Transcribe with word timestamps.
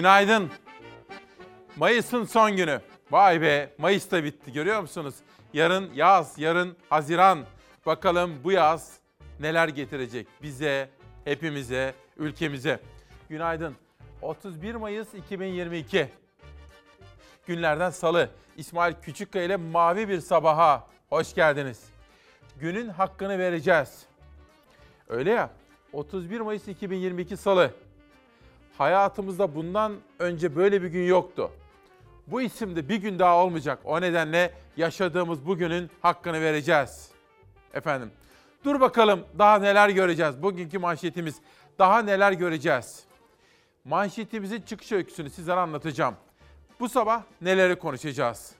Günaydın. 0.00 0.50
Mayıs'ın 1.76 2.24
son 2.24 2.56
günü. 2.56 2.80
Vay 3.10 3.40
be 3.42 3.72
Mayıs 3.78 4.10
da 4.10 4.24
bitti 4.24 4.52
görüyor 4.52 4.80
musunuz? 4.80 5.14
Yarın 5.52 5.94
yaz, 5.94 6.38
yarın 6.38 6.76
Haziran. 6.90 7.44
Bakalım 7.86 8.44
bu 8.44 8.52
yaz 8.52 8.98
neler 9.40 9.68
getirecek 9.68 10.26
bize, 10.42 10.88
hepimize, 11.24 11.94
ülkemize. 12.16 12.80
Günaydın. 13.28 13.76
31 14.22 14.74
Mayıs 14.74 15.14
2022. 15.14 16.08
Günlerden 17.46 17.90
salı. 17.90 18.30
İsmail 18.56 18.94
Küçükkaya 19.02 19.44
ile 19.44 19.56
mavi 19.56 20.08
bir 20.08 20.20
sabaha 20.20 20.86
hoş 21.08 21.34
geldiniz. 21.34 21.84
Günün 22.56 22.88
hakkını 22.88 23.38
vereceğiz. 23.38 24.06
Öyle 25.08 25.30
ya 25.30 25.50
31 25.92 26.40
Mayıs 26.40 26.68
2022 26.68 27.36
salı. 27.36 27.70
Hayatımızda 28.80 29.54
bundan 29.54 29.96
önce 30.18 30.56
böyle 30.56 30.82
bir 30.82 30.86
gün 30.86 31.06
yoktu. 31.06 31.50
Bu 32.26 32.42
isimde 32.42 32.88
bir 32.88 32.96
gün 32.96 33.18
daha 33.18 33.36
olmayacak. 33.36 33.78
O 33.84 34.00
nedenle 34.00 34.54
yaşadığımız 34.76 35.46
bugünün 35.46 35.90
hakkını 36.02 36.40
vereceğiz. 36.40 37.10
Efendim. 37.74 38.10
Dur 38.64 38.80
bakalım 38.80 39.24
daha 39.38 39.58
neler 39.58 39.88
göreceğiz. 39.88 40.42
Bugünkü 40.42 40.78
manşetimiz 40.78 41.36
daha 41.78 42.02
neler 42.02 42.32
göreceğiz. 42.32 43.04
Manşetimizin 43.84 44.62
çıkış 44.62 44.92
öyküsünü 44.92 45.30
sizlere 45.30 45.60
anlatacağım. 45.60 46.14
Bu 46.80 46.88
sabah 46.88 47.22
neleri 47.40 47.76
konuşacağız? 47.76 48.52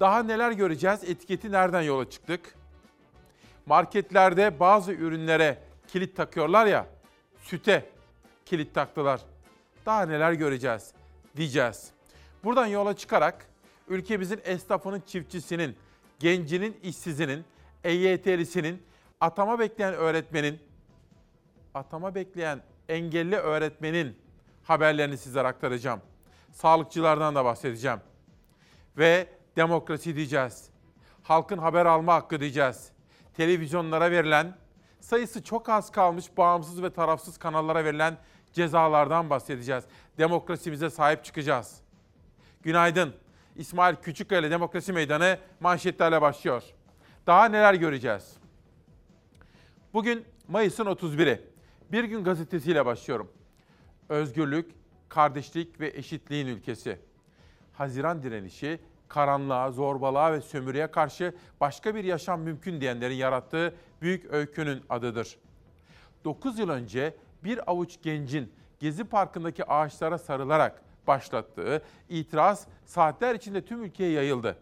Daha 0.00 0.22
neler 0.22 0.52
göreceğiz? 0.52 1.04
Etiketi 1.04 1.52
nereden 1.52 1.82
yola 1.82 2.10
çıktık? 2.10 2.54
Marketlerde 3.66 4.60
bazı 4.60 4.92
ürünlere 4.92 5.58
kilit 5.88 6.16
takıyorlar 6.16 6.66
ya, 6.66 6.86
süte 7.42 7.90
kilit 8.46 8.74
taktılar. 8.74 9.20
Daha 9.86 10.06
neler 10.06 10.32
göreceğiz 10.32 10.92
diyeceğiz. 11.36 11.90
Buradan 12.44 12.66
yola 12.66 12.96
çıkarak 12.96 13.46
ülkemizin 13.88 14.40
esnafının 14.44 15.02
çiftçisinin, 15.06 15.76
gencinin 16.18 16.80
işsizinin, 16.82 17.44
EYT'lisinin, 17.84 18.82
atama 19.20 19.58
bekleyen 19.58 19.94
öğretmenin, 19.94 20.58
atama 21.74 22.14
bekleyen 22.14 22.60
engelli 22.88 23.36
öğretmenin 23.36 24.18
haberlerini 24.62 25.18
sizlere 25.18 25.48
aktaracağım. 25.48 26.00
Sağlıkçılardan 26.52 27.34
da 27.34 27.44
bahsedeceğim. 27.44 28.00
Ve 28.98 29.26
demokrasi 29.56 30.16
diyeceğiz. 30.16 30.70
Halkın 31.22 31.58
haber 31.58 31.86
alma 31.86 32.14
hakkı 32.14 32.40
diyeceğiz. 32.40 32.92
Televizyonlara 33.36 34.10
verilen, 34.10 34.56
sayısı 35.00 35.44
çok 35.44 35.68
az 35.68 35.90
kalmış 35.90 36.36
bağımsız 36.36 36.82
ve 36.82 36.90
tarafsız 36.90 37.38
kanallara 37.38 37.84
verilen 37.84 38.16
cezalardan 38.54 39.30
bahsedeceğiz. 39.30 39.84
Demokrasimize 40.18 40.90
sahip 40.90 41.24
çıkacağız. 41.24 41.80
Günaydın. 42.62 43.14
İsmail 43.56 43.96
Küçükkaya 43.96 44.50
Demokrasi 44.50 44.92
Meydanı 44.92 45.38
manşetlerle 45.60 46.22
başlıyor. 46.22 46.62
Daha 47.26 47.44
neler 47.44 47.74
göreceğiz? 47.74 48.36
Bugün 49.92 50.24
Mayıs'ın 50.48 50.86
31'i. 50.86 51.40
Bir 51.92 52.04
gün 52.04 52.24
gazetesiyle 52.24 52.86
başlıyorum. 52.86 53.32
Özgürlük, 54.08 54.70
kardeşlik 55.08 55.80
ve 55.80 55.88
eşitliğin 55.88 56.46
ülkesi. 56.46 56.98
Haziran 57.72 58.22
direnişi, 58.22 58.80
karanlığa, 59.08 59.70
zorbalığa 59.70 60.32
ve 60.32 60.40
sömürüye 60.40 60.90
karşı 60.90 61.34
başka 61.60 61.94
bir 61.94 62.04
yaşam 62.04 62.40
mümkün 62.40 62.80
diyenlerin 62.80 63.14
yarattığı 63.14 63.74
büyük 64.02 64.32
öykünün 64.32 64.82
adıdır. 64.90 65.36
9 66.24 66.58
yıl 66.58 66.68
önce 66.68 67.14
bir 67.44 67.70
avuç 67.70 68.02
gencin 68.02 68.52
Gezi 68.78 69.04
Parkı'ndaki 69.04 69.64
ağaçlara 69.64 70.18
sarılarak 70.18 70.82
başlattığı 71.06 71.82
itiraz 72.08 72.66
saatler 72.84 73.34
içinde 73.34 73.64
tüm 73.64 73.82
ülkeye 73.82 74.10
yayıldı. 74.10 74.56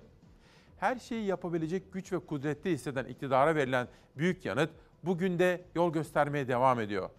Her 0.79 0.97
şeyi 0.97 1.27
yapabilecek 1.27 1.93
güç 1.93 2.13
ve 2.13 2.19
kudretli 2.19 2.71
hisseden 2.71 3.05
iktidara 3.05 3.55
verilen 3.55 3.89
büyük 4.17 4.45
yanıt 4.45 4.71
bugün 5.03 5.39
de 5.39 5.65
yol 5.75 5.93
göstermeye 5.93 6.49
devam 6.49 6.81
ediyor. 6.81 7.11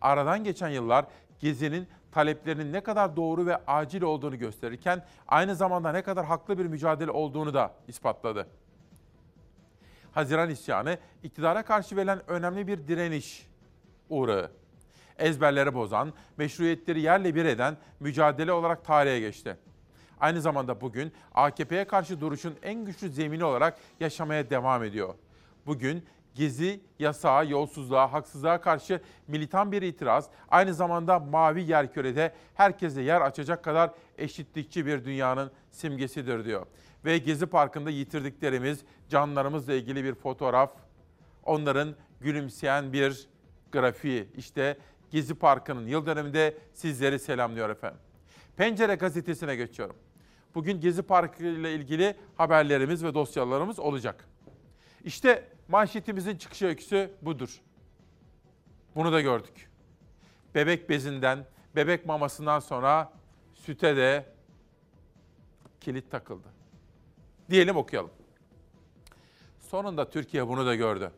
Aradan 0.00 0.44
geçen 0.44 0.68
yıllar 0.68 1.06
Gezi'nin 1.40 1.88
taleplerinin 2.12 2.72
ne 2.72 2.80
kadar 2.80 3.16
doğru 3.16 3.46
ve 3.46 3.56
acil 3.66 4.02
olduğunu 4.02 4.38
gösterirken 4.38 5.04
aynı 5.28 5.54
zamanda 5.54 5.92
ne 5.92 6.02
kadar 6.02 6.24
haklı 6.24 6.58
bir 6.58 6.66
mücadele 6.66 7.10
olduğunu 7.10 7.54
da 7.54 7.74
ispatladı. 7.88 8.46
Haziran 10.12 10.50
isyanı 10.50 10.98
iktidara 11.22 11.62
karşı 11.62 11.96
verilen 11.96 12.30
önemli 12.30 12.66
bir 12.66 12.88
direniş 12.88 13.48
uğrağı. 14.08 14.50
Ezberleri 15.18 15.74
bozan, 15.74 16.12
meşruiyetleri 16.36 17.00
yerle 17.00 17.34
bir 17.34 17.44
eden 17.44 17.76
mücadele 18.00 18.52
olarak 18.52 18.84
tarihe 18.84 19.20
geçti. 19.20 19.56
Aynı 20.20 20.40
zamanda 20.40 20.80
bugün 20.80 21.12
AKP'ye 21.34 21.84
karşı 21.84 22.20
duruşun 22.20 22.54
en 22.62 22.84
güçlü 22.84 23.08
zemini 23.08 23.44
olarak 23.44 23.78
yaşamaya 24.00 24.50
devam 24.50 24.84
ediyor. 24.84 25.14
Bugün 25.66 26.04
Gezi, 26.34 26.80
yasağa, 26.98 27.42
yolsuzluğa, 27.42 28.12
haksızlığa 28.12 28.60
karşı 28.60 29.00
militan 29.28 29.72
bir 29.72 29.82
itiraz, 29.82 30.28
aynı 30.48 30.74
zamanda 30.74 31.18
mavi 31.18 31.62
yerkürede 31.62 32.34
herkese 32.54 33.02
yer 33.02 33.20
açacak 33.20 33.64
kadar 33.64 33.90
eşitlikçi 34.18 34.86
bir 34.86 35.04
dünyanın 35.04 35.50
simgesidir 35.70 36.44
diyor. 36.44 36.66
Ve 37.04 37.18
Gezi 37.18 37.46
Parkı'nda 37.46 37.90
yitirdiklerimiz, 37.90 38.84
canlarımızla 39.08 39.74
ilgili 39.74 40.04
bir 40.04 40.14
fotoğraf, 40.14 40.72
onların 41.44 41.94
gülümseyen 42.20 42.92
bir 42.92 43.28
grafiği. 43.72 44.28
İşte 44.36 44.78
Gezi 45.10 45.34
Parkı'nın 45.34 45.86
yıl 45.86 46.06
dönümünde 46.06 46.58
sizleri 46.74 47.18
selamlıyor 47.18 47.70
efendim. 47.70 48.00
Pencere 48.56 48.94
gazetesine 48.94 49.56
geçiyorum. 49.56 49.96
Bugün 50.54 50.80
Gezi 50.80 51.02
Parkı 51.02 51.44
ile 51.44 51.74
ilgili 51.74 52.16
haberlerimiz 52.36 53.04
ve 53.04 53.14
dosyalarımız 53.14 53.78
olacak. 53.78 54.28
İşte 55.04 55.48
manşetimizin 55.68 56.36
çıkış 56.36 56.62
öyküsü 56.62 57.10
budur. 57.22 57.60
Bunu 58.94 59.12
da 59.12 59.20
gördük. 59.20 59.70
Bebek 60.54 60.90
bezinden, 60.90 61.46
bebek 61.76 62.06
mamasından 62.06 62.60
sonra 62.60 63.12
süte 63.54 63.96
de 63.96 64.26
kilit 65.80 66.10
takıldı. 66.10 66.48
Diyelim 67.50 67.76
okuyalım. 67.76 68.10
Sonunda 69.58 70.10
Türkiye 70.10 70.48
bunu 70.48 70.66
da 70.66 70.74
gördü. 70.74 71.10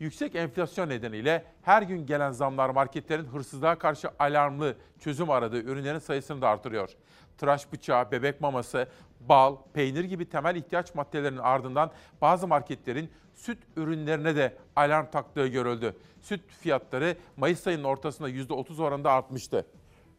Yüksek 0.00 0.34
enflasyon 0.34 0.88
nedeniyle 0.88 1.44
her 1.62 1.82
gün 1.82 2.06
gelen 2.06 2.30
zamlar 2.30 2.70
marketlerin 2.70 3.24
hırsızlığa 3.24 3.78
karşı 3.78 4.08
alarmlı 4.18 4.76
çözüm 4.98 5.30
aradığı 5.30 5.62
ürünlerin 5.62 5.98
sayısını 5.98 6.42
da 6.42 6.48
artırıyor. 6.48 6.90
Tıraş 7.38 7.72
bıçağı, 7.72 8.10
bebek 8.10 8.40
maması, 8.40 8.88
bal, 9.20 9.56
peynir 9.72 10.04
gibi 10.04 10.28
temel 10.28 10.56
ihtiyaç 10.56 10.94
maddelerinin 10.94 11.38
ardından 11.38 11.90
bazı 12.20 12.48
marketlerin 12.48 13.10
süt 13.34 13.58
ürünlerine 13.76 14.36
de 14.36 14.56
alarm 14.76 15.10
taktığı 15.10 15.46
görüldü. 15.46 15.96
Süt 16.22 16.40
fiyatları 16.50 17.16
Mayıs 17.36 17.66
ayının 17.66 17.84
ortasında 17.84 18.30
%30 18.30 18.82
oranında 18.82 19.12
artmıştı. 19.12 19.66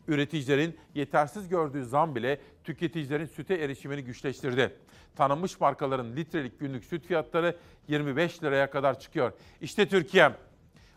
Üreticilerin 0.09 0.77
yetersiz 0.95 1.49
gördüğü 1.49 1.85
zam 1.85 2.15
bile 2.15 2.41
tüketicilerin 2.63 3.25
süte 3.25 3.55
erişimini 3.55 4.03
güçleştirdi. 4.03 4.75
Tanınmış 5.15 5.59
markaların 5.59 6.15
litrelik 6.15 6.59
günlük 6.59 6.85
süt 6.85 7.05
fiyatları 7.05 7.57
25 7.87 8.43
liraya 8.43 8.69
kadar 8.69 8.99
çıkıyor. 8.99 9.31
İşte 9.61 9.87
Türkiye 9.87 10.31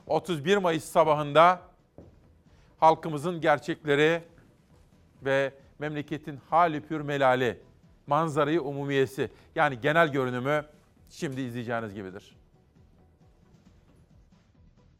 31 0.06 0.56
Mayıs 0.56 0.84
sabahında 0.84 1.60
halkımızın 2.78 3.40
gerçekleri 3.40 4.22
ve 5.24 5.52
memleketin 5.78 6.40
hali 6.50 6.80
pür 6.80 7.00
melali, 7.00 7.58
manzarayı 8.06 8.62
umumiyesi 8.62 9.30
yani 9.54 9.80
genel 9.80 10.12
görünümü 10.12 10.64
şimdi 11.10 11.40
izleyeceğiniz 11.40 11.94
gibidir. 11.94 12.41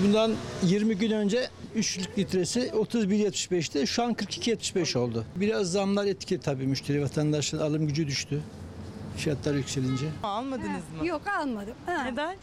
Bundan 0.05 0.33
20 0.63 0.95
gün 0.97 1.11
önce 1.11 1.49
3 1.75 1.99
litresi 2.19 2.61
31.75'ti. 2.61 3.87
Şu 3.87 4.03
an 4.03 4.13
42.75 4.13 4.99
oldu. 4.99 5.25
Biraz 5.37 5.73
zamlar 5.73 6.07
etkili 6.07 6.41
tabii 6.41 6.67
müşteri 6.67 7.03
vatandaşın 7.03 7.59
alım 7.59 7.87
gücü 7.87 8.07
düştü. 8.07 8.41
Fiyatlar 9.17 9.55
yükselince. 9.55 10.07
Almadınız 10.23 10.83
mı? 11.01 11.07
Yok 11.07 11.23
almadım. 11.41 11.75
Ha. 11.87 12.03
Neden? 12.05 12.37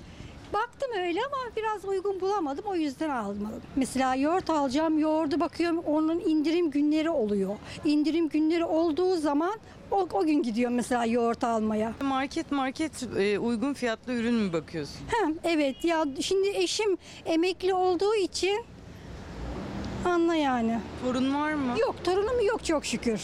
Baktım 0.54 0.90
öyle 1.06 1.19
ama 1.25 1.56
biraz 1.56 1.86
uygun 1.86 2.22
bulamadım 2.22 2.66
o 2.68 2.75
yüzden 2.75 3.10
almadım. 3.10 3.62
Mesela 3.75 4.16
yoğurt 4.16 4.50
alacağım 4.50 5.00
yoğurdu 5.00 5.40
bakıyorum 5.40 5.78
onun 5.80 6.19
indirim 6.19 6.72
günleri 6.72 7.10
oluyor. 7.10 7.56
İndirim 7.86 8.30
günleri 8.30 8.66
olduğu 8.66 9.16
zaman 9.18 9.54
o, 9.92 10.07
o 10.13 10.25
gün 10.25 10.44
gidiyorum 10.44 10.75
mesela 10.75 11.06
yoğurt 11.06 11.44
almaya. 11.44 11.94
Market 12.01 12.51
market 12.51 13.04
e, 13.18 13.40
uygun 13.40 13.74
fiyatlı 13.74 14.13
ürün 14.13 14.34
mü 14.34 14.54
bakıyorsun? 14.54 14.98
Ha, 15.12 15.31
evet 15.44 15.86
ya 15.86 16.06
şimdi 16.22 16.50
eşim 16.50 16.98
emekli 17.25 17.74
olduğu 17.74 18.16
için 18.16 18.66
anla 20.06 20.36
yani. 20.36 20.80
Torun 21.04 21.36
var 21.36 21.54
mı? 21.54 21.75
Yok 21.80 21.96
torunum 22.04 22.46
yok 22.46 22.66
çok 22.66 22.86
şükür. 22.86 23.22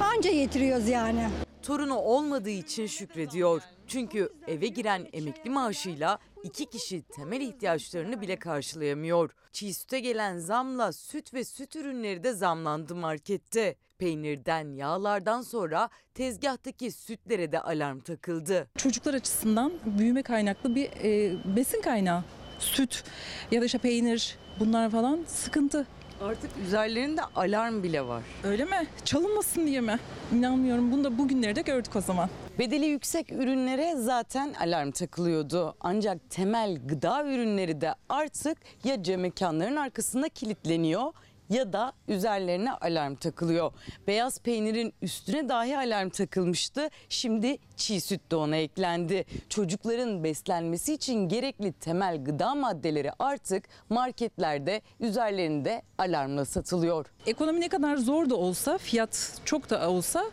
Anca 0.00 0.30
yetiriyoruz 0.30 0.88
yani. 0.88 1.28
Torunu 1.70 1.98
olmadığı 1.98 2.50
için 2.50 2.86
şükrediyor. 2.86 3.62
Çünkü 3.86 4.32
eve 4.46 4.66
giren 4.66 5.06
emekli 5.12 5.50
maaşıyla 5.50 6.18
iki 6.42 6.66
kişi 6.66 7.02
temel 7.02 7.40
ihtiyaçlarını 7.40 8.20
bile 8.20 8.36
karşılayamıyor. 8.36 9.30
Çiğ 9.52 9.74
süte 9.74 10.00
gelen 10.00 10.38
zamla 10.38 10.92
süt 10.92 11.34
ve 11.34 11.44
süt 11.44 11.76
ürünleri 11.76 12.24
de 12.24 12.32
zamlandı 12.32 12.94
markette. 12.94 13.76
Peynirden, 13.98 14.72
yağlardan 14.72 15.42
sonra 15.42 15.88
tezgahtaki 16.14 16.90
sütlere 16.90 17.52
de 17.52 17.60
alarm 17.60 18.00
takıldı. 18.00 18.68
çocuklar 18.76 19.14
açısından 19.14 19.72
büyüme 19.98 20.22
kaynaklı 20.22 20.74
bir 20.74 20.90
e, 21.04 21.36
besin 21.56 21.82
kaynağı. 21.82 22.24
Süt 22.58 23.04
ya 23.50 23.60
da 23.60 23.64
işte 23.64 23.78
peynir 23.78 24.38
bunlar 24.60 24.90
falan 24.90 25.24
sıkıntı. 25.26 25.86
Artık 26.20 26.50
üzerlerinde 26.66 27.22
alarm 27.36 27.82
bile 27.82 28.06
var. 28.06 28.22
Öyle 28.44 28.64
mi? 28.64 28.86
Çalınmasın 29.04 29.66
diye 29.66 29.80
mi? 29.80 29.98
İnanmıyorum. 30.34 30.92
Bunu 30.92 31.04
da 31.04 31.18
bugünleri 31.18 31.56
de 31.56 31.62
gördük 31.62 31.96
o 31.96 32.00
zaman. 32.00 32.28
Bedeli 32.58 32.86
yüksek 32.86 33.32
ürünlere 33.32 33.94
zaten 33.96 34.54
alarm 34.60 34.90
takılıyordu. 34.90 35.74
Ancak 35.80 36.30
temel 36.30 36.78
gıda 36.86 37.24
ürünleri 37.24 37.80
de 37.80 37.94
artık 38.08 38.58
ya 38.84 39.02
cam 39.02 39.20
mekanların 39.20 39.76
arkasında 39.76 40.28
kilitleniyor 40.28 41.12
ya 41.50 41.72
da 41.72 41.92
üzerlerine 42.08 42.72
alarm 42.72 43.14
takılıyor. 43.14 43.72
Beyaz 44.06 44.40
peynirin 44.40 44.94
üstüne 45.02 45.48
dahi 45.48 45.78
alarm 45.78 46.08
takılmıştı. 46.08 46.88
Şimdi 47.08 47.58
çiğ 47.76 48.00
süt 48.00 48.30
de 48.30 48.36
ona 48.36 48.56
eklendi. 48.56 49.24
Çocukların 49.48 50.24
beslenmesi 50.24 50.94
için 50.94 51.28
gerekli 51.28 51.72
temel 51.72 52.24
gıda 52.24 52.54
maddeleri 52.54 53.10
artık 53.18 53.64
marketlerde 53.88 54.82
üzerlerinde 55.00 55.82
alarmla 55.98 56.44
satılıyor. 56.44 57.06
Ekonomi 57.26 57.60
ne 57.60 57.68
kadar 57.68 57.96
zor 57.96 58.30
da 58.30 58.36
olsa, 58.36 58.78
fiyat 58.78 59.40
çok 59.44 59.70
da 59.70 59.90
olsa 59.90 60.24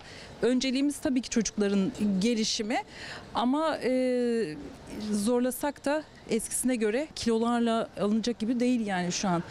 önceliğimiz 0.42 1.00
tabii 1.00 1.22
ki 1.22 1.30
çocukların 1.30 1.92
gelişimi. 2.20 2.78
Ama 3.36 3.78
e, 3.78 3.92
zorlasak 5.12 5.86
da 5.86 6.04
eskisine 6.30 6.76
göre 6.76 7.08
kilolarla 7.16 7.90
alınacak 8.00 8.40
gibi 8.40 8.60
değil 8.60 8.88
yani 8.88 9.12
şu 9.12 9.28
an. 9.28 9.44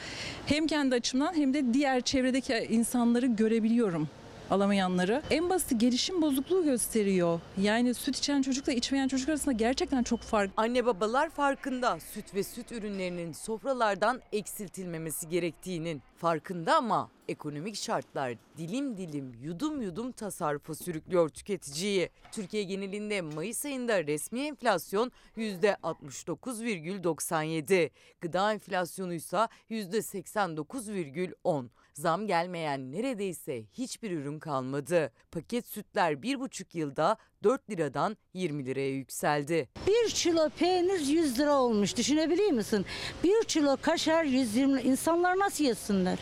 Hem 0.47 0.67
kendi 0.67 0.95
açımdan 0.95 1.35
hem 1.35 1.55
de 1.55 1.75
diğer 1.75 2.01
çevredeki 2.01 2.55
insanları 2.71 3.27
görebiliyorum 3.27 4.09
alamayanları. 4.51 5.23
En 5.31 5.51
basit 5.51 5.81
gelişim 5.81 6.23
bozukluğu 6.23 6.65
gösteriyor. 6.65 7.41
Yani 7.61 7.95
süt 7.95 8.17
içen 8.17 8.43
çocukla 8.43 8.73
içmeyen 8.73 9.09
çocuk 9.09 9.29
arasında 9.29 9.53
gerçekten 9.53 10.03
çok 10.03 10.21
fark 10.21 10.51
Anne 10.57 10.87
babalar 10.87 11.31
farkında 11.31 12.01
süt 12.01 12.35
ve 12.35 12.43
süt 12.43 12.73
ürünlerinin 12.73 13.33
sofralardan 13.33 14.21
eksiltilmemesi 14.33 15.29
gerektiğinin 15.29 16.03
farkında 16.17 16.77
ama 16.77 17.11
ekonomik 17.29 17.77
şartlar 17.77 18.35
dilim 18.59 18.97
dilim 18.97 19.35
yudum 19.43 19.83
yudum 19.83 20.13
tasarrufa 20.13 20.75
sürüklüyor 20.75 21.29
tüketiciyi. 21.29 22.11
Türkiye 22.33 22.63
genelinde 22.63 23.21
Mayıs 23.21 23.65
ayında 23.65 24.07
resmi 24.07 24.41
enflasyon 24.41 25.13
%69,97. 25.37 27.91
Gıda 28.21 28.53
enflasyonu 28.53 29.15
ise 29.15 29.49
%89,10. 29.71 31.67
Zam 31.97 32.27
gelmeyen 32.27 32.93
neredeyse 32.93 33.65
hiçbir 33.73 34.11
ürün 34.11 34.39
kalmadı. 34.39 35.13
Paket 35.31 35.67
sütler 35.67 36.13
1,5 36.13 36.79
yılda 36.79 37.17
4 37.43 37.71
liradan 37.71 38.17
20 38.35 38.67
liraya 38.67 38.91
yükseldi. 38.91 39.69
Bir 39.87 40.11
kilo 40.11 40.49
peynir 40.59 41.01
100 41.01 41.39
lira 41.39 41.55
olmuş 41.55 41.97
düşünebiliyor 41.97 42.51
musun? 42.51 42.85
Bir 43.25 43.45
kilo 43.45 43.77
kaşar 43.83 44.25
120 44.25 44.73
lira. 44.73 44.81
İnsanlar 44.81 45.39
nasıl 45.39 45.65
yesinler? 45.65 46.19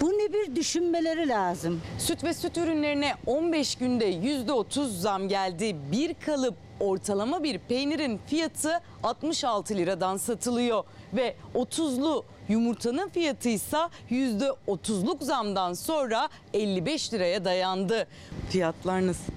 Bunu 0.00 0.32
bir 0.32 0.56
düşünmeleri 0.56 1.28
lazım. 1.28 1.80
Süt 1.98 2.24
ve 2.24 2.34
süt 2.34 2.56
ürünlerine 2.58 3.14
15 3.26 3.74
günde 3.74 4.10
%30 4.12 4.88
zam 4.88 5.28
geldi. 5.28 5.76
Bir 5.92 6.14
kalıp 6.14 6.54
ortalama 6.80 7.42
bir 7.42 7.58
peynirin 7.58 8.20
fiyatı 8.26 8.80
66 9.02 9.74
liradan 9.76 10.16
satılıyor 10.16 10.84
ve 11.12 11.34
30'lu 11.54 12.24
yumurtanın 12.48 13.08
fiyatı 13.08 13.48
ise 13.48 13.78
%30'luk 14.10 15.24
zamdan 15.24 15.72
sonra 15.72 16.28
55 16.54 17.12
liraya 17.12 17.44
dayandı. 17.44 18.06
Fiyatlar 18.50 19.06
nasıl? 19.06 19.32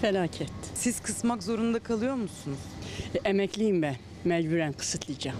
Felaket. 0.00 0.50
Siz 0.74 1.00
kısmak 1.00 1.42
zorunda 1.42 1.78
kalıyor 1.78 2.14
musunuz? 2.14 2.58
E, 3.14 3.28
Emekliyim 3.28 3.82
ben. 3.82 3.96
Mecburen 4.24 4.72
kısıtlayacağım. 4.72 5.38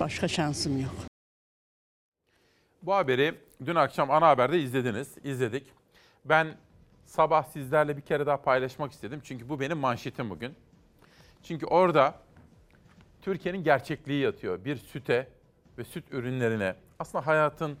Başka 0.00 0.28
şansım 0.28 0.80
yok. 0.80 1.09
Bu 2.82 2.94
haberi 2.94 3.34
dün 3.64 3.74
akşam 3.74 4.10
ana 4.10 4.28
haberde 4.28 4.60
izlediniz, 4.60 5.16
izledik. 5.24 5.66
Ben 6.24 6.56
sabah 7.06 7.44
sizlerle 7.44 7.96
bir 7.96 8.02
kere 8.02 8.26
daha 8.26 8.42
paylaşmak 8.42 8.92
istedim. 8.92 9.20
Çünkü 9.24 9.48
bu 9.48 9.60
benim 9.60 9.78
manşetim 9.78 10.30
bugün. 10.30 10.54
Çünkü 11.42 11.66
orada 11.66 12.14
Türkiye'nin 13.22 13.64
gerçekliği 13.64 14.22
yatıyor. 14.22 14.64
Bir 14.64 14.76
süte 14.76 15.28
ve 15.78 15.84
süt 15.84 16.04
ürünlerine, 16.10 16.74
aslında 16.98 17.26
hayatın 17.26 17.78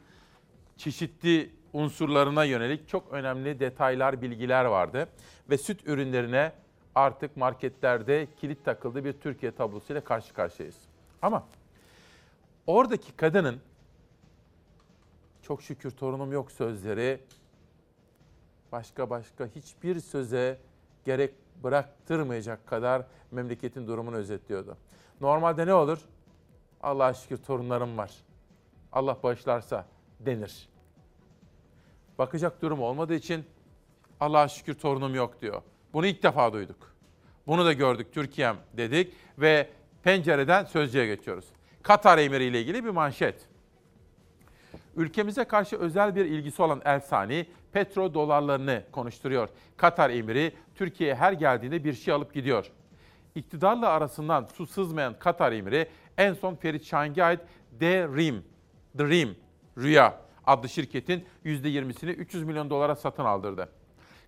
çeşitli 0.76 1.50
unsurlarına 1.72 2.44
yönelik 2.44 2.88
çok 2.88 3.12
önemli 3.12 3.60
detaylar, 3.60 4.22
bilgiler 4.22 4.64
vardı. 4.64 5.08
Ve 5.50 5.58
süt 5.58 5.86
ürünlerine 5.86 6.52
artık 6.94 7.36
marketlerde 7.36 8.28
kilit 8.40 8.64
takıldığı 8.64 9.04
bir 9.04 9.12
Türkiye 9.12 9.52
tablosuyla 9.52 10.04
karşı 10.04 10.34
karşıyayız. 10.34 10.76
Ama 11.22 11.46
oradaki 12.66 13.16
kadının 13.16 13.60
çok 15.50 15.62
şükür 15.62 15.90
torunum 15.90 16.32
yok 16.32 16.52
sözleri 16.52 17.20
başka 18.72 19.10
başka 19.10 19.46
hiçbir 19.46 20.00
söze 20.00 20.58
gerek 21.04 21.34
bıraktırmayacak 21.62 22.66
kadar 22.66 23.02
memleketin 23.30 23.86
durumunu 23.86 24.16
özetliyordu. 24.16 24.76
Normalde 25.20 25.66
ne 25.66 25.74
olur? 25.74 25.98
Allah'a 26.82 27.14
şükür 27.14 27.36
torunlarım 27.36 27.98
var. 27.98 28.12
Allah 28.92 29.16
bağışlarsa 29.22 29.86
denir. 30.20 30.68
Bakacak 32.18 32.62
durum 32.62 32.82
olmadığı 32.82 33.14
için 33.14 33.44
Allah'a 34.20 34.48
şükür 34.48 34.74
torunum 34.74 35.14
yok 35.14 35.40
diyor. 35.40 35.62
Bunu 35.92 36.06
ilk 36.06 36.22
defa 36.22 36.52
duyduk. 36.52 36.94
Bunu 37.46 37.64
da 37.64 37.72
gördük 37.72 38.12
Türkiye'm 38.12 38.56
dedik 38.76 39.14
ve 39.38 39.70
pencereden 40.02 40.64
sözcüye 40.64 41.06
geçiyoruz. 41.06 41.44
Katar 41.82 42.18
Emiri 42.18 42.44
ile 42.44 42.60
ilgili 42.60 42.84
bir 42.84 42.90
manşet. 42.90 43.49
Ülkemize 44.96 45.44
karşı 45.44 45.76
özel 45.76 46.16
bir 46.16 46.24
ilgisi 46.24 46.62
olan 46.62 46.82
El 46.84 47.00
Sani, 47.00 47.46
petro 47.72 48.14
dolarlarını 48.14 48.82
konuşturuyor. 48.92 49.48
Katar 49.76 50.10
emiri 50.10 50.52
Türkiye'ye 50.74 51.14
her 51.14 51.32
geldiğinde 51.32 51.84
bir 51.84 51.92
şey 51.92 52.14
alıp 52.14 52.34
gidiyor. 52.34 52.70
İktidarla 53.34 53.88
arasından 53.88 54.48
su 54.54 54.66
sızmayan 54.66 55.18
Katar 55.18 55.52
emiri 55.52 55.88
en 56.18 56.34
son 56.34 56.54
Ferit 56.54 56.84
Şahin'e 56.84 57.24
ait 57.24 57.40
Dream, 57.80 58.42
Dream, 58.98 59.28
Rüya 59.78 60.20
adlı 60.46 60.68
şirketin 60.68 61.26
%20'sini 61.44 62.10
300 62.10 62.44
milyon 62.44 62.70
dolara 62.70 62.96
satın 62.96 63.24
aldırdı. 63.24 63.68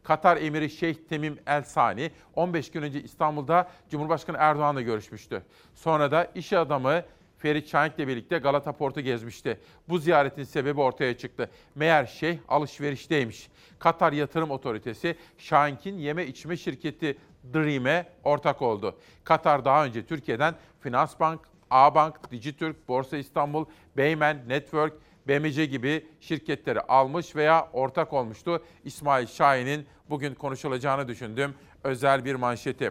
Katar 0.02 0.36
emiri 0.36 0.70
Şeyh 0.70 0.94
Temim 0.94 1.38
El 1.46 1.62
Sani 1.62 2.10
15 2.34 2.70
gün 2.70 2.82
önce 2.82 3.02
İstanbul'da 3.02 3.68
Cumhurbaşkanı 3.90 4.36
Erdoğan'la 4.40 4.80
görüşmüştü. 4.80 5.42
Sonra 5.74 6.10
da 6.10 6.24
iş 6.34 6.52
adamı 6.52 7.02
Ferit 7.42 7.68
Şahink'le 7.68 7.98
birlikte 7.98 8.38
Galata 8.38 8.72
Port'u 8.72 9.00
gezmişti. 9.00 9.60
Bu 9.88 9.98
ziyaretin 9.98 10.44
sebebi 10.44 10.80
ortaya 10.80 11.16
çıktı. 11.16 11.50
Meğer 11.74 12.06
şeyh 12.06 12.38
alışverişteymiş. 12.48 13.48
Katar 13.78 14.12
Yatırım 14.12 14.50
Otoritesi 14.50 15.16
Şahink'in 15.38 15.98
yeme 15.98 16.26
içme 16.26 16.56
şirketi 16.56 17.18
Dream'e 17.54 18.06
ortak 18.24 18.62
oldu. 18.62 18.98
Katar 19.24 19.64
daha 19.64 19.84
önce 19.84 20.06
Türkiye'den 20.06 20.54
Finansbank, 20.80 21.40
A-Bank, 21.70 22.30
Dijitürk, 22.30 22.88
Borsa 22.88 23.16
İstanbul, 23.16 23.64
Beymen, 23.96 24.48
Network, 24.48 24.92
BMC 25.28 25.66
gibi 25.66 26.06
şirketleri 26.20 26.80
almış 26.80 27.36
veya 27.36 27.68
ortak 27.72 28.12
olmuştu. 28.12 28.62
İsmail 28.84 29.26
Şahin'in 29.26 29.86
bugün 30.10 30.34
konuşulacağını 30.34 31.08
düşündüğüm 31.08 31.54
özel 31.84 32.24
bir 32.24 32.34
manşeti. 32.34 32.90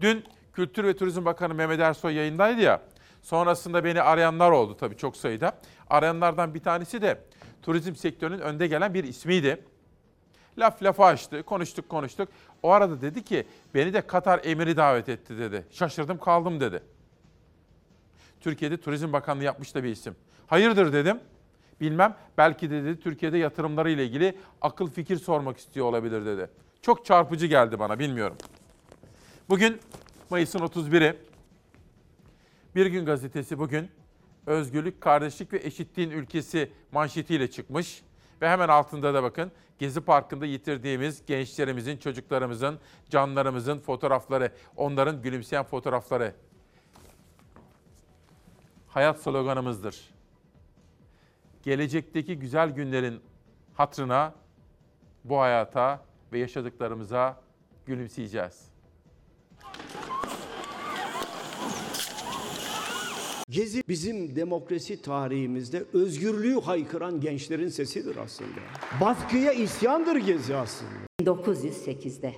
Dün 0.00 0.24
Kültür 0.52 0.84
ve 0.84 0.96
Turizm 0.96 1.24
Bakanı 1.24 1.54
Mehmet 1.54 1.80
Ersoy 1.80 2.14
yayındaydı 2.14 2.60
ya. 2.60 2.82
Sonrasında 3.22 3.84
beni 3.84 4.02
arayanlar 4.02 4.50
oldu 4.50 4.76
tabii 4.76 4.96
çok 4.96 5.16
sayıda. 5.16 5.52
Arayanlardan 5.90 6.54
bir 6.54 6.60
tanesi 6.60 7.02
de 7.02 7.20
turizm 7.62 7.94
sektörünün 7.94 8.38
önde 8.38 8.66
gelen 8.66 8.94
bir 8.94 9.04
ismiydi. 9.04 9.64
Laf 10.58 10.82
lafa 10.82 11.06
açtı, 11.06 11.42
konuştuk 11.42 11.88
konuştuk. 11.88 12.28
O 12.62 12.70
arada 12.70 13.00
dedi 13.00 13.24
ki 13.24 13.46
beni 13.74 13.92
de 13.92 14.00
Katar 14.00 14.40
emiri 14.44 14.76
davet 14.76 15.08
etti 15.08 15.38
dedi. 15.38 15.66
Şaşırdım 15.70 16.18
kaldım 16.18 16.60
dedi. 16.60 16.82
Türkiye'de 18.40 18.76
Turizm 18.76 19.12
Bakanlığı 19.12 19.44
yapmış 19.44 19.74
da 19.74 19.84
bir 19.84 19.88
isim. 19.88 20.16
Hayırdır 20.46 20.92
dedim. 20.92 21.20
Bilmem 21.80 22.16
belki 22.38 22.70
de 22.70 22.84
dedi 22.84 23.00
Türkiye'de 23.00 23.38
yatırımları 23.38 23.90
ile 23.90 24.04
ilgili 24.04 24.38
akıl 24.60 24.90
fikir 24.90 25.16
sormak 25.16 25.58
istiyor 25.58 25.86
olabilir 25.86 26.26
dedi. 26.26 26.50
Çok 26.82 27.04
çarpıcı 27.04 27.46
geldi 27.46 27.78
bana 27.78 27.98
bilmiyorum. 27.98 28.36
Bugün 29.48 29.80
Mayıs'ın 30.30 30.58
31'i. 30.58 31.27
Bir 32.74 32.86
Gün 32.86 33.06
Gazetesi 33.06 33.58
bugün 33.58 33.90
özgürlük, 34.46 35.00
kardeşlik 35.00 35.52
ve 35.52 35.58
eşitliğin 35.58 36.10
ülkesi 36.10 36.72
manşetiyle 36.92 37.50
çıkmış. 37.50 38.02
Ve 38.42 38.48
hemen 38.48 38.68
altında 38.68 39.14
da 39.14 39.22
bakın 39.22 39.52
Gezi 39.78 40.00
Parkı'nda 40.00 40.46
yitirdiğimiz 40.46 41.26
gençlerimizin, 41.26 41.96
çocuklarımızın, 41.96 42.78
canlarımızın 43.10 43.78
fotoğrafları, 43.78 44.52
onların 44.76 45.22
gülümseyen 45.22 45.64
fotoğrafları. 45.64 46.34
hayat 48.88 49.18
sloganımızdır. 49.22 50.10
Gelecekteki 51.62 52.38
güzel 52.38 52.70
günlerin 52.70 53.20
hatrına 53.74 54.34
bu 55.24 55.40
hayata 55.40 56.04
ve 56.32 56.38
yaşadıklarımıza 56.38 57.40
gülümseyeceğiz. 57.86 58.77
Gezi 63.50 63.82
bizim 63.88 64.36
demokrasi 64.36 65.02
tarihimizde 65.02 65.84
özgürlüğü 65.92 66.60
haykıran 66.60 67.20
gençlerin 67.20 67.68
sesidir 67.68 68.16
aslında. 68.16 68.60
Baskıya 69.00 69.52
isyandır 69.52 70.16
Gezi 70.16 70.56
aslında. 70.56 70.90
1908'de 71.22 72.34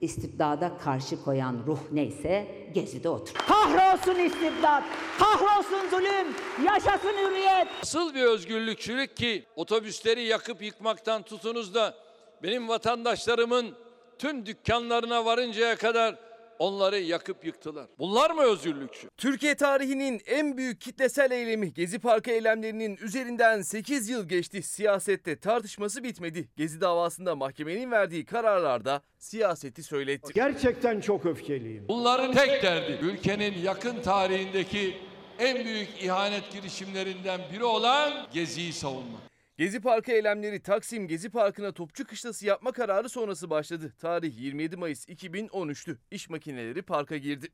istibdada 0.00 0.78
karşı 0.78 1.22
koyan 1.24 1.62
ruh 1.66 1.78
neyse 1.92 2.46
Gezi'de 2.74 3.08
otur. 3.08 3.34
Kahrolsun 3.34 4.18
istibdat, 4.24 4.84
kahrolsun 5.18 5.88
zulüm, 5.90 6.26
yaşasın 6.66 7.08
hürriyet. 7.08 7.68
Nasıl 7.82 8.14
bir 8.14 8.22
özgürlükçülük 8.22 9.16
ki 9.16 9.44
otobüsleri 9.56 10.22
yakıp 10.22 10.62
yıkmaktan 10.62 11.22
tutunuz 11.22 11.74
da 11.74 11.94
benim 12.42 12.68
vatandaşlarımın 12.68 13.74
tüm 14.18 14.46
dükkanlarına 14.46 15.24
varıncaya 15.24 15.76
kadar 15.76 16.27
onları 16.58 16.98
yakıp 16.98 17.44
yıktılar. 17.44 17.86
Bunlar 17.98 18.30
mı 18.30 18.42
özgürlükçü? 18.42 19.08
Türkiye 19.16 19.54
tarihinin 19.54 20.20
en 20.26 20.56
büyük 20.56 20.80
kitlesel 20.80 21.30
eylemi 21.30 21.74
Gezi 21.74 21.98
Parkı 21.98 22.30
eylemlerinin 22.30 22.96
üzerinden 22.96 23.62
8 23.62 24.08
yıl 24.08 24.28
geçti. 24.28 24.62
Siyasette 24.62 25.38
tartışması 25.38 26.04
bitmedi. 26.04 26.48
Gezi 26.56 26.80
davasında 26.80 27.36
mahkemenin 27.36 27.90
verdiği 27.90 28.24
kararlarda 28.24 29.02
siyaseti 29.18 29.82
söyletti. 29.82 30.32
Gerçekten 30.34 31.00
çok 31.00 31.26
öfkeliyim. 31.26 31.84
Bunların 31.88 32.34
tek 32.34 32.62
derdi 32.62 32.98
ülkenin 33.02 33.58
yakın 33.62 34.02
tarihindeki 34.02 34.98
en 35.38 35.64
büyük 35.64 35.88
ihanet 36.02 36.52
girişimlerinden 36.52 37.40
biri 37.52 37.64
olan 37.64 38.26
Gezi'yi 38.32 38.72
savunmak. 38.72 39.20
Gezi 39.58 39.80
Parkı 39.80 40.12
eylemleri 40.12 40.62
Taksim 40.62 41.08
Gezi 41.08 41.30
Parkı'na 41.30 41.72
topçu 41.72 42.06
kışlası 42.06 42.46
yapma 42.46 42.72
kararı 42.72 43.08
sonrası 43.08 43.50
başladı. 43.50 43.92
Tarih 43.98 44.38
27 44.38 44.76
Mayıs 44.76 45.08
2013'tü. 45.08 45.96
İş 46.10 46.30
makineleri 46.30 46.82
parka 46.82 47.16
girdi. 47.16 47.48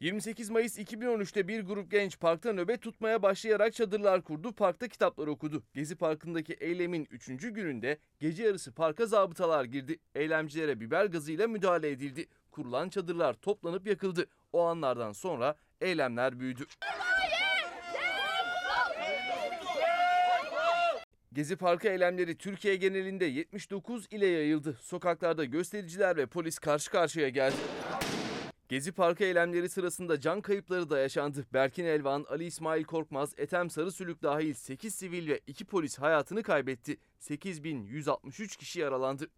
28 0.00 0.50
Mayıs 0.50 0.78
2013'te 0.78 1.48
bir 1.48 1.60
grup 1.60 1.90
genç 1.90 2.20
parkta 2.20 2.52
nöbet 2.52 2.82
tutmaya 2.82 3.22
başlayarak 3.22 3.74
çadırlar 3.74 4.22
kurdu, 4.22 4.52
parkta 4.52 4.88
kitaplar 4.88 5.26
okudu. 5.26 5.62
Gezi 5.74 5.96
Parkı'ndaki 5.96 6.52
eylemin 6.52 7.06
3. 7.10 7.26
gününde 7.26 7.98
gece 8.20 8.42
yarısı 8.42 8.72
parka 8.72 9.06
zabıtalar 9.06 9.64
girdi. 9.64 9.98
Eylemcilere 10.14 10.80
biber 10.80 11.04
gazıyla 11.04 11.48
müdahale 11.48 11.90
edildi. 11.90 12.26
Kurulan 12.50 12.88
çadırlar 12.88 13.34
toplanıp 13.34 13.86
yakıldı. 13.86 14.26
O 14.52 14.64
anlardan 14.64 15.12
sonra 15.12 15.54
eylemler 15.80 16.40
büyüdü. 16.40 16.64
Gezi 21.38 21.56
Parkı 21.56 21.88
eylemleri 21.88 22.38
Türkiye 22.38 22.76
genelinde 22.76 23.24
79 23.24 24.06
ile 24.10 24.26
yayıldı. 24.26 24.76
Sokaklarda 24.80 25.44
göstericiler 25.44 26.16
ve 26.16 26.26
polis 26.26 26.58
karşı 26.58 26.90
karşıya 26.90 27.28
geldi. 27.28 27.56
Gezi 28.68 28.92
Parkı 28.92 29.24
eylemleri 29.24 29.68
sırasında 29.68 30.20
can 30.20 30.40
kayıpları 30.40 30.90
da 30.90 30.98
yaşandı. 30.98 31.46
Berkin 31.52 31.84
Elvan, 31.84 32.26
Ali 32.28 32.44
İsmail 32.44 32.84
Korkmaz, 32.84 33.34
Ethem 33.36 33.70
Sarısülük 33.70 34.22
dahil 34.22 34.54
8 34.54 34.94
sivil 34.94 35.28
ve 35.28 35.40
2 35.46 35.64
polis 35.64 35.98
hayatını 35.98 36.42
kaybetti. 36.42 36.96
8163 37.18 38.56
kişi 38.56 38.80
yaralandı. 38.80 39.28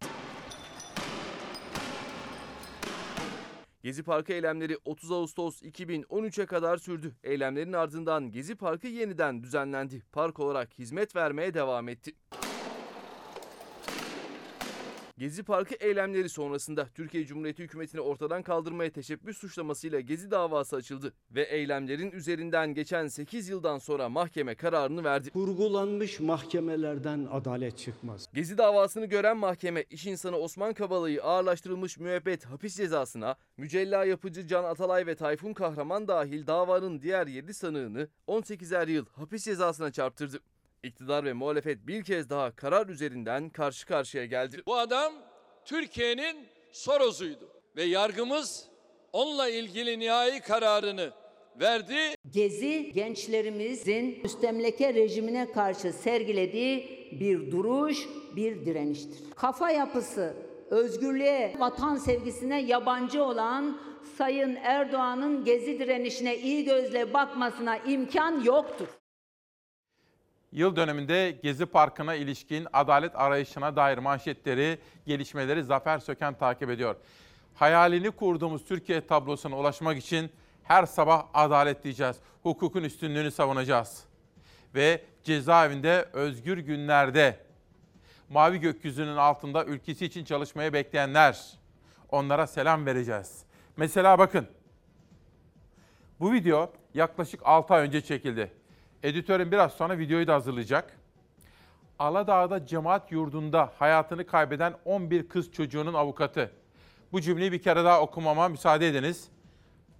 Gezi 3.83 4.03
Parkı 4.03 4.33
eylemleri 4.33 4.77
30 4.85 5.11
Ağustos 5.11 5.61
2013'e 5.61 6.45
kadar 6.45 6.77
sürdü. 6.77 7.15
Eylemlerin 7.23 7.73
ardından 7.73 8.31
Gezi 8.31 8.55
Parkı 8.55 8.87
yeniden 8.87 9.43
düzenlendi. 9.43 10.03
Park 10.11 10.39
olarak 10.39 10.79
hizmet 10.79 11.15
vermeye 11.15 11.53
devam 11.53 11.89
etti. 11.89 12.11
Gezi 15.21 15.43
Parkı 15.43 15.75
eylemleri 15.75 16.29
sonrasında 16.29 16.87
Türkiye 16.95 17.25
Cumhuriyeti 17.25 17.63
hükümetini 17.63 18.01
ortadan 18.01 18.43
kaldırmaya 18.43 18.91
teşebbüs 18.91 19.37
suçlamasıyla 19.37 19.99
Gezi 19.99 20.31
davası 20.31 20.75
açıldı 20.75 21.13
ve 21.31 21.43
eylemlerin 21.43 22.11
üzerinden 22.11 22.73
geçen 22.73 23.07
8 23.07 23.49
yıldan 23.49 23.77
sonra 23.77 24.09
mahkeme 24.09 24.55
kararını 24.55 25.03
verdi. 25.03 25.29
Kurgulanmış 25.29 26.19
mahkemelerden 26.19 27.27
adalet 27.31 27.77
çıkmaz. 27.77 28.29
Gezi 28.33 28.57
davasını 28.57 29.05
gören 29.05 29.37
mahkeme 29.37 29.85
iş 29.89 30.05
insanı 30.05 30.37
Osman 30.37 30.73
Kavala'yı 30.73 31.23
ağırlaştırılmış 31.23 31.97
müebbet 31.97 32.45
hapis 32.45 32.77
cezasına, 32.77 33.35
mücella 33.57 34.05
yapıcı 34.05 34.47
Can 34.47 34.63
Atalay 34.63 35.05
ve 35.05 35.15
Tayfun 35.15 35.53
Kahraman 35.53 36.07
dahil 36.07 36.47
davanın 36.47 37.01
diğer 37.01 37.27
7 37.27 37.53
sanığını 37.53 38.07
18'er 38.27 38.91
yıl 38.91 39.05
hapis 39.05 39.45
cezasına 39.45 39.91
çarptırdı. 39.91 40.39
İktidar 40.83 41.25
ve 41.25 41.33
muhalefet 41.33 41.87
bir 41.87 42.03
kez 42.03 42.29
daha 42.29 42.55
karar 42.55 42.87
üzerinden 42.87 43.49
karşı 43.49 43.87
karşıya 43.87 44.25
geldi. 44.25 44.61
Bu 44.65 44.75
adam 44.77 45.13
Türkiye'nin 45.65 46.47
Soros'uydu 46.71 47.49
ve 47.75 47.83
yargımız 47.83 48.67
onunla 49.13 49.49
ilgili 49.49 49.99
nihai 49.99 50.39
kararını 50.39 51.11
verdi. 51.59 51.95
Gezi 52.29 52.91
gençlerimizin 52.93 54.19
müstemleke 54.23 54.93
rejimine 54.93 55.51
karşı 55.51 55.93
sergilediği 55.93 57.07
bir 57.19 57.51
duruş, 57.51 57.97
bir 58.35 58.65
direniştir. 58.65 59.31
Kafa 59.35 59.71
yapısı, 59.71 60.33
özgürlüğe, 60.69 61.55
vatan 61.59 61.95
sevgisine 61.95 62.61
yabancı 62.61 63.23
olan 63.23 63.81
Sayın 64.17 64.55
Erdoğan'ın 64.55 65.43
gezi 65.43 65.79
direnişine 65.79 66.37
iyi 66.37 66.65
gözle 66.65 67.13
bakmasına 67.13 67.77
imkan 67.77 68.43
yoktur. 68.43 68.87
Yıl 70.51 70.75
döneminde 70.75 71.39
Gezi 71.43 71.65
Parkı'na 71.65 72.15
ilişkin 72.15 72.67
adalet 72.73 73.15
arayışına 73.15 73.75
dair 73.75 73.97
manşetleri, 73.97 74.79
gelişmeleri 75.05 75.63
Zafer 75.63 75.99
Söken 75.99 76.33
takip 76.33 76.69
ediyor. 76.69 76.95
Hayalini 77.55 78.11
kurduğumuz 78.11 78.65
Türkiye 78.65 79.07
tablosuna 79.07 79.57
ulaşmak 79.57 79.97
için 79.97 80.31
her 80.63 80.85
sabah 80.85 81.25
adalet 81.33 81.83
diyeceğiz. 81.83 82.17
Hukukun 82.43 82.83
üstünlüğünü 82.83 83.31
savunacağız. 83.31 84.03
Ve 84.75 85.01
cezaevinde 85.23 86.09
özgür 86.13 86.57
günlerde 86.57 87.39
mavi 88.29 88.59
gökyüzünün 88.59 89.15
altında 89.15 89.65
ülkesi 89.65 90.05
için 90.05 90.25
çalışmaya 90.25 90.73
bekleyenler 90.73 91.39
onlara 92.09 92.47
selam 92.47 92.85
vereceğiz. 92.85 93.43
Mesela 93.77 94.19
bakın. 94.19 94.47
Bu 96.19 96.33
video 96.33 96.73
yaklaşık 96.93 97.41
6 97.43 97.73
ay 97.73 97.87
önce 97.87 98.01
çekildi. 98.01 98.60
Editörüm 99.03 99.51
biraz 99.51 99.73
sonra 99.73 99.97
videoyu 99.97 100.27
da 100.27 100.33
hazırlayacak. 100.33 100.97
Aladağ'da 101.99 102.65
cemaat 102.65 103.11
yurdunda 103.11 103.71
hayatını 103.79 104.25
kaybeden 104.25 104.73
11 104.85 105.29
kız 105.29 105.51
çocuğunun 105.51 105.93
avukatı. 105.93 106.51
Bu 107.11 107.21
cümleyi 107.21 107.51
bir 107.51 107.61
kere 107.61 107.83
daha 107.83 108.01
okumama 108.01 108.47
müsaade 108.47 108.87
ediniz. 108.87 109.29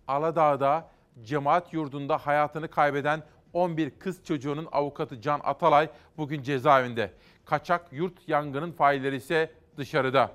Aladağ'da 0.07 0.89
cemaat 1.23 1.73
yurdunda 1.73 2.17
hayatını 2.17 2.67
kaybeden 2.67 3.23
11 3.53 3.89
kız 3.99 4.23
çocuğunun 4.23 4.67
avukatı 4.71 5.21
Can 5.21 5.41
Atalay 5.43 5.89
bugün 6.17 6.41
cezaevinde. 6.41 7.11
Kaçak 7.45 7.93
yurt 7.93 8.27
yangının 8.27 8.71
failleri 8.71 9.15
ise 9.15 9.51
dışarıda. 9.77 10.31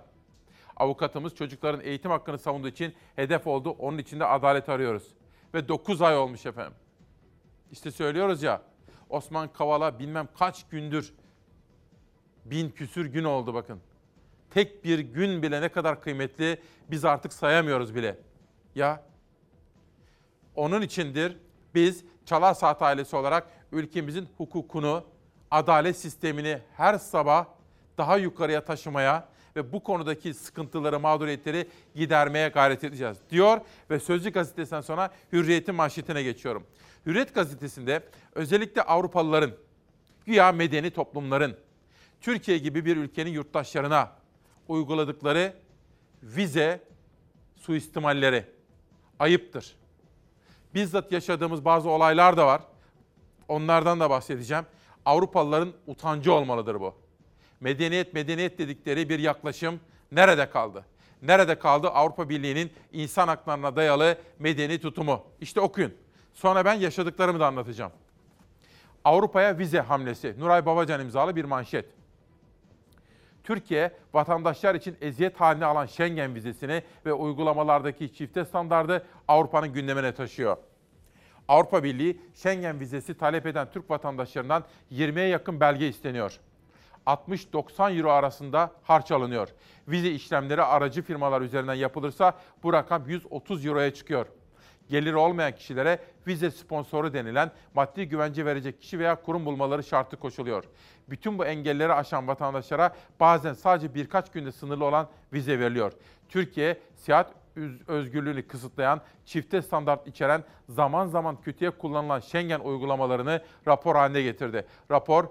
Avukatımız 0.77 1.35
çocukların 1.35 1.81
eğitim 1.81 2.11
hakkını 2.11 2.39
savunduğu 2.39 2.69
için 2.69 2.95
hedef 3.17 3.47
oldu. 3.47 3.71
Onun 3.71 3.99
için 3.99 4.21
de 4.21 4.25
adalet 4.25 4.69
arıyoruz. 4.69 5.15
Ve 5.55 5.69
9 5.69 6.03
ay 6.03 6.17
olmuş 6.17 6.47
efendim. 6.47 6.75
İşte 7.73 7.91
söylüyoruz 7.91 8.43
ya 8.43 8.63
Osman 9.11 9.53
Kavala 9.53 9.99
bilmem 9.99 10.29
kaç 10.39 10.69
gündür 10.69 11.15
bin 12.45 12.71
küsür 12.71 13.07
gün 13.07 13.25
oldu 13.25 13.55
bakın. 13.55 13.81
Tek 14.51 14.85
bir 14.85 14.99
gün 14.99 15.43
bile 15.43 15.61
ne 15.61 15.69
kadar 15.69 16.03
kıymetli 16.03 16.61
biz 16.91 17.05
artık 17.05 17.33
sayamıyoruz 17.33 17.95
bile. 17.95 18.19
Ya 18.75 19.03
onun 20.55 20.83
içindir 20.83 21.37
biz 21.75 22.05
Çalar 22.25 22.55
Saat 22.55 22.83
ailesi 22.83 23.17
olarak 23.17 23.47
ülkemizin 23.73 24.29
hukukunu, 24.37 25.05
adalet 25.51 25.97
sistemini 25.97 26.59
her 26.77 26.99
sabah 26.99 27.47
daha 27.99 28.17
yukarıya 28.17 28.65
taşımaya 28.65 29.29
ve 29.57 29.73
bu 29.73 29.83
konudaki 29.83 30.35
sıkıntıları, 30.35 31.01
mağduriyetleri 31.01 31.69
gidermeye 31.95 32.49
gayret 32.49 32.85
edeceğiz 32.85 33.17
diyor 33.31 33.61
ve 33.91 34.01
Sözcü 34.01 34.31
gazetesinden 34.31 34.81
sonra 34.81 35.11
Hürriyet'in 35.33 35.75
manşetine 35.75 36.23
geçiyorum. 36.23 36.67
Hürriyet 37.07 37.35
gazetesinde 37.35 38.03
özellikle 38.35 38.83
Avrupalıların, 38.83 39.53
güya 40.27 40.53
medeni 40.53 40.91
toplumların, 40.91 41.57
Türkiye 42.21 42.59
gibi 42.59 42.85
bir 42.85 42.97
ülkenin 42.97 43.31
yurttaşlarına 43.31 44.13
uyguladıkları 44.69 45.55
vize 46.23 46.81
suistimalleri 47.57 48.45
ayıptır. 49.19 49.77
Bizzat 50.75 51.13
yaşadığımız 51.13 51.65
bazı 51.65 51.89
olaylar 51.89 52.37
da 52.37 52.47
var. 52.47 52.63
Onlardan 53.49 54.01
da 54.01 54.11
bahsedeceğim. 54.11 54.65
Avrupalıların 55.05 55.73
utancı 55.87 56.33
olmalıdır 56.33 56.81
bu. 56.81 56.95
Medeniyet 57.61 58.15
medeniyet 58.15 58.59
dedikleri 58.59 59.09
bir 59.09 59.19
yaklaşım 59.19 59.81
nerede 60.13 60.51
kaldı? 60.51 60.85
Nerede 61.23 61.59
kaldı 61.59 61.89
Avrupa 61.89 62.29
Birliği'nin 62.29 62.73
insan 62.93 63.29
haklarına 63.29 63.77
dayalı 63.77 64.19
medeni 64.39 64.81
tutumu? 64.81 65.25
İşte 65.41 65.61
okuyun. 65.61 65.95
Sonra 66.37 66.65
ben 66.65 66.75
yaşadıklarımı 66.75 67.41
da 67.41 67.47
anlatacağım. 67.47 67.93
Avrupa'ya 69.05 69.59
vize 69.59 69.81
hamlesi. 69.81 70.35
Nuray 70.39 70.67
Babacan 70.67 71.01
imzalı 71.01 71.37
bir 71.37 71.45
manşet. 71.45 71.87
Türkiye, 73.45 73.93
vatandaşlar 74.15 74.75
için 74.75 74.97
eziyet 75.01 75.41
haline 75.41 75.65
alan 75.65 75.87
Schengen 75.87 76.35
vizesini 76.35 76.83
ve 77.07 77.13
uygulamalardaki 77.13 78.15
çifte 78.15 78.45
standardı 78.45 79.07
Avrupa'nın 79.29 79.73
gündemine 79.73 80.15
taşıyor. 80.15 80.57
Avrupa 81.49 81.85
Birliği, 81.85 82.21
Schengen 82.35 82.81
vizesi 82.81 83.19
talep 83.19 83.47
eden 83.47 83.71
Türk 83.73 83.91
vatandaşlarından 83.91 84.65
20'ye 84.93 85.27
yakın 85.27 85.61
belge 85.61 85.89
isteniyor. 85.89 86.41
60-90 87.07 87.99
euro 87.99 88.11
arasında 88.11 88.73
harç 88.83 89.13
alınıyor. 89.13 89.49
Vize 89.89 90.11
işlemleri 90.11 90.63
aracı 90.63 91.03
firmalar 91.03 91.41
üzerinden 91.41 91.75
yapılırsa 91.75 92.35
bu 92.63 92.73
rakam 92.73 93.09
130 93.09 93.67
euroya 93.67 93.95
çıkıyor. 93.95 94.27
Geliri 94.89 95.17
olmayan 95.17 95.53
kişilere 95.53 95.99
vize 96.27 96.51
sponsoru 96.51 97.13
denilen 97.13 97.51
maddi 97.75 98.09
güvence 98.09 98.45
verecek 98.45 98.81
kişi 98.81 98.99
veya 98.99 99.23
kurum 99.23 99.47
bulmaları 99.47 99.83
şartı 99.83 100.17
koşuluyor. 100.17 100.65
Bütün 101.09 101.39
bu 101.39 101.45
engelleri 101.45 101.93
aşan 101.93 102.29
vatandaşlara 102.29 102.97
bazen 103.21 103.53
sadece 103.53 103.95
birkaç 103.95 104.31
günde 104.31 104.53
sınırlı 104.53 104.85
olan 104.85 105.09
vize 105.33 105.59
veriliyor. 105.59 105.93
Türkiye, 106.29 106.81
seyahat 106.97 107.35
özgürlüğünü 107.87 108.47
kısıtlayan, 108.47 109.01
çifte 109.25 109.63
standart 109.63 110.07
içeren, 110.07 110.45
zaman 110.69 111.07
zaman 111.07 111.41
kötüye 111.41 111.71
kullanılan 111.71 112.21
Schengen 112.21 112.61
uygulamalarını 112.61 113.43
rapor 113.67 113.97
haline 113.97 114.23
getirdi. 114.23 114.67
Rapor 114.91 115.25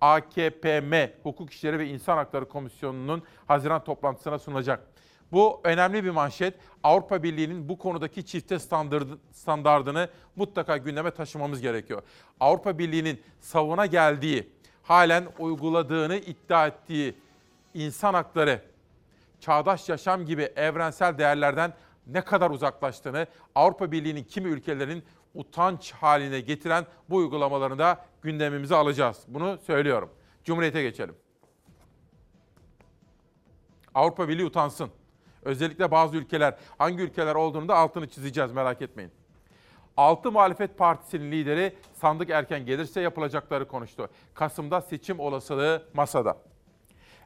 AKPM 0.00 0.94
Hukuk 1.22 1.52
İşleri 1.52 1.78
ve 1.78 1.88
İnsan 1.88 2.16
Hakları 2.16 2.48
Komisyonu'nun 2.48 3.22
Haziran 3.46 3.84
toplantısına 3.84 4.38
sunulacak. 4.38 4.93
Bu 5.32 5.60
önemli 5.64 6.04
bir 6.04 6.10
manşet. 6.10 6.54
Avrupa 6.82 7.22
Birliği'nin 7.22 7.68
bu 7.68 7.78
konudaki 7.78 8.26
çifte 8.26 8.58
standardı, 8.58 9.18
standardını 9.32 10.08
mutlaka 10.36 10.76
gündeme 10.76 11.10
taşımamız 11.10 11.60
gerekiyor. 11.60 12.02
Avrupa 12.40 12.78
Birliği'nin 12.78 13.22
savuna 13.40 13.86
geldiği, 13.86 14.52
halen 14.82 15.28
uyguladığını 15.38 16.16
iddia 16.16 16.66
ettiği 16.66 17.14
insan 17.74 18.14
hakları, 18.14 18.62
çağdaş 19.40 19.88
yaşam 19.88 20.26
gibi 20.26 20.42
evrensel 20.42 21.18
değerlerden 21.18 21.72
ne 22.06 22.20
kadar 22.20 22.50
uzaklaştığını, 22.50 23.26
Avrupa 23.54 23.92
Birliği'nin 23.92 24.24
kimi 24.24 24.48
ülkelerin 24.48 25.04
utanç 25.34 25.92
haline 25.92 26.40
getiren 26.40 26.86
bu 27.10 27.16
uygulamalarını 27.16 27.78
da 27.78 28.06
gündemimize 28.22 28.74
alacağız. 28.74 29.24
Bunu 29.28 29.58
söylüyorum. 29.58 30.10
Cumhuriyete 30.44 30.82
geçelim. 30.82 31.14
Avrupa 33.94 34.28
Birliği 34.28 34.44
utansın. 34.44 34.90
Özellikle 35.44 35.90
bazı 35.90 36.16
ülkeler, 36.16 36.54
hangi 36.78 37.02
ülkeler 37.02 37.34
olduğunu 37.34 37.68
da 37.68 37.76
altını 37.76 38.08
çizeceğiz 38.08 38.52
merak 38.52 38.82
etmeyin. 38.82 39.12
Altı 39.96 40.32
Muhalefet 40.32 40.78
Partisi'nin 40.78 41.32
lideri 41.32 41.74
sandık 41.94 42.30
erken 42.30 42.66
gelirse 42.66 43.00
yapılacakları 43.00 43.68
konuştu. 43.68 44.08
Kasım'da 44.34 44.80
seçim 44.80 45.20
olasılığı 45.20 45.82
masada. 45.94 46.36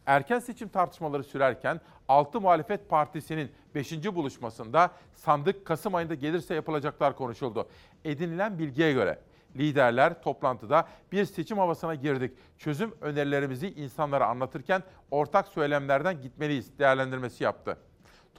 Erken 0.07 0.39
seçim 0.39 0.69
tartışmaları 0.69 1.25
sürerken 1.25 1.81
6 2.09 2.41
Muhalefet 2.41 2.89
Partisi'nin 2.89 3.53
5. 3.75 3.93
buluşmasında 4.15 4.91
sandık 5.15 5.67
Kasım 5.67 5.95
ayında 5.95 6.15
gelirse 6.15 6.55
yapılacaklar 6.55 7.17
konuşuldu. 7.17 7.69
Edinilen 8.05 8.59
bilgiye 8.59 8.93
göre 8.93 9.19
liderler 9.57 10.23
toplantıda 10.23 10.89
bir 11.13 11.25
seçim 11.25 11.59
havasına 11.59 11.95
girdik. 11.95 12.33
Çözüm 12.59 12.95
önerilerimizi 13.01 13.69
insanlara 13.69 14.27
anlatırken 14.27 14.83
ortak 15.11 15.49
söylemlerden 15.49 16.23
gitmeliyiz 16.23 16.79
değerlendirmesi 16.79 17.45
yaptı. 17.45 17.79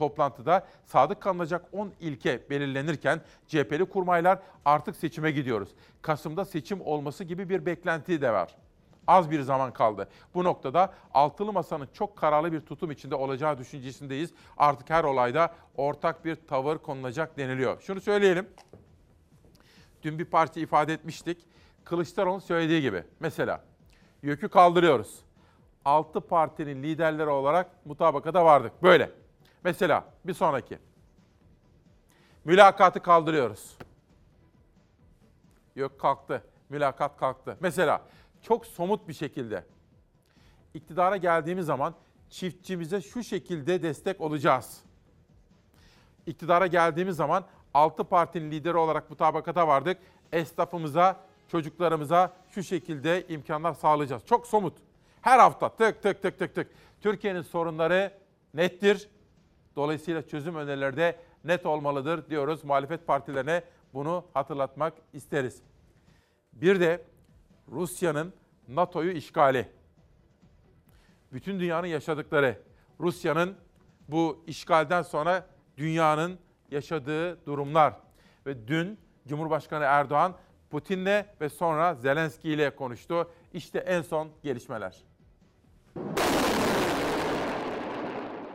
Toplantıda 0.00 0.66
sadık 0.86 1.20
kalınacak 1.20 1.64
10 1.72 1.92
ilke 2.00 2.50
belirlenirken 2.50 3.20
CHP'li 3.46 3.84
kurmaylar 3.84 4.38
artık 4.64 4.96
seçime 4.96 5.30
gidiyoruz. 5.30 5.68
Kasım'da 6.02 6.44
seçim 6.44 6.80
olması 6.80 7.24
gibi 7.24 7.48
bir 7.48 7.66
beklenti 7.66 8.20
de 8.20 8.32
var. 8.32 8.56
Az 9.06 9.30
bir 9.30 9.40
zaman 9.40 9.72
kaldı. 9.72 10.08
Bu 10.34 10.44
noktada 10.44 10.94
altılı 11.14 11.52
masanın 11.52 11.88
çok 11.92 12.16
kararlı 12.16 12.52
bir 12.52 12.60
tutum 12.60 12.90
içinde 12.90 13.14
olacağı 13.14 13.58
düşüncesindeyiz. 13.58 14.30
Artık 14.56 14.90
her 14.90 15.04
olayda 15.04 15.54
ortak 15.76 16.24
bir 16.24 16.36
tavır 16.36 16.78
konulacak 16.78 17.38
deniliyor. 17.38 17.80
Şunu 17.80 18.00
söyleyelim. 18.00 18.48
Dün 20.02 20.18
bir 20.18 20.24
parti 20.24 20.60
ifade 20.60 20.92
etmiştik. 20.92 21.46
Kılıçdaroğlu'nun 21.84 22.38
söylediği 22.38 22.80
gibi. 22.82 23.04
Mesela 23.20 23.64
yükü 24.22 24.48
kaldırıyoruz. 24.48 25.18
Altı 25.84 26.20
partinin 26.20 26.82
liderleri 26.82 27.28
olarak 27.28 27.86
mutabakata 27.86 28.44
vardık. 28.44 28.82
Böyle. 28.82 29.19
Mesela 29.64 30.04
bir 30.24 30.34
sonraki. 30.34 30.78
Mülakatı 32.44 33.02
kaldırıyoruz. 33.02 33.76
Yok 35.76 36.00
kalktı. 36.00 36.44
Mülakat 36.68 37.16
kalktı. 37.16 37.56
Mesela 37.60 38.02
çok 38.42 38.66
somut 38.66 39.08
bir 39.08 39.12
şekilde 39.12 39.64
iktidara 40.74 41.16
geldiğimiz 41.16 41.66
zaman 41.66 41.94
çiftçimize 42.30 43.00
şu 43.00 43.22
şekilde 43.22 43.82
destek 43.82 44.20
olacağız. 44.20 44.80
İktidara 46.26 46.66
geldiğimiz 46.66 47.16
zaman 47.16 47.44
altı 47.74 48.04
partinin 48.04 48.50
lideri 48.50 48.76
olarak 48.76 49.10
mutabakata 49.10 49.68
vardık. 49.68 49.98
Esnafımıza, 50.32 51.20
çocuklarımıza 51.48 52.32
şu 52.50 52.62
şekilde 52.62 53.26
imkanlar 53.28 53.74
sağlayacağız. 53.74 54.26
Çok 54.26 54.46
somut. 54.46 54.78
Her 55.22 55.38
hafta 55.38 55.68
tık 55.68 56.02
tık 56.02 56.22
tık 56.22 56.38
tık 56.38 56.54
tık. 56.54 56.70
Türkiye'nin 57.00 57.42
sorunları 57.42 58.12
nettir. 58.54 59.08
Dolayısıyla 59.76 60.26
çözüm 60.26 60.56
önerileri 60.56 60.96
de 60.96 61.16
net 61.44 61.66
olmalıdır 61.66 62.30
diyoruz. 62.30 62.64
Muhalefet 62.64 63.06
partilerine 63.06 63.62
bunu 63.94 64.24
hatırlatmak 64.34 64.94
isteriz. 65.12 65.62
Bir 66.52 66.80
de 66.80 67.04
Rusya'nın 67.68 68.32
NATO'yu 68.68 69.12
işgali. 69.12 69.68
Bütün 71.32 71.60
dünyanın 71.60 71.86
yaşadıkları, 71.86 72.62
Rusya'nın 73.00 73.56
bu 74.08 74.44
işgalden 74.46 75.02
sonra 75.02 75.46
dünyanın 75.76 76.38
yaşadığı 76.70 77.46
durumlar. 77.46 77.94
Ve 78.46 78.68
dün 78.68 78.98
Cumhurbaşkanı 79.28 79.84
Erdoğan 79.84 80.36
Putin'le 80.70 81.24
ve 81.40 81.48
sonra 81.48 81.94
Zelenski 81.94 82.50
ile 82.50 82.76
konuştu. 82.76 83.30
İşte 83.52 83.78
en 83.78 84.02
son 84.02 84.28
gelişmeler. 84.42 85.09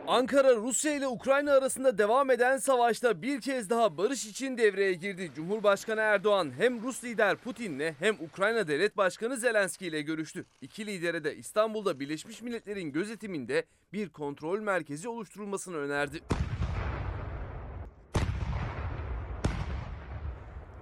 Ankara 0.08 0.56
Rusya 0.56 0.94
ile 0.94 1.08
Ukrayna 1.08 1.52
arasında 1.52 1.98
devam 1.98 2.30
eden 2.30 2.56
savaşta 2.58 3.22
bir 3.22 3.40
kez 3.40 3.70
daha 3.70 3.96
barış 3.98 4.26
için 4.26 4.58
devreye 4.58 4.92
girdi. 4.92 5.30
Cumhurbaşkanı 5.36 6.00
Erdoğan 6.00 6.52
hem 6.58 6.82
Rus 6.82 7.04
lider 7.04 7.36
Putin'le 7.36 7.92
hem 7.98 8.14
Ukrayna 8.20 8.68
Devlet 8.68 8.96
Başkanı 8.96 9.36
Zelenski 9.36 9.86
ile 9.86 10.02
görüştü. 10.02 10.44
İki 10.60 10.86
lidere 10.86 11.24
de 11.24 11.36
İstanbul'da 11.36 12.00
Birleşmiş 12.00 12.42
Milletler'in 12.42 12.92
gözetiminde 12.92 13.64
bir 13.92 14.08
kontrol 14.08 14.60
merkezi 14.60 15.08
oluşturulmasını 15.08 15.76
önerdi. 15.76 16.20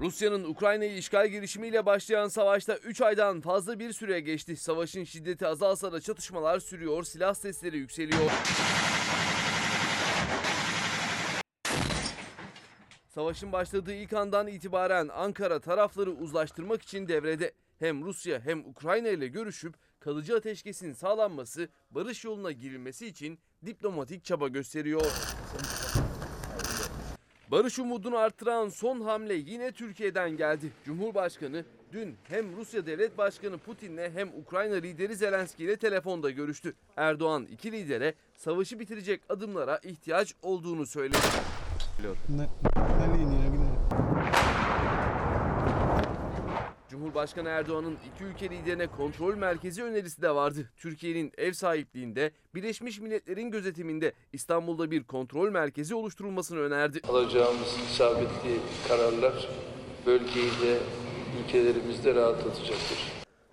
Rusya'nın 0.01 0.45
Ukrayna'yı 0.45 0.97
işgal 0.97 1.29
girişimiyle 1.29 1.87
başlayan 1.87 2.29
savaşta 2.29 2.77
3 2.77 3.01
aydan 3.01 3.41
fazla 3.41 3.79
bir 3.79 3.93
süre 3.93 4.21
geçti. 4.21 4.57
Savaşın 4.57 5.05
şiddeti 5.05 5.47
azalsa 5.47 5.93
da 5.93 6.01
çatışmalar 6.01 6.61
sürüyor, 6.61 7.05
silah 7.05 7.35
sesleri 7.35 7.79
yükseliyor. 7.79 8.31
Savaşın 13.15 13.53
başladığı 13.53 13.95
ilk 13.95 14.13
andan 14.13 14.47
itibaren 14.47 15.09
Ankara 15.09 15.61
tarafları 15.61 16.11
uzlaştırmak 16.11 16.83
için 16.83 17.09
devrede. 17.09 17.53
Hem 17.79 18.05
Rusya 18.05 18.41
hem 18.41 18.67
Ukrayna 18.67 19.09
ile 19.09 19.29
görüşüp 19.29 19.75
kalıcı 20.01 20.37
ateşkesin 20.37 20.93
sağlanması, 20.93 21.69
barış 21.91 22.25
yoluna 22.25 22.53
girilmesi 22.53 23.07
için 23.07 23.39
diplomatik 23.67 24.25
çaba 24.25 24.49
gösteriyor. 24.49 25.13
Barış 27.55 27.79
umudunu 27.79 28.17
artıran 28.17 28.69
son 28.69 29.01
hamle 29.01 29.35
yine 29.35 29.73
Türkiye'den 29.73 30.37
geldi. 30.37 30.73
Cumhurbaşkanı 30.85 31.65
dün 31.93 32.17
hem 32.25 32.57
Rusya 32.57 32.87
Devlet 32.87 33.19
Başkanı 33.19 33.59
Putin'le 33.59 34.11
hem 34.15 34.29
Ukrayna 34.29 34.75
lideri 34.75 35.17
Zelenski 35.17 35.65
ile 35.65 35.77
telefonda 35.77 36.31
görüştü. 36.31 36.75
Erdoğan 36.97 37.47
iki 37.51 37.73
lidere 37.73 38.15
savaşı 38.37 38.79
bitirecek 38.79 39.21
adımlara 39.29 39.81
ihtiyaç 39.83 40.35
olduğunu 40.43 40.87
söyledi. 40.87 41.19
Cumhurbaşkanı 47.05 47.49
Erdoğan'ın 47.49 47.97
iki 48.15 48.25
ülke 48.25 48.51
liderine 48.51 48.87
kontrol 48.87 49.35
merkezi 49.35 49.83
önerisi 49.83 50.23
de 50.23 50.35
vardı. 50.35 50.71
Türkiye'nin 50.77 51.33
ev 51.39 51.53
sahipliğinde 51.53 52.31
Birleşmiş 52.55 53.01
Milletler'in 53.01 53.51
gözetiminde 53.51 54.13
İstanbul'da 54.33 54.91
bir 54.91 55.05
kontrol 55.05 55.51
merkezi 55.51 55.95
oluşturulmasını 55.95 56.59
önerdi. 56.61 57.01
Alacağımız 57.09 57.77
isabetli 57.91 58.61
kararlar 58.89 59.49
bölgeyi 60.07 60.51
de 60.51 60.79
ülkelerimizde 61.45 62.15
rahatlatacaktır. 62.15 62.99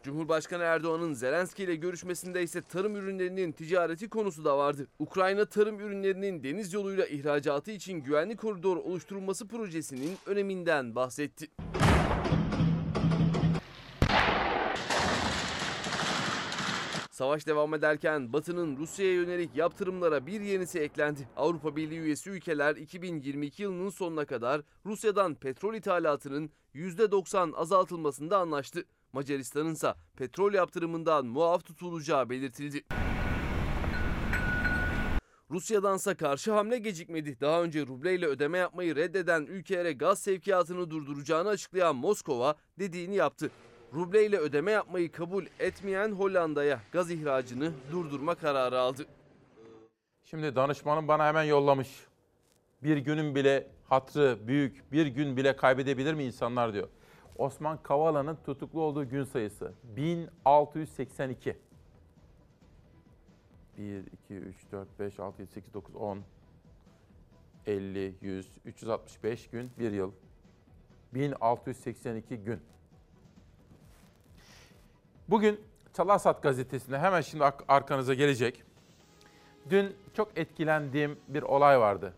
Cumhurbaşkanı 0.04 0.64
Erdoğan'ın 0.64 1.14
Zelenski 1.14 1.64
ile 1.64 1.76
görüşmesinde 1.76 2.44
ise 2.44 2.62
tarım 2.62 2.96
ürünlerinin 2.96 3.52
ticareti 3.52 4.10
konusu 4.10 4.46
da 4.46 4.58
vardı. 4.58 4.88
Ukrayna 5.00 5.46
tarım 5.46 5.80
ürünlerinin 5.80 6.44
deniz 6.44 6.74
yoluyla 6.74 7.06
ihracatı 7.06 7.72
için 7.72 7.94
güvenli 7.94 8.38
koridor 8.38 8.78
oluşturulması 8.78 9.48
projesinin 9.48 10.18
öneminden 10.26 10.96
bahsetti. 10.96 11.48
Savaş 17.22 17.48
devam 17.48 17.74
ederken 17.74 18.34
Batı'nın 18.34 18.78
Rusya'ya 18.78 19.14
yönelik 19.14 19.56
yaptırımlara 19.56 20.26
bir 20.26 20.42
yenisi 20.42 20.80
eklendi. 20.80 21.28
Avrupa 21.38 21.76
Birliği 21.76 22.00
üyesi 22.00 22.30
ülkeler 22.30 22.76
2022 22.76 23.64
yılının 23.64 23.90
sonuna 23.90 24.26
kadar 24.26 24.62
Rusya'dan 24.86 25.36
petrol 25.36 25.74
ithalatının 25.74 26.52
%90 26.76 27.56
azaltılmasında 27.56 28.38
anlaştı. 28.38 28.86
Macaristan'ın 29.14 29.74
ise 29.74 29.94
petrol 30.18 30.54
yaptırımından 30.54 31.26
muaf 31.26 31.66
tutulacağı 31.66 32.30
belirtildi. 32.30 32.84
Rusya'dansa 35.52 36.18
karşı 36.18 36.52
hamle 36.52 36.78
gecikmedi. 36.78 37.38
Daha 37.42 37.64
önce 37.64 37.88
rubleyle 37.88 38.26
ödeme 38.26 38.58
yapmayı 38.58 38.96
reddeden 38.96 39.46
ülkelere 39.46 39.94
gaz 39.94 40.20
sevkiyatını 40.20 40.90
durduracağını 40.90 41.50
açıklayan 41.50 41.96
Moskova 41.96 42.56
dediğini 42.80 43.16
yaptı. 43.16 43.52
Rubleyle 43.94 44.38
ödeme 44.38 44.72
yapmayı 44.72 45.12
kabul 45.12 45.46
etmeyen 45.60 46.12
Hollanda'ya 46.12 46.80
gaz 46.92 47.12
ihracını 47.12 47.72
durdurma 47.92 48.36
kararı 48.36 48.80
aldı. 48.80 49.06
Şimdi 50.24 50.56
danışmanım 50.56 51.08
bana 51.08 51.28
hemen 51.28 51.44
yollamış. 51.44 52.08
Bir 52.84 52.98
günün 52.98 53.36
bile 53.36 53.68
hatrı 53.90 54.48
büyük, 54.48 54.92
bir 54.92 55.06
gün 55.06 55.38
bile 55.38 55.56
kaybedebilir 55.56 56.14
mi 56.14 56.24
insanlar 56.24 56.74
diyor. 56.74 56.88
Osman 57.38 57.84
Kavala'nın 57.84 58.38
tutuklu 58.46 58.82
olduğu 58.82 59.10
gün 59.10 59.24
sayısı 59.24 59.74
1682. 59.84 61.58
1, 63.78 64.04
2, 64.26 64.34
3, 64.34 64.56
4, 64.72 65.00
5, 65.00 65.20
6, 65.20 65.42
7, 65.42 65.52
8, 65.52 65.74
9, 65.74 65.96
10, 65.96 66.20
50, 67.68 68.16
100, 68.22 68.48
365 68.66 69.48
gün, 69.50 69.72
bir 69.80 69.92
yıl. 69.92 70.12
1682 71.14 72.38
gün. 72.38 72.60
Bugün 75.32 75.60
Çalarsat 75.94 76.44
gazetesinde 76.44 77.00
hemen 77.00 77.22
şimdi 77.22 77.44
arkanıza 77.68 78.14
gelecek. 78.14 78.64
Dün 79.70 79.96
çok 80.14 80.38
etkilendiğim 80.38 81.20
bir 81.28 81.42
olay 81.42 81.80
vardı. 81.80 82.14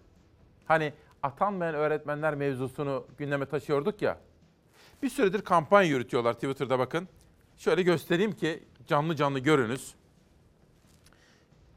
Hani 0.65 0.93
atanmayan 1.23 1.75
öğretmenler 1.75 2.35
mevzusunu 2.35 3.05
gündeme 3.17 3.45
taşıyorduk 3.45 4.01
ya. 4.01 4.17
Bir 5.03 5.09
süredir 5.09 5.41
kampanya 5.41 5.89
yürütüyorlar 5.89 6.33
Twitter'da 6.33 6.79
bakın. 6.79 7.07
Şöyle 7.57 7.83
göstereyim 7.83 8.31
ki 8.31 8.63
canlı 8.87 9.15
canlı 9.15 9.39
görünüz. 9.39 9.95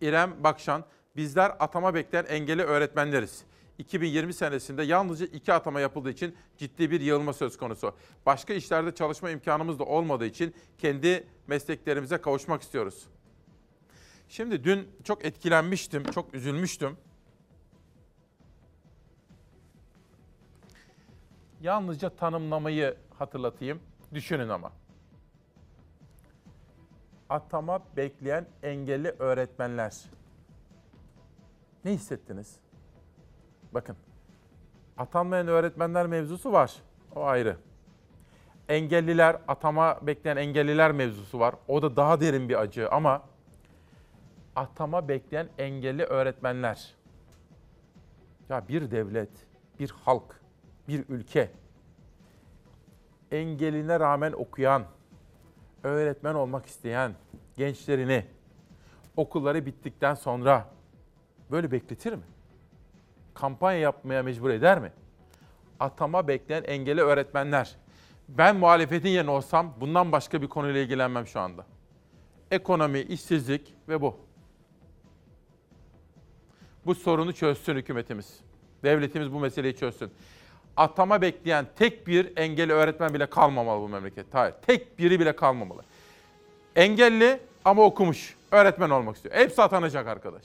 İrem 0.00 0.44
Bakşan, 0.44 0.84
bizler 1.16 1.52
atama 1.58 1.94
bekleyen 1.94 2.24
engelli 2.24 2.62
öğretmenleriz. 2.62 3.44
2020 3.78 4.34
senesinde 4.34 4.82
yalnızca 4.82 5.26
iki 5.26 5.52
atama 5.52 5.80
yapıldığı 5.80 6.10
için 6.10 6.36
ciddi 6.58 6.90
bir 6.90 7.00
yığılma 7.00 7.32
söz 7.32 7.56
konusu. 7.56 7.94
Başka 8.26 8.54
işlerde 8.54 8.94
çalışma 8.94 9.30
imkanımız 9.30 9.78
da 9.78 9.84
olmadığı 9.84 10.26
için 10.26 10.54
kendi 10.78 11.26
mesleklerimize 11.46 12.18
kavuşmak 12.18 12.62
istiyoruz. 12.62 13.06
Şimdi 14.28 14.64
dün 14.64 14.88
çok 15.04 15.24
etkilenmiştim, 15.24 16.04
çok 16.04 16.34
üzülmüştüm. 16.34 16.96
Yalnızca 21.60 22.10
tanımlamayı 22.10 22.96
hatırlatayım. 23.18 23.80
Düşünün 24.14 24.48
ama. 24.48 24.72
Atama 27.28 27.82
bekleyen 27.96 28.46
engelli 28.62 29.08
öğretmenler. 29.08 29.96
Ne 31.84 31.92
hissettiniz? 31.92 32.56
Bakın. 33.72 33.96
Atanmayan 34.98 35.48
öğretmenler 35.48 36.06
mevzusu 36.06 36.52
var. 36.52 36.76
O 37.14 37.24
ayrı. 37.24 37.56
Engelliler, 38.68 39.36
atama 39.48 39.98
bekleyen 40.02 40.36
engelliler 40.36 40.92
mevzusu 40.92 41.40
var. 41.40 41.54
O 41.68 41.82
da 41.82 41.96
daha 41.96 42.20
derin 42.20 42.48
bir 42.48 42.60
acı 42.60 42.90
ama 42.90 43.22
atama 44.56 45.08
bekleyen 45.08 45.48
engelli 45.58 46.04
öğretmenler. 46.04 46.94
Ya 48.48 48.68
bir 48.68 48.90
devlet, 48.90 49.30
bir 49.80 49.90
halk, 49.90 50.40
bir 50.88 51.04
ülke 51.08 51.50
engeline 53.30 54.00
rağmen 54.00 54.32
okuyan, 54.32 54.84
öğretmen 55.82 56.34
olmak 56.34 56.66
isteyen 56.66 57.14
gençlerini 57.56 58.26
okulları 59.16 59.66
bittikten 59.66 60.14
sonra 60.14 60.68
böyle 61.50 61.72
bekletir 61.72 62.12
mi? 62.12 62.22
Kampanya 63.36 63.78
yapmaya 63.78 64.22
mecbur 64.22 64.50
eder 64.50 64.78
mi? 64.78 64.92
Atama 65.80 66.28
bekleyen 66.28 66.62
engelli 66.62 67.00
öğretmenler. 67.00 67.76
Ben 68.28 68.56
muhalefetin 68.56 69.08
yerine 69.08 69.30
olsam 69.30 69.74
bundan 69.80 70.12
başka 70.12 70.42
bir 70.42 70.46
konuyla 70.48 70.80
ilgilenmem 70.80 71.26
şu 71.26 71.40
anda. 71.40 71.66
Ekonomi, 72.50 73.00
işsizlik 73.00 73.74
ve 73.88 74.00
bu. 74.00 74.16
Bu 76.86 76.94
sorunu 76.94 77.32
çözsün 77.32 77.76
hükümetimiz. 77.76 78.40
Devletimiz 78.84 79.32
bu 79.32 79.40
meseleyi 79.40 79.76
çözsün. 79.76 80.10
Atama 80.76 81.22
bekleyen 81.22 81.66
tek 81.76 82.06
bir 82.06 82.36
engelli 82.36 82.72
öğretmen 82.72 83.14
bile 83.14 83.26
kalmamalı 83.26 83.80
bu 83.80 83.88
memlekette. 83.88 84.38
Hayır, 84.38 84.54
tek 84.66 84.98
biri 84.98 85.20
bile 85.20 85.36
kalmamalı. 85.36 85.82
Engelli 86.76 87.40
ama 87.64 87.82
okumuş, 87.82 88.36
öğretmen 88.50 88.90
olmak 88.90 89.16
istiyor. 89.16 89.34
Hepsi 89.34 89.62
atanacak 89.62 90.06
arkadaş. 90.06 90.44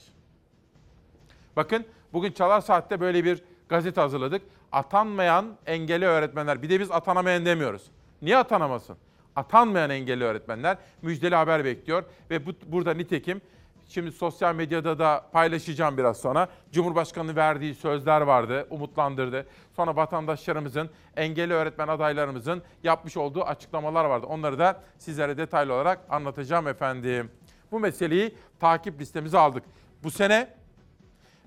Bakın 1.56 1.84
bugün 2.12 2.32
Çalar 2.32 2.60
Saat'te 2.60 3.00
böyle 3.00 3.24
bir 3.24 3.42
gazete 3.68 4.00
hazırladık. 4.00 4.42
Atanmayan 4.72 5.46
engelli 5.66 6.06
öğretmenler. 6.06 6.62
Bir 6.62 6.70
de 6.70 6.80
biz 6.80 6.90
atanamayan 6.90 7.46
demiyoruz. 7.46 7.90
Niye 8.22 8.36
atanamasın? 8.36 8.96
Atanmayan 9.36 9.90
engelli 9.90 10.24
öğretmenler 10.24 10.76
müjdeli 11.02 11.34
haber 11.34 11.64
bekliyor. 11.64 12.04
Ve 12.30 12.46
bu, 12.46 12.50
burada 12.66 12.94
nitekim 12.94 13.40
şimdi 13.88 14.12
sosyal 14.12 14.54
medyada 14.54 14.98
da 14.98 15.26
paylaşacağım 15.32 15.98
biraz 15.98 16.16
sonra. 16.16 16.48
Cumhurbaşkanı 16.72 17.36
verdiği 17.36 17.74
sözler 17.74 18.20
vardı, 18.20 18.66
umutlandırdı. 18.70 19.46
Sonra 19.76 19.96
vatandaşlarımızın, 19.96 20.90
engelli 21.16 21.52
öğretmen 21.52 21.88
adaylarımızın 21.88 22.62
yapmış 22.82 23.16
olduğu 23.16 23.42
açıklamalar 23.42 24.04
vardı. 24.04 24.26
Onları 24.26 24.58
da 24.58 24.80
sizlere 24.98 25.36
detaylı 25.36 25.74
olarak 25.74 26.00
anlatacağım 26.10 26.68
efendim. 26.68 27.30
Bu 27.72 27.80
meseleyi 27.80 28.34
takip 28.60 29.00
listemize 29.00 29.38
aldık. 29.38 29.64
Bu 30.02 30.10
sene 30.10 30.48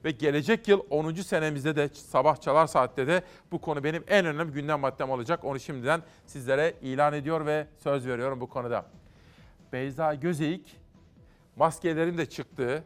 ve 0.06 0.12
gelecek 0.12 0.68
yıl 0.68 0.82
10. 0.90 1.14
senemizde 1.14 1.76
de 1.76 1.90
sabah 1.94 2.42
çalar 2.42 2.68
saatte 2.68 3.08
de 3.08 3.24
bu 3.52 3.62
konu 3.62 3.84
benim 3.84 4.04
en 4.08 4.26
önemli 4.26 4.54
gündem 4.54 4.80
maddem 4.80 5.10
olacak. 5.10 5.44
Onu 5.44 5.60
şimdiden 5.60 6.02
sizlere 6.26 6.74
ilan 6.82 7.14
ediyor 7.14 7.46
ve 7.46 7.68
söz 7.78 8.08
veriyorum 8.08 8.42
bu 8.42 8.50
konuda. 8.50 8.86
Beyza 9.74 10.14
Gözeyik 10.14 10.78
maskelerin 11.56 12.18
de 12.18 12.26
çıktığı 12.26 12.84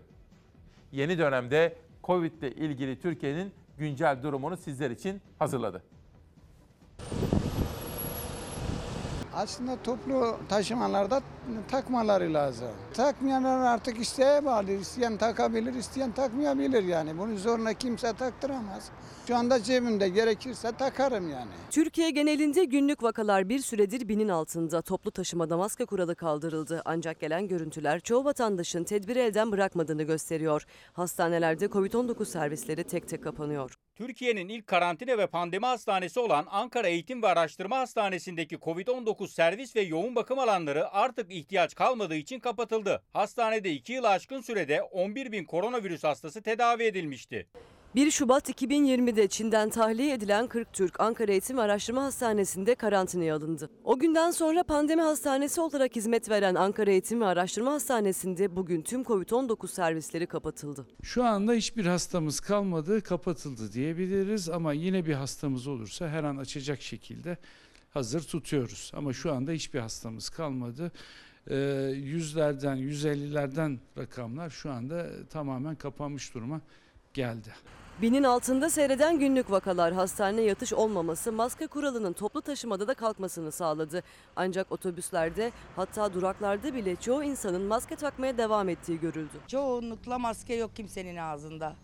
yeni 0.92 1.18
dönemde 1.18 1.76
Covid 2.04 2.32
ile 2.42 2.52
ilgili 2.52 3.00
Türkiye'nin 3.00 3.54
güncel 3.78 4.24
durumunu 4.24 4.58
sizler 4.58 4.92
için 4.92 5.22
hazırladı. 5.40 5.84
Aslında 9.36 9.78
toplu 9.84 10.38
taşımalarda 10.50 11.22
takmaları 11.72 12.34
lazım. 12.34 12.68
Takmayanlar 12.94 13.60
artık 13.60 14.00
isteğe 14.00 14.46
bağlı. 14.46 14.72
İsteyen 14.72 15.18
takabilir, 15.18 15.74
isteyen 15.74 16.12
takmayabilir 16.12 16.84
yani. 16.84 17.18
Bunu 17.18 17.38
zorla 17.38 17.74
kimse 17.74 18.14
taktıramaz. 18.14 18.90
Şu 19.28 19.36
anda 19.36 19.64
cebimde 19.64 20.10
gerekirse 20.10 20.72
takarım 20.72 21.30
yani. 21.30 21.52
Türkiye 21.72 22.10
genelinde 22.10 22.66
günlük 22.66 23.04
vakalar 23.04 23.50
bir 23.50 23.60
süredir 23.60 24.08
binin 24.08 24.30
altında. 24.30 24.82
Toplu 24.82 25.12
taşımada 25.12 25.58
maske 25.58 25.86
kuralı 25.86 26.16
kaldırıldı. 26.16 26.82
Ancak 26.86 27.20
gelen 27.20 27.48
görüntüler 27.48 28.00
çoğu 28.00 28.26
vatandaşın 28.26 28.84
tedbiri 28.84 29.20
elden 29.20 29.52
bırakmadığını 29.52 30.04
gösteriyor. 30.04 30.66
Hastanelerde 30.94 31.66
Covid-19 31.66 32.26
servisleri 32.26 32.84
tek 32.84 33.08
tek 33.08 33.24
kapanıyor. 33.24 33.76
Türkiye'nin 34.00 34.50
ilk 34.50 34.68
karantina 34.68 35.18
ve 35.18 35.28
pandemi 35.28 35.66
hastanesi 35.66 36.20
olan 36.20 36.48
Ankara 36.50 36.88
Eğitim 36.88 37.24
ve 37.24 37.28
Araştırma 37.28 37.78
Hastanesi'ndeki 37.78 38.56
Covid-19 38.56 39.28
servis 39.28 39.76
ve 39.76 39.82
yoğun 39.82 40.16
bakım 40.16 40.40
alanları 40.40 40.94
artık 40.94 41.32
ihtiyaç 41.32 41.76
kalmadığı 41.76 42.16
için 42.16 42.40
kapatıldı. 42.40 43.04
Hastanede 43.14 43.72
2 43.72 43.94
yıl 43.94 44.04
aşkın 44.04 44.42
sürede 44.42 44.82
11 44.82 45.32
bin 45.32 45.46
koronavirüs 45.46 46.04
hastası 46.04 46.42
tedavi 46.42 46.84
edilmişti. 46.84 47.48
1 47.96 48.12
Şubat 48.12 48.50
2020'de 48.50 49.28
Çin'den 49.28 49.70
tahliye 49.70 50.14
edilen 50.14 50.48
40 50.48 50.74
Türk 50.74 51.00
Ankara 51.00 51.32
Eğitim 51.32 51.60
Araştırma 51.60 52.04
Hastanesi'nde 52.04 52.76
karantinaya 52.76 53.36
alındı. 53.36 53.70
O 53.84 54.00
günden 54.00 54.32
sonra 54.32 54.64
pandemi 54.64 55.02
hastanesi 55.02 55.62
olarak 55.62 55.96
hizmet 55.96 56.30
veren 56.30 56.56
Ankara 56.56 56.92
Eğitim 56.92 57.22
ve 57.22 57.26
Araştırma 57.26 57.74
Hastanesi'nde 57.74 58.56
bugün 58.56 58.82
tüm 58.82 59.02
Covid-19 59.02 59.68
servisleri 59.68 60.28
kapatıldı. 60.28 60.88
Şu 61.04 61.24
anda 61.24 61.54
hiçbir 61.54 61.86
hastamız 61.86 62.40
kalmadı, 62.40 63.02
kapatıldı 63.02 63.74
diyebiliriz 63.74 64.50
ama 64.50 64.74
yine 64.74 65.06
bir 65.06 65.14
hastamız 65.14 65.68
olursa 65.68 66.10
her 66.10 66.24
an 66.24 66.38
açacak 66.38 66.82
şekilde 66.82 67.38
hazır 67.90 68.22
tutuyoruz. 68.22 68.92
Ama 68.96 69.14
şu 69.14 69.34
anda 69.34 69.52
hiçbir 69.52 69.80
hastamız 69.80 70.30
kalmadı. 70.30 70.92
Ee, 71.48 71.56
yüzlerden, 71.96 72.78
150'lerden 72.78 73.78
rakamlar 73.98 74.50
şu 74.50 74.72
anda 74.72 75.08
tamamen 75.30 75.76
kapanmış 75.76 76.34
duruma 76.34 76.62
geldi. 77.14 77.50
Binin 78.02 78.24
altında 78.24 78.70
seyreden 78.70 79.20
günlük 79.20 79.52
vakalar 79.52 79.94
hastaneye 79.94 80.48
yatış 80.48 80.74
olmaması 80.74 81.32
maske 81.32 81.68
kuralının 81.68 82.14
toplu 82.14 82.42
taşımada 82.42 82.88
da 82.88 82.94
kalkmasını 82.94 83.52
sağladı. 83.52 84.04
Ancak 84.36 84.72
otobüslerde 84.72 85.52
hatta 85.76 86.14
duraklarda 86.14 86.74
bile 86.74 86.96
çoğu 86.96 87.24
insanın 87.24 87.62
maske 87.62 87.96
takmaya 87.96 88.38
devam 88.38 88.70
ettiği 88.70 89.00
görüldü. 89.00 89.38
Çoğunlukla 89.48 90.20
maske 90.20 90.54
yok 90.56 90.76
kimsenin 90.76 91.16
ağzında. 91.16 91.76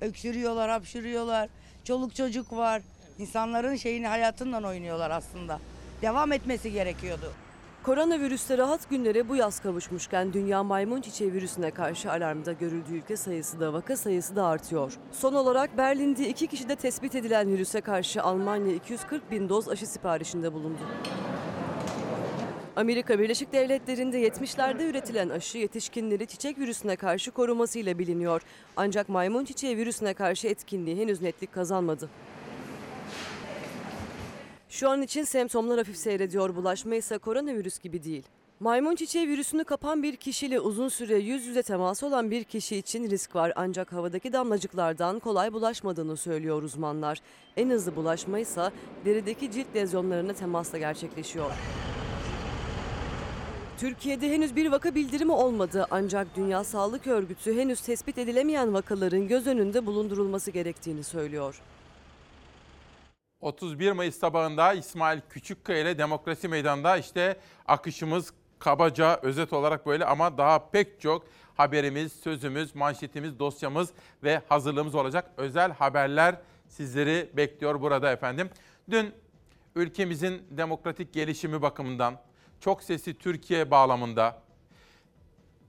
Öksürüyorlar, 0.00 0.70
hapşırıyorlar. 0.70 1.48
Çoluk 1.84 2.14
çocuk 2.14 2.52
var. 2.52 2.82
İnsanların 3.18 3.76
şeyini 3.76 4.06
hayatından 4.06 4.64
oynuyorlar 4.64 5.10
aslında. 5.10 5.60
Devam 6.02 6.32
etmesi 6.32 6.72
gerekiyordu. 6.72 7.32
Koronavirüste 7.82 8.58
rahat 8.58 8.90
günlere 8.90 9.28
bu 9.28 9.36
yaz 9.36 9.60
kavuşmuşken 9.60 10.32
dünya 10.32 10.62
maymun 10.62 11.00
çiçeği 11.00 11.32
virüsüne 11.32 11.70
karşı 11.70 12.12
alarmda 12.12 12.52
görüldüğü 12.52 12.94
ülke 12.94 13.16
sayısı 13.16 13.60
da 13.60 13.72
vaka 13.72 13.96
sayısı 13.96 14.36
da 14.36 14.46
artıyor. 14.46 14.92
Son 15.12 15.34
olarak 15.34 15.76
Berlin'de 15.76 16.28
iki 16.28 16.46
kişide 16.46 16.76
tespit 16.76 17.14
edilen 17.14 17.48
virüse 17.48 17.80
karşı 17.80 18.22
Almanya 18.22 18.74
240 18.74 19.30
bin 19.30 19.48
doz 19.48 19.68
aşı 19.68 19.86
siparişinde 19.86 20.52
bulundu. 20.52 20.80
Amerika 22.76 23.18
Birleşik 23.18 23.52
Devletleri'nde 23.52 24.28
70'lerde 24.28 24.90
üretilen 24.90 25.28
aşı 25.28 25.58
yetişkinleri 25.58 26.26
çiçek 26.26 26.58
virüsüne 26.58 26.96
karşı 26.96 27.30
korumasıyla 27.30 27.98
biliniyor. 27.98 28.42
Ancak 28.76 29.08
maymun 29.08 29.44
çiçeği 29.44 29.76
virüsüne 29.76 30.14
karşı 30.14 30.48
etkinliği 30.48 30.96
henüz 30.96 31.22
netlik 31.22 31.52
kazanmadı. 31.52 32.08
Şu 34.68 34.90
an 34.90 35.02
için 35.02 35.24
semptomlar 35.24 35.78
hafif 35.78 35.96
seyrediyor. 35.96 36.56
Bulaşma 36.56 36.94
ise 36.94 37.18
koronavirüs 37.18 37.78
gibi 37.78 38.04
değil. 38.04 38.22
Maymun 38.60 38.94
çiçeği 38.94 39.28
virüsünü 39.28 39.64
kapan 39.64 40.02
bir 40.02 40.16
kişiyle 40.16 40.60
uzun 40.60 40.88
süre 40.88 41.18
yüz 41.18 41.46
yüze 41.46 41.62
teması 41.62 42.06
olan 42.06 42.30
bir 42.30 42.44
kişi 42.44 42.76
için 42.76 43.10
risk 43.10 43.34
var. 43.34 43.52
Ancak 43.56 43.92
havadaki 43.92 44.32
damlacıklardan 44.32 45.18
kolay 45.18 45.52
bulaşmadığını 45.52 46.16
söylüyor 46.16 46.62
uzmanlar. 46.62 47.18
En 47.56 47.70
hızlı 47.70 47.96
bulaşma 47.96 48.38
ise 48.38 48.70
derideki 49.04 49.52
cilt 49.52 49.74
lezyonlarına 49.74 50.32
temasla 50.32 50.78
gerçekleşiyor. 50.78 51.50
Türkiye'de 53.78 54.30
henüz 54.30 54.56
bir 54.56 54.70
vaka 54.70 54.94
bildirimi 54.94 55.32
olmadı 55.32 55.86
ancak 55.90 56.36
Dünya 56.36 56.64
Sağlık 56.64 57.06
Örgütü 57.06 57.56
henüz 57.56 57.80
tespit 57.80 58.18
edilemeyen 58.18 58.74
vakaların 58.74 59.28
göz 59.28 59.46
önünde 59.46 59.86
bulundurulması 59.86 60.50
gerektiğini 60.50 61.04
söylüyor. 61.04 61.62
31 63.40 63.92
Mayıs 63.92 64.18
sabahında 64.18 64.72
İsmail 64.72 65.20
Küçükkaya 65.30 65.80
ile 65.80 65.98
Demokrasi 65.98 66.48
Meydanı'nda 66.48 66.96
işte 66.96 67.36
akışımız 67.66 68.32
kabaca 68.58 69.20
özet 69.22 69.52
olarak 69.52 69.86
böyle 69.86 70.04
ama 70.04 70.38
daha 70.38 70.70
pek 70.70 71.00
çok 71.00 71.24
haberimiz, 71.56 72.12
sözümüz, 72.12 72.74
manşetimiz, 72.74 73.38
dosyamız 73.38 73.90
ve 74.22 74.42
hazırlığımız 74.48 74.94
olacak. 74.94 75.30
Özel 75.36 75.72
haberler 75.72 76.36
sizleri 76.68 77.30
bekliyor 77.36 77.80
burada 77.80 78.12
efendim. 78.12 78.50
Dün 78.90 79.12
ülkemizin 79.74 80.42
demokratik 80.50 81.12
gelişimi 81.12 81.62
bakımından 81.62 82.20
çok 82.60 82.82
sesli 82.82 83.18
Türkiye 83.18 83.70
bağlamında 83.70 84.42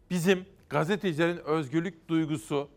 bizim 0.10 0.46
gazetecilerin 0.70 1.38
özgürlük 1.38 2.08
duygusu 2.08 2.70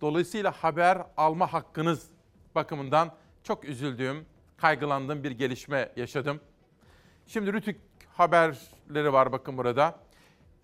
dolayısıyla 0.00 0.50
haber 0.50 1.02
alma 1.16 1.52
hakkınız 1.52 2.08
bakımından 2.54 3.12
çok 3.42 3.64
üzüldüğüm, 3.64 4.26
kaygılandığım 4.56 5.24
bir 5.24 5.30
gelişme 5.30 5.92
yaşadım. 5.96 6.40
Şimdi 7.26 7.52
Rütük 7.52 7.80
haberleri 8.16 9.12
var 9.12 9.32
bakın 9.32 9.58
burada. 9.58 9.98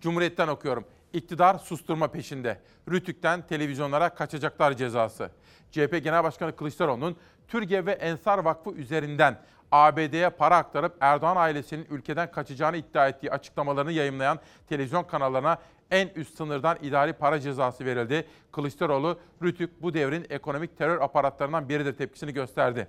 Cumhuriyet'ten 0.01 0.47
okuyorum. 0.47 0.85
İktidar 1.13 1.57
susturma 1.57 2.07
peşinde. 2.07 2.61
Rütük'ten 2.89 3.47
televizyonlara 3.47 4.09
kaçacaklar 4.09 4.73
cezası. 4.73 5.31
CHP 5.71 6.03
Genel 6.03 6.23
Başkanı 6.23 6.55
Kılıçdaroğlu'nun 6.55 7.17
Türkiye 7.47 7.85
ve 7.85 7.91
Ensar 7.91 8.39
Vakfı 8.39 8.71
üzerinden 8.71 9.41
ABD'ye 9.71 10.29
para 10.29 10.57
aktarıp 10.57 10.97
Erdoğan 10.99 11.35
ailesinin 11.35 11.87
ülkeden 11.89 12.31
kaçacağını 12.31 12.77
iddia 12.77 13.07
ettiği 13.07 13.31
açıklamalarını 13.31 13.91
yayımlayan 13.91 14.39
televizyon 14.69 15.03
kanallarına 15.03 15.57
en 15.91 16.07
üst 16.07 16.37
sınırdan 16.37 16.77
idari 16.81 17.13
para 17.13 17.39
cezası 17.39 17.85
verildi. 17.85 18.27
Kılıçdaroğlu, 18.51 19.19
Rütük 19.43 19.81
bu 19.81 19.93
devrin 19.93 20.25
ekonomik 20.29 20.77
terör 20.77 21.01
aparatlarından 21.01 21.69
biridir 21.69 21.97
tepkisini 21.97 22.33
gösterdi. 22.33 22.87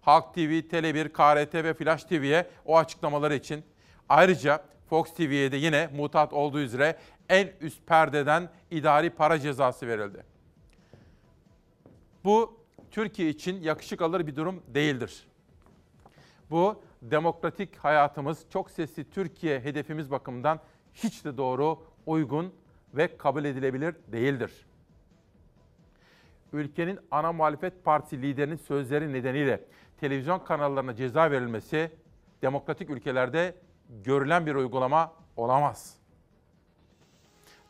Halk 0.00 0.34
TV, 0.34 0.38
Tele1, 0.38 1.08
KRT 1.08 1.54
ve 1.54 1.74
Flash 1.74 2.04
TV'ye 2.04 2.46
o 2.64 2.78
açıklamaları 2.78 3.34
için 3.34 3.64
ayrıca 4.08 4.64
Fox 4.88 5.14
TV'ye 5.14 5.52
de 5.52 5.56
yine 5.56 5.90
mutat 5.96 6.32
olduğu 6.32 6.60
üzere 6.60 6.98
en 7.28 7.50
üst 7.60 7.86
perdeden 7.86 8.50
idari 8.70 9.10
para 9.10 9.38
cezası 9.38 9.86
verildi. 9.86 10.24
Bu 12.24 12.58
Türkiye 12.90 13.28
için 13.28 13.60
yakışık 13.60 14.02
alır 14.02 14.26
bir 14.26 14.36
durum 14.36 14.62
değildir. 14.68 15.26
Bu 16.50 16.82
demokratik 17.02 17.76
hayatımız, 17.76 18.44
çok 18.50 18.70
sesli 18.70 19.10
Türkiye 19.10 19.60
hedefimiz 19.60 20.10
bakımından 20.10 20.60
hiç 20.94 21.24
de 21.24 21.36
doğru, 21.36 21.82
uygun 22.08 22.54
ve 22.94 23.16
kabul 23.16 23.44
edilebilir 23.44 23.94
değildir. 24.12 24.66
Ülkenin 26.52 27.00
ana 27.10 27.32
muhalefet 27.32 27.84
partisi 27.84 28.22
liderinin 28.22 28.56
sözleri 28.56 29.12
nedeniyle 29.12 29.64
televizyon 30.00 30.38
kanallarına 30.38 30.94
ceza 30.94 31.30
verilmesi 31.30 31.90
demokratik 32.42 32.90
ülkelerde 32.90 33.54
görülen 34.04 34.46
bir 34.46 34.54
uygulama 34.54 35.12
olamaz. 35.36 35.96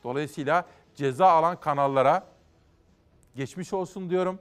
Dolayısıyla 0.04 0.66
ceza 0.94 1.26
alan 1.26 1.60
kanallara 1.60 2.26
geçmiş 3.36 3.72
olsun 3.72 4.10
diyorum. 4.10 4.38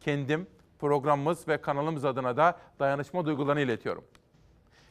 Kendim, 0.00 0.46
programımız 0.78 1.48
ve 1.48 1.60
kanalımız 1.60 2.04
adına 2.04 2.36
da 2.36 2.58
dayanışma 2.78 3.26
duygularını 3.26 3.60
iletiyorum. 3.60 4.04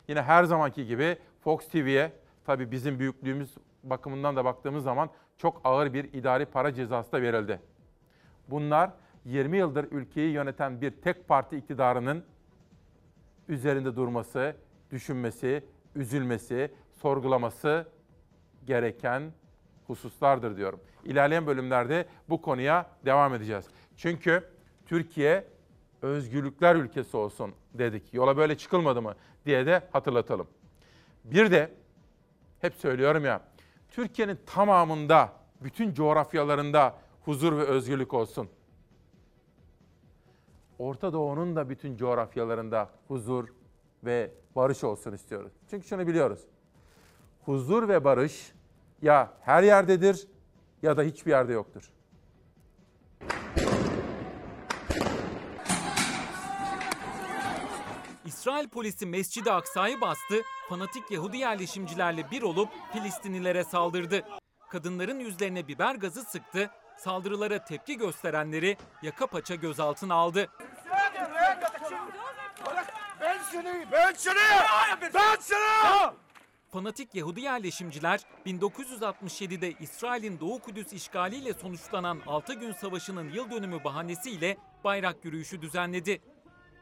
Yine 0.07 0.21
her 0.21 0.43
zamanki 0.43 0.85
gibi 0.85 1.17
Fox 1.43 1.67
TV'ye 1.67 2.11
tabii 2.45 2.71
bizim 2.71 2.99
büyüklüğümüz 2.99 3.55
bakımından 3.83 4.35
da 4.35 4.45
baktığımız 4.45 4.83
zaman 4.83 5.09
çok 5.37 5.61
ağır 5.63 5.93
bir 5.93 6.13
idari 6.13 6.45
para 6.45 6.73
cezası 6.73 7.11
da 7.11 7.21
verildi. 7.21 7.59
Bunlar 8.49 8.91
20 9.25 9.57
yıldır 9.57 9.91
ülkeyi 9.91 10.31
yöneten 10.31 10.81
bir 10.81 10.91
tek 10.91 11.27
parti 11.27 11.57
iktidarının 11.57 12.23
üzerinde 13.47 13.95
durması, 13.95 14.55
düşünmesi, 14.91 15.63
üzülmesi, 15.95 16.71
sorgulaması 17.01 17.87
gereken 18.65 19.31
hususlardır 19.87 20.57
diyorum. 20.57 20.79
İlerleyen 21.03 21.47
bölümlerde 21.47 22.05
bu 22.29 22.41
konuya 22.41 22.85
devam 23.05 23.33
edeceğiz. 23.33 23.65
Çünkü 23.97 24.43
Türkiye 24.85 25.47
özgürlükler 26.01 26.75
ülkesi 26.75 27.17
olsun 27.17 27.53
dedik. 27.73 28.13
Yola 28.13 28.37
böyle 28.37 28.57
çıkılmadı 28.57 29.01
mı 29.01 29.15
diye 29.45 29.65
de 29.65 29.83
hatırlatalım. 29.91 30.47
Bir 31.23 31.51
de 31.51 31.71
hep 32.61 32.75
söylüyorum 32.75 33.25
ya, 33.25 33.41
Türkiye'nin 33.93 34.39
tamamında, 34.45 35.33
bütün 35.61 35.93
coğrafyalarında 35.93 36.95
huzur 37.25 37.57
ve 37.57 37.63
özgürlük 37.63 38.13
olsun. 38.13 38.49
Orta 40.79 41.13
Doğu'nun 41.13 41.55
da 41.55 41.69
bütün 41.69 41.97
coğrafyalarında 41.97 42.89
huzur 43.07 43.47
ve 44.03 44.31
barış 44.55 44.83
olsun 44.83 45.13
istiyoruz. 45.13 45.51
Çünkü 45.69 45.87
şunu 45.87 46.07
biliyoruz. 46.07 46.39
Huzur 47.45 47.87
ve 47.87 48.03
barış 48.03 48.53
ya 49.01 49.33
her 49.41 49.63
yerdedir 49.63 50.27
ya 50.81 50.97
da 50.97 51.03
hiçbir 51.03 51.31
yerde 51.31 51.53
yoktur. 51.53 51.91
İsrail 58.43 58.67
polisi 58.67 59.05
Mescid-i 59.05 59.51
Aksa'yı 59.51 60.01
bastı, 60.01 60.41
fanatik 60.69 61.11
Yahudi 61.11 61.37
yerleşimcilerle 61.37 62.31
bir 62.31 62.41
olup 62.41 62.69
Filistinlilere 62.93 63.63
saldırdı. 63.63 64.25
Kadınların 64.69 65.19
yüzlerine 65.19 65.67
biber 65.67 65.95
gazı 65.95 66.23
sıktı, 66.23 66.69
saldırılara 66.97 67.65
tepki 67.65 67.97
gösterenleri 67.97 68.77
yaka 69.01 69.27
paça 69.27 69.55
gözaltına 69.55 70.15
aldı. 70.15 70.47
Ben 73.21 73.39
seni, 73.51 73.87
ben 73.91 74.13
seni, 74.13 74.35
ben 75.13 75.35
seni! 75.39 76.13
Fanatik 76.71 77.15
Yahudi 77.15 77.41
yerleşimciler 77.41 78.19
1967'de 78.45 79.71
İsrail'in 79.79 80.39
Doğu 80.39 80.59
Kudüs 80.59 80.93
işgaliyle 80.93 81.53
sonuçlanan 81.53 82.19
6 82.27 82.53
gün 82.53 82.73
savaşının 82.73 83.29
yıl 83.29 83.51
dönümü 83.51 83.83
bahanesiyle 83.83 84.57
bayrak 84.83 85.25
yürüyüşü 85.25 85.61
düzenledi. 85.61 86.32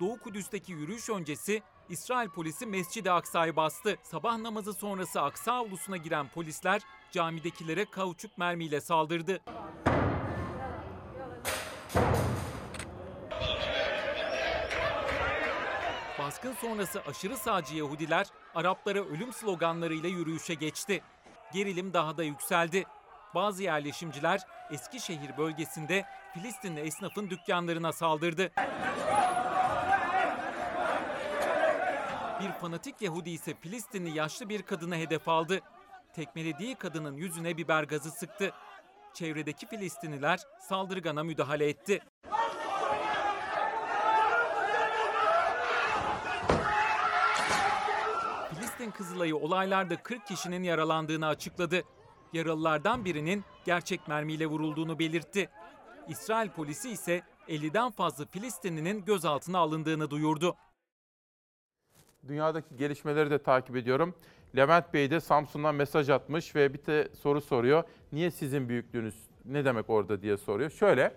Doğu 0.02 0.20
Kudüs'teki 0.20 0.72
yürüyüş 0.72 1.10
öncesi 1.10 1.62
İsrail 1.90 2.30
polisi 2.30 2.66
Mescid-i 2.66 3.12
Aksa'yı 3.12 3.56
bastı. 3.56 3.98
Sabah 4.04 4.38
namazı 4.38 4.74
sonrası 4.74 5.22
Aksa 5.22 5.54
avlusuna 5.54 5.98
giren 5.98 6.28
polisler 6.30 6.82
camidekilere 7.12 7.86
kauçuk 7.86 8.38
mermiyle 8.38 8.82
saldırdı. 8.82 9.42
Baskın 16.20 16.54
sonrası 16.54 17.02
aşırı 17.02 17.38
sağcı 17.38 17.76
Yahudiler 17.76 18.28
Araplara 18.56 19.00
ölüm 19.00 19.34
sloganlarıyla 19.34 20.10
yürüyüşe 20.10 20.54
geçti. 20.54 21.02
Gerilim 21.54 21.94
daha 21.94 22.18
da 22.18 22.24
yükseldi. 22.24 22.84
Bazı 23.36 23.64
yerleşimciler 23.64 24.42
Eskişehir 24.72 25.38
bölgesinde 25.38 26.06
Filistinli 26.34 26.80
esnafın 26.80 27.30
dükkanlarına 27.30 27.92
saldırdı. 27.94 28.52
Bir 32.44 32.52
fanatik 32.52 33.02
Yahudi 33.02 33.30
ise 33.30 33.54
Filistinli 33.54 34.18
yaşlı 34.18 34.50
bir 34.50 34.62
kadına 34.62 34.96
hedef 34.96 35.28
aldı. 35.28 35.60
Tekmelediği 36.14 36.76
kadının 36.76 37.18
yüzüne 37.18 37.58
biber 37.58 37.84
gazı 37.84 38.12
sıktı. 38.12 38.52
Çevredeki 39.14 39.68
Filistinliler 39.68 40.40
saldırgana 40.60 41.24
müdahale 41.24 41.70
etti. 41.70 42.02
Filistin 48.50 48.92
Kızılayı 48.92 49.36
olaylarda 49.36 50.04
40 50.04 50.28
kişinin 50.28 50.64
yaralandığını 50.64 51.28
açıkladı. 51.28 51.84
Yaralılardan 52.34 53.06
birinin 53.06 53.44
gerçek 53.66 54.08
mermiyle 54.08 54.46
vurulduğunu 54.46 55.00
belirtti. 55.00 55.50
İsrail 56.08 56.50
polisi 56.50 56.90
ise 56.90 57.22
50'den 57.48 57.92
fazla 57.92 58.26
Filistinlinin 58.26 59.06
gözaltına 59.06 59.60
alındığını 59.60 60.10
duyurdu. 60.10 60.56
Dünyadaki 62.28 62.76
gelişmeleri 62.78 63.32
de 63.32 63.38
takip 63.38 63.76
ediyorum. 63.76 64.16
Levent 64.56 64.94
Bey 64.94 65.12
de 65.12 65.20
Samsun'dan 65.20 65.76
mesaj 65.76 66.10
atmış 66.10 66.56
ve 66.56 66.74
bir 66.74 66.86
de 66.86 67.10
soru 67.22 67.42
soruyor. 67.42 67.84
Niye 68.12 68.32
sizin 68.32 68.70
büyüklüğünüz 68.70 69.16
ne 69.46 69.66
demek 69.66 69.90
orada 69.90 70.22
diye 70.22 70.38
soruyor. 70.38 70.70
Şöyle, 70.70 71.16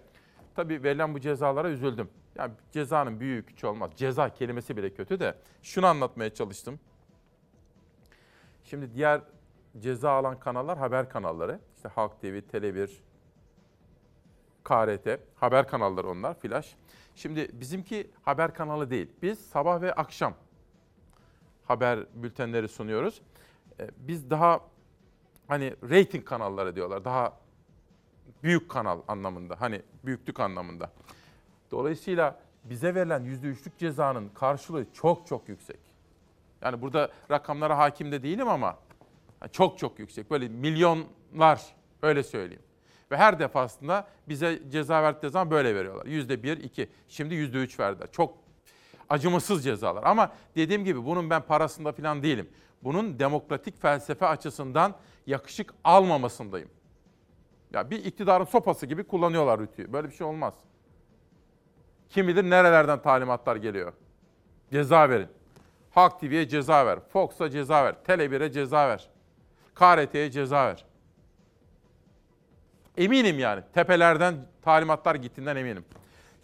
tabii 0.54 0.82
verilen 0.82 1.14
bu 1.14 1.20
cezalara 1.20 1.70
üzüldüm. 1.70 2.08
Yani 2.38 2.52
cezanın 2.72 3.20
büyüğü 3.20 3.46
küçüğü 3.46 3.66
olmaz. 3.66 3.90
Ceza 3.96 4.28
kelimesi 4.28 4.76
bile 4.76 4.94
kötü 4.94 5.20
de 5.20 5.34
şunu 5.62 5.86
anlatmaya 5.86 6.34
çalıştım. 6.34 6.80
Şimdi 8.64 8.94
diğer 8.94 9.20
ceza 9.78 10.10
alan 10.10 10.38
kanallar 10.38 10.78
haber 10.78 11.08
kanalları. 11.08 11.60
İşte 11.76 11.88
Halk 11.88 12.20
TV, 12.20 12.26
Tele1, 12.26 12.90
KRT, 14.64 15.20
haber 15.34 15.68
kanalları 15.68 16.08
onlar, 16.08 16.34
flash. 16.34 16.76
Şimdi 17.14 17.48
bizimki 17.52 18.10
haber 18.22 18.54
kanalı 18.54 18.90
değil. 18.90 19.10
Biz 19.22 19.38
sabah 19.38 19.80
ve 19.80 19.92
akşam 19.92 20.34
haber 21.64 22.00
bültenleri 22.14 22.68
sunuyoruz. 22.68 23.20
Ee, 23.80 23.90
Biz 23.98 24.30
daha 24.30 24.60
hani 25.48 25.74
rating 25.90 26.24
kanalları 26.24 26.76
diyorlar. 26.76 27.04
Daha 27.04 27.32
büyük 28.42 28.68
kanal 28.68 29.00
anlamında. 29.08 29.60
Hani 29.60 29.82
büyüklük 30.04 30.40
anlamında. 30.40 30.92
Dolayısıyla 31.70 32.38
bize 32.64 32.94
verilen 32.94 33.22
%3'lük 33.22 33.78
cezanın 33.78 34.28
karşılığı 34.28 34.86
çok 34.92 35.26
çok 35.26 35.48
yüksek. 35.48 35.80
Yani 36.62 36.82
burada 36.82 37.10
rakamlara 37.30 37.78
hakim 37.78 38.12
de 38.12 38.22
değilim 38.22 38.48
ama 38.48 38.78
çok 39.52 39.78
çok 39.78 39.98
yüksek. 39.98 40.30
Böyle 40.30 40.48
milyonlar 40.48 41.62
öyle 42.02 42.22
söyleyeyim. 42.22 42.62
Ve 43.10 43.16
her 43.16 43.38
defasında 43.38 44.08
bize 44.28 44.62
ceza 44.70 45.02
verdikleri 45.02 45.32
zaman 45.32 45.50
böyle 45.50 45.74
veriyorlar. 45.74 46.06
Yüzde 46.06 46.42
bir, 46.42 46.58
iki. 46.58 46.88
Şimdi 47.08 47.34
yüzde 47.34 47.58
üç 47.58 47.80
verdiler. 47.80 48.08
Çok 48.12 48.43
acımasız 49.10 49.64
cezalar. 49.64 50.02
Ama 50.04 50.32
dediğim 50.56 50.84
gibi 50.84 51.04
bunun 51.04 51.30
ben 51.30 51.42
parasında 51.42 51.92
falan 51.92 52.22
değilim. 52.22 52.48
Bunun 52.82 53.18
demokratik 53.18 53.82
felsefe 53.82 54.26
açısından 54.26 54.94
yakışık 55.26 55.74
almamasındayım. 55.84 56.68
Ya 57.72 57.90
bir 57.90 58.04
iktidarın 58.04 58.44
sopası 58.44 58.86
gibi 58.86 59.04
kullanıyorlar 59.04 59.60
rütüyü. 59.60 59.92
Böyle 59.92 60.08
bir 60.08 60.14
şey 60.14 60.26
olmaz. 60.26 60.54
Kim 62.10 62.28
bilir 62.28 62.50
nerelerden 62.50 63.02
talimatlar 63.02 63.56
geliyor. 63.56 63.92
Ceza 64.70 65.08
verin. 65.08 65.28
Halk 65.90 66.20
TV'ye 66.20 66.48
ceza 66.48 66.86
ver. 66.86 66.98
Fox'a 67.12 67.50
ceza 67.50 67.84
ver. 67.84 67.94
Tele1'e 68.06 68.52
ceza 68.52 68.88
ver. 68.88 69.08
KRT'ye 69.74 70.30
ceza 70.30 70.66
ver. 70.66 70.84
Eminim 72.96 73.38
yani. 73.38 73.62
Tepelerden 73.74 74.34
talimatlar 74.62 75.14
gittiğinden 75.14 75.56
eminim. 75.56 75.84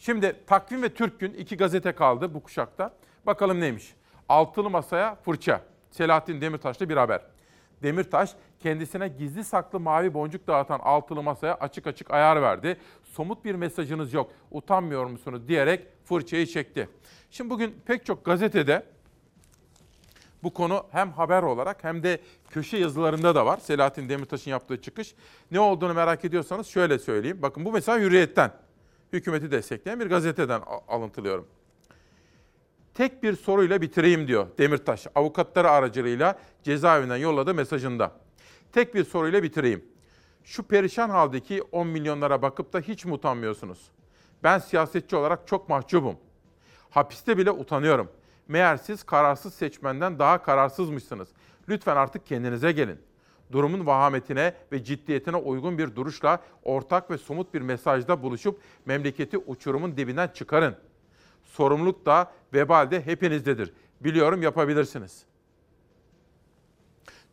Şimdi 0.01 0.37
Takvim 0.47 0.83
ve 0.83 0.89
Türk 0.89 1.21
Gün 1.21 1.35
iki 1.35 1.57
gazete 1.57 1.93
kaldı 1.93 2.35
bu 2.35 2.43
kuşakta. 2.43 2.95
Bakalım 3.27 3.61
neymiş? 3.61 3.95
Altılı 4.29 4.71
Masaya 4.71 5.15
fırça. 5.15 5.61
Selahattin 5.91 6.41
Demirtaş'ta 6.41 6.89
bir 6.89 6.97
haber. 6.97 7.21
Demirtaş 7.83 8.31
kendisine 8.61 9.09
gizli 9.09 9.45
saklı 9.45 9.81
mavi 9.81 10.15
boncuk 10.15 10.47
dağıtan 10.47 10.79
altılı 10.79 11.23
masaya 11.23 11.55
açık 11.55 11.87
açık 11.87 12.11
ayar 12.11 12.43
verdi. 12.43 12.77
Somut 13.05 13.45
bir 13.45 13.55
mesajınız 13.55 14.13
yok, 14.13 14.31
utanmıyor 14.51 15.07
musunuz 15.07 15.49
diyerek 15.49 15.87
fırçayı 16.05 16.47
çekti. 16.47 16.89
Şimdi 17.31 17.51
bugün 17.51 17.81
pek 17.87 18.07
çok 18.07 18.25
gazetede 18.25 18.87
bu 20.43 20.55
konu 20.55 20.87
hem 20.91 21.13
haber 21.13 21.43
olarak 21.43 21.85
hem 21.85 22.03
de 22.03 22.21
köşe 22.51 22.77
yazılarında 22.77 23.35
da 23.35 23.47
var. 23.47 23.59
Selahattin 23.59 24.09
Demirtaş'ın 24.09 24.51
yaptığı 24.51 24.83
çıkış. 24.83 25.15
Ne 25.51 25.61
olduğunu 25.61 25.95
merak 25.95 26.25
ediyorsanız 26.25 26.67
şöyle 26.67 26.99
söyleyeyim. 26.99 27.39
Bakın 27.43 27.65
bu 27.65 27.73
mesela 27.73 27.99
Hürriyet'ten, 27.99 28.53
hükümeti 29.13 29.51
destekleyen 29.51 30.01
bir 30.01 30.07
gazeteden 30.07 30.63
alıntılıyorum. 30.89 31.47
Tek 32.95 33.23
bir 33.23 33.37
soruyla 33.37 33.81
bitireyim 33.81 34.29
diyor 34.29 34.47
Demirtaş. 34.59 35.07
Avukatları 35.15 35.71
aracılığıyla 35.71 36.39
cezaevinden 36.63 37.17
yolladığı 37.17 37.55
mesajında. 37.55 38.13
Tek 38.73 38.95
bir 38.95 39.05
soruyla 39.05 39.43
bitireyim. 39.43 39.85
Şu 40.45 40.63
perişan 40.63 41.11
haldeki 41.11 41.63
10 41.63 41.87
milyonlara 41.87 42.43
bakıp 42.43 42.73
da 42.73 42.81
hiç 42.81 43.05
mi 43.05 43.13
utanmıyorsunuz? 43.13 43.91
Ben 44.43 44.59
siyasetçi 44.59 45.17
olarak 45.17 45.47
çok 45.47 45.69
mahcubum. 45.69 46.17
Hapiste 46.91 47.39
bile 47.39 47.51
utanıyorum. 47.51 48.11
Meğer 48.49 48.77
siz 48.77 49.03
kararsız 49.03 49.55
seçmenden 49.55 50.19
daha 50.19 50.43
kararsızmışsınız. 50.43 51.29
Lütfen 51.69 51.97
artık 51.97 52.27
kendinize 52.27 52.73
gelin. 52.73 52.99
Durumun 53.53 53.87
vahametine 53.87 54.55
ve 54.73 54.85
ciddiyetine 54.85 55.37
uygun 55.37 55.79
bir 55.79 55.97
duruşla 55.97 56.41
ortak 56.63 57.11
ve 57.11 57.19
somut 57.19 57.55
bir 57.55 57.61
mesajda 57.61 58.23
buluşup 58.23 58.61
memleketi 58.87 59.39
uçurumun 59.39 59.97
dibinden 59.97 60.29
çıkarın. 60.29 60.77
Sorumluluk 61.45 62.07
da 62.07 62.33
vebal 62.55 62.91
de 62.91 63.07
hepinizdedir. 63.07 63.73
Biliyorum 64.01 64.43
yapabilirsiniz. 64.43 65.25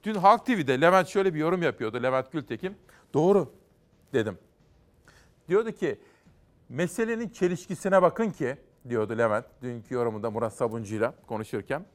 Dün 0.03 0.15
Halk 0.15 0.45
TV'de 0.45 0.81
Levent 0.81 1.07
şöyle 1.07 1.33
bir 1.33 1.39
yorum 1.39 1.61
yapıyordu 1.61 2.03
Levent 2.03 2.31
Gültekin. 2.31 2.77
Doğru 3.13 3.53
dedim. 4.13 4.37
Diyordu 5.49 5.71
ki 5.71 5.99
meselenin 6.69 7.29
çelişkisine 7.29 8.01
bakın 8.01 8.29
ki 8.29 8.57
diyordu 8.89 9.17
Levent 9.17 9.45
dünkü 9.61 9.93
yorumunda 9.93 10.31
Murat 10.31 10.53
Sabuncu'yla 10.53 11.13
konuşurken. 11.27 11.85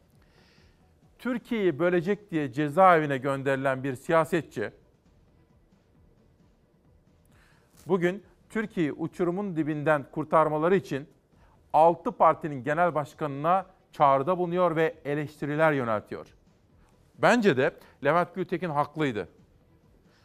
Türkiye'yi 1.22 1.78
bölecek 1.78 2.30
diye 2.30 2.52
cezaevine 2.52 3.18
gönderilen 3.18 3.84
bir 3.84 3.94
siyasetçi 3.94 4.70
bugün 7.86 8.22
Türkiye'yi 8.50 8.92
uçurumun 8.92 9.56
dibinden 9.56 10.06
kurtarmaları 10.12 10.76
için 10.76 11.08
6 11.72 12.12
partinin 12.12 12.64
genel 12.64 12.94
başkanına 12.94 13.66
çağrıda 13.92 14.38
bulunuyor 14.38 14.76
ve 14.76 14.94
eleştiriler 15.04 15.72
yöneltiyor. 15.72 16.26
Bence 17.18 17.56
de 17.56 17.76
Levent 18.04 18.34
Gültekin 18.34 18.70
haklıydı. 18.70 19.28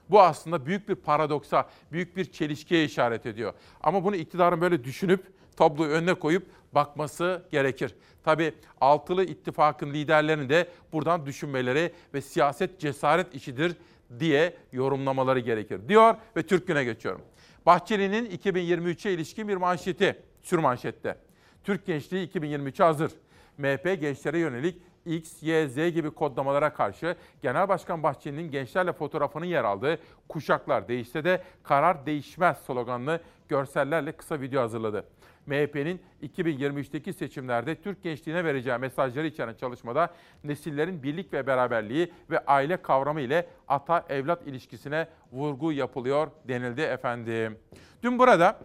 Bu 0.10 0.22
aslında 0.22 0.66
büyük 0.66 0.90
bir 0.90 0.96
paradoksa, 0.96 1.70
büyük 1.92 2.18
bir 2.18 2.26
çelişkiye 2.26 2.84
işaret 2.84 3.26
ediyor. 3.26 3.54
Ama 3.82 4.04
bunu 4.04 4.16
iktidarın 4.16 4.62
böyle 4.62 4.84
düşünüp 4.84 5.37
tabloyu 5.58 5.92
önüne 5.92 6.14
koyup 6.14 6.48
bakması 6.76 7.44
gerekir. 7.52 7.96
Tabii 8.24 8.54
altılı 8.82 9.24
ittifakın 9.24 9.94
liderlerinin 9.94 10.50
de 10.50 10.68
buradan 10.94 11.26
düşünmeleri 11.26 11.92
ve 12.14 12.22
siyaset 12.22 12.80
cesaret 12.80 13.36
işidir 13.36 13.76
diye 14.20 14.58
yorumlamaları 14.72 15.40
gerekir 15.40 15.82
diyor 15.90 16.16
ve 16.36 16.44
Türk 16.44 16.68
Günü'ne 16.68 16.84
geçiyorum. 16.84 17.22
Bahçeli'nin 17.66 18.26
2023'e 18.26 19.14
ilişkin 19.14 19.48
bir 19.48 19.56
manşeti, 19.56 20.24
sürmanşette. 20.42 21.18
Türk 21.64 21.86
gençliği 21.86 22.30
2023'e 22.30 22.86
hazır. 22.86 23.12
MHP 23.58 24.02
gençlere 24.02 24.40
yönelik 24.40 24.82
X, 25.06 25.44
Y, 25.44 25.68
Z 25.68 25.76
gibi 25.76 26.10
kodlamalara 26.12 26.74
karşı 26.74 27.16
Genel 27.42 27.70
Başkan 27.70 28.04
Bahçeli'nin 28.04 28.52
gençlerle 28.52 28.94
fotoğrafının 28.94 29.46
yer 29.46 29.64
aldığı 29.64 30.00
kuşaklar 30.30 30.88
değişse 30.88 31.24
de 31.24 31.44
karar 31.64 32.06
değişmez 32.06 32.58
sloganlı 32.58 33.22
görsellerle 33.50 34.12
kısa 34.12 34.42
video 34.42 34.62
hazırladı. 34.62 35.06
MHP'nin 35.48 36.02
2023'teki 36.24 37.14
seçimlerde 37.14 37.76
Türk 37.76 38.04
gençliğine 38.04 38.46
vereceği 38.46 38.78
mesajları 38.78 39.28
içeren 39.28 39.54
çalışmada 39.54 40.14
nesillerin 40.44 41.04
birlik 41.04 41.34
ve 41.34 41.48
beraberliği 41.48 42.12
ve 42.30 42.40
aile 42.46 42.82
kavramı 42.82 43.22
ile 43.22 43.48
ata-evlat 43.68 44.48
ilişkisine 44.48 45.08
vurgu 45.32 45.72
yapılıyor 45.72 46.28
denildi 46.48 46.82
efendim. 46.82 47.58
Dün 48.04 48.20
burada 48.20 48.60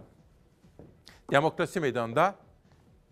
Demokrasi 1.30 1.80
Meydanı'nda 1.80 2.34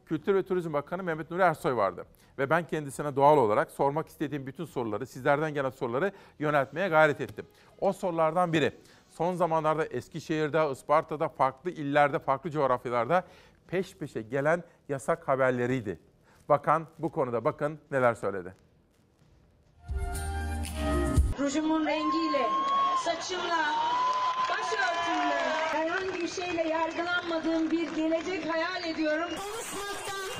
Kültür 0.07 0.35
ve 0.35 0.43
Turizm 0.43 0.73
Bakanı 0.73 1.03
Mehmet 1.03 1.31
Nuri 1.31 1.43
Ersoy 1.43 1.77
vardı. 1.77 2.05
Ve 2.39 2.51
ben 2.51 2.67
kendisine 2.67 3.17
doğal 3.17 3.39
olarak 3.39 3.71
sormak 3.71 4.09
istediğim 4.09 4.47
bütün 4.47 4.65
soruları, 4.65 5.07
sizlerden 5.07 5.55
gelen 5.55 5.71
soruları 5.71 6.13
yöneltmeye 6.39 6.89
gayret 6.89 7.21
ettim. 7.21 7.47
O 7.81 7.93
sorulardan 7.93 8.53
biri, 8.53 8.73
son 9.09 9.35
zamanlarda 9.35 9.85
Eskişehir'de, 9.85 10.71
Isparta'da, 10.73 11.29
farklı 11.29 11.71
illerde, 11.71 12.19
farklı 12.19 12.51
coğrafyalarda 12.51 13.25
peş 13.71 13.97
peşe 13.97 14.23
gelen 14.23 14.65
yasak 14.89 15.29
haberleriydi. 15.29 16.01
Bakan 16.49 16.87
bu 16.99 17.13
konuda 17.13 17.45
bakın 17.45 17.81
neler 17.91 18.15
söyledi. 18.15 18.55
Rujumun 21.39 21.87
rengiyle, 21.87 22.47
saçımla, 23.05 23.65
başörtümle, 24.51 25.41
herhangi 25.73 26.21
bir 26.21 26.29
şeyle 26.29 26.69
yargılanmadığım 26.69 27.71
bir 27.71 27.95
gelecek 27.97 28.55
hayal 28.55 28.85
ediyorum. 28.85 29.29
Konuşmaktan, 29.29 30.31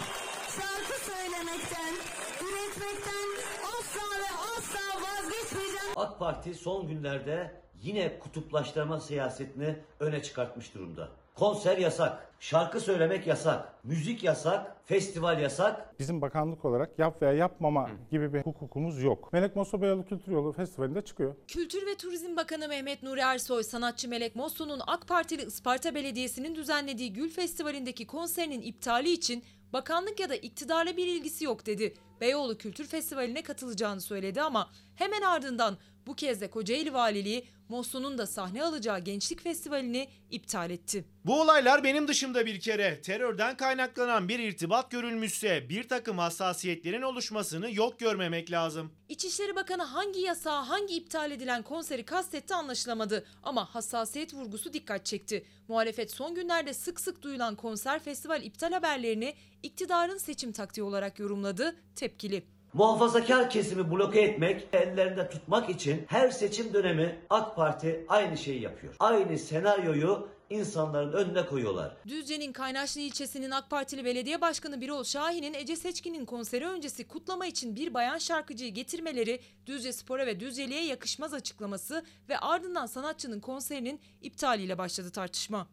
şarkı 0.49 1.01
söylemekten, 1.11 1.95
üretmekten 2.41 3.29
asla 3.63 4.19
ve 4.21 4.31
asla 4.57 5.03
vazgeçmeyeceğim. 5.03 5.95
AK 5.97 6.19
Parti 6.19 6.55
son 6.55 6.89
günlerde 6.89 7.61
yine 7.83 8.19
kutuplaştırma 8.19 9.01
siyasetini 9.01 9.77
öne 10.01 10.23
çıkartmış 10.23 10.75
durumda. 10.75 11.09
Konser 11.35 11.79
yasak, 11.79 12.33
şarkı 12.41 12.81
söylemek 12.81 13.27
yasak, 13.27 13.85
müzik 13.85 14.25
yasak, 14.25 14.77
festival 14.85 15.41
yasak. 15.41 15.99
Bizim 15.99 16.21
bakanlık 16.21 16.65
olarak 16.65 16.99
yap 16.99 17.23
veya 17.23 17.33
yapmama 17.33 17.91
gibi 18.11 18.35
bir 18.35 18.41
hukukumuz 18.41 19.03
yok. 19.03 19.33
Melek 19.33 19.57
Mosso 19.57 19.83
Beyoğlu 19.83 20.05
Kültür 20.07 20.33
Yolu 20.33 20.53
Festivali'nde 20.53 21.03
çıkıyor. 21.03 21.35
Kültür 21.49 21.87
ve 21.87 21.95
Turizm 21.95 22.37
Bakanı 22.37 22.69
Mehmet 22.69 23.03
Nuri 23.03 23.21
Ersoy, 23.21 23.63
sanatçı 23.63 24.09
Melek 24.09 24.37
Mosso'nun 24.37 24.81
AK 24.87 25.09
Partili 25.09 25.43
Isparta 25.43 25.95
Belediyesi'nin 25.95 26.55
düzenlediği 26.55 27.13
Gül 27.13 27.31
Festivali'ndeki 27.31 28.07
konserinin 28.07 28.63
iptali 28.63 29.11
için 29.11 29.45
bakanlık 29.73 30.21
ya 30.21 30.29
da 30.29 30.35
iktidarla 30.35 30.97
bir 30.97 31.07
ilgisi 31.07 31.45
yok 31.45 31.67
dedi. 31.67 31.95
Beyoğlu 32.21 32.59
Kültür 32.59 32.87
Festivali'ne 32.87 33.43
katılacağını 33.43 34.01
söyledi 34.01 34.43
ama 34.43 34.71
hemen 34.95 35.23
ardından 35.23 35.77
bu 36.11 36.15
kez 36.15 36.41
de 36.41 36.51
Kocaeli 36.51 36.93
Valiliği 36.93 37.47
Mosso'nun 37.69 38.19
da 38.19 38.27
sahne 38.27 38.65
alacağı 38.65 39.01
Gençlik 39.01 39.43
Festivali'ni 39.43 40.09
iptal 40.31 40.71
etti. 40.71 41.05
Bu 41.25 41.41
olaylar 41.41 41.85
benim 41.85 42.09
dışımda 42.09 42.47
bir 42.47 42.61
kere 42.61 43.03
terörden 43.03 43.57
kaynaklanan 43.57 44.29
bir 44.29 44.39
irtibat 44.39 44.91
görülmüşse 44.91 45.69
bir 45.69 45.89
takım 45.89 46.19
hassasiyetlerin 46.19 47.03
oluşmasını 47.03 47.75
yok 47.75 47.99
görmemek 47.99 48.51
lazım. 48.51 48.93
İçişleri 49.09 49.57
Bakanı 49.57 49.83
hangi 49.83 50.21
yasağı 50.21 50.63
hangi 50.63 50.95
iptal 50.95 51.31
edilen 51.31 51.63
konseri 51.63 52.05
kastetti 52.05 52.55
anlaşılamadı 52.55 53.27
ama 53.43 53.75
hassasiyet 53.75 54.35
vurgusu 54.35 54.73
dikkat 54.73 55.07
çekti. 55.07 55.47
Muhalefet 55.69 56.11
son 56.11 56.35
günlerde 56.35 56.75
sık 56.75 57.01
sık 57.01 57.23
duyulan 57.23 57.57
konser 57.57 57.99
festival 58.03 58.43
iptal 58.43 58.73
haberlerini 58.73 59.35
iktidarın 59.63 60.19
seçim 60.19 60.53
taktiği 60.53 60.83
olarak 60.83 61.19
yorumladı, 61.19 61.77
tepkili. 61.97 62.45
Muhafazakar 62.73 63.51
kesimi 63.51 63.91
bloke 63.91 64.21
etmek, 64.21 64.69
ellerinde 64.73 65.29
tutmak 65.31 65.71
için 65.71 66.05
her 66.07 66.31
seçim 66.31 66.75
dönemi 66.75 67.19
AK 67.31 67.57
Parti 67.57 68.05
aynı 68.09 68.37
şeyi 68.37 68.63
yapıyor. 68.63 68.95
Aynı 68.99 69.39
senaryoyu 69.39 70.29
insanların 70.51 71.13
önüne 71.13 71.47
koyuyorlar. 71.47 71.97
Düzce'nin 72.09 72.53
Kaynaşlı 72.53 73.01
ilçesinin 73.01 73.51
AK 73.51 73.71
Partili 73.71 74.05
belediye 74.05 74.41
başkanı 74.41 74.81
Birol 74.81 75.05
Şahin'in 75.05 75.55
Ece 75.55 75.77
Seçkin'in 75.77 76.25
konseri 76.25 76.67
öncesi 76.69 77.09
kutlama 77.09 77.47
için 77.47 77.77
bir 77.77 77.95
bayan 77.95 78.19
şarkıcıyı 78.19 78.75
getirmeleri 78.75 79.41
Düzce 79.67 79.93
Spor'a 79.93 80.27
ve 80.27 80.41
Düzceli'ye 80.41 80.85
yakışmaz 80.85 81.35
açıklaması 81.35 82.05
ve 82.29 82.39
ardından 82.39 82.87
sanatçının 82.87 83.41
konserinin 83.41 84.01
iptaliyle 84.23 84.79
başladı 84.79 85.11
tartışma. 85.11 85.67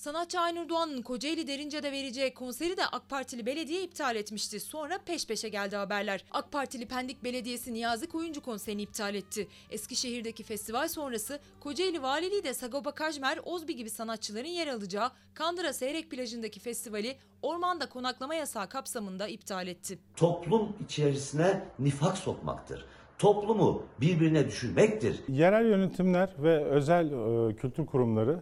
Sanatçı 0.00 0.40
Aynur 0.40 0.68
Doğan'ın 0.68 1.02
Kocaeli 1.02 1.46
Derince'de 1.46 1.92
vereceği 1.92 2.34
konseri 2.34 2.76
de 2.76 2.86
AK 2.86 3.08
Partili 3.08 3.46
belediye 3.46 3.82
iptal 3.82 4.16
etmişti. 4.16 4.60
Sonra 4.60 4.98
peş 5.06 5.26
peşe 5.26 5.48
geldi 5.48 5.76
haberler. 5.76 6.24
AK 6.30 6.52
Partili 6.52 6.86
Pendik 6.86 7.24
Belediyesi 7.24 7.74
Niyazi 7.74 8.08
Koyuncu 8.08 8.42
konserini 8.42 8.82
iptal 8.82 9.14
etti. 9.14 9.48
Eskişehir'deki 9.70 10.42
festival 10.42 10.88
sonrası 10.88 11.40
Kocaeli 11.60 12.02
Valiliği 12.02 12.44
de 12.44 12.54
Sagopa 12.54 12.90
Kajmer, 12.92 13.38
Ozbi 13.44 13.76
gibi 13.76 13.90
sanatçıların 13.90 14.48
yer 14.48 14.66
alacağı 14.66 15.10
Kandıra 15.34 15.72
Seyrek 15.72 16.10
plajındaki 16.10 16.60
festivali 16.60 17.16
ormanda 17.42 17.88
konaklama 17.88 18.34
yasağı 18.34 18.68
kapsamında 18.68 19.28
iptal 19.28 19.66
etti. 19.66 19.98
Toplum 20.16 20.76
içerisine 20.84 21.62
nifak 21.78 22.18
sokmaktır. 22.18 22.84
Toplumu 23.18 23.82
birbirine 24.00 24.46
düşürmektir. 24.46 25.20
Yerel 25.28 25.66
yönetimler 25.66 26.30
ve 26.38 26.64
özel 26.64 27.06
e, 27.50 27.56
kültür 27.56 27.86
kurumları 27.86 28.40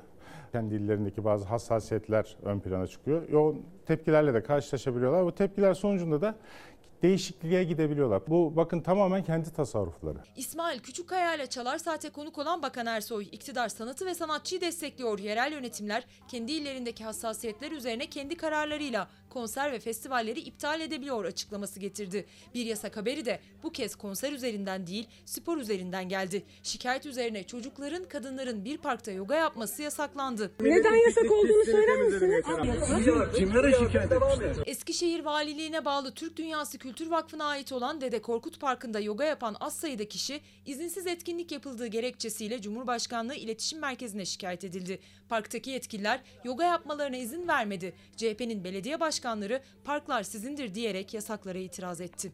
kendi 0.52 0.74
illerindeki 0.74 1.24
bazı 1.24 1.44
hassasiyetler 1.44 2.36
ön 2.42 2.60
plana 2.60 2.86
çıkıyor. 2.86 3.28
Yoğun 3.28 3.62
tepkilerle 3.86 4.34
de 4.34 4.42
karşılaşabiliyorlar. 4.42 5.24
Bu 5.24 5.32
tepkiler 5.34 5.74
sonucunda 5.74 6.20
da 6.20 6.34
değişikliğe 7.02 7.64
gidebiliyorlar. 7.64 8.22
Bu 8.28 8.56
bakın 8.56 8.80
tamamen 8.80 9.24
kendi 9.24 9.52
tasarrufları. 9.52 10.18
İsmail 10.36 10.78
Küçükkaya 10.78 11.34
ile 11.34 11.46
Çalar 11.46 11.78
Saat'e 11.78 12.10
konuk 12.10 12.38
olan 12.38 12.62
Bakan 12.62 12.86
Ersoy, 12.86 13.26
iktidar 13.32 13.68
sanatı 13.68 14.06
ve 14.06 14.14
sanatçıyı 14.14 14.60
destekliyor. 14.60 15.18
Yerel 15.18 15.52
yönetimler 15.52 16.04
kendi 16.28 16.52
illerindeki 16.52 17.04
hassasiyetler 17.04 17.72
üzerine 17.72 18.06
kendi 18.06 18.36
kararlarıyla 18.36 19.08
konser 19.30 19.72
ve 19.72 19.78
festivalleri 19.80 20.40
iptal 20.40 20.80
edebiliyor 20.80 21.24
açıklaması 21.24 21.80
getirdi. 21.80 22.26
Bir 22.54 22.66
yasak 22.66 22.96
haberi 22.96 23.24
de 23.24 23.40
bu 23.62 23.70
kez 23.70 23.94
konser 23.94 24.32
üzerinden 24.32 24.86
değil 24.86 25.08
spor 25.24 25.58
üzerinden 25.58 26.08
geldi. 26.08 26.42
Şikayet 26.62 27.06
üzerine 27.06 27.44
çocukların, 27.44 28.04
kadınların 28.04 28.64
bir 28.64 28.78
parkta 28.78 29.10
yoga 29.10 29.34
yapması 29.34 29.82
yasaklandı. 29.82 30.52
Neden 30.60 30.94
yasak 30.94 31.30
olduğunu 31.32 31.64
söyler 31.64 32.02
misiniz? 32.02 32.44
Kimlere 33.36 33.72
şikayet 33.72 34.12
etmişler? 34.12 34.56
Eskişehir 34.66 35.24
Valiliğine 35.24 35.84
bağlı 35.84 36.14
Türk 36.14 36.36
Dünyası 36.36 36.78
Kültür 36.78 36.87
Vakfı'na 36.88 37.44
ait 37.44 37.72
olan 37.72 38.00
Dede 38.00 38.22
Korkut 38.22 38.60
Parkı'nda 38.60 39.00
yoga 39.00 39.24
yapan 39.24 39.56
az 39.60 39.76
sayıda 39.76 40.08
kişi 40.08 40.40
izinsiz 40.66 41.06
etkinlik 41.06 41.52
yapıldığı 41.52 41.86
gerekçesiyle 41.86 42.62
Cumhurbaşkanlığı 42.62 43.34
İletişim 43.34 43.80
Merkezi'ne 43.80 44.24
şikayet 44.24 44.64
edildi. 44.64 45.00
Parktaki 45.28 45.70
yetkililer 45.70 46.20
yoga 46.44 46.64
yapmalarına 46.64 47.16
izin 47.16 47.48
vermedi. 47.48 47.94
CHP'nin 48.16 48.64
belediye 48.64 49.00
başkanları 49.00 49.62
parklar 49.84 50.22
sizindir 50.22 50.74
diyerek 50.74 51.14
yasaklara 51.14 51.58
itiraz 51.58 52.00
etti. 52.00 52.32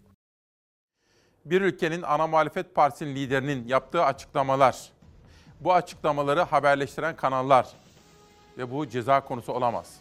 Bir 1.45 1.61
ülkenin 1.61 2.03
ana 2.03 2.27
muhalefet 2.27 2.75
partisinin 2.75 3.17
liderinin 3.17 3.69
yaptığı 3.69 4.03
açıklamalar, 4.03 4.93
bu 5.61 5.75
açıklamaları 5.75 6.41
haberleştiren 6.41 7.17
kanallar 7.17 7.67
ve 8.59 8.71
bu 8.71 8.89
ceza 8.89 9.21
konusu 9.21 9.53
olamaz. 9.53 9.97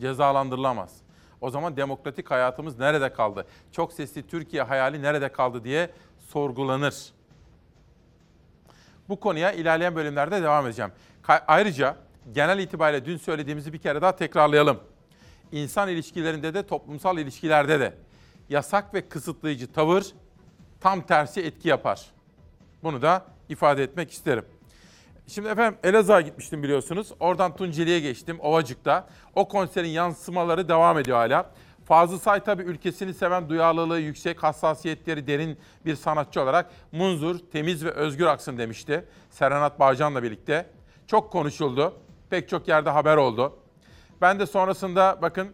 Cezalandırılamaz. 0.00 1.03
O 1.44 1.50
zaman 1.50 1.76
demokratik 1.76 2.30
hayatımız 2.30 2.78
nerede 2.78 3.12
kaldı? 3.12 3.46
Çok 3.72 3.92
sesli 3.92 4.26
Türkiye 4.26 4.62
hayali 4.62 5.02
nerede 5.02 5.28
kaldı 5.28 5.64
diye 5.64 5.90
sorgulanır. 6.28 7.12
Bu 9.08 9.20
konuya 9.20 9.52
ilerleyen 9.52 9.96
bölümlerde 9.96 10.42
devam 10.42 10.66
edeceğim. 10.66 10.92
Ayrıca 11.28 11.96
genel 12.32 12.58
itibariyle 12.58 13.04
dün 13.04 13.16
söylediğimizi 13.16 13.72
bir 13.72 13.78
kere 13.78 14.02
daha 14.02 14.16
tekrarlayalım. 14.16 14.80
İnsan 15.52 15.88
ilişkilerinde 15.88 16.54
de 16.54 16.66
toplumsal 16.66 17.18
ilişkilerde 17.18 17.80
de 17.80 17.94
yasak 18.48 18.94
ve 18.94 19.08
kısıtlayıcı 19.08 19.72
tavır 19.72 20.04
tam 20.80 21.06
tersi 21.06 21.40
etki 21.40 21.68
yapar. 21.68 22.06
Bunu 22.82 23.02
da 23.02 23.24
ifade 23.48 23.82
etmek 23.82 24.10
isterim. 24.10 24.44
Şimdi 25.26 25.48
efendim 25.48 25.78
Elazığ'a 25.82 26.20
gitmiştim 26.20 26.62
biliyorsunuz. 26.62 27.12
Oradan 27.20 27.56
Tunceli'ye 27.56 28.00
geçtim 28.00 28.40
Ovacık'ta. 28.40 29.08
O 29.34 29.48
konserin 29.48 29.88
yansımaları 29.88 30.68
devam 30.68 30.98
ediyor 30.98 31.16
hala. 31.16 31.50
Fazıl 31.84 32.18
Say 32.18 32.40
tabii 32.40 32.62
ülkesini 32.62 33.14
seven, 33.14 33.48
duyarlılığı 33.48 34.00
yüksek, 34.00 34.42
hassasiyetleri 34.42 35.26
derin 35.26 35.58
bir 35.86 35.96
sanatçı 35.96 36.42
olarak 36.42 36.70
munzur, 36.92 37.38
temiz 37.52 37.84
ve 37.84 37.90
özgür 37.90 38.26
aksın 38.26 38.58
demişti. 38.58 39.04
Serenat 39.30 39.80
Bağcan'la 39.80 40.22
birlikte. 40.22 40.66
Çok 41.06 41.32
konuşuldu. 41.32 41.94
Pek 42.30 42.48
çok 42.48 42.68
yerde 42.68 42.90
haber 42.90 43.16
oldu. 43.16 43.58
Ben 44.20 44.40
de 44.40 44.46
sonrasında 44.46 45.18
bakın 45.22 45.48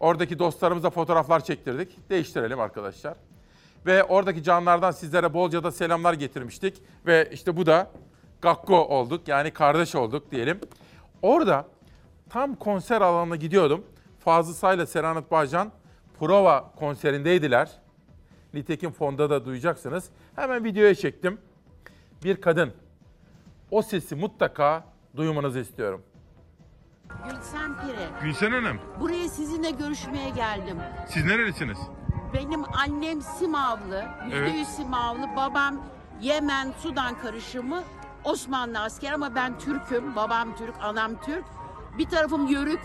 oradaki 0.00 0.38
dostlarımızla 0.38 0.90
fotoğraflar 0.90 1.44
çektirdik. 1.44 2.10
Değiştirelim 2.10 2.60
arkadaşlar. 2.60 3.14
Ve 3.86 4.04
oradaki 4.04 4.42
canlardan 4.42 4.90
sizlere 4.90 5.34
bolca 5.34 5.64
da 5.64 5.70
selamlar 5.72 6.12
getirmiştik. 6.14 6.82
Ve 7.06 7.28
işte 7.32 7.56
bu 7.56 7.66
da 7.66 7.90
Gakko 8.40 8.76
olduk 8.76 9.28
yani 9.28 9.50
kardeş 9.50 9.94
olduk 9.94 10.30
diyelim. 10.30 10.60
Orada 11.22 11.66
tam 12.30 12.54
konser 12.54 13.00
alanına 13.00 13.36
gidiyordum. 13.36 13.84
Fazıl 14.18 14.54
Say'la 14.54 14.86
Serenat 14.86 15.30
Bağcan 15.30 15.72
prova 16.18 16.72
konserindeydiler. 16.76 17.70
Nitekim 18.54 18.92
fonda 18.92 19.30
da 19.30 19.44
duyacaksınız. 19.44 20.08
Hemen 20.36 20.64
videoya 20.64 20.94
çektim. 20.94 21.38
Bir 22.24 22.40
kadın. 22.40 22.72
O 23.70 23.82
sesi 23.82 24.14
mutlaka 24.14 24.84
duymanızı 25.16 25.58
istiyorum. 25.58 26.02
Gülsen 27.24 27.74
Pire. 27.80 28.08
Gülsen 28.22 28.50
Hanım, 28.50 28.78
Buraya 29.00 29.28
sizinle 29.28 29.70
görüşmeye 29.70 30.30
geldim. 30.30 30.76
siz 31.08 31.24
nerelisiniz? 31.24 31.78
Benim 32.34 32.62
annem 32.74 33.22
Simavlı, 33.22 34.04
yüzde 34.24 34.36
Evet. 34.38 34.54
yüz 34.54 34.68
Simavlı. 34.68 35.26
Babam 35.36 35.76
Yemen, 36.20 36.72
Sudan 36.82 37.18
karışımı 37.18 37.82
Osmanlı 38.24 38.80
asker 38.80 39.12
ama 39.12 39.34
ben 39.34 39.58
Türk'üm. 39.58 40.16
Babam 40.16 40.56
Türk, 40.56 40.74
anam 40.82 41.10
Türk. 41.26 41.44
Bir 41.98 42.08
tarafım 42.08 42.46
Yörük. 42.46 42.80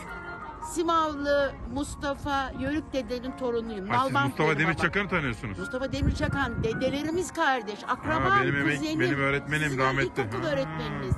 Simavlı 0.72 1.54
Mustafa 1.74 2.52
Yörük 2.60 2.94
dedenin 2.94 3.32
torunuyum. 3.38 3.88
Ha, 3.90 4.04
siz 4.06 4.14
Mustafa. 4.14 4.60
Demirçakan'ı 4.60 5.10
tanıyorsunuz. 5.10 5.60
Mustafa 5.60 5.92
Demirçakan 5.92 6.64
dedelerimiz 6.64 7.34
kardeş, 7.34 7.80
akraba, 7.88 8.36
Ha, 8.36 8.42
benim 8.44 8.64
kuzenim. 8.70 9.00
benim 9.00 9.20
öğretmenim 9.20 9.78
rahmetli. 9.78 10.24
Ha. 10.24 10.48
öğretmeniniz. 10.48 11.16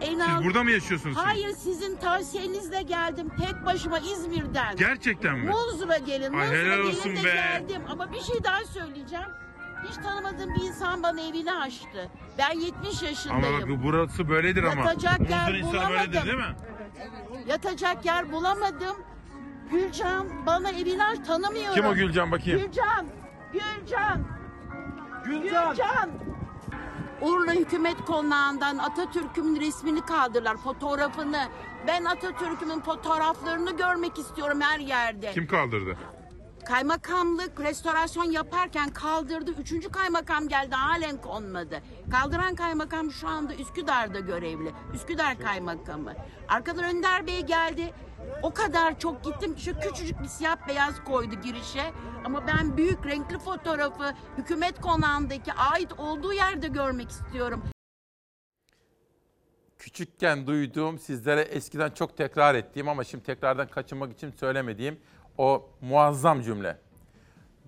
En 0.00 0.18
Siz 0.20 0.44
burada 0.44 0.64
mı 0.64 0.70
yaşıyorsunuz? 0.70 1.16
siz? 1.16 1.24
Hayır 1.26 1.48
sizin 1.50 1.96
tavsiyenizle 1.96 2.82
geldim 2.82 3.28
tek 3.40 3.66
başıma 3.66 3.98
İzmir'den. 3.98 4.76
Gerçekten 4.76 5.38
mi? 5.38 5.50
Muzur'a 5.50 5.98
gelin. 5.98 6.32
Ay, 6.32 6.46
Muzur'a 6.46 6.58
helal 6.58 6.76
gelin 6.76 6.88
olsun 6.88 7.16
de 7.16 7.24
be. 7.24 7.32
geldim. 7.32 7.82
Ama 7.88 8.12
bir 8.12 8.20
şey 8.20 8.44
daha 8.44 8.64
söyleyeceğim. 8.64 9.26
Hiç 9.88 9.94
tanımadığım 9.96 10.54
bir 10.54 10.60
insan 10.62 11.02
bana 11.02 11.20
evini 11.20 11.52
açtı. 11.52 12.10
Ben 12.38 12.60
70 12.60 12.74
Ama 13.02 13.08
yaşındayım. 13.10 13.70
bak 13.70 13.82
burası 13.84 14.28
böyledir 14.28 14.62
ama. 14.62 14.80
Yatacak 14.84 15.30
yer 15.30 15.40
Muzur 15.52 15.54
insan 15.74 15.90
böyledir 15.90 16.12
bulamadım. 16.12 16.26
değil 16.26 16.38
mi? 16.38 16.56
Yatacak 17.48 18.04
yer 18.06 18.32
bulamadım. 18.32 18.96
Gülcan 19.70 20.46
bana 20.46 20.70
evini 20.70 21.04
aç 21.04 21.26
tanımıyorum. 21.26 21.74
Kim 21.74 21.86
o 21.86 21.94
Gülcan 21.94 22.32
bakayım? 22.32 22.60
Gülcan. 22.60 23.06
Gülcan. 23.52 24.24
Gülcan. 25.24 26.10
Urla 27.20 27.52
Hükümet 27.52 28.04
Konağı'ndan 28.04 28.78
Atatürk'ün 28.78 29.60
resmini 29.60 30.00
kaldırdılar, 30.00 30.56
fotoğrafını. 30.56 31.48
Ben 31.86 32.04
Atatürk'ümün 32.04 32.80
fotoğraflarını 32.80 33.76
görmek 33.76 34.18
istiyorum 34.18 34.60
her 34.60 34.78
yerde. 34.78 35.32
Kim 35.32 35.46
kaldırdı? 35.46 35.96
Kaymakamlık 36.66 37.60
restorasyon 37.60 38.30
yaparken 38.30 38.88
kaldırdı. 38.90 39.50
Üçüncü 39.50 39.88
kaymakam 39.90 40.48
geldi 40.48 40.74
halen 40.74 41.20
konmadı. 41.20 41.82
Kaldıran 42.10 42.54
kaymakam 42.54 43.10
şu 43.10 43.28
anda 43.28 43.54
Üsküdar'da 43.54 44.20
görevli. 44.20 44.72
Üsküdar 44.94 45.38
kaymakamı. 45.38 46.14
Arkadan 46.48 46.84
Önder 46.84 47.26
Bey 47.26 47.40
geldi. 47.40 47.92
O 48.42 48.54
kadar 48.54 48.98
çok 48.98 49.24
gittim 49.24 49.54
ki 49.54 49.62
şu 49.62 49.80
küçücük 49.80 50.22
bir 50.22 50.28
siyah 50.28 50.68
beyaz 50.68 51.04
koydu 51.04 51.34
girişe. 51.34 51.92
Ama 52.24 52.46
ben 52.46 52.76
büyük 52.76 53.06
renkli 53.06 53.38
fotoğrafı 53.38 54.14
hükümet 54.38 54.80
konağındaki 54.80 55.52
ait 55.52 55.92
olduğu 55.98 56.32
yerde 56.32 56.68
görmek 56.68 57.10
istiyorum. 57.10 57.62
Küçükken 59.78 60.46
duyduğum, 60.46 60.98
sizlere 60.98 61.40
eskiden 61.40 61.90
çok 61.90 62.16
tekrar 62.16 62.54
ettiğim 62.54 62.88
ama 62.88 63.04
şimdi 63.04 63.24
tekrardan 63.24 63.68
kaçınmak 63.68 64.12
için 64.12 64.30
söylemediğim 64.30 65.00
o 65.38 65.70
muazzam 65.80 66.42
cümle. 66.42 66.78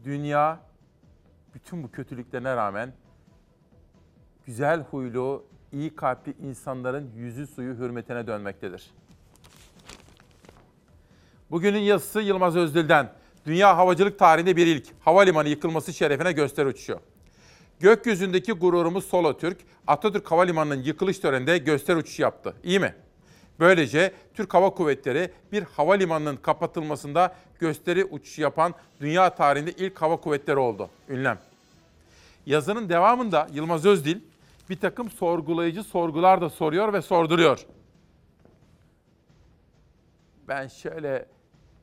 Dünya 0.05 0.61
bütün 1.55 1.83
bu 1.83 1.91
kötülüklerine 1.91 2.57
rağmen 2.57 2.93
güzel 4.47 4.81
huylu, 4.81 5.45
iyi 5.73 5.97
kalpli 5.97 6.35
insanların 6.43 7.11
yüzü 7.17 7.47
suyu 7.47 7.75
hürmetine 7.75 8.27
dönmektedir. 8.27 8.91
Bugünün 11.51 11.79
yazısı 11.79 12.21
Yılmaz 12.21 12.57
Özdil'den. 12.57 13.13
Dünya 13.47 13.77
havacılık 13.77 14.19
tarihinde 14.19 14.57
bir 14.57 14.67
ilk. 14.67 14.87
Havalimanı 15.01 15.49
yıkılması 15.49 15.93
şerefine 15.93 16.33
gösteri 16.33 16.67
uçuşu. 16.67 17.01
Gökyüzündeki 17.81 18.53
gururumuz 18.53 19.05
Solo 19.05 19.39
Türk, 19.39 19.59
Atatürk 19.87 20.31
Havalimanı'nın 20.31 20.83
yıkılış 20.83 21.19
töreninde 21.19 21.59
gösteri 21.59 21.97
uçuşu 21.97 22.23
yaptı. 22.23 22.55
İyi 22.65 22.81
mi? 22.81 22.95
Böylece 23.61 24.13
Türk 24.35 24.55
Hava 24.55 24.71
Kuvvetleri 24.71 25.31
bir 25.53 25.63
havalimanının 25.63 26.37
kapatılmasında 26.37 27.35
gösteri 27.59 28.05
uçuşu 28.05 28.43
yapan 28.43 28.75
dünya 29.01 29.35
tarihinde 29.35 29.73
ilk 29.73 30.03
hava 30.03 30.17
kuvvetleri 30.17 30.59
oldu. 30.59 30.91
Ünlem. 31.09 31.39
Yazının 32.47 32.89
devamında 32.89 33.49
Yılmaz 33.53 33.87
Özdil 33.87 34.21
bir 34.71 34.77
takım 34.77 35.11
sorgulayıcı 35.11 35.83
sorgular 35.83 36.41
da 36.41 36.51
soruyor 36.51 36.93
ve 36.93 37.03
sorduruyor. 37.03 37.67
Ben 40.49 40.69
şöyle 40.69 41.27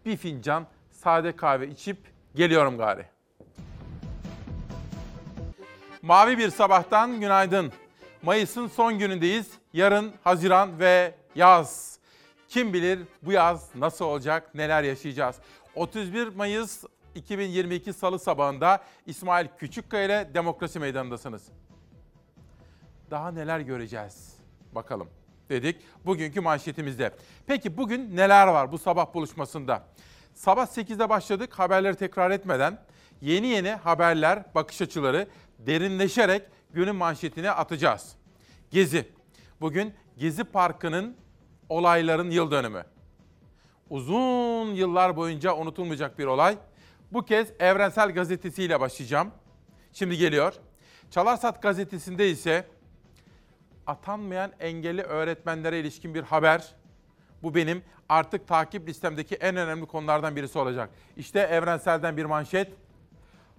bir 0.08 0.18
fincan 0.18 0.68
sade 0.92 1.36
kahve 1.36 1.68
içip 1.68 1.98
geliyorum 2.36 2.78
gari. 2.78 3.06
Mavi 6.02 6.38
bir 6.38 6.50
sabahtan 6.50 7.20
günaydın. 7.20 7.74
Mayıs'ın 8.22 8.68
son 8.68 9.00
günündeyiz. 9.00 9.52
Yarın 9.74 10.14
Haziran 10.24 10.80
ve 10.80 11.16
yaz. 11.36 12.00
Kim 12.50 12.74
bilir 12.74 13.00
bu 13.22 13.32
yaz 13.32 13.76
nasıl 13.76 14.06
olacak, 14.06 14.56
neler 14.56 14.84
yaşayacağız. 14.84 15.36
31 15.76 16.28
Mayıs 16.28 16.84
2022 17.16 17.94
Salı 17.94 18.20
sabahında 18.20 18.84
İsmail 19.06 19.48
Küçükkaya 19.58 20.06
ile 20.06 20.34
Demokrasi 20.34 20.80
Meydanı'ndasınız. 20.80 21.48
Daha 23.12 23.32
neler 23.32 23.60
göreceğiz? 23.60 24.38
Bakalım 24.76 25.10
dedik 25.50 25.76
bugünkü 26.06 26.42
manşetimizde. 26.42 27.12
Peki 27.48 27.78
bugün 27.78 28.16
neler 28.16 28.48
var 28.48 28.72
bu 28.72 28.78
sabah 28.78 29.14
buluşmasında? 29.14 29.84
Sabah 30.34 30.66
8'de 30.66 31.10
başladık 31.10 31.60
haberleri 31.60 31.96
tekrar 31.96 32.32
etmeden 32.32 32.80
yeni 33.22 33.48
yeni 33.48 33.70
haberler, 33.72 34.44
bakış 34.56 34.82
açıları 34.82 35.28
derinleşerek 35.60 36.42
günün 36.74 36.96
manşetine 36.96 37.52
atacağız. 37.52 38.16
Gezi. 38.72 39.08
Bugün 39.62 39.94
Gezi 40.18 40.44
Parkı'nın 40.44 41.18
olayların 41.70 42.30
yıl 42.30 42.52
dönümü. 42.52 42.86
Uzun 43.90 44.74
yıllar 44.74 45.16
boyunca 45.16 45.56
unutulmayacak 45.56 46.20
bir 46.20 46.26
olay. 46.26 46.58
Bu 47.12 47.26
kez 47.26 47.48
Evrensel 47.60 48.14
Gazetesi 48.14 48.64
ile 48.64 48.80
başlayacağım. 48.80 49.32
Şimdi 49.94 50.18
geliyor. 50.18 50.54
Çalarsat 51.12 51.62
Gazetesi'nde 51.62 52.30
ise 52.30 52.68
atanmayan 53.88 54.52
engelli 54.60 55.02
öğretmenlere 55.02 55.80
ilişkin 55.80 56.14
bir 56.14 56.24
haber. 56.24 56.76
Bu 57.44 57.56
benim 57.56 57.84
artık 58.10 58.48
takip 58.48 58.88
listemdeki 58.88 59.36
en 59.36 59.56
önemli 59.56 59.86
konulardan 59.86 60.36
birisi 60.36 60.60
olacak. 60.60 60.90
İşte 61.18 61.40
Evrensel'den 61.40 62.18
bir 62.18 62.26
manşet. 62.26 62.72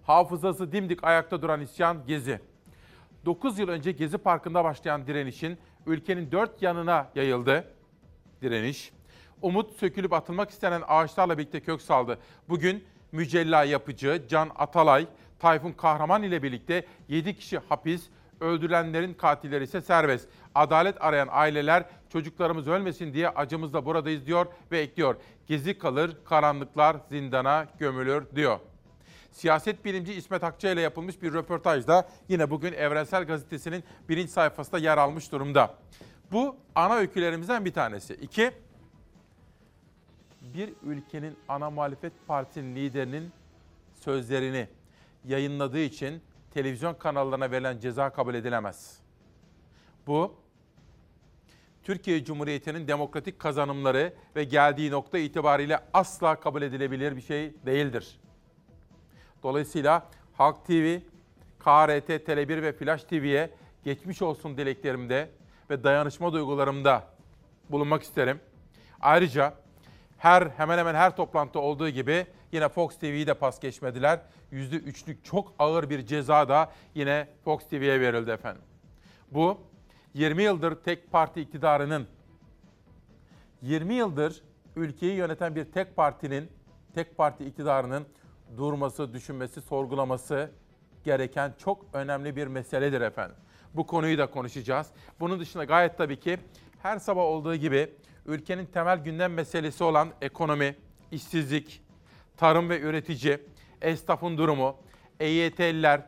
Hafızası 0.07 0.73
dimdik 0.73 1.05
ayakta 1.05 1.43
duran 1.43 1.61
isyan 1.61 2.07
Gezi. 2.07 2.41
9 3.25 3.59
yıl 3.59 3.69
önce 3.69 3.93
Gezi 3.93 4.19
Parkı'nda 4.19 4.65
başlayan 4.65 5.07
direnişin 5.07 5.59
ülkenin 5.87 6.33
dört 6.33 6.63
yanına 6.63 7.11
yayıldı. 7.15 7.65
Direniş. 8.43 8.93
Umut 9.43 9.77
sökülüp 9.77 10.13
atılmak 10.13 10.51
istenen 10.51 10.83
ağaçlarla 10.89 11.39
birlikte 11.39 11.61
kök 11.61 11.83
saldı. 11.83 12.19
Bugün 12.49 12.85
Mücella 13.13 13.65
Yapıcı, 13.65 14.23
Can 14.29 14.51
Atalay, 14.57 15.07
Tayfun 15.39 15.73
Kahraman 15.73 16.23
ile 16.23 16.43
birlikte 16.43 16.87
7 17.09 17.37
kişi 17.37 17.59
hapis, 17.59 18.03
öldürülenlerin 18.41 19.15
katilleri 19.15 19.65
ise 19.65 19.81
serbest. 19.81 20.29
Adalet 20.55 21.03
arayan 21.03 21.29
aileler 21.31 21.85
çocuklarımız 22.09 22.69
ölmesin 22.69 23.13
diye 23.13 23.29
acımızla 23.29 23.85
buradayız 23.85 24.27
diyor 24.27 24.47
ve 24.73 24.81
ekliyor. 24.81 25.17
Gezi 25.47 25.79
kalır, 25.79 26.17
karanlıklar 26.25 26.97
zindana 27.09 27.67
gömülür 27.79 28.25
diyor. 28.35 28.59
Siyaset 29.33 29.85
bilimci 29.85 30.15
İsmet 30.15 30.45
Akça 30.45 30.71
ile 30.71 30.81
yapılmış 30.81 31.23
bir 31.23 31.33
röportajda 31.33 32.09
yine 32.29 32.51
bugün 32.51 32.73
Evrensel 32.73 33.25
Gazetesi'nin 33.25 33.85
birinci 34.09 34.33
sayfasında 34.33 34.79
yer 34.79 34.99
almış 34.99 35.33
durumda. 35.33 35.75
Bu 36.33 36.57
ana 36.75 36.95
öykülerimizden 36.95 37.65
bir 37.65 37.73
tanesi. 37.73 38.15
İki, 38.15 38.51
bir 40.41 40.71
ülkenin 40.83 41.37
ana 41.49 41.71
muhalefet 41.71 42.13
partisinin 42.27 42.77
liderinin 42.77 43.33
sözlerini 44.01 44.69
yayınladığı 45.25 45.81
için 45.81 46.23
televizyon 46.59 46.95
kanallarına 46.95 47.51
verilen 47.51 47.79
ceza 47.79 48.11
kabul 48.11 48.35
edilemez. 48.35 49.01
Bu, 50.07 50.35
Türkiye 51.83 52.25
Cumhuriyeti'nin 52.25 52.89
demokratik 52.89 53.39
kazanımları 53.39 54.15
ve 54.37 54.45
geldiği 54.45 54.91
nokta 54.91 55.19
itibariyle 55.19 55.81
asla 55.95 56.41
kabul 56.41 56.63
edilebilir 56.63 57.17
bir 57.17 57.21
şey 57.21 57.55
değildir. 57.67 58.21
Dolayısıyla 59.43 60.07
Halk 60.33 60.67
TV, 60.67 60.99
KRT, 61.59 62.09
Tele1 62.09 62.63
ve 62.63 62.73
Flash 62.73 63.05
TV'ye 63.05 63.51
geçmiş 63.85 64.23
olsun 64.23 64.57
dileklerimde 64.57 65.31
ve 65.71 65.85
dayanışma 65.85 66.33
duygularımda 66.33 67.07
bulunmak 67.71 68.03
isterim. 68.03 68.41
Ayrıca 69.01 69.55
her 70.19 70.43
hemen 70.43 70.79
hemen 70.79 70.95
her 70.95 71.17
toplantı 71.17 71.61
olduğu 71.61 71.89
gibi 71.89 72.27
yine 72.53 72.69
Fox 72.69 72.99
TV'yi 72.99 73.27
de 73.27 73.35
pas 73.35 73.61
geçmediler. 73.61 74.21
%3'lük 74.53 75.25
çok 75.25 75.55
ağır 75.59 75.91
bir 75.91 76.07
ceza 76.07 76.49
da 76.49 76.73
yine 76.95 77.29
Fox 77.45 77.69
TV'ye 77.69 78.01
verildi 78.01 78.31
efendim. 78.31 78.63
Bu 79.31 79.61
20 80.15 80.43
yıldır 80.43 80.75
tek 80.75 81.13
parti 81.13 81.41
iktidarının 81.41 82.07
20 83.63 83.95
yıldır 83.95 84.43
ülkeyi 84.77 85.15
yöneten 85.15 85.57
bir 85.57 85.65
tek 85.65 85.97
partinin, 85.97 86.49
tek 86.95 87.17
parti 87.17 87.45
iktidarının 87.45 88.07
durması, 88.57 89.13
düşünmesi, 89.13 89.61
sorgulaması 89.61 90.51
gereken 91.05 91.55
çok 91.59 91.85
önemli 91.93 92.37
bir 92.37 92.47
meseledir 92.47 93.01
efendim. 93.01 93.37
Bu 93.75 93.87
konuyu 93.87 94.19
da 94.19 94.31
konuşacağız. 94.31 94.87
Bunun 95.21 95.41
dışında 95.41 95.65
gayet 95.65 95.99
tabii 95.99 96.21
ki 96.21 96.39
her 96.83 96.99
sabah 96.99 97.23
olduğu 97.23 97.55
gibi 97.55 97.95
ülkenin 98.27 98.67
temel 98.67 98.99
gündem 98.99 99.35
meselesi 99.35 99.85
olan 99.85 100.09
ekonomi, 100.21 100.77
işsizlik, 101.13 101.83
tarım 102.39 102.69
ve 102.69 102.81
üretici, 102.81 103.39
esnafın 103.83 104.39
durumu, 104.39 104.77
EYT'liler, 105.21 106.03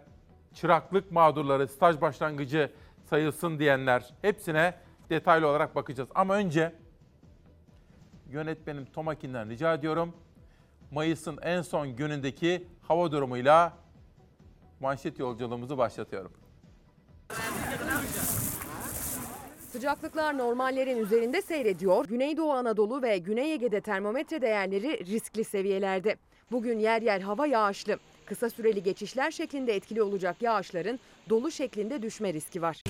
çıraklık 0.54 1.12
mağdurları, 1.12 1.68
staj 1.68 2.00
başlangıcı 2.00 2.72
sayılsın 3.10 3.58
diyenler 3.58 4.14
hepsine 4.22 4.74
detaylı 5.10 5.46
olarak 5.46 5.74
bakacağız. 5.74 6.08
Ama 6.14 6.34
önce 6.34 6.74
yönetmenim 8.30 8.84
Tomakin'den 8.84 9.50
rica 9.50 9.74
ediyorum. 9.74 10.12
Mayıs'ın 10.90 11.38
en 11.42 11.62
son 11.62 11.96
günündeki 11.96 12.66
hava 12.88 13.12
durumuyla 13.12 13.72
manşet 14.80 15.18
yolculuğumuzu 15.18 15.78
başlatıyorum. 15.78 16.32
Sıcaklıklar 19.72 20.38
normallerin 20.38 20.98
üzerinde 20.98 21.42
seyrediyor. 21.42 22.04
Güneydoğu 22.04 22.52
Anadolu 22.52 23.02
ve 23.02 23.18
Güney 23.18 23.52
Ege'de 23.52 23.80
termometre 23.80 24.42
değerleri 24.42 25.06
riskli 25.06 25.44
seviyelerde. 25.44 26.16
Bugün 26.52 26.78
yer 26.78 27.02
yer 27.02 27.20
hava 27.20 27.46
yağışlı. 27.46 27.98
Kısa 28.26 28.50
süreli 28.50 28.82
geçişler 28.82 29.30
şeklinde 29.30 29.74
etkili 29.74 30.02
olacak 30.02 30.42
yağışların 30.42 31.00
dolu 31.28 31.50
şeklinde 31.50 32.02
düşme 32.02 32.32
riski 32.32 32.62
var. 32.62 32.82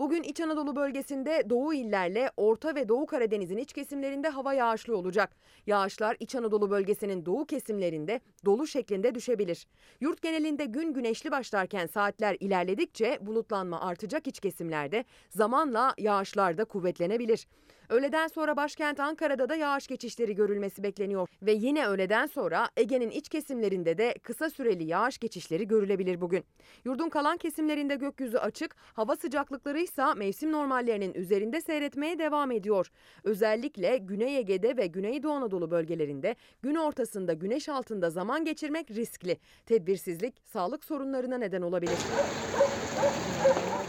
Bugün 0.00 0.22
İç 0.22 0.40
Anadolu 0.40 0.76
bölgesinde 0.76 1.50
Doğu 1.50 1.74
illerle 1.74 2.30
Orta 2.36 2.74
ve 2.74 2.88
Doğu 2.88 3.06
Karadeniz'in 3.06 3.56
iç 3.56 3.72
kesimlerinde 3.72 4.28
hava 4.28 4.54
yağışlı 4.54 4.96
olacak. 4.96 5.36
Yağışlar 5.66 6.16
İç 6.20 6.34
Anadolu 6.34 6.70
bölgesinin 6.70 7.26
doğu 7.26 7.46
kesimlerinde 7.46 8.20
dolu 8.44 8.66
şeklinde 8.66 9.14
düşebilir. 9.14 9.66
Yurt 10.00 10.22
genelinde 10.22 10.64
gün 10.64 10.92
güneşli 10.92 11.30
başlarken 11.30 11.86
saatler 11.86 12.36
ilerledikçe 12.40 13.18
bulutlanma 13.20 13.80
artacak 13.80 14.26
iç 14.26 14.40
kesimlerde 14.40 15.04
zamanla 15.30 15.94
yağışlar 15.98 16.58
da 16.58 16.64
kuvvetlenebilir. 16.64 17.46
Öğleden 17.90 18.28
sonra 18.28 18.56
başkent 18.56 19.00
Ankara'da 19.00 19.48
da 19.48 19.54
yağış 19.54 19.86
geçişleri 19.86 20.34
görülmesi 20.34 20.82
bekleniyor 20.82 21.28
ve 21.42 21.52
yine 21.52 21.86
öğleden 21.86 22.26
sonra 22.26 22.68
Ege'nin 22.76 23.10
iç 23.10 23.28
kesimlerinde 23.28 23.98
de 23.98 24.14
kısa 24.22 24.50
süreli 24.50 24.84
yağış 24.84 25.18
geçişleri 25.18 25.68
görülebilir 25.68 26.20
bugün. 26.20 26.44
Yurdun 26.84 27.08
kalan 27.08 27.36
kesimlerinde 27.36 27.94
gökyüzü 27.94 28.38
açık, 28.38 28.76
hava 28.92 29.16
sıcaklıkları 29.16 29.80
ise 29.80 30.14
mevsim 30.16 30.52
normallerinin 30.52 31.14
üzerinde 31.14 31.60
seyretmeye 31.60 32.18
devam 32.18 32.50
ediyor. 32.50 32.90
Özellikle 33.24 33.98
Güney 33.98 34.36
Ege'de 34.36 34.76
ve 34.76 34.86
Güneydoğu 34.86 35.32
Anadolu 35.32 35.70
bölgelerinde 35.70 36.36
gün 36.62 36.74
ortasında 36.74 37.32
güneş 37.32 37.68
altında 37.68 38.10
zaman 38.10 38.44
geçirmek 38.44 38.90
riskli. 38.90 39.38
Tedbirsizlik 39.66 40.34
sağlık 40.44 40.84
sorunlarına 40.84 41.38
neden 41.38 41.62
olabilir. 41.62 41.98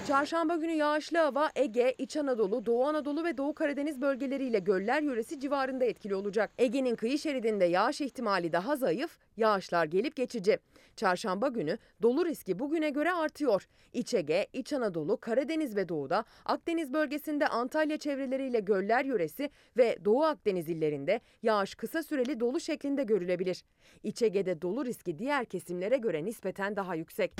Çarşamba 0.08 0.56
günü 0.56 0.72
yağışlı 0.72 1.18
hava 1.18 1.50
Ege, 1.56 1.96
İç 1.98 2.18
Anadolu, 2.18 2.66
Doğu 2.66 2.86
Anadolu 2.86 3.24
ve 3.24 3.38
Doğu 3.38 3.54
Karadeniz 3.54 3.91
bölgeleriyle 4.02 4.60
göller 4.60 5.02
yöresi 5.02 5.40
civarında 5.40 5.86
etkili 5.86 6.16
olacak. 6.16 6.52
Ege'nin 6.58 6.96
kıyı 6.96 7.20
şeridinde 7.20 7.66
yağış 7.66 8.02
ihtimali 8.02 8.54
daha 8.54 8.76
zayıf, 8.76 9.18
yağışlar 9.38 9.86
gelip 9.86 10.16
geçici. 10.16 10.60
Çarşamba 10.96 11.48
günü 11.48 11.78
dolu 12.02 12.26
riski 12.26 12.60
bugüne 12.60 12.90
göre 12.90 13.12
artıyor. 13.12 13.68
İç 13.94 14.14
Ege, 14.14 14.48
İç 14.54 14.74
Anadolu, 14.74 15.18
Karadeniz 15.18 15.76
ve 15.76 15.90
Doğu'da, 15.90 16.26
Akdeniz 16.46 16.94
bölgesinde 16.94 17.48
Antalya 17.48 17.98
çevreleriyle 17.98 18.60
göller 18.60 19.06
yöresi 19.06 19.50
ve 19.78 19.98
Doğu 20.06 20.24
Akdeniz 20.24 20.70
illerinde 20.70 21.22
yağış 21.44 21.76
kısa 21.76 22.04
süreli 22.04 22.40
dolu 22.40 22.60
şeklinde 22.60 23.04
görülebilir. 23.04 23.64
İç 24.04 24.22
Ege'de 24.22 24.62
dolu 24.62 24.86
riski 24.86 25.20
diğer 25.20 25.46
kesimlere 25.46 25.98
göre 25.98 26.26
nispeten 26.26 26.76
daha 26.76 26.96
yüksek. 26.96 27.32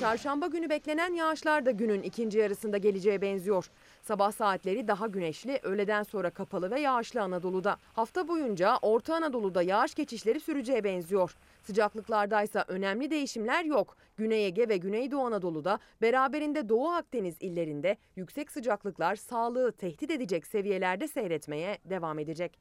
Çarşamba 0.00 0.46
günü 0.46 0.70
beklenen 0.70 1.14
yağışlar 1.14 1.66
da 1.66 1.70
günün 1.70 2.02
ikinci 2.02 2.38
yarısında 2.38 2.78
geleceğe 2.78 3.22
benziyor. 3.22 3.70
Sabah 4.06 4.32
saatleri 4.32 4.88
daha 4.88 5.06
güneşli, 5.06 5.60
öğleden 5.62 6.02
sonra 6.02 6.30
kapalı 6.30 6.70
ve 6.70 6.80
yağışlı 6.80 7.22
Anadolu'da. 7.22 7.76
Hafta 7.92 8.28
boyunca 8.28 8.78
Orta 8.82 9.14
Anadolu'da 9.14 9.62
yağış 9.62 9.94
geçişleri 9.94 10.40
süreceğe 10.40 10.84
benziyor. 10.84 11.36
Sıcaklıklardaysa 11.62 12.64
önemli 12.68 13.10
değişimler 13.10 13.64
yok. 13.64 13.96
Güney 14.16 14.46
Ege 14.46 14.68
ve 14.68 14.76
Güneydoğu 14.76 15.26
Anadolu'da 15.26 15.78
beraberinde 16.02 16.68
Doğu 16.68 16.88
Akdeniz 16.88 17.36
illerinde 17.40 17.96
yüksek 18.16 18.50
sıcaklıklar 18.50 19.16
sağlığı 19.16 19.72
tehdit 19.72 20.10
edecek 20.10 20.46
seviyelerde 20.46 21.08
seyretmeye 21.08 21.78
devam 21.84 22.18
edecek. 22.18 22.60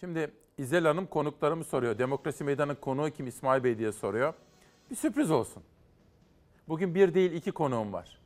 Şimdi 0.00 0.30
İzel 0.58 0.84
Hanım 0.84 1.06
konuklarımı 1.06 1.64
soruyor. 1.64 1.98
Demokrasi 1.98 2.44
Meydanı 2.44 2.80
konuğu 2.80 3.10
kim 3.10 3.26
İsmail 3.26 3.64
Bey 3.64 3.78
diye 3.78 3.92
soruyor. 3.92 4.34
Bir 4.90 4.96
sürpriz 4.96 5.30
olsun. 5.30 5.62
Bugün 6.68 6.94
bir 6.94 7.14
değil 7.14 7.32
iki 7.32 7.52
konuğum 7.52 7.92
var. 7.92 8.23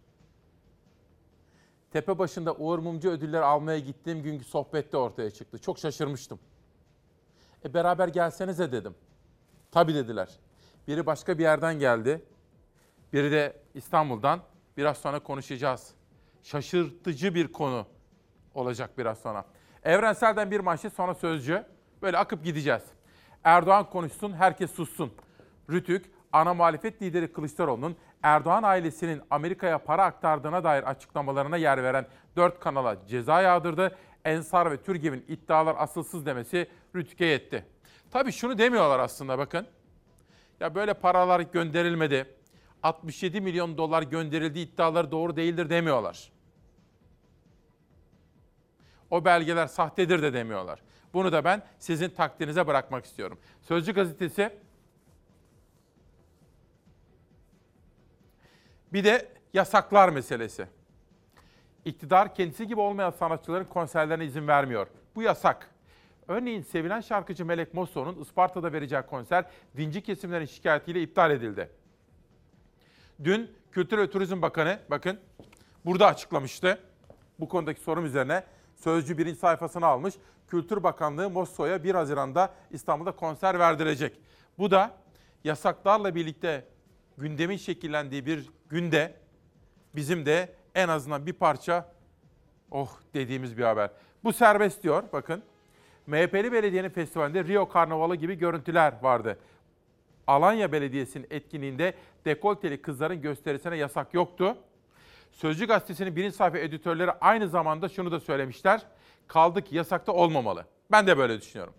Tepe 1.91 2.19
başında 2.19 2.55
Uğur 2.55 2.79
Mumcu 2.79 3.11
ödülleri 3.11 3.45
almaya 3.45 3.79
gittiğim 3.79 4.23
günkü 4.23 4.45
sohbette 4.45 4.97
ortaya 4.97 5.31
çıktı. 5.31 5.59
Çok 5.59 5.79
şaşırmıştım. 5.79 6.39
E 7.65 7.75
beraber 7.75 8.09
gelsenize 8.09 8.73
dedim. 8.73 8.95
Tabii 9.71 9.95
dediler. 9.95 10.29
Biri 10.89 11.07
başka 11.07 11.39
bir 11.39 11.43
yerden 11.43 11.79
geldi. 11.79 12.23
Biri 13.13 13.31
de 13.33 13.57
İstanbul'dan. 13.75 14.41
Biraz 14.77 14.99
sonra 14.99 15.21
konuşacağız. 15.21 15.95
Şaşırtıcı 16.43 17.35
bir 17.35 17.53
konu 17.53 17.87
olacak 18.55 18.99
biraz 18.99 19.19
sonra. 19.19 19.45
Evrensel'den 19.83 20.51
bir 20.51 20.61
manşet 20.61 20.93
sonra 20.93 21.15
sözcü. 21.15 21.65
Böyle 22.03 22.19
akıp 22.19 22.45
gideceğiz. 22.45 22.83
Erdoğan 23.45 23.91
konuşsun, 23.91 24.33
herkes 24.33 24.71
sussun. 24.71 25.13
Rütük, 25.71 26.11
ana 26.33 26.55
muhalefet 26.55 27.03
lideri 27.03 27.33
Kılıçdaroğlu'nun 27.33 27.97
Erdoğan 28.23 28.63
ailesinin 28.63 29.23
Amerika'ya 29.31 29.79
para 29.79 30.05
aktardığına 30.05 30.65
dair 30.65 30.83
açıklamalarına 30.83 31.57
yer 31.57 31.83
veren 31.83 32.07
4 32.37 32.61
kanala 32.61 33.07
ceza 33.07 33.43
yağdırdı. 33.43 33.97
Ensar 34.25 34.71
ve 34.71 34.83
Türgev'in 34.83 35.25
iddialar 35.29 35.77
asılsız 35.79 36.27
demesi 36.27 36.69
Rütük'e 36.95 37.27
yetti. 37.27 37.65
Tabii 38.11 38.33
şunu 38.33 38.59
demiyorlar 38.59 38.99
aslında 38.99 39.39
bakın. 39.39 39.67
Ya 40.61 40.75
böyle 40.75 40.95
paralar 40.95 41.41
gönderilmedi. 41.41 42.35
67 42.83 43.41
milyon 43.41 43.79
dolar 43.79 44.03
gönderildiği 44.03 44.67
iddiaları 44.67 45.11
doğru 45.11 45.37
değildir 45.37 45.71
demiyorlar. 45.71 46.33
O 49.11 49.25
belgeler 49.25 49.67
sahtedir 49.67 50.23
de 50.23 50.33
demiyorlar. 50.33 50.83
Bunu 51.15 51.33
da 51.33 51.45
ben 51.45 51.63
sizin 51.79 52.09
takdirinize 52.09 52.67
bırakmak 52.67 53.05
istiyorum. 53.05 53.39
Sözcü 53.63 53.93
gazetesi 53.93 54.51
bir 58.93 59.05
de 59.05 59.29
yasaklar 59.55 60.09
meselesi. 60.09 60.67
İktidar 61.85 62.35
kendisi 62.35 62.67
gibi 62.67 62.81
olmayan 62.81 63.11
sanatçıların 63.11 63.65
konserlerine 63.65 64.25
izin 64.25 64.49
vermiyor. 64.49 64.87
Bu 65.17 65.23
yasak. 65.23 65.71
Örneğin 66.29 66.63
sevilen 66.63 67.01
şarkıcı 67.01 67.45
Melek 67.45 67.75
Mosso'nun 67.75 68.21
Isparta'da 68.21 68.73
vereceği 68.73 69.03
konser 69.03 69.45
dinci 69.77 70.03
kesimlerin 70.03 70.45
şikayetiyle 70.45 71.03
iptal 71.03 71.31
edildi. 71.31 71.71
Dün 73.25 73.59
Kültür 73.73 73.99
ve 73.99 74.11
Turizm 74.11 74.43
Bakanı 74.43 74.79
bakın 74.91 75.21
burada 75.85 76.07
açıklamıştı. 76.07 76.79
Bu 77.41 77.49
konudaki 77.49 77.81
sorum 77.81 78.05
üzerine 78.05 78.45
Sözcü 78.77 79.19
birinci 79.19 79.39
sayfasına 79.39 79.87
almış. 79.87 80.15
Kültür 80.49 80.83
Bakanlığı 80.83 81.31
Mosso'ya 81.31 81.85
1 81.85 81.95
Haziran'da 81.95 82.55
İstanbul'da 82.71 83.13
konser 83.13 83.59
verdirecek. 83.59 84.21
Bu 84.59 84.71
da 84.71 84.97
yasaklarla 85.45 86.15
birlikte 86.15 86.65
gündemin 87.19 87.57
şekillendiği 87.57 88.27
bir 88.27 88.51
günde 88.69 89.15
bizim 89.97 90.27
de 90.27 90.55
en 90.75 90.89
azından 90.89 91.27
bir 91.27 91.33
parça 91.33 91.93
oh 92.71 92.91
dediğimiz 93.15 93.59
bir 93.59 93.65
haber. 93.65 93.91
Bu 94.25 94.33
serbest 94.33 94.83
diyor 94.83 95.03
bakın. 95.13 95.43
MHP'li 96.07 96.53
belediyenin 96.53 96.89
festivalinde 96.89 97.45
Rio 97.45 97.69
Karnavalı 97.69 98.17
gibi 98.17 98.35
görüntüler 98.35 98.95
vardı. 99.03 99.39
Alanya 100.27 100.73
Belediyesi'nin 100.73 101.27
etkinliğinde 101.31 101.95
dekolteli 102.25 102.83
kızların 102.83 103.23
gösterisine 103.23 103.77
yasak 103.77 104.15
yoktu. 104.15 104.57
Sözcü 105.33 105.67
gazetesinin 105.67 106.17
birinci 106.17 106.37
sayfa 106.37 106.59
editörleri 106.59 107.11
aynı 107.11 107.49
zamanda 107.49 107.89
şunu 107.89 108.13
da 108.13 108.21
söylemişler. 108.21 108.83
Kaldı 109.27 109.63
ki 109.63 109.77
yasakta 109.77 110.13
olmamalı. 110.13 110.67
Ben 110.91 111.07
de 111.07 111.19
böyle 111.19 111.41
düşünüyorum. 111.41 111.75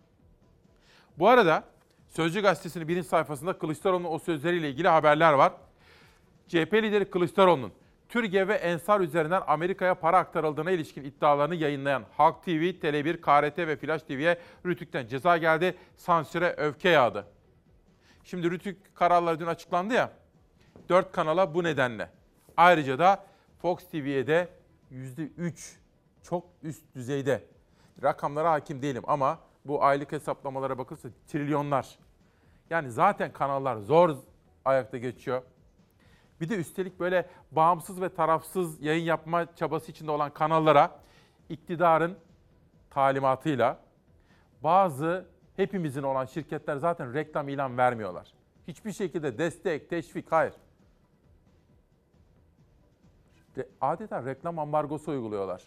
Bu 1.17 1.27
arada 1.29 1.63
Sözcü 2.09 2.41
gazetesinin 2.41 2.87
birinci 2.87 3.07
sayfasında 3.07 3.57
Kılıçdaroğlu'nun 3.57 4.11
o 4.11 4.19
sözleriyle 4.19 4.69
ilgili 4.69 4.87
haberler 4.87 5.33
var. 5.33 5.53
CHP 6.49 6.73
lideri 6.73 7.09
Kılıçdaroğlu'nun 7.09 7.71
Türkiye 8.09 8.47
ve 8.47 8.53
Ensar 8.53 8.99
üzerinden 9.01 9.41
Amerika'ya 9.47 9.95
para 9.95 10.17
aktarıldığına 10.17 10.71
ilişkin 10.71 11.03
iddialarını 11.03 11.55
yayınlayan 11.55 12.03
Halk 12.17 12.43
TV, 12.43 12.49
Tele1, 12.49 13.21
KRT 13.21 13.57
ve 13.57 13.75
Flash 13.75 14.03
TV'ye 14.03 14.39
Rütük'ten 14.65 15.07
ceza 15.07 15.37
geldi. 15.37 15.75
Sansüre 15.97 16.55
öfke 16.57 16.89
yağdı. 16.89 17.25
Şimdi 18.23 18.51
Rütük 18.51 18.95
kararları 18.95 19.39
dün 19.39 19.45
açıklandı 19.45 19.93
ya. 19.93 20.11
Dört 20.89 21.11
kanala 21.11 21.53
bu 21.53 21.63
nedenle. 21.63 22.09
Ayrıca 22.57 22.99
da 22.99 23.25
Fox 23.61 23.89
TV'ye 23.89 24.27
de 24.27 24.47
%3 24.91 25.75
çok 26.23 26.45
üst 26.63 26.95
düzeyde. 26.95 27.43
Rakamlara 28.03 28.51
hakim 28.51 28.81
değilim 28.81 29.03
ama 29.07 29.39
bu 29.65 29.83
aylık 29.83 30.11
hesaplamalara 30.11 30.77
bakılırsa 30.77 31.09
trilyonlar. 31.27 31.97
Yani 32.69 32.91
zaten 32.91 33.33
kanallar 33.33 33.77
zor 33.77 34.15
ayakta 34.65 34.97
geçiyor. 34.97 35.41
Bir 36.41 36.49
de 36.49 36.55
üstelik 36.55 36.99
böyle 36.99 37.29
bağımsız 37.51 38.01
ve 38.01 38.09
tarafsız 38.09 38.81
yayın 38.81 39.03
yapma 39.03 39.55
çabası 39.55 39.91
içinde 39.91 40.11
olan 40.11 40.33
kanallara 40.33 40.99
iktidarın 41.49 42.17
talimatıyla 42.89 43.79
bazı 44.63 45.25
hepimizin 45.55 46.03
olan 46.03 46.25
şirketler 46.25 46.77
zaten 46.77 47.13
reklam 47.13 47.49
ilan 47.49 47.77
vermiyorlar. 47.77 48.33
Hiçbir 48.67 48.91
şekilde 48.91 49.37
destek, 49.37 49.89
teşvik 49.89 50.31
hayır. 50.31 50.53
Adeta 53.81 54.25
reklam 54.25 54.59
ambargosu 54.59 55.11
uyguluyorlar. 55.11 55.63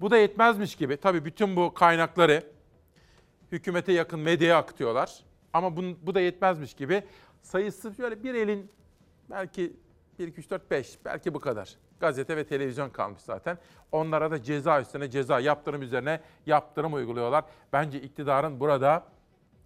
Bu 0.00 0.10
da 0.10 0.16
yetmezmiş 0.16 0.76
gibi 0.76 0.96
tabii 0.96 1.24
bütün 1.24 1.56
bu 1.56 1.74
kaynakları 1.74 2.44
hükümete 3.52 3.92
yakın 3.92 4.20
medyaya 4.20 4.58
akıtıyorlar. 4.58 5.24
Ama 5.52 5.76
bu, 5.76 5.82
bu 6.02 6.14
da 6.14 6.20
yetmezmiş 6.20 6.74
gibi 6.74 7.02
sayısı 7.42 7.94
şöyle 7.94 8.22
bir 8.22 8.34
elin 8.34 8.70
Belki 9.30 9.76
1, 10.18 10.28
2, 10.28 10.40
3, 10.40 10.50
4, 10.50 10.70
5 10.70 10.98
belki 11.04 11.34
bu 11.34 11.40
kadar. 11.40 11.76
Gazete 12.00 12.36
ve 12.36 12.46
televizyon 12.46 12.90
kalmış 12.90 13.22
zaten. 13.22 13.58
Onlara 13.92 14.30
da 14.30 14.42
ceza 14.42 14.80
üstüne 14.80 15.10
ceza, 15.10 15.40
yaptırım 15.40 15.82
üzerine 15.82 16.20
yaptırım 16.46 16.94
uyguluyorlar. 16.94 17.44
Bence 17.72 18.00
iktidarın 18.00 18.60
burada 18.60 19.06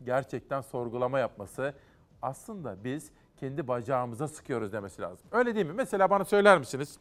gerçekten 0.05 0.61
sorgulama 0.61 1.19
yapması, 1.19 1.75
aslında 2.23 2.85
biz 2.85 3.11
kendi 3.37 3.69
bacağımıza 3.69 4.29
sıkıyoruz 4.29 4.73
demesi 4.73 5.03
lazım. 5.03 5.27
Öyle 5.33 5.55
değil 5.55 5.67
mi? 5.67 5.73
Mesela 5.73 6.11
bana 6.11 6.25
söyler 6.25 6.59
misiniz? 6.59 6.99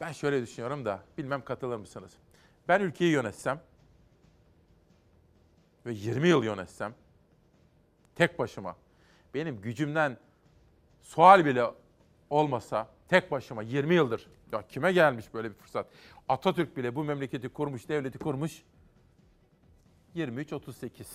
Ben 0.00 0.12
şöyle 0.12 0.42
düşünüyorum 0.42 0.84
da 0.84 1.00
bilmem 1.18 1.44
katılır 1.44 1.76
mısınız? 1.76 2.12
Ben 2.68 2.80
ülkeyi 2.80 3.12
yönetsem 3.12 3.60
ve 5.86 5.92
20 5.92 6.28
yıl 6.28 6.44
yönetsem 6.44 6.94
tek 8.14 8.38
başıma 8.38 8.76
benim 9.34 9.60
gücümden 9.60 10.16
sual 11.00 11.44
bile 11.44 11.64
olmasa 12.30 12.88
tek 13.08 13.30
başıma 13.30 13.62
20 13.62 13.94
yıldır 13.94 14.28
ya 14.52 14.66
kime 14.66 14.92
gelmiş 14.92 15.34
böyle 15.34 15.50
bir 15.50 15.54
fırsat? 15.54 15.86
Atatürk 16.28 16.76
bile 16.76 16.94
bu 16.94 17.04
memleketi 17.04 17.48
kurmuş, 17.48 17.88
devleti 17.88 18.18
kurmuş. 18.18 18.62
23 20.14 20.52
38 20.52 21.08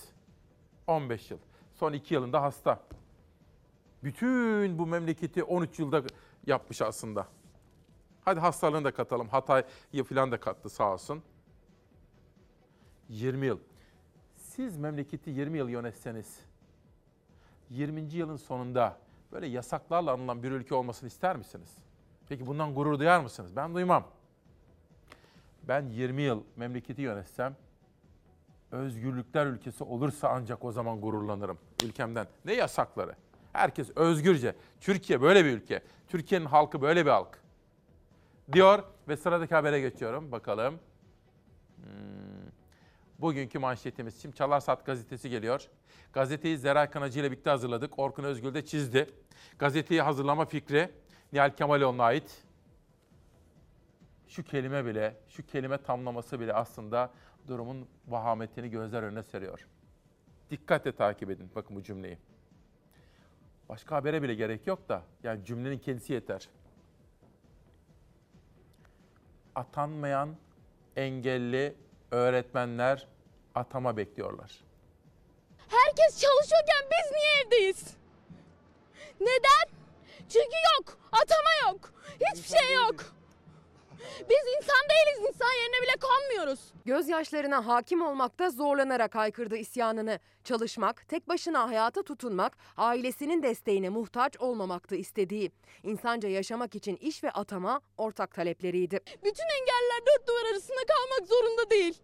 15 0.88 1.32
yıl. 1.32 1.38
Son 1.76 1.94
2 1.94 2.14
yılında 2.14 2.42
hasta. 2.42 2.84
Bütün 4.04 4.80
bu 4.80 4.88
memleketi 4.88 5.44
13 5.44 5.80
yılda 5.80 6.04
yapmış 6.48 6.82
aslında. 6.82 7.28
Hadi 8.26 8.40
hastalığını 8.40 8.84
da 8.84 8.92
katalım. 8.92 9.28
Hatay'ı 9.30 10.04
falan 10.04 10.32
da 10.32 10.40
kattı 10.40 10.70
sağ 10.70 10.94
olsun. 10.94 11.24
20 13.10 13.46
yıl. 13.46 13.60
Siz 14.36 14.78
memleketi 14.78 15.30
20 15.30 15.58
yıl 15.58 15.70
yönetseniz 15.70 16.40
20. 17.70 18.14
yılın 18.14 18.36
sonunda 18.36 18.98
böyle 19.32 19.48
yasaklarla 19.48 20.12
anılan 20.12 20.44
bir 20.44 20.52
ülke 20.52 20.76
olmasını 20.76 21.08
ister 21.08 21.36
misiniz? 21.36 21.78
Peki 22.30 22.48
bundan 22.48 22.74
gurur 22.74 23.00
duyar 23.00 23.20
mısınız? 23.20 23.56
Ben 23.56 23.76
duymam. 23.76 24.08
Ben 25.68 25.90
20 25.90 26.22
yıl 26.22 26.44
memleketi 26.56 27.02
yönetsem 27.02 27.56
özgürlükler 28.72 29.46
ülkesi 29.46 29.84
olursa 29.84 30.30
ancak 30.30 30.66
o 30.66 30.72
zaman 30.72 31.02
gururlanırım 31.02 31.58
ülkemden. 31.84 32.28
Ne 32.46 32.54
yasakları? 32.54 33.16
Herkes 33.54 33.90
özgürce. 33.96 34.56
Türkiye 34.82 35.22
böyle 35.22 35.46
bir 35.46 35.52
ülke. 35.52 35.84
Türkiye'nin 36.08 36.46
halkı 36.46 36.82
böyle 36.82 37.06
bir 37.06 37.12
halk. 37.12 37.42
Diyor 38.54 38.84
ve 39.08 39.18
sıradaki 39.18 39.56
habere 39.56 39.82
geçiyorum. 39.82 40.32
Bakalım. 40.32 40.80
Hmm. 41.76 42.27
Bugünkü 43.20 43.60
manşetimiz. 43.60 44.22
Şimdi 44.22 44.36
Çalarsat 44.36 44.86
gazetesi 44.86 45.30
geliyor. 45.30 45.68
Gazeteyi 46.14 46.58
Zeray 46.58 46.90
Kanacı 46.90 47.20
ile 47.20 47.32
birlikte 47.32 47.50
hazırladık. 47.50 48.00
Orkun 48.00 48.24
Özgül 48.24 48.54
de 48.54 48.66
çizdi. 48.66 49.10
Gazeteyi 49.60 50.02
hazırlama 50.02 50.46
fikri 50.46 50.92
Nihal 51.34 51.56
Kemaloğlu'na 51.56 52.04
ait. 52.04 52.44
Şu 54.28 54.44
kelime 54.44 54.86
bile, 54.86 55.18
şu 55.30 55.46
kelime 55.46 55.78
tamlaması 55.78 56.40
bile 56.40 56.54
aslında 56.54 57.12
durumun 57.48 57.88
vahametini 58.08 58.70
gözler 58.70 59.04
önüne 59.04 59.24
seriyor. 59.24 59.68
Dikkatle 60.52 60.92
takip 60.92 61.30
edin 61.30 61.52
bakın 61.56 61.76
bu 61.76 61.84
cümleyi. 61.84 62.18
Başka 63.70 63.96
habere 63.96 64.22
bile 64.22 64.36
gerek 64.36 64.68
yok 64.68 64.90
da 64.90 65.04
yani 65.24 65.46
cümlenin 65.46 65.80
kendisi 65.80 66.14
yeter. 66.14 66.50
Atanmayan 69.56 70.36
engelli 70.96 71.76
öğretmenler 72.12 73.08
atama 73.56 73.98
bekliyorlar. 73.98 74.52
Herkes 75.68 76.22
çalışıyorken 76.22 76.90
biz 76.92 77.12
niye 77.12 77.44
evdeyiz? 77.46 77.88
Neden? 79.20 79.78
Çünkü 80.30 80.56
yok. 80.78 80.98
Atama 81.12 81.72
yok. 81.72 81.94
Hiçbir 82.14 82.58
şey 82.58 82.76
yok. 82.76 82.96
Biz 84.30 84.44
insan 84.58 84.84
değiliz. 84.90 85.30
insan 85.30 85.52
yerine 85.52 85.82
bile 85.84 85.96
konmuyoruz. 86.02 86.60
Gözyaşlarına 86.86 87.68
hakim 87.68 88.02
olmakta 88.02 88.50
zorlanarak 88.50 89.16
haykırdı 89.16 89.56
isyanını. 89.58 90.20
Çalışmak, 90.48 91.08
tek 91.08 91.28
başına 91.30 91.68
hayata 91.68 92.04
tutunmak, 92.04 92.58
ailesinin 92.78 93.44
desteğine 93.44 93.90
muhtaç 93.90 94.38
olmamaktı 94.38 94.96
istediği. 94.96 95.52
İnsanca 95.84 96.30
yaşamak 96.30 96.76
için 96.76 96.96
iş 96.96 97.24
ve 97.24 97.32
atama 97.32 97.82
ortak 97.98 98.34
talepleriydi. 98.36 99.00
Bütün 99.24 99.44
engelliler 99.44 100.02
dört 100.08 100.28
duvar 100.28 100.52
arasında 100.52 100.78
kalmak 100.88 101.28
zorunda 101.30 101.70
değil. 101.70 102.02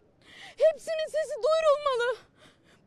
Hepsinin 0.57 1.07
sesi 1.07 1.35
duyurulmalı. 1.35 2.17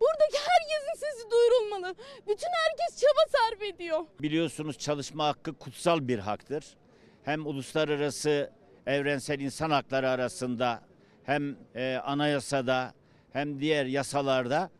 Buradaki 0.01 0.39
herkesin 0.39 1.07
sesi 1.07 1.31
duyurulmalı. 1.31 1.95
Bütün 2.29 2.49
herkes 2.65 3.01
çaba 3.01 3.39
sarf 3.39 3.63
ediyor. 3.63 4.01
Biliyorsunuz 4.23 4.79
çalışma 4.79 5.27
hakkı 5.27 5.53
kutsal 5.53 6.09
bir 6.09 6.19
haktır. 6.19 6.77
Hem 7.25 7.47
uluslararası 7.47 8.53
evrensel 8.87 9.41
insan 9.41 9.71
hakları 9.71 10.09
arasında 10.09 10.83
hem 11.25 11.57
e, 11.75 11.97
anayasada 12.05 12.95
hem 13.33 13.61
diğer 13.61 13.87
yasalarda 13.87 14.71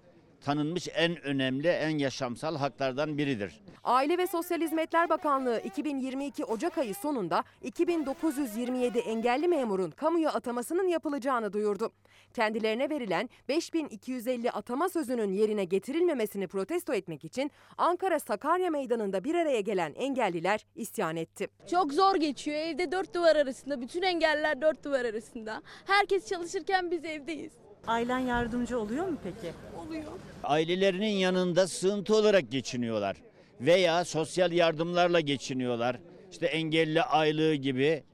tanınmış 0.47 0.89
en 0.95 1.23
önemli, 1.23 1.69
en 1.69 1.99
yaşamsal 1.99 2.57
haklardan 2.57 3.19
biridir. 3.19 3.61
Aile 3.85 4.19
ve 4.19 4.27
Sosyal 4.27 4.61
Hizmetler 4.61 5.09
Bakanlığı 5.09 5.61
2022 5.65 6.45
Ocak 6.45 6.79
ayı 6.79 6.95
sonunda 6.95 7.45
2927 7.63 8.99
engelli 8.99 9.49
memurun 9.49 9.91
kamuya 9.91 10.31
atamasının 10.31 10.89
yapılacağını 10.89 11.53
duyurdu. 11.53 11.93
Kendilerine 12.35 12.91
verilen 12.91 13.31
5250 13.49 14.51
atama 14.51 14.89
sözünün 14.89 15.33
yerine 15.33 15.65
getirilmemesini 15.65 16.47
protesto 16.47 16.95
etmek 16.95 17.25
için 17.25 17.51
Ankara 17.79 18.21
Sakarya 18.21 18.71
Meydanı'nda 18.71 19.25
bir 19.25 19.35
araya 19.35 19.61
gelen 19.61 19.95
engelliler 19.95 20.67
isyan 20.75 21.17
etti. 21.17 21.49
Çok 21.71 21.93
zor 21.93 22.15
geçiyor. 22.17 22.57
Evde 22.57 22.93
dört 22.93 23.15
duvar 23.15 23.37
arasında. 23.37 23.81
Bütün 23.81 24.03
engelliler 24.03 24.61
dört 24.61 24.85
duvar 24.85 25.05
arasında. 25.05 25.63
Herkes 25.87 26.29
çalışırken 26.29 26.91
biz 26.91 27.05
evdeyiz. 27.05 27.66
Ailen 27.87 28.19
yardımcı 28.19 28.79
oluyor 28.81 29.07
mu 29.09 29.17
peki? 29.25 29.53
Oluyor. 29.87 30.13
Ailelerinin 30.45 31.07
yanında 31.07 31.69
sığıntı 31.69 32.15
olarak 32.15 32.51
geçiniyorlar 32.51 33.17
veya 33.61 34.05
sosyal 34.05 34.53
yardımlarla 34.53 35.21
geçiniyorlar. 35.21 35.97
İşte 36.31 36.47
engelli 36.47 37.03
aylığı 37.03 37.55
gibi. 37.55 38.05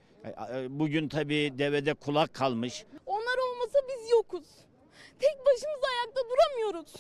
Bugün 0.69 1.09
tabii 1.09 1.53
devede 1.59 1.95
kulak 1.95 2.35
kalmış. 2.35 2.85
Onlar 3.07 3.39
olmasa 3.51 3.79
biz 3.89 4.11
yokuz. 4.11 4.45
Tek 5.21 5.39
başımıza 5.47 5.87
ayakta 5.99 6.21
duramıyoruz. 6.31 6.95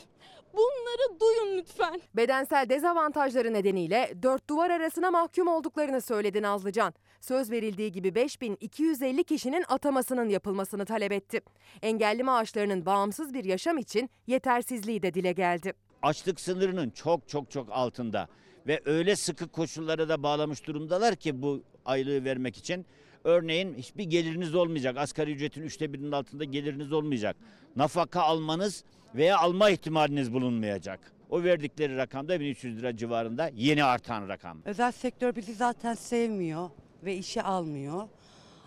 Bunları 0.54 1.20
duyun 1.20 1.58
lütfen. 1.58 2.00
Bedensel 2.16 2.68
dezavantajları 2.68 3.52
nedeniyle 3.52 4.12
dört 4.22 4.48
duvar 4.48 4.70
arasına 4.70 5.10
mahkum 5.10 5.48
olduklarını 5.48 6.00
söyledi 6.00 6.42
Nazlıcan. 6.42 6.94
Söz 7.22 7.50
verildiği 7.50 7.92
gibi 7.92 8.14
5250 8.14 9.24
kişinin 9.24 9.64
atamasının 9.68 10.28
yapılmasını 10.28 10.84
talep 10.84 11.12
etti. 11.12 11.40
Engelli 11.82 12.22
maaşlarının 12.22 12.86
bağımsız 12.86 13.34
bir 13.34 13.44
yaşam 13.44 13.78
için 13.78 14.10
yetersizliği 14.26 15.02
de 15.02 15.14
dile 15.14 15.32
geldi. 15.32 15.72
Açlık 16.02 16.40
sınırının 16.40 16.90
çok 16.90 17.28
çok 17.28 17.50
çok 17.50 17.68
altında 17.70 18.28
ve 18.66 18.80
öyle 18.84 19.16
sıkı 19.16 19.48
koşullara 19.48 20.08
da 20.08 20.22
bağlamış 20.22 20.66
durumdalar 20.66 21.16
ki 21.16 21.42
bu 21.42 21.62
aylığı 21.84 22.24
vermek 22.24 22.56
için. 22.56 22.86
Örneğin 23.24 23.74
hiçbir 23.74 24.04
geliriniz 24.04 24.54
olmayacak. 24.54 24.96
Asgari 24.96 25.32
ücretin 25.32 25.62
üçte 25.62 25.92
birinin 25.92 26.12
altında 26.12 26.44
geliriniz 26.44 26.92
olmayacak. 26.92 27.36
Nafaka 27.76 28.20
almanız 28.22 28.84
veya 29.14 29.38
alma 29.38 29.70
ihtimaliniz 29.70 30.32
bulunmayacak. 30.32 31.12
O 31.30 31.42
verdikleri 31.42 31.96
rakam 31.96 32.28
da 32.28 32.40
1300 32.40 32.78
lira 32.78 32.96
civarında 32.96 33.50
yeni 33.54 33.84
artan 33.84 34.28
rakam. 34.28 34.58
Özel 34.64 34.92
sektör 34.92 35.36
bizi 35.36 35.54
zaten 35.54 35.94
sevmiyor 35.94 36.70
ve 37.04 37.16
işe 37.16 37.42
almıyor. 37.42 38.08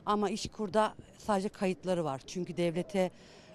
Ama 0.05 0.29
İşkur'da 0.29 0.95
sadece 1.17 1.49
kayıtları 1.49 2.03
var. 2.03 2.21
Çünkü 2.27 2.57
devlete 2.57 3.11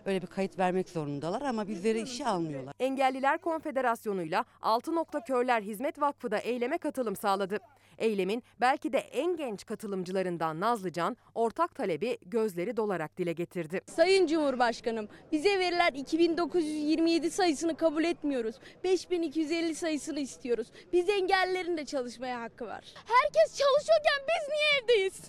öyle 0.06 0.22
bir 0.22 0.26
kayıt 0.26 0.58
vermek 0.58 0.88
zorundalar 0.88 1.42
ama 1.42 1.68
bizleri 1.68 2.00
işe 2.00 2.26
almıyorlar. 2.26 2.74
Engelliler 2.80 3.38
Konfederasyonu'yla 3.38 4.44
Altı 4.62 4.94
Nokta 4.94 5.24
Körler 5.24 5.62
Hizmet 5.62 6.00
Vakfı 6.00 6.30
da 6.30 6.38
eyleme 6.38 6.78
katılım 6.78 7.16
sağladı. 7.16 7.58
Eylemin 7.98 8.42
belki 8.60 8.92
de 8.92 8.98
en 8.98 9.36
genç 9.36 9.66
katılımcılarından 9.66 10.60
Nazlıcan 10.60 11.16
ortak 11.34 11.74
talebi 11.74 12.18
gözleri 12.26 12.76
dolarak 12.76 13.16
dile 13.18 13.32
getirdi. 13.32 13.80
Sayın 13.86 14.26
Cumhurbaşkanım, 14.26 15.08
bize 15.32 15.58
verilen 15.58 15.94
2927 15.94 17.30
sayısını 17.30 17.76
kabul 17.76 18.04
etmiyoruz. 18.04 18.56
5250 18.84 19.74
sayısını 19.74 20.20
istiyoruz. 20.20 20.66
Biz 20.92 21.08
engellilerin 21.08 21.76
de 21.76 21.84
çalışmaya 21.84 22.40
hakkı 22.40 22.66
var. 22.66 22.84
Herkes 22.94 23.58
çalışıyorken 23.58 24.26
biz 24.28 24.48
niye 24.48 24.82
evdeyiz? 24.82 25.20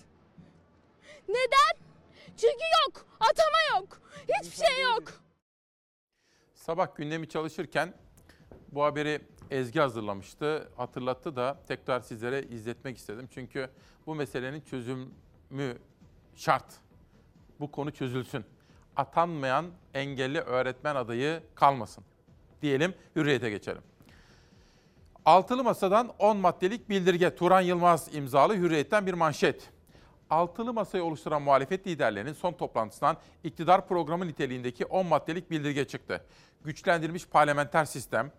Neden? 1.29 1.90
Çünkü 2.41 2.63
yok, 2.85 3.05
atama 3.19 3.79
yok, 3.79 4.01
hiçbir 4.27 4.65
şey 4.65 4.83
yok. 4.83 5.13
Sabah 6.53 6.95
gündemi 6.95 7.29
çalışırken 7.29 7.93
bu 8.71 8.83
haberi 8.83 9.21
Ezgi 9.51 9.79
hazırlamıştı, 9.79 10.69
hatırlattı 10.77 11.35
da 11.35 11.59
tekrar 11.67 11.99
sizlere 11.99 12.43
izletmek 12.43 12.97
istedim. 12.97 13.29
Çünkü 13.33 13.69
bu 14.05 14.15
meselenin 14.15 14.61
çözümü 14.61 15.77
şart. 16.35 16.65
Bu 17.59 17.71
konu 17.71 17.91
çözülsün. 17.91 18.45
Atanmayan 18.95 19.65
engelli 19.93 20.39
öğretmen 20.39 20.95
adayı 20.95 21.43
kalmasın. 21.55 22.03
Diyelim 22.61 22.93
hürriyete 23.15 23.49
geçelim. 23.49 23.81
Altılı 25.25 25.63
Masa'dan 25.63 26.13
10 26.19 26.37
maddelik 26.37 26.89
bildirge 26.89 27.35
Turan 27.35 27.61
Yılmaz 27.61 28.15
imzalı 28.15 28.55
hürriyetten 28.55 29.07
bir 29.07 29.13
manşet. 29.13 29.69
Altılı 30.31 30.73
Masa'yı 30.73 31.03
oluşturan 31.03 31.41
muhalefet 31.41 31.87
liderlerinin 31.87 32.33
son 32.33 32.53
toplantısından 32.53 33.17
iktidar 33.43 33.87
programı 33.87 34.27
niteliğindeki 34.27 34.85
10 34.85 35.05
maddelik 35.05 35.51
bildirge 35.51 35.87
çıktı. 35.87 36.25
Güçlendirilmiş 36.63 37.27
parlamenter 37.27 37.85
sistem, 37.85 38.31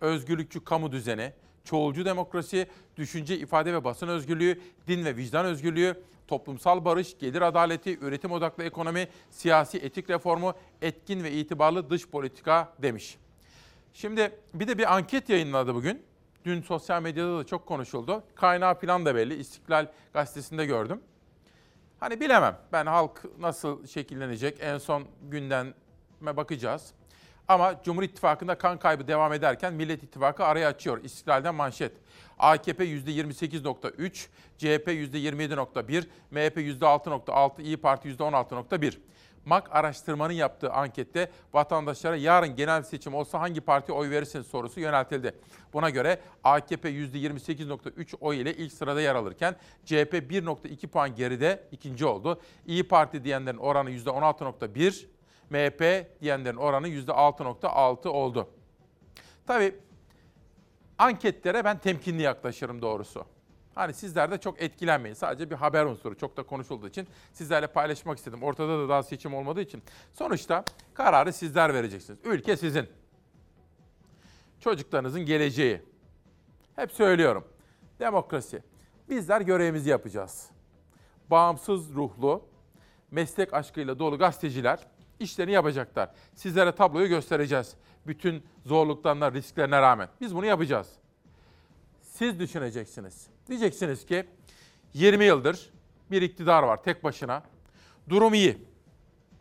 özgürlükçü 0.00 0.64
kamu 0.64 0.92
düzeni, 0.92 1.32
çoğulcu 1.64 2.04
demokrasi, 2.04 2.66
düşünce, 2.96 3.38
ifade 3.38 3.72
ve 3.74 3.84
basın 3.84 4.08
özgürlüğü, 4.08 4.60
din 4.88 5.04
ve 5.04 5.16
vicdan 5.16 5.46
özgürlüğü, 5.46 6.02
toplumsal 6.28 6.84
barış, 6.84 7.18
gelir 7.18 7.42
adaleti, 7.42 7.98
üretim 7.98 8.32
odaklı 8.32 8.64
ekonomi, 8.64 9.08
siyasi 9.30 9.78
etik 9.78 10.10
reformu, 10.10 10.54
etkin 10.82 11.24
ve 11.24 11.32
itibarlı 11.32 11.90
dış 11.90 12.08
politika 12.08 12.72
demiş. 12.82 13.18
Şimdi 13.94 14.38
bir 14.54 14.68
de 14.68 14.78
bir 14.78 14.96
anket 14.96 15.28
yayınladı 15.28 15.74
bugün. 15.74 16.02
Dün 16.44 16.62
sosyal 16.62 17.02
medyada 17.02 17.38
da 17.38 17.46
çok 17.46 17.66
konuşuldu. 17.66 18.22
Kaynağı 18.34 18.80
falan 18.80 19.06
da 19.06 19.14
belli. 19.14 19.34
İstiklal 19.34 19.86
gazetesinde 20.12 20.66
gördüm. 20.66 21.00
Hani 22.02 22.20
bilemem. 22.20 22.56
Ben 22.72 22.86
halk 22.86 23.22
nasıl 23.38 23.86
şekillenecek 23.86 24.56
en 24.60 24.78
son 24.78 25.04
gündeme 25.22 25.72
bakacağız. 26.36 26.92
Ama 27.48 27.82
Cumhur 27.84 28.02
İttifakı'nda 28.02 28.54
kan 28.58 28.78
kaybı 28.78 29.08
devam 29.08 29.32
ederken 29.32 29.74
Millet 29.74 30.02
İttifakı 30.02 30.44
araya 30.44 30.68
açıyor. 30.68 31.04
İstiklal'den 31.04 31.54
manşet. 31.54 31.92
AKP 32.38 32.84
%28.3, 32.84 34.26
CHP 34.58 34.88
%27.1, 34.88 36.04
MHP 36.30 36.56
%6.6, 36.56 37.62
İyi 37.62 37.76
Parti 37.76 38.08
%16.1. 38.08 38.98
MAK 39.44 39.68
araştırmanın 39.70 40.32
yaptığı 40.32 40.72
ankette 40.72 41.30
vatandaşlara 41.52 42.16
yarın 42.16 42.56
genel 42.56 42.82
seçim 42.82 43.14
olsa 43.14 43.40
hangi 43.40 43.60
partiye 43.60 43.98
oy 43.98 44.10
verirsiniz 44.10 44.46
sorusu 44.46 44.80
yöneltildi. 44.80 45.34
Buna 45.72 45.90
göre 45.90 46.20
AKP 46.44 46.90
%28.3 46.90 48.16
oy 48.20 48.40
ile 48.40 48.54
ilk 48.54 48.72
sırada 48.72 49.00
yer 49.00 49.14
alırken 49.14 49.56
CHP 49.84 50.14
1.2 50.14 50.86
puan 50.86 51.14
geride 51.14 51.68
ikinci 51.72 52.06
oldu. 52.06 52.40
İyi 52.66 52.88
Parti 52.88 53.24
diyenlerin 53.24 53.58
oranı 53.58 53.90
%16.1, 53.90 55.06
MHP 55.50 56.06
diyenlerin 56.20 56.56
oranı 56.56 56.88
%6.6 56.88 58.08
oldu. 58.08 58.48
Tabii 59.46 59.74
anketlere 60.98 61.64
ben 61.64 61.78
temkinli 61.78 62.22
yaklaşırım 62.22 62.82
doğrusu. 62.82 63.24
Hani 63.74 63.94
sizler 63.94 64.30
de 64.30 64.38
çok 64.38 64.62
etkilenmeyin. 64.62 65.14
Sadece 65.14 65.50
bir 65.50 65.54
haber 65.54 65.84
unsuru 65.84 66.16
çok 66.16 66.36
da 66.36 66.42
konuşulduğu 66.42 66.88
için 66.88 67.08
sizlerle 67.32 67.66
paylaşmak 67.66 68.18
istedim. 68.18 68.42
Ortada 68.42 68.78
da 68.78 68.88
daha 68.88 69.02
seçim 69.02 69.34
olmadığı 69.34 69.60
için. 69.60 69.82
Sonuçta 70.12 70.64
kararı 70.94 71.32
sizler 71.32 71.74
vereceksiniz. 71.74 72.18
Ülke 72.24 72.56
sizin. 72.56 72.88
Çocuklarınızın 74.60 75.20
geleceği. 75.20 75.82
Hep 76.76 76.92
söylüyorum. 76.92 77.44
Demokrasi. 78.00 78.62
Bizler 79.10 79.40
görevimizi 79.40 79.90
yapacağız. 79.90 80.50
Bağımsız 81.30 81.94
ruhlu, 81.94 82.42
meslek 83.10 83.54
aşkıyla 83.54 83.98
dolu 83.98 84.18
gazeteciler 84.18 84.78
işlerini 85.20 85.52
yapacaklar. 85.52 86.10
Sizlere 86.34 86.72
tabloyu 86.72 87.08
göstereceğiz. 87.08 87.74
Bütün 88.06 88.46
zorluklarına, 88.66 89.32
risklerine 89.32 89.80
rağmen. 89.80 90.08
Biz 90.20 90.34
bunu 90.34 90.46
yapacağız. 90.46 90.88
Siz 92.02 92.40
düşüneceksiniz. 92.40 93.31
Diyeceksiniz 93.48 94.06
ki 94.06 94.24
20 94.94 95.24
yıldır 95.24 95.70
bir 96.10 96.22
iktidar 96.22 96.62
var 96.62 96.82
tek 96.82 97.04
başına. 97.04 97.42
Durum 98.08 98.34
iyi. 98.34 98.58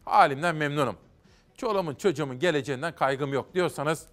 Halimden 0.06 0.56
memnunum. 0.56 0.96
Çoluğumun 1.58 1.96
çocuğumun 1.96 2.40
geleceğinden 2.40 2.96
kaygım 2.96 3.34
yok 3.34 3.54
diyorsanız 3.54 4.08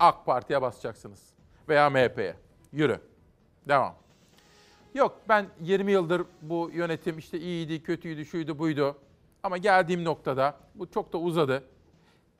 AK 0.00 0.26
Parti'ye 0.26 0.62
basacaksınız. 0.62 1.20
Veya 1.68 1.90
MHP'ye. 1.90 2.36
Yürü. 2.72 3.00
Devam. 3.68 3.94
Yok 4.94 5.20
ben 5.28 5.46
20 5.60 5.92
yıldır 5.92 6.22
bu 6.42 6.70
yönetim 6.74 7.18
işte 7.18 7.40
iyiydi, 7.40 7.82
kötüydü, 7.82 8.26
şuydu, 8.26 8.58
buydu. 8.58 8.96
Ama 9.42 9.58
geldiğim 9.58 10.04
noktada 10.04 10.56
bu 10.74 10.90
çok 10.90 11.12
da 11.12 11.18
uzadı. 11.18 11.64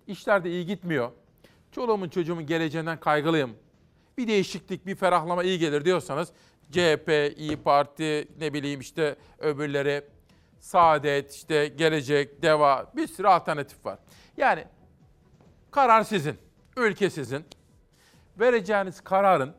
İşler 0.07 0.45
de 0.45 0.51
iyi 0.51 0.67
gitmiyor. 0.67 1.11
Çoluğumun 1.73 2.09
çocuğumun 2.09 2.47
geleceğinden 2.47 3.01
kaygılıyım. 3.01 3.57
Bir 4.19 4.29
değişiklik, 4.29 4.87
bir 4.87 4.95
ferahlama 4.95 5.43
iyi 5.43 5.59
gelir 5.59 5.85
diyorsanız 5.85 6.33
CHP, 6.73 7.39
İyi 7.39 7.57
Parti, 7.57 8.29
ne 8.39 8.53
bileyim 8.53 8.81
işte 8.81 9.17
öbürleri, 9.39 10.05
Saadet, 10.59 11.33
işte 11.33 11.69
Gelecek, 11.69 12.43
Deva 12.43 12.93
bir 12.97 13.07
sürü 13.07 13.29
alternatif 13.29 13.87
var. 13.87 13.99
Yani 14.37 14.65
karar 15.71 16.03
sizin, 16.03 16.39
ülke 16.77 17.11
sizin. 17.11 17.45
Vereceğiniz 18.41 19.01
kararın 19.01 19.55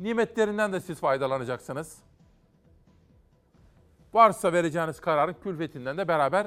nimetlerinden 0.00 0.72
de 0.72 0.80
siz 0.80 1.00
faydalanacaksınız. 1.00 1.98
Varsa 4.14 4.52
vereceğiniz 4.52 5.00
kararın 5.00 5.34
külfetinden 5.42 5.98
de 5.98 6.08
beraber 6.08 6.46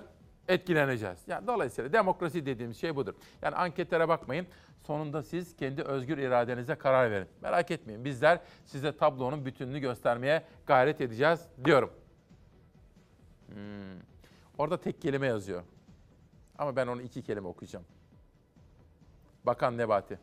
etkileneceğiz. 0.50 1.20
Yani 1.28 1.48
dolayısıyla 1.48 1.94
demokrasi 1.94 2.46
dediğimiz 2.46 2.78
şey 2.78 2.96
budur. 2.96 3.14
Yani 3.42 3.56
anketlere 3.56 4.08
bakmayın. 4.08 4.48
Sonunda 4.88 5.24
siz 5.24 5.56
kendi 5.56 5.82
özgür 5.82 6.18
iradenize 6.18 6.76
karar 6.76 7.12
verin. 7.12 7.28
Merak 7.42 7.72
etmeyin. 7.72 8.06
Bizler 8.06 8.40
size 8.66 8.98
tablonun 8.98 9.46
bütününü 9.46 9.80
göstermeye 9.80 10.44
gayret 10.66 11.02
edeceğiz 11.02 11.40
diyorum. 11.66 11.92
Hmm. 13.48 14.00
Orada 14.58 14.78
tek 14.82 15.02
kelime 15.02 15.28
yazıyor. 15.28 15.64
Ama 16.58 16.76
ben 16.76 16.88
onu 16.88 17.02
iki 17.02 17.22
kelime 17.22 17.48
okuyacağım. 17.48 17.86
Bakan 19.46 19.78
Nebati. 19.78 20.20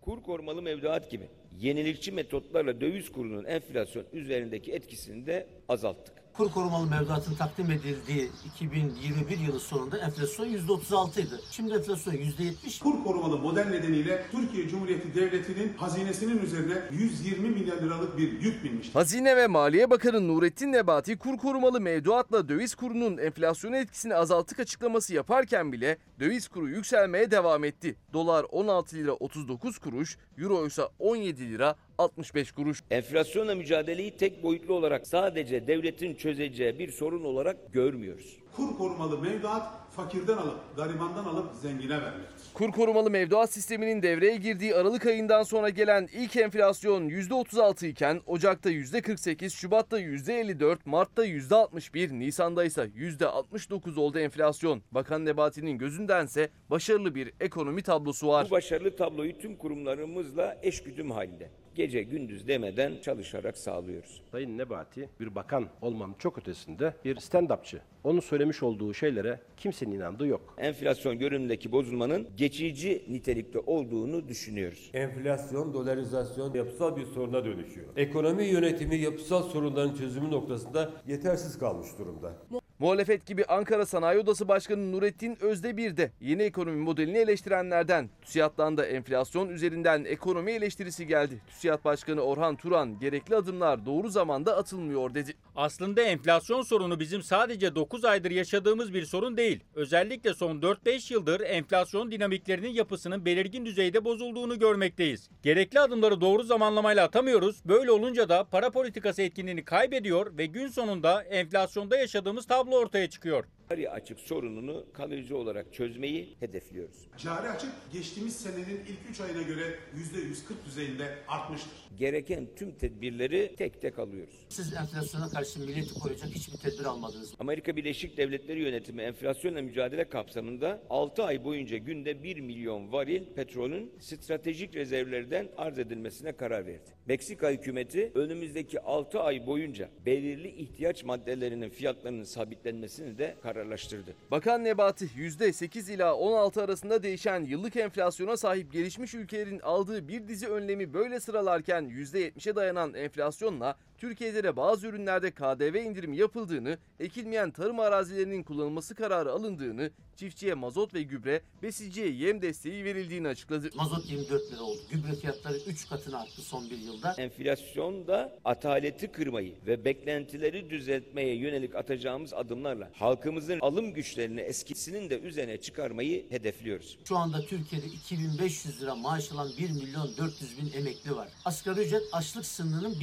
Kur 0.00 0.22
korumalı 0.22 0.62
mevduat 0.62 1.10
gibi 1.10 1.28
yenilikçi 1.58 2.12
metotlarla 2.12 2.80
döviz 2.80 3.12
kurunun 3.12 3.44
enflasyon 3.44 4.04
üzerindeki 4.12 4.72
etkisini 4.72 5.26
de 5.26 5.46
azalttık. 5.68 6.23
Kur 6.36 6.50
korumalı 6.50 6.86
mevduatın 6.90 7.34
takdim 7.34 7.70
edildiği 7.70 8.30
2021 8.46 9.38
yılı 9.38 9.60
sonunda 9.60 9.98
enflasyon 9.98 10.46
%36 10.46 11.20
idi. 11.20 11.40
Şimdi 11.50 11.74
enflasyon 11.74 12.14
%70. 12.14 12.82
Kur 12.82 13.04
korumalı 13.04 13.38
model 13.38 13.66
nedeniyle 13.66 14.26
Türkiye 14.32 14.68
Cumhuriyeti 14.68 15.14
Devleti'nin 15.14 15.72
hazinesinin 15.76 16.42
üzerine 16.42 16.74
120 16.90 17.48
milyar 17.48 17.76
liralık 17.76 18.18
bir 18.18 18.40
yük 18.40 18.64
binmiştir. 18.64 18.94
Hazine 18.94 19.36
ve 19.36 19.46
Maliye 19.46 19.90
Bakanı 19.90 20.28
Nurettin 20.28 20.72
Nebati 20.72 21.18
kur 21.18 21.38
korumalı 21.38 21.80
mevduatla 21.80 22.48
döviz 22.48 22.74
kurunun 22.74 23.18
enflasyon 23.18 23.72
etkisini 23.72 24.14
azalttık 24.14 24.60
açıklaması 24.60 25.14
yaparken 25.14 25.72
bile 25.72 25.98
döviz 26.20 26.48
kuru 26.48 26.68
yükselmeye 26.68 27.30
devam 27.30 27.64
etti. 27.64 27.96
Dolar 28.12 28.46
16 28.52 28.96
lira 28.96 29.12
39 29.12 29.78
kuruş, 29.78 30.16
euro 30.38 30.66
ise 30.66 30.82
17 30.98 31.50
lira 31.50 31.76
65 31.98 32.52
kuruş. 32.52 32.82
Enflasyonla 32.90 33.54
mücadeleyi 33.54 34.16
tek 34.16 34.42
boyutlu 34.42 34.74
olarak 34.74 35.06
sadece 35.06 35.66
devletin 35.66 36.14
çözeceği 36.14 36.78
bir 36.78 36.92
sorun 36.92 37.24
olarak 37.24 37.72
görmüyoruz. 37.72 38.36
Kur 38.56 38.78
korumalı 38.78 39.18
mevduat 39.18 39.84
fakirden 39.96 40.36
alıp, 40.36 40.76
garibandan 40.76 41.24
alıp 41.24 41.54
zengine 41.54 42.02
vermektir. 42.02 42.44
Kur 42.54 42.72
korumalı 42.72 43.10
mevduat 43.10 43.52
sisteminin 43.52 44.02
devreye 44.02 44.36
girdiği 44.36 44.74
Aralık 44.74 45.06
ayından 45.06 45.42
sonra 45.42 45.68
gelen 45.68 46.08
ilk 46.12 46.36
enflasyon 46.36 47.08
%36 47.08 47.86
iken 47.86 48.20
Ocak'ta 48.26 48.70
%48, 48.70 49.50
Şubat'ta 49.50 50.00
%54, 50.00 50.78
Mart'ta 50.84 51.26
%61, 51.26 52.18
Nisan'da 52.18 52.64
ise 52.64 52.82
%69 52.82 54.00
oldu 54.00 54.18
enflasyon. 54.18 54.82
Bakan 54.92 55.24
Nebati'nin 55.24 55.78
gözündense 55.78 56.48
başarılı 56.70 57.14
bir 57.14 57.32
ekonomi 57.40 57.82
tablosu 57.82 58.28
var. 58.28 58.46
Bu 58.46 58.50
başarılı 58.50 58.96
tabloyu 58.96 59.38
tüm 59.38 59.56
kurumlarımızla 59.56 60.58
eşgüdüm 60.62 61.10
halinde 61.10 61.50
gece 61.76 62.02
gündüz 62.02 62.48
demeden 62.48 62.92
çalışarak 63.02 63.56
sağlıyoruz. 63.56 64.22
Sayın 64.32 64.58
Nebati 64.58 65.08
bir 65.20 65.34
bakan 65.34 65.68
olmanın 65.82 66.14
çok 66.18 66.38
ötesinde 66.38 66.94
bir 67.04 67.16
stand-upçı. 67.16 67.78
Onun 68.04 68.20
söylemiş 68.20 68.62
olduğu 68.62 68.94
şeylere 68.94 69.40
kimsenin 69.56 69.92
inandığı 69.92 70.26
yok. 70.26 70.54
Enflasyon 70.58 71.18
görünümdeki 71.18 71.72
bozulmanın 71.72 72.28
geçici 72.36 73.04
nitelikte 73.08 73.58
olduğunu 73.58 74.28
düşünüyoruz. 74.28 74.90
Enflasyon, 74.94 75.74
dolarizasyon 75.74 76.54
yapısal 76.54 76.96
bir 76.96 77.04
soruna 77.04 77.44
dönüşüyor. 77.44 77.86
Ekonomi 77.96 78.44
yönetimi 78.44 78.96
yapısal 78.96 79.42
sorunların 79.42 79.94
çözümü 79.94 80.30
noktasında 80.30 80.90
yetersiz 81.06 81.58
kalmış 81.58 81.88
durumda. 81.98 82.32
Muhalefet 82.78 83.26
gibi 83.26 83.44
Ankara 83.44 83.86
Sanayi 83.86 84.18
Odası 84.18 84.48
Başkanı 84.48 84.92
Nurettin 84.92 85.38
Özdebir 85.40 85.96
de 85.96 86.10
yeni 86.20 86.42
ekonomi 86.42 86.76
modelini 86.76 87.18
eleştirenlerden. 87.18 88.10
TÜSİAD'dan 88.22 88.76
da 88.76 88.86
enflasyon 88.86 89.48
üzerinden 89.48 90.04
ekonomi 90.04 90.52
eleştirisi 90.52 91.06
geldi. 91.06 91.40
TÜSİAD 91.48 91.84
Başkanı 91.84 92.20
Orhan 92.20 92.56
Turan 92.56 92.98
gerekli 92.98 93.36
adımlar 93.36 93.86
doğru 93.86 94.08
zamanda 94.08 94.56
atılmıyor 94.56 95.14
dedi. 95.14 95.34
Aslında 95.56 96.02
enflasyon 96.02 96.62
sorunu 96.62 97.00
bizim 97.00 97.22
sadece 97.22 97.74
9 97.74 98.04
aydır 98.04 98.30
yaşadığımız 98.30 98.94
bir 98.94 99.04
sorun 99.04 99.36
değil. 99.36 99.60
Özellikle 99.74 100.34
son 100.34 100.60
4-5 100.60 101.12
yıldır 101.12 101.40
enflasyon 101.40 102.10
dinamiklerinin 102.10 102.72
yapısının 102.72 103.24
belirgin 103.24 103.66
düzeyde 103.66 104.04
bozulduğunu 104.04 104.58
görmekteyiz. 104.58 105.28
Gerekli 105.42 105.80
adımları 105.80 106.20
doğru 106.20 106.42
zamanlamayla 106.42 107.04
atamıyoruz. 107.04 107.62
Böyle 107.64 107.90
olunca 107.90 108.28
da 108.28 108.44
para 108.44 108.70
politikası 108.70 109.22
etkinliğini 109.22 109.64
kaybediyor 109.64 110.38
ve 110.38 110.46
gün 110.46 110.68
sonunda 110.68 111.22
enflasyonda 111.22 111.96
yaşadığımız 111.96 112.46
tablo 112.46 112.63
ortaya 112.72 113.10
çıkıyor. 113.10 113.44
Cari 113.70 113.90
açık 113.90 114.20
sorununu 114.20 114.86
kalıcı 114.92 115.36
olarak 115.36 115.72
çözmeyi 115.74 116.36
hedefliyoruz. 116.40 116.96
Cari 117.18 117.48
açık 117.48 117.70
geçtiğimiz 117.92 118.36
senenin 118.36 118.80
ilk 118.88 119.10
3 119.10 119.20
ayına 119.20 119.42
göre 119.42 119.78
%140 119.96 120.64
düzeyinde 120.66 121.18
artmıştır. 121.28 121.70
Gereken 121.98 122.48
tüm 122.56 122.72
tedbirleri 122.72 123.54
tek 123.56 123.80
tek 123.80 123.98
alıyoruz. 123.98 124.34
Siz 124.48 124.74
enflasyona 124.74 125.28
karşı 125.28 125.60
milleti 125.60 125.94
koruyacak 125.94 126.28
hiçbir 126.30 126.58
tedbir 126.58 126.84
almadınız. 126.84 127.34
Amerika 127.40 127.76
Birleşik 127.76 128.16
Devletleri 128.16 128.60
yönetimi 128.60 129.02
enflasyonla 129.02 129.62
mücadele 129.62 130.08
kapsamında 130.08 130.82
6 130.90 131.24
ay 131.24 131.44
boyunca 131.44 131.76
günde 131.76 132.22
1 132.22 132.40
milyon 132.40 132.92
varil 132.92 133.24
petrolün 133.34 133.92
stratejik 134.00 134.74
rezervlerden 134.74 135.48
arz 135.56 135.78
edilmesine 135.78 136.32
karar 136.32 136.66
verdi. 136.66 136.90
Meksika 137.06 137.50
hükümeti 137.50 138.12
önümüzdeki 138.14 138.80
6 138.80 139.20
ay 139.20 139.46
boyunca 139.46 139.90
belirli 140.06 140.48
ihtiyaç 140.48 141.04
maddelerinin 141.04 141.70
fiyatlarının 141.70 142.24
sabitlenmesini 142.24 143.18
de 143.18 143.36
kararlaştırdı. 143.54 144.14
Bakan 144.30 144.64
Nebati 144.64 145.06
%8 145.06 145.92
ila 145.92 146.14
16 146.14 146.62
arasında 146.62 147.02
değişen 147.02 147.44
yıllık 147.44 147.76
enflasyona 147.76 148.36
sahip 148.36 148.72
gelişmiş 148.72 149.14
ülkelerin 149.14 149.60
aldığı 149.60 150.08
bir 150.08 150.28
dizi 150.28 150.48
önlemi 150.48 150.94
böyle 150.94 151.20
sıralarken 151.20 151.84
%70'e 151.84 152.56
dayanan 152.56 152.94
enflasyonla 152.94 153.76
Türkiye'de 154.04 154.44
de 154.44 154.56
bazı 154.56 154.86
ürünlerde 154.86 155.30
KDV 155.30 155.74
indirimi 155.74 156.16
yapıldığını, 156.16 156.78
ekilmeyen 157.00 157.50
tarım 157.50 157.80
arazilerinin 157.80 158.42
kullanılması 158.42 158.94
kararı 158.94 159.32
alındığını, 159.32 159.90
çiftçiye 160.16 160.54
mazot 160.54 160.94
ve 160.94 161.02
gübre, 161.02 161.42
besiciye 161.62 162.08
yem 162.08 162.42
desteği 162.42 162.84
verildiğini 162.84 163.28
açıkladı. 163.28 163.70
Mazot 163.74 164.10
24 164.10 164.52
lira 164.52 164.62
oldu. 164.62 164.80
Gübre 164.90 165.14
fiyatları 165.14 165.58
3 165.66 165.88
katına 165.88 166.18
arttı 166.18 166.42
son 166.42 166.70
bir 166.70 166.78
yılda. 166.78 167.14
Enflasyonda 167.18 168.38
ataleti 168.44 169.12
kırmayı 169.12 169.54
ve 169.66 169.84
beklentileri 169.84 170.70
düzeltmeye 170.70 171.36
yönelik 171.36 171.74
atacağımız 171.74 172.34
adımlarla 172.34 172.90
halkımızın 172.94 173.60
alım 173.60 173.94
güçlerini 173.94 174.40
eskisinin 174.40 175.10
de 175.10 175.20
üzerine 175.20 175.60
çıkarmayı 175.60 176.30
hedefliyoruz. 176.30 176.98
Şu 177.04 177.16
anda 177.16 177.40
Türkiye'de 177.40 177.86
2500 177.86 178.82
lira 178.82 178.94
maaş 178.94 179.32
alan 179.32 179.48
1 179.58 179.70
milyon 179.70 180.16
400 180.18 180.58
bin 180.58 180.72
emekli 180.80 181.16
var. 181.16 181.28
Asgari 181.44 181.80
ücret 181.80 182.02
açlık 182.12 182.46
sınırının 182.46 183.00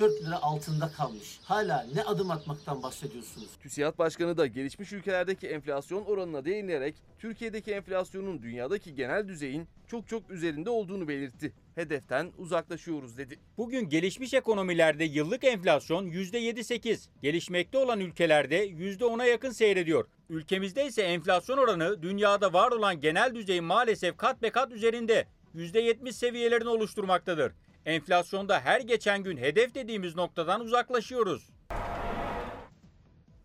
1764 0.00 0.22
lira 0.22 0.42
altında 0.42 0.88
kalmış. 0.88 1.38
Hala 1.44 1.86
ne 1.94 2.02
adım 2.02 2.30
atmaktan 2.30 2.82
bahsediyorsunuz? 2.82 3.48
TÜSİAD 3.62 3.98
Başkanı 3.98 4.36
da 4.36 4.46
gelişmiş 4.46 4.92
ülkelerdeki 4.92 5.48
enflasyon 5.48 6.04
oranına 6.04 6.44
değinerek 6.44 6.94
Türkiye'deki 7.18 7.72
enflasyonun 7.72 8.42
dünyadaki 8.42 8.94
genel 8.94 9.28
düzeyin 9.28 9.68
çok 9.86 10.08
çok 10.08 10.30
üzerinde 10.30 10.70
olduğunu 10.70 11.08
belirtti. 11.08 11.52
Hedeften 11.74 12.32
uzaklaşıyoruz 12.38 13.18
dedi. 13.18 13.38
Bugün 13.56 13.88
gelişmiş 13.88 14.34
ekonomilerde 14.34 15.04
yıllık 15.04 15.44
enflasyon 15.44 16.06
%7-8, 16.06 17.08
gelişmekte 17.22 17.78
olan 17.78 18.00
ülkelerde 18.00 18.68
%10'a 18.68 19.24
yakın 19.24 19.50
seyrediyor. 19.50 20.08
Ülkemizde 20.30 20.86
ise 20.86 21.02
enflasyon 21.02 21.58
oranı 21.58 22.02
dünyada 22.02 22.52
var 22.52 22.72
olan 22.72 23.00
genel 23.00 23.34
düzeyin 23.34 23.64
maalesef 23.64 24.16
kat 24.16 24.42
be 24.42 24.50
kat 24.50 24.72
üzerinde 24.72 25.26
%70 25.54 26.12
seviyelerini 26.12 26.68
oluşturmaktadır. 26.68 27.52
Enflasyonda 27.86 28.60
her 28.60 28.80
geçen 28.80 29.22
gün 29.22 29.36
hedef 29.36 29.74
dediğimiz 29.74 30.16
noktadan 30.16 30.60
uzaklaşıyoruz. 30.60 31.50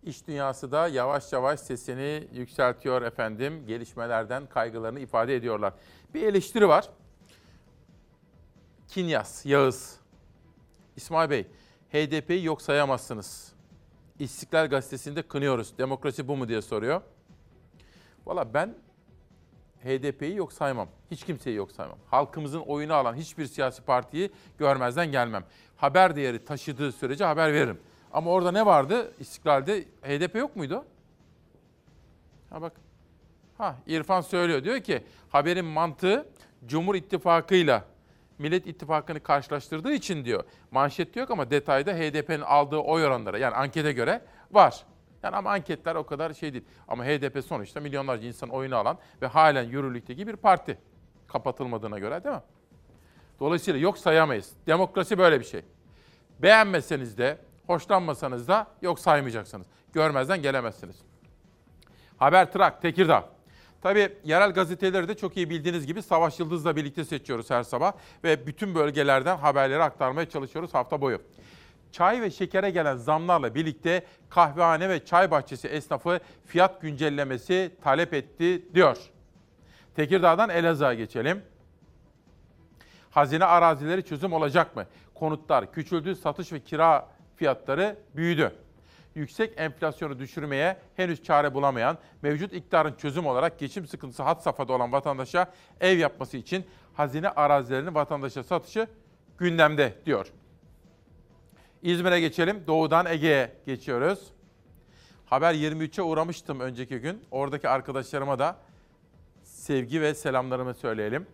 İş 0.03 0.27
dünyası 0.27 0.71
da 0.71 0.87
yavaş 0.87 1.33
yavaş 1.33 1.59
sesini 1.59 2.27
yükseltiyor 2.33 3.01
efendim. 3.01 3.67
Gelişmelerden 3.67 4.47
kaygılarını 4.47 4.99
ifade 4.99 5.35
ediyorlar. 5.35 5.73
Bir 6.13 6.23
eleştiri 6.23 6.67
var. 6.67 6.89
Kinyas, 8.87 9.45
Yağız. 9.45 9.99
İsmail 10.95 11.29
Bey, 11.29 11.47
HDP'yi 11.93 12.45
yok 12.45 12.61
sayamazsınız. 12.61 13.53
İstiklal 14.19 14.67
Gazetesi'nde 14.69 15.21
kınıyoruz. 15.21 15.77
Demokrasi 15.77 16.27
bu 16.27 16.37
mu 16.37 16.47
diye 16.47 16.61
soruyor. 16.61 17.01
Valla 18.25 18.53
ben 18.53 18.75
HDP'yi 19.87 20.35
yok 20.35 20.53
saymam. 20.53 20.87
Hiç 21.11 21.23
kimseyi 21.25 21.55
yok 21.55 21.71
saymam. 21.71 21.97
Halkımızın 22.11 22.59
oyunu 22.59 22.93
alan 22.93 23.15
hiçbir 23.15 23.45
siyasi 23.45 23.81
partiyi 23.81 24.31
görmezden 24.57 25.11
gelmem. 25.11 25.43
Haber 25.77 26.15
değeri 26.15 26.45
taşıdığı 26.45 26.91
sürece 26.91 27.25
haber 27.25 27.53
veririm. 27.53 27.79
Ama 28.13 28.31
orada 28.31 28.51
ne 28.51 28.65
vardı? 28.65 29.13
İstiklal'de 29.19 29.81
HDP 29.81 30.35
yok 30.35 30.55
muydu? 30.55 30.85
Ha 32.49 32.61
bak. 32.61 32.73
Ha 33.57 33.75
İrfan 33.87 34.21
söylüyor. 34.21 34.63
Diyor 34.63 34.79
ki 34.79 35.03
haberin 35.29 35.65
mantığı 35.65 36.29
Cumhur 36.65 36.95
İttifakı'yla 36.95 37.83
Millet 38.37 38.67
İttifakı'nı 38.67 39.19
karşılaştırdığı 39.19 39.93
için 39.93 40.25
diyor. 40.25 40.43
Manşette 40.71 41.19
yok 41.19 41.31
ama 41.31 41.51
detayda 41.51 41.93
HDP'nin 41.93 42.41
aldığı 42.41 42.77
oy 42.77 43.05
oranları 43.05 43.39
yani 43.39 43.55
ankete 43.55 43.91
göre 43.91 44.21
var. 44.51 44.85
Yani 45.23 45.35
ama 45.35 45.51
anketler 45.51 45.95
o 45.95 46.05
kadar 46.05 46.33
şey 46.33 46.53
değil. 46.53 46.65
Ama 46.87 47.05
HDP 47.05 47.43
sonuçta 47.45 47.79
milyonlarca 47.79 48.27
insan 48.27 48.49
oyunu 48.49 48.75
alan 48.75 48.97
ve 49.21 49.27
halen 49.27 49.63
yürürlükteki 49.63 50.27
bir 50.27 50.35
parti. 50.35 50.77
Kapatılmadığına 51.27 51.99
göre 51.99 52.23
değil 52.23 52.35
mi? 52.35 52.41
Dolayısıyla 53.39 53.79
yok 53.79 53.97
sayamayız. 53.97 54.51
Demokrasi 54.67 55.17
böyle 55.17 55.39
bir 55.39 55.45
şey. 55.45 55.61
Beğenmeseniz 56.39 57.17
de, 57.17 57.37
hoşlanmasanız 57.67 58.47
da 58.47 58.67
yok 58.81 58.99
saymayacaksınız. 58.99 59.67
Görmezden 59.93 60.41
gelemezsiniz. 60.41 60.95
Haber 62.17 62.51
Trak, 62.51 62.81
Tekirdağ. 62.81 63.29
Tabii 63.81 64.13
yerel 64.23 64.51
gazeteleri 64.51 65.07
de 65.07 65.17
çok 65.17 65.37
iyi 65.37 65.49
bildiğiniz 65.49 65.87
gibi 65.87 66.01
Savaş 66.01 66.39
Yıldız'la 66.39 66.75
birlikte 66.75 67.05
seçiyoruz 67.05 67.49
her 67.49 67.63
sabah. 67.63 67.93
Ve 68.23 68.47
bütün 68.47 68.75
bölgelerden 68.75 69.37
haberleri 69.37 69.83
aktarmaya 69.83 70.29
çalışıyoruz 70.29 70.73
hafta 70.73 71.01
boyu. 71.01 71.21
Çay 71.97 72.21
ve 72.21 72.31
şekere 72.31 72.69
gelen 72.69 72.95
zamlarla 72.95 73.55
birlikte 73.55 74.05
kahvehane 74.29 74.89
ve 74.89 75.05
çay 75.05 75.31
bahçesi 75.31 75.67
esnafı 75.67 76.19
fiyat 76.45 76.81
güncellemesi 76.81 77.71
talep 77.83 78.13
etti 78.13 78.65
diyor. 78.73 78.97
Tekirdağ'dan 79.95 80.49
Elazığ'a 80.49 80.93
geçelim. 80.93 81.41
Hazine 83.09 83.45
arazileri 83.45 84.05
çözüm 84.05 84.33
olacak 84.33 84.75
mı? 84.75 84.85
Konutlar 85.13 85.71
küçüldü, 85.71 86.15
satış 86.15 86.53
ve 86.53 86.59
kira 86.59 87.07
fiyatları 87.35 87.95
büyüdü. 88.15 88.55
Yüksek 89.15 89.53
enflasyonu 89.57 90.19
düşürmeye 90.19 90.77
henüz 90.95 91.23
çare 91.23 91.53
bulamayan, 91.53 91.97
mevcut 92.21 92.53
iktidarın 92.53 92.95
çözüm 92.97 93.25
olarak 93.25 93.59
geçim 93.59 93.87
sıkıntısı 93.87 94.23
had 94.23 94.39
safhada 94.39 94.73
olan 94.73 94.91
vatandaşa 94.91 95.51
ev 95.81 95.97
yapması 95.97 96.37
için 96.37 96.65
hazine 96.93 97.29
arazilerini 97.29 97.95
vatandaşa 97.95 98.43
satışı 98.43 98.87
gündemde 99.37 99.93
diyor. 100.05 100.31
İzmir'e 101.81 102.19
geçelim. 102.19 102.63
Doğudan 102.67 103.05
Ege'ye 103.05 103.51
geçiyoruz. 103.65 104.19
Haber 105.25 105.53
23'e 105.53 106.01
uğramıştım 106.03 106.59
önceki 106.59 106.99
gün. 106.99 107.23
Oradaki 107.31 107.69
arkadaşlarıma 107.69 108.39
da 108.39 108.57
sevgi 109.43 110.01
ve 110.01 110.13
selamlarımı 110.13 110.73
söyleyelim. 110.73 111.27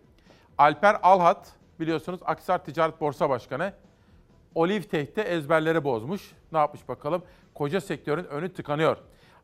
Alper 0.58 0.96
Alhat 1.02 1.52
biliyorsunuz 1.80 2.20
Aksar 2.24 2.64
Ticaret 2.64 3.00
Borsa 3.00 3.30
Başkanı. 3.30 3.72
Oliv 4.54 4.82
Tehdit'te 4.82 5.22
ezberleri 5.22 5.84
bozmuş. 5.84 6.32
Ne 6.52 6.58
yapmış 6.58 6.88
bakalım? 6.88 7.22
Koca 7.54 7.80
sektörün 7.80 8.24
önü 8.24 8.52
tıkanıyor. 8.52 8.96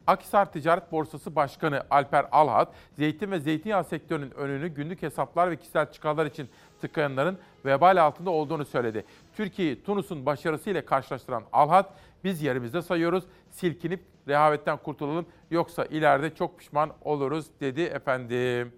Akhisar 0.06 0.52
Ticaret 0.52 0.92
Borsası 0.92 1.36
Başkanı 1.36 1.82
Alper 1.90 2.26
Alhat, 2.32 2.72
zeytin 2.98 3.30
ve 3.30 3.40
zeytinyağı 3.40 3.84
sektörünün 3.84 4.30
önünü 4.30 4.68
günlük 4.68 5.02
hesaplar 5.02 5.50
ve 5.50 5.56
kişisel 5.56 5.92
çıkarlar 5.92 6.26
için 6.26 6.48
tıkayanların 6.80 7.38
vebal 7.64 8.02
altında 8.02 8.30
olduğunu 8.30 8.64
söyledi. 8.64 9.04
Türkiye'yi 9.36 9.82
Tunus'un 9.82 10.26
başarısıyla 10.26 10.84
karşılaştıran 10.84 11.42
Alhat, 11.52 11.94
biz 12.24 12.42
yerimizde 12.42 12.82
sayıyoruz, 12.82 13.24
silkinip 13.50 14.00
rehavetten 14.28 14.76
kurtulalım 14.76 15.26
yoksa 15.50 15.84
ileride 15.84 16.34
çok 16.34 16.58
pişman 16.58 16.90
oluruz 17.04 17.46
dedi 17.60 17.82
efendim. 17.82 18.72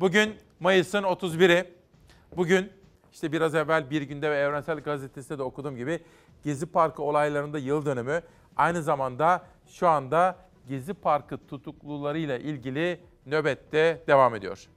Bugün 0.00 0.34
Mayıs'ın 0.60 1.02
31'i. 1.02 1.74
Bugün 2.36 2.72
işte 3.12 3.32
biraz 3.32 3.54
evvel 3.54 3.90
Bir 3.90 4.02
Günde 4.02 4.30
ve 4.30 4.36
Evrensel 4.36 4.80
Gazetesi'nde 4.80 5.38
de 5.38 5.42
okuduğum 5.42 5.76
gibi 5.76 6.00
Gezi 6.44 6.66
Parkı 6.66 7.02
olaylarında 7.02 7.58
yıl 7.58 7.86
dönümü. 7.86 8.22
Aynı 8.56 8.82
zamanda 8.82 9.46
şu 9.66 9.88
anda 9.88 10.36
Gezi 10.68 10.94
Parkı 10.94 11.38
tutuklularıyla 11.46 12.38
ilgili 12.38 13.00
nöbette 13.26 14.02
devam 14.06 14.34
ediyor. 14.34 14.68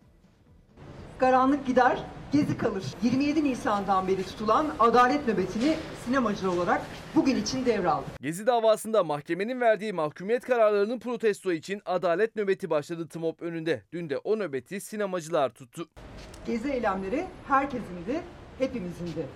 Karanlık 1.24 1.67
gider, 1.67 2.03
gezi 2.32 2.57
kalır. 2.57 2.84
27 3.03 3.43
Nisan'dan 3.43 4.07
beri 4.07 4.24
tutulan 4.24 4.67
adalet 4.80 5.28
nöbetini 5.28 5.76
sinemacı 6.05 6.51
olarak 6.51 6.82
bugün 7.15 7.36
için 7.36 7.65
devraldı. 7.65 8.05
Gezi 8.21 8.47
davasında 8.47 9.03
mahkemenin 9.03 9.61
verdiği 9.61 9.93
mahkumiyet 9.93 10.45
kararlarının 10.45 10.99
protesto 10.99 11.51
için 11.51 11.82
adalet 11.86 12.36
nöbeti 12.36 12.69
başladı 12.69 13.07
TMOP 13.07 13.41
önünde. 13.41 13.84
Dün 13.93 14.09
de 14.09 14.17
o 14.17 14.39
nöbeti 14.39 14.82
sinemacılar 14.82 15.49
tuttu. 15.49 15.89
Gezi 16.45 16.71
eylemleri 16.71 17.26
herkesindi, 17.47 18.21
hepimizindi. 18.59 19.28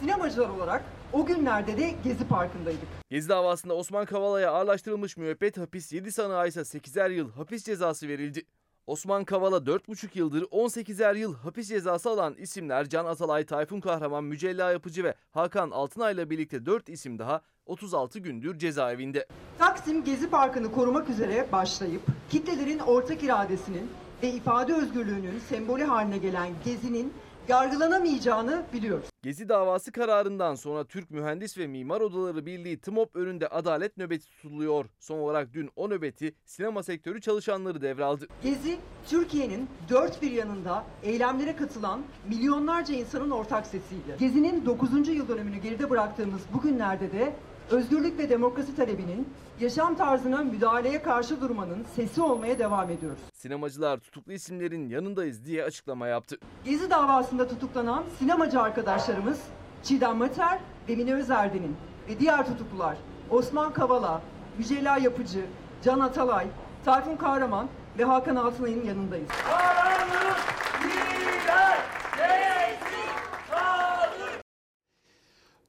Sinemacılar 0.00 0.48
olarak 0.48 0.84
o 1.12 1.26
günlerde 1.26 1.78
de 1.78 1.94
Gezi 2.04 2.28
Parkı'ndaydık. 2.28 2.88
Gezi 3.10 3.28
davasında 3.28 3.74
Osman 3.74 4.06
Kavala'ya 4.06 4.50
ağırlaştırılmış 4.50 5.16
müebbet 5.16 5.58
hapis 5.58 5.92
7 5.92 6.12
sanığa 6.12 6.46
ise 6.46 6.60
8'er 6.60 7.12
yıl 7.12 7.32
hapis 7.32 7.64
cezası 7.64 8.08
verildi. 8.08 8.42
Osman 8.86 9.24
Kavala 9.24 9.56
4,5 9.56 10.18
yıldır 10.18 10.42
18'er 10.42 11.18
yıl 11.18 11.34
hapis 11.34 11.68
cezası 11.68 12.10
alan 12.10 12.34
isimler 12.34 12.88
Can 12.88 13.04
Atalay, 13.04 13.44
Tayfun 13.44 13.80
Kahraman, 13.80 14.24
Mücella 14.24 14.72
Yapıcı 14.72 15.04
ve 15.04 15.14
Hakan 15.32 15.70
Altınay'la 15.70 16.30
birlikte 16.30 16.66
4 16.66 16.88
isim 16.88 17.18
daha 17.18 17.40
36 17.66 18.18
gündür 18.18 18.58
cezaevinde. 18.58 19.26
Taksim 19.58 20.04
Gezi 20.04 20.30
Parkı'nı 20.30 20.72
korumak 20.72 21.10
üzere 21.10 21.48
başlayıp 21.52 22.02
kitlelerin 22.30 22.78
ortak 22.78 23.22
iradesinin 23.22 23.90
ve 24.22 24.30
ifade 24.30 24.74
özgürlüğünün 24.74 25.38
sembolü 25.38 25.84
haline 25.84 26.18
gelen 26.18 26.48
Gezi'nin 26.64 27.12
yargılanamayacağını 27.48 28.62
biliyoruz. 28.72 29.06
Gezi 29.22 29.48
davası 29.48 29.92
kararından 29.92 30.54
sonra 30.54 30.84
Türk 30.84 31.10
Mühendis 31.10 31.58
ve 31.58 31.66
Mimar 31.66 32.00
Odaları 32.00 32.46
Birliği 32.46 32.80
TMOP 32.80 33.16
önünde 33.16 33.48
adalet 33.48 33.96
nöbeti 33.96 34.26
tutuluyor. 34.30 34.84
Son 35.00 35.18
olarak 35.18 35.52
dün 35.52 35.70
o 35.76 35.90
nöbeti 35.90 36.34
sinema 36.44 36.82
sektörü 36.82 37.20
çalışanları 37.20 37.82
devraldı. 37.82 38.26
Gezi, 38.42 38.78
Türkiye'nin 39.08 39.68
dört 39.88 40.22
bir 40.22 40.30
yanında 40.30 40.84
eylemlere 41.02 41.56
katılan 41.56 42.02
milyonlarca 42.28 42.94
insanın 42.94 43.30
ortak 43.30 43.66
sesiydi. 43.66 44.16
Gezi'nin 44.18 44.66
9. 44.66 45.08
yıl 45.08 45.28
dönümünü 45.28 45.58
geride 45.58 45.90
bıraktığımız 45.90 46.40
bu 46.54 46.60
günlerde 46.60 47.12
de 47.12 47.34
özgürlük 47.70 48.18
ve 48.18 48.30
demokrasi 48.30 48.76
talebinin 48.76 49.28
yaşam 49.60 49.96
tarzına 49.96 50.38
müdahaleye 50.42 51.02
karşı 51.02 51.40
durmanın 51.40 51.86
sesi 51.96 52.22
olmaya 52.22 52.58
devam 52.58 52.90
ediyoruz. 52.90 53.18
Sinemacılar 53.34 53.98
tutuklu 53.98 54.32
isimlerin 54.32 54.88
yanındayız 54.88 55.44
diye 55.44 55.64
açıklama 55.64 56.06
yaptı. 56.06 56.38
Gezi 56.64 56.90
davasında 56.90 57.48
tutuklanan 57.48 58.04
sinemacı 58.18 58.60
arkadaşlarımız 58.60 59.40
Çiğdem 59.82 60.16
Mater 60.16 60.58
ve 60.88 60.96
Mine 60.96 61.14
Özerden'in 61.14 61.76
ve 62.08 62.20
diğer 62.20 62.46
tutuklular 62.46 62.96
Osman 63.30 63.72
Kavala, 63.72 64.22
Mücella 64.58 64.98
Yapıcı, 64.98 65.44
Can 65.84 66.00
Atalay, 66.00 66.46
Tayfun 66.84 67.16
Kahraman 67.16 67.68
ve 67.98 68.04
Hakan 68.04 68.36
Altınay'ın 68.36 68.84
yanındayız. 68.84 69.28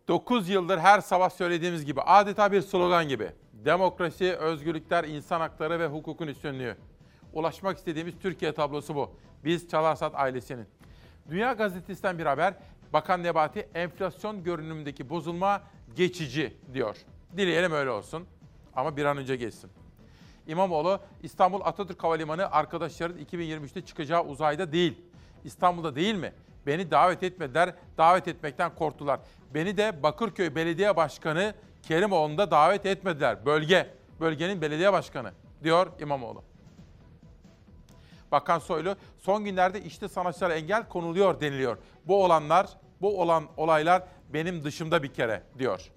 9 0.08 0.50
yıldır 0.50 0.78
her 0.78 1.02
sabah 1.02 1.30
söylediğimiz 1.30 1.86
gibi 1.86 2.02
adeta 2.02 2.52
bir 2.52 2.62
slogan 2.62 3.08
gibi. 3.08 3.32
Demokrasi, 3.54 4.34
özgürlükler, 4.34 5.04
insan 5.04 5.40
hakları 5.40 5.80
ve 5.80 5.88
hukukun 5.88 6.28
üstünlüğü. 6.28 6.78
Ulaşmak 7.34 7.78
istediğimiz 7.78 8.14
Türkiye 8.22 8.54
tablosu 8.54 8.96
bu. 8.96 9.16
Biz 9.46 9.70
Çalarsat 9.70 10.16
ailesinin. 10.16 10.66
Dünya 11.30 11.54
Gazetesi'nden 11.54 12.20
bir 12.20 12.26
haber. 12.26 12.54
Bakan 12.94 13.24
Nebati 13.24 13.68
enflasyon 13.74 14.44
görünümündeki 14.44 15.10
bozulma 15.10 15.62
geçici 15.96 16.58
diyor. 16.74 16.98
Dileyelim 17.38 17.72
öyle 17.72 17.90
olsun 17.90 18.26
ama 18.76 18.98
bir 18.98 19.06
an 19.06 19.18
önce 19.18 19.36
geçsin. 19.36 19.72
İmamoğlu 20.48 21.00
İstanbul 21.24 21.62
Atatürk 21.64 22.04
Havalimanı 22.04 22.52
arkadaşların 22.52 23.20
2023'te 23.20 23.82
çıkacağı 23.82 24.24
uzayda 24.24 24.72
değil. 24.72 25.02
İstanbul'da 25.44 25.96
değil 25.96 26.16
mi? 26.16 26.34
Beni 26.66 26.92
davet 26.92 27.24
etmediler, 27.24 27.74
davet 27.98 28.28
etmekten 28.28 28.76
korktular. 28.76 29.20
Beni 29.54 29.78
de 29.78 30.04
Bakırköy 30.04 30.56
Belediye 30.56 30.96
Başkanı 30.96 31.54
Kerimoğlu'nda 31.84 32.52
davet 32.52 32.86
etmediler. 32.86 33.46
Bölge, 33.46 33.90
bölgenin 34.20 34.62
belediye 34.62 34.94
başkanı 34.94 35.32
diyor 35.64 35.88
İmamoğlu. 36.00 36.44
Bakan 38.32 38.60
Soylu 38.60 38.96
son 39.18 39.46
günlerde 39.46 39.84
işte 39.84 40.08
sanatçılara 40.08 40.54
engel 40.54 40.88
konuluyor 40.88 41.42
deniliyor. 41.42 41.78
Bu 42.08 42.24
olanlar, 42.24 42.70
bu 43.02 43.22
olan 43.22 43.48
olaylar 43.58 44.04
benim 44.34 44.64
dışımda 44.64 45.04
bir 45.04 45.14
kere 45.14 45.44
diyor. 45.60 45.92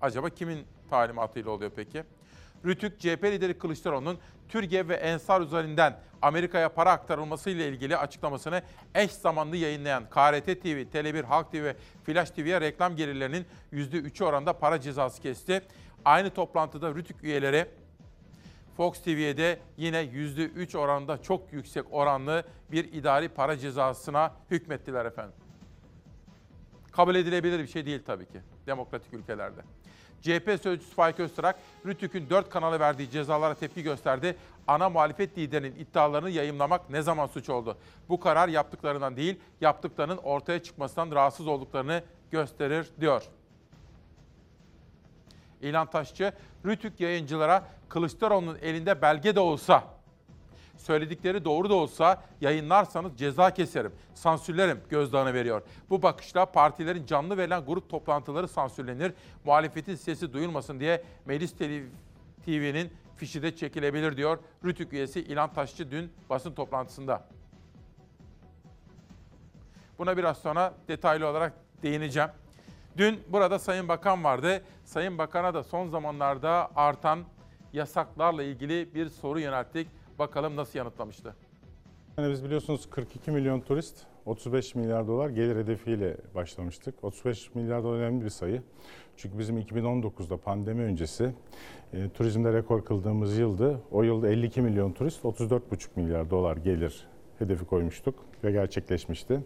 Acaba 0.00 0.30
kimin 0.30 0.66
talimatıyla 0.90 1.50
oluyor 1.50 1.70
peki? 1.76 2.04
Rütük 2.64 3.00
CHP 3.00 3.24
lideri 3.24 3.58
Kılıçdaroğlu'nun 3.58 4.18
Türkiye 4.48 4.88
ve 4.88 4.94
Ensar 4.94 5.40
üzerinden 5.40 5.98
Amerika'ya 6.22 6.68
para 6.68 6.90
aktarılması 6.92 7.50
ile 7.50 7.68
ilgili 7.68 7.96
açıklamasını 7.96 8.62
eş 8.94 9.12
zamanlı 9.12 9.56
yayınlayan 9.56 10.04
KRT 10.04 10.46
TV, 10.46 10.82
Tele1, 10.92 11.22
Halk 11.22 11.52
TV 11.52 11.56
ve 11.56 11.76
Flash 12.04 12.30
TV'ye 12.30 12.60
reklam 12.60 12.96
gelirlerinin 12.96 13.46
%3'ü 13.72 14.24
oranında 14.24 14.52
para 14.52 14.80
cezası 14.80 15.22
kesti. 15.22 15.62
Aynı 16.04 16.30
toplantıda 16.30 16.94
Rütük 16.94 17.24
üyeleri 17.24 17.66
Fox 18.76 19.02
TV'ye 19.02 19.36
de 19.36 19.58
yine 19.76 20.02
%3 20.02 20.78
oranında 20.78 21.22
çok 21.22 21.52
yüksek 21.52 21.84
oranlı 21.90 22.44
bir 22.72 22.92
idari 22.92 23.28
para 23.28 23.58
cezasına 23.58 24.32
hükmettiler 24.50 25.04
efendim. 25.04 25.34
Kabul 26.92 27.14
edilebilir 27.14 27.58
bir 27.58 27.66
şey 27.66 27.86
değil 27.86 28.02
tabii 28.06 28.26
ki 28.26 28.40
demokratik 28.66 29.14
ülkelerde. 29.14 29.60
CHP 30.22 30.60
sözcüsü 30.62 30.94
Faik 30.94 31.20
Öztürk, 31.20 31.56
Rütük'ün 31.86 32.30
4 32.30 32.50
kanala 32.50 32.80
verdiği 32.80 33.10
cezalara 33.10 33.54
tepki 33.54 33.82
gösterdi. 33.82 34.36
Ana 34.66 34.88
muhalefet 34.88 35.38
liderinin 35.38 35.74
iddialarını 35.74 36.30
yayımlamak 36.30 36.90
ne 36.90 37.02
zaman 37.02 37.26
suç 37.26 37.50
oldu? 37.50 37.76
Bu 38.08 38.20
karar 38.20 38.48
yaptıklarından 38.48 39.16
değil, 39.16 39.40
yaptıklarının 39.60 40.16
ortaya 40.16 40.62
çıkmasından 40.62 41.10
rahatsız 41.10 41.46
olduklarını 41.46 42.02
gösterir 42.30 42.86
diyor. 43.00 43.22
İlhan 45.62 45.90
Taşçı, 45.90 46.32
Rütük 46.66 47.00
yayıncılara 47.00 47.64
Kılıçdaroğlu'nun 47.88 48.58
elinde 48.62 49.02
belge 49.02 49.36
de 49.36 49.40
olsa, 49.40 49.84
söyledikleri 50.78 51.44
doğru 51.44 51.70
da 51.70 51.74
olsa 51.74 52.22
yayınlarsanız 52.40 53.16
ceza 53.16 53.50
keserim, 53.50 53.92
sansürlerim 54.14 54.80
gözdağını 54.90 55.34
veriyor. 55.34 55.62
Bu 55.90 56.02
bakışla 56.02 56.46
partilerin 56.46 57.06
canlı 57.06 57.36
verilen 57.36 57.64
grup 57.66 57.90
toplantıları 57.90 58.48
sansürlenir, 58.48 59.12
muhalefetin 59.44 59.94
sesi 59.94 60.32
duyulmasın 60.32 60.80
diye 60.80 61.02
Meclis 61.26 61.52
TV'nin 62.44 62.92
fişi 63.16 63.42
de 63.42 63.56
çekilebilir 63.56 64.16
diyor 64.16 64.38
Rütük 64.64 64.92
üyesi 64.92 65.20
İlhan 65.20 65.52
Taşçı 65.52 65.90
dün 65.90 66.12
basın 66.30 66.52
toplantısında. 66.52 67.24
Buna 69.98 70.16
biraz 70.16 70.38
sonra 70.38 70.74
detaylı 70.88 71.26
olarak 71.26 71.52
değineceğim. 71.82 72.30
Dün 72.96 73.20
burada 73.28 73.58
Sayın 73.58 73.88
Bakan 73.88 74.24
vardı. 74.24 74.62
Sayın 74.84 75.18
Bakan'a 75.18 75.54
da 75.54 75.62
son 75.62 75.88
zamanlarda 75.88 76.70
artan 76.76 77.24
yasaklarla 77.72 78.42
ilgili 78.42 78.94
bir 78.94 79.08
soru 79.08 79.40
yönelttik. 79.40 79.88
Bakalım 80.18 80.56
nasıl 80.56 80.78
yanıtlamıştı. 80.78 81.34
Yani 82.18 82.30
biz 82.30 82.44
biliyorsunuz 82.44 82.90
42 82.90 83.30
milyon 83.30 83.60
turist 83.60 84.06
35 84.26 84.74
milyar 84.74 85.08
dolar 85.08 85.28
gelir 85.30 85.56
hedefiyle 85.56 86.16
başlamıştık. 86.34 87.04
35 87.04 87.54
milyar 87.54 87.82
dolar 87.82 87.98
önemli 87.98 88.24
bir 88.24 88.30
sayı. 88.30 88.62
Çünkü 89.16 89.38
bizim 89.38 89.58
2019'da 89.58 90.36
pandemi 90.36 90.82
öncesi 90.82 91.34
e, 91.92 92.08
turizmde 92.08 92.52
rekor 92.52 92.84
kıldığımız 92.84 93.38
yıldı. 93.38 93.80
O 93.90 94.02
yılda 94.02 94.28
52 94.28 94.62
milyon 94.62 94.92
turist 94.92 95.24
34,5 95.24 95.88
milyar 95.96 96.30
dolar 96.30 96.56
gelir 96.56 97.06
hedefi 97.38 97.64
koymuştuk 97.64 98.14
ve 98.44 98.52
gerçekleşmişti. 98.52 99.40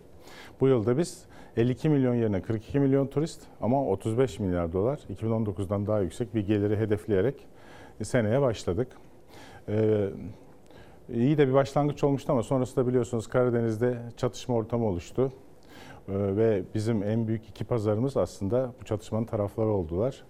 Bu 0.60 0.68
yılda 0.68 0.98
biz 0.98 1.24
52 1.56 1.88
milyon 1.88 2.14
yerine 2.14 2.42
42 2.42 2.80
milyon 2.80 3.06
turist 3.06 3.42
ama 3.60 3.86
35 3.86 4.38
milyar 4.38 4.72
dolar 4.72 5.00
2019'dan 5.14 5.86
daha 5.86 6.00
yüksek 6.00 6.34
bir 6.34 6.46
geliri 6.46 6.76
hedefleyerek 6.76 7.46
seneye 8.02 8.40
başladık. 8.40 8.88
Ee, 9.68 10.08
iyi 11.08 11.38
de 11.38 11.48
bir 11.48 11.52
başlangıç 11.52 12.04
olmuştu 12.04 12.32
ama 12.32 12.42
sonrasında 12.42 12.86
biliyorsunuz 12.86 13.26
Karadeniz'de 13.26 13.98
çatışma 14.16 14.54
ortamı 14.54 14.86
oluştu. 14.86 15.32
Ee, 16.08 16.12
ve 16.36 16.62
bizim 16.74 17.02
en 17.02 17.28
büyük 17.28 17.48
iki 17.48 17.64
pazarımız 17.64 18.16
aslında 18.16 18.72
bu 18.80 18.84
çatışmanın 18.84 19.24
tarafları 19.24 19.68
oldular. 19.68 20.24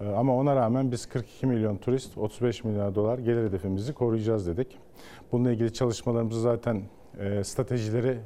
Ee, 0.00 0.06
ama 0.06 0.36
ona 0.36 0.56
rağmen 0.56 0.92
biz 0.92 1.06
42 1.06 1.46
milyon 1.46 1.76
turist, 1.76 2.18
35 2.18 2.64
milyar 2.64 2.94
dolar 2.94 3.18
gelir 3.18 3.48
hedefimizi 3.48 3.94
koruyacağız 3.94 4.46
dedik. 4.46 4.78
Bununla 5.32 5.52
ilgili 5.52 5.72
çalışmalarımızı 5.72 6.40
zaten 6.40 6.82
e, 7.18 7.44
stratejileri 7.44 8.18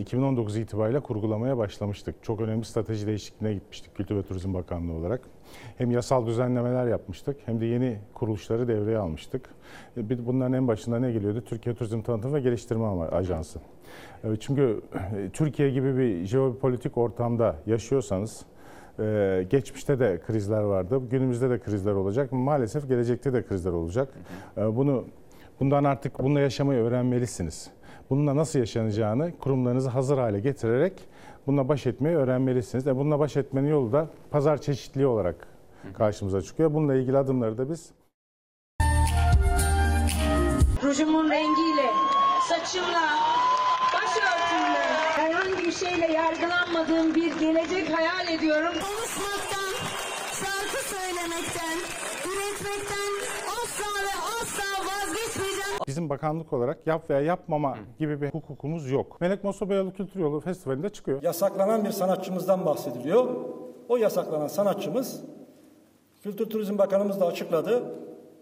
2019 0.00 0.56
itibariyle 0.56 1.00
kurgulamaya 1.00 1.58
başlamıştık. 1.58 2.22
Çok 2.22 2.40
önemli 2.40 2.64
strateji 2.64 3.06
değişikliğine 3.06 3.54
gitmiştik 3.54 3.94
Kültür 3.94 4.16
ve 4.16 4.22
Turizm 4.22 4.54
Bakanlığı 4.54 4.92
olarak. 4.92 5.20
Hem 5.78 5.90
yasal 5.90 6.26
düzenlemeler 6.26 6.86
yapmıştık 6.86 7.36
hem 7.46 7.60
de 7.60 7.66
yeni 7.66 7.98
kuruluşları 8.14 8.68
devreye 8.68 8.98
almıştık. 8.98 9.50
Bunların 9.96 10.52
en 10.52 10.68
başında 10.68 10.98
ne 10.98 11.12
geliyordu? 11.12 11.44
Türkiye 11.46 11.74
Turizm 11.74 12.02
Tanıtım 12.02 12.34
ve 12.34 12.40
Geliştirme 12.40 12.86
Ajansı. 12.86 13.58
Çünkü 14.40 14.80
Türkiye 15.32 15.70
gibi 15.70 15.98
bir 15.98 16.24
jeopolitik 16.24 16.98
ortamda 16.98 17.56
yaşıyorsanız 17.66 18.46
geçmişte 19.50 19.98
de 19.98 20.20
krizler 20.26 20.62
vardı, 20.62 21.00
günümüzde 21.10 21.50
de 21.50 21.58
krizler 21.58 21.92
olacak, 21.92 22.32
maalesef 22.32 22.88
gelecekte 22.88 23.32
de 23.32 23.42
krizler 23.42 23.72
olacak. 23.72 24.08
Bunu 24.56 25.04
bundan 25.60 25.84
artık 25.84 26.18
bununla 26.18 26.40
yaşamayı 26.40 26.80
öğrenmelisiniz 26.80 27.70
bununla 28.10 28.36
nasıl 28.36 28.58
yaşanacağını 28.58 29.38
kurumlarınızı 29.38 29.88
hazır 29.88 30.18
hale 30.18 30.40
getirerek 30.40 30.92
bununla 31.46 31.68
baş 31.68 31.86
etmeyi 31.86 32.16
öğrenmelisiniz. 32.16 32.86
E 32.86 32.96
bununla 32.96 33.18
baş 33.18 33.36
etmenin 33.36 33.68
yolu 33.68 33.92
da 33.92 34.08
pazar 34.30 34.60
çeşitliliği 34.60 35.06
olarak 35.06 35.48
karşımıza 35.98 36.42
çıkıyor. 36.42 36.74
Bununla 36.74 36.94
ilgili 36.94 37.18
adımları 37.18 37.58
da 37.58 37.70
biz 37.70 37.92
Rujumun 40.82 41.30
rengiyle, 41.30 41.90
saçımla, 42.48 43.08
başörtümle, 43.94 44.84
herhangi 45.16 45.64
bir 45.66 45.72
şeyle 45.72 46.12
yargılanmadığım 46.12 47.14
bir 47.14 47.38
gelecek 47.40 47.98
hayal 47.98 48.28
ediyorum. 48.28 48.72
Konuşmaktan, 48.72 49.72
şarkı 50.40 50.88
söylemekten, 50.94 51.78
üretmekten 52.30 53.12
asla 53.46 54.02
ve 54.02 54.14
asla 54.40 54.86
vazgeçmeyeceğim. 54.86 55.53
Bizim 55.86 56.10
bakanlık 56.10 56.52
olarak 56.52 56.86
yap 56.86 57.10
veya 57.10 57.20
yapmama 57.20 57.76
gibi 57.98 58.20
bir 58.20 58.30
hukukumuz 58.30 58.90
yok. 58.90 59.20
Melek 59.20 59.44
Mosso 59.44 59.70
Beyoğlu 59.70 59.92
Kültür 59.92 60.20
Yolu 60.20 60.40
Festivali'nde 60.40 60.88
çıkıyor. 60.90 61.22
Yasaklanan 61.22 61.84
bir 61.84 61.90
sanatçımızdan 61.90 62.66
bahsediliyor. 62.66 63.34
O 63.88 63.96
yasaklanan 63.96 64.46
sanatçımız 64.46 65.24
Kültür 66.22 66.50
Turizm 66.50 66.78
Bakanımız 66.78 67.20
da 67.20 67.26
açıkladı. 67.26 67.82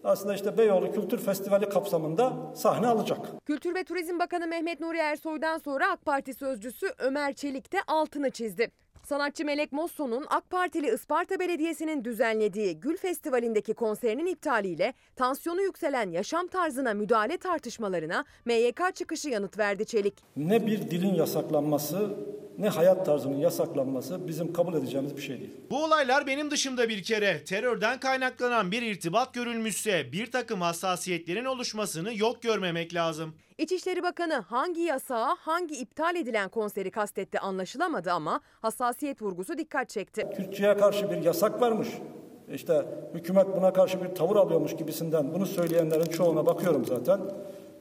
Aslında 0.03 0.35
işte 0.35 0.57
Beyoğlu 0.57 0.91
Kültür 0.91 1.17
Festivali 1.17 1.69
kapsamında 1.69 2.33
sahne 2.55 2.87
alacak. 2.87 3.19
Kültür 3.45 3.75
ve 3.75 3.83
Turizm 3.83 4.19
Bakanı 4.19 4.47
Mehmet 4.47 4.79
Nuri 4.79 4.97
Ersoy'dan 4.97 5.57
sonra 5.57 5.91
AK 5.91 6.05
Parti 6.05 6.33
sözcüsü 6.33 6.87
Ömer 6.99 7.33
Çelik 7.33 7.73
de 7.73 7.77
altını 7.87 8.29
çizdi. 8.29 8.71
Sanatçı 9.03 9.45
Melek 9.45 9.71
Mosso'nun 9.71 10.25
AK 10.29 10.49
Partili 10.49 10.93
Isparta 10.93 11.39
Belediyesi'nin 11.39 12.05
düzenlediği 12.05 12.79
Gül 12.79 12.97
Festivali'ndeki 12.97 13.73
konserinin 13.73 14.25
iptaliyle 14.25 14.93
tansiyonu 15.15 15.61
yükselen 15.61 16.11
yaşam 16.11 16.47
tarzına 16.47 16.93
müdahale 16.93 17.37
tartışmalarına 17.37 18.25
MYK 18.45 18.81
çıkışı 18.95 19.29
yanıt 19.29 19.57
verdi 19.57 19.85
Çelik. 19.85 20.13
Ne 20.37 20.67
bir 20.67 20.77
dilin 20.91 21.13
yasaklanması 21.13 22.09
ne 22.57 22.69
hayat 22.69 23.05
tarzının 23.05 23.37
yasaklanması 23.37 24.27
bizim 24.27 24.53
kabul 24.53 24.73
edeceğimiz 24.73 25.17
bir 25.17 25.21
şey 25.21 25.39
değil. 25.39 25.51
Bu 25.71 25.83
olaylar 25.83 26.27
benim 26.27 26.51
dışımda 26.51 26.89
bir 26.89 27.03
kere 27.03 27.43
terörden 27.43 27.99
kaynaklanan 27.99 28.71
bir 28.71 28.81
irtibat 28.81 29.33
görülmüşse 29.33 30.11
bir 30.11 30.31
takım 30.31 30.61
hassasiyetlerin 30.61 31.45
oluşmasını 31.45 32.17
yok 32.17 32.41
görmemek 32.41 32.93
lazım. 32.93 33.35
İçişleri 33.57 34.03
Bakanı 34.03 34.33
hangi 34.33 34.81
yasağa 34.81 35.35
hangi 35.39 35.75
iptal 35.75 36.15
edilen 36.15 36.49
konseri 36.49 36.91
kastetti 36.91 37.39
anlaşılamadı 37.39 38.11
ama 38.11 38.41
hassasiyet 38.61 39.21
vurgusu 39.21 39.57
dikkat 39.57 39.89
çekti. 39.89 40.27
Türkçe'ye 40.35 40.77
karşı 40.77 41.11
bir 41.11 41.17
yasak 41.23 41.61
varmış. 41.61 41.87
İşte 42.53 42.85
hükümet 43.13 43.47
buna 43.55 43.73
karşı 43.73 44.03
bir 44.03 44.15
tavır 44.15 44.35
alıyormuş 44.35 44.75
gibisinden 44.75 45.33
bunu 45.33 45.45
söyleyenlerin 45.45 46.11
çoğuna 46.11 46.45
bakıyorum 46.45 46.85
zaten. 46.85 47.21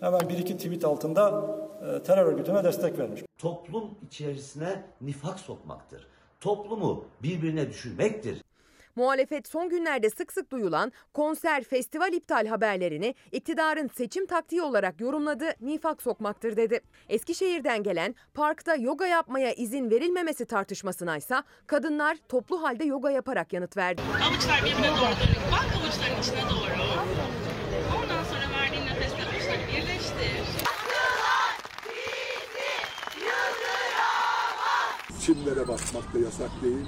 Hemen 0.00 0.20
bir 0.28 0.38
iki 0.38 0.56
tweet 0.56 0.84
altında 0.84 1.44
e, 1.82 2.02
terör 2.02 2.26
örgütüne 2.26 2.64
destek 2.64 2.98
vermiş. 2.98 3.22
Toplum 3.38 3.90
içerisine 4.06 4.82
nifak 5.00 5.40
sokmaktır. 5.40 6.06
Toplumu 6.40 7.04
birbirine 7.22 7.68
düşürmektir. 7.68 8.42
Muhalefet 8.96 9.48
son 9.48 9.68
günlerde 9.68 10.10
sık 10.10 10.32
sık 10.32 10.52
duyulan 10.52 10.92
konser, 11.14 11.64
festival 11.64 12.12
iptal 12.12 12.46
haberlerini 12.46 13.14
iktidarın 13.32 13.88
seçim 13.88 14.26
taktiği 14.26 14.62
olarak 14.62 15.00
yorumladı, 15.00 15.44
nifak 15.60 16.02
sokmaktır 16.02 16.56
dedi. 16.56 16.80
Eskişehir'den 17.08 17.82
gelen 17.82 18.14
parkta 18.34 18.74
yoga 18.74 19.06
yapmaya 19.06 19.52
izin 19.52 19.90
verilmemesi 19.90 20.46
tartışmasına 20.46 21.16
ise 21.16 21.36
kadınlar 21.66 22.16
toplu 22.28 22.62
halde 22.62 22.84
yoga 22.84 23.10
yaparak 23.10 23.52
yanıt 23.52 23.76
verdi. 23.76 24.02
Avuçlar 24.28 24.60
birbirine 24.60 24.88
doğru 24.88 25.00
dönük. 25.00 25.52
Bak 25.52 25.66
avuçların 25.76 26.20
içine 26.22 26.42
doğru. 26.50 26.82
Ondan 28.02 28.24
sonra 28.24 28.60
verdiğin 28.60 28.86
nefesle 28.86 29.24
avuçları 29.24 29.68
birleştir. 29.68 30.42
Çimlere 35.26 35.68
basmak 35.68 36.14
da 36.14 36.18
yasak 36.18 36.50
değil. 36.62 36.86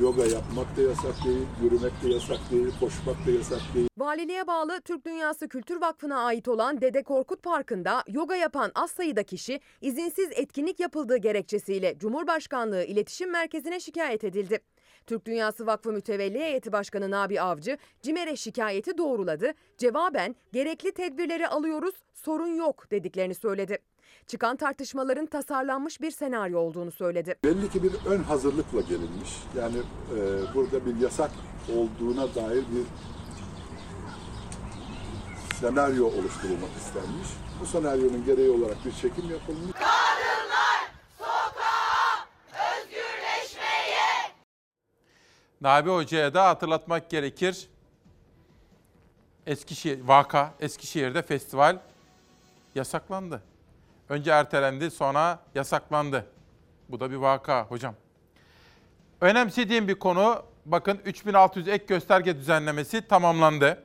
Yoga 0.00 0.26
yapmak 0.26 0.76
da 0.76 0.82
yasak 0.82 1.24
değil, 1.24 1.46
yürümek 1.62 1.92
de 2.02 2.08
yasak 2.08 2.38
değil, 2.50 2.68
koşmak 2.80 3.26
da 3.26 3.30
yasak 3.30 3.60
değil. 3.74 3.88
Valiliğe 3.98 4.46
bağlı 4.46 4.80
Türk 4.80 5.06
Dünyası 5.06 5.48
Kültür 5.48 5.80
Vakfı'na 5.80 6.18
ait 6.18 6.48
olan 6.48 6.80
Dede 6.80 7.02
Korkut 7.02 7.42
Parkı'nda 7.42 8.04
yoga 8.08 8.36
yapan 8.36 8.72
az 8.74 8.90
sayıda 8.90 9.22
kişi 9.22 9.60
izinsiz 9.80 10.28
etkinlik 10.32 10.80
yapıldığı 10.80 11.16
gerekçesiyle 11.16 11.98
Cumhurbaşkanlığı 11.98 12.84
İletişim 12.84 13.30
Merkezi'ne 13.30 13.80
şikayet 13.80 14.24
edildi. 14.24 14.58
Türk 15.06 15.26
Dünyası 15.26 15.66
Vakfı 15.66 15.92
Mütevelli 15.92 16.38
Heyeti 16.38 16.72
Başkanı 16.72 17.10
Nabi 17.10 17.40
Avcı, 17.40 17.78
CİMER'e 18.02 18.36
şikayeti 18.36 18.98
doğruladı. 18.98 19.52
Cevaben 19.78 20.36
gerekli 20.52 20.92
tedbirleri 20.92 21.48
alıyoruz, 21.48 21.94
sorun 22.14 22.54
yok 22.54 22.90
dediklerini 22.90 23.34
söyledi. 23.34 23.78
Çıkan 24.26 24.56
tartışmaların 24.56 25.26
tasarlanmış 25.26 26.00
bir 26.00 26.10
senaryo 26.10 26.58
olduğunu 26.58 26.90
söyledi. 26.90 27.34
Belli 27.44 27.70
ki 27.70 27.82
bir 27.82 27.92
ön 28.06 28.22
hazırlıkla 28.22 28.80
gelinmiş. 28.80 29.30
Yani 29.58 29.76
e, 29.78 30.18
burada 30.54 30.86
bir 30.86 30.96
yasak 30.96 31.30
olduğuna 31.76 32.34
dair 32.34 32.64
bir 32.74 32.84
senaryo 35.60 36.06
oluşturulmak 36.06 36.70
istenmiş. 36.76 37.28
Bu 37.60 37.66
senaryonun 37.66 38.24
gereği 38.24 38.50
olarak 38.50 38.84
bir 38.84 38.92
çekim 38.92 39.30
yapılmış. 39.30 39.76
Nabi 45.60 45.90
Hoca'ya 45.90 46.34
da 46.34 46.48
hatırlatmak 46.48 47.10
gerekir. 47.10 47.68
Eskişehir, 49.46 50.00
vaka, 50.04 50.54
Eskişehir'de 50.60 51.22
festival 51.22 51.78
yasaklandı. 52.74 53.42
Önce 54.08 54.30
ertelendi, 54.30 54.90
sonra 54.90 55.38
yasaklandı. 55.54 56.26
Bu 56.88 57.00
da 57.00 57.10
bir 57.10 57.16
vaka 57.16 57.64
hocam. 57.64 57.94
Önemsediğim 59.20 59.88
bir 59.88 59.94
konu, 59.94 60.42
bakın 60.66 61.00
3600 61.04 61.68
ek 61.68 61.84
gösterge 61.88 62.36
düzenlemesi 62.36 63.08
tamamlandı. 63.08 63.84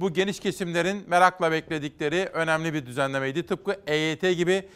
Bu 0.00 0.12
geniş 0.12 0.40
kesimlerin 0.40 1.04
merakla 1.08 1.52
bekledikleri 1.52 2.30
önemli 2.32 2.74
bir 2.74 2.86
düzenlemeydi. 2.86 3.46
Tıpkı 3.46 3.80
EYT 3.86 4.22
gibi, 4.22 4.68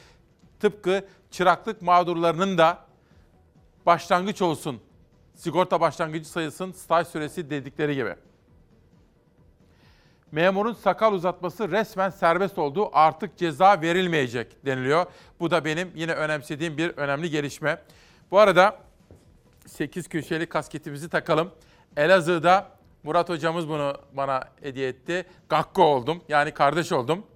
tıpkı 0.61 1.05
çıraklık 1.31 1.83
mağdurlarının 1.83 2.59
da 2.59 2.79
başlangıç 3.87 4.43
olsun, 4.43 4.81
sigorta 5.35 5.81
başlangıcı 5.81 6.29
sayısın, 6.29 6.73
staj 6.73 7.07
süresi 7.07 7.51
dedikleri 7.51 7.95
gibi. 7.95 8.15
Memurun 10.33 10.73
sakal 10.73 11.13
uzatması 11.13 11.71
resmen 11.71 12.11
serbest 12.11 12.59
oldu. 12.59 12.91
Artık 12.93 13.37
ceza 13.37 13.81
verilmeyecek 13.81 14.67
deniliyor. 14.67 15.07
Bu 15.41 15.51
da 15.51 15.65
benim 15.65 15.91
yine 15.95 16.13
önemsediğim 16.13 16.79
bir 16.79 16.91
önemli 16.97 17.31
gelişme. 17.31 17.83
Bu 18.31 18.39
arada 18.39 18.77
8 19.67 20.09
köşeli 20.09 20.47
kasketimizi 20.47 21.09
takalım. 21.09 21.51
Elazığ'da 21.97 22.69
Murat 23.03 23.29
hocamız 23.29 23.69
bunu 23.69 23.95
bana 24.13 24.45
hediye 24.63 24.89
etti. 24.89 25.27
Gakko 25.49 25.83
oldum. 25.83 26.23
Yani 26.29 26.51
kardeş 26.51 26.93
oldum. 26.93 27.27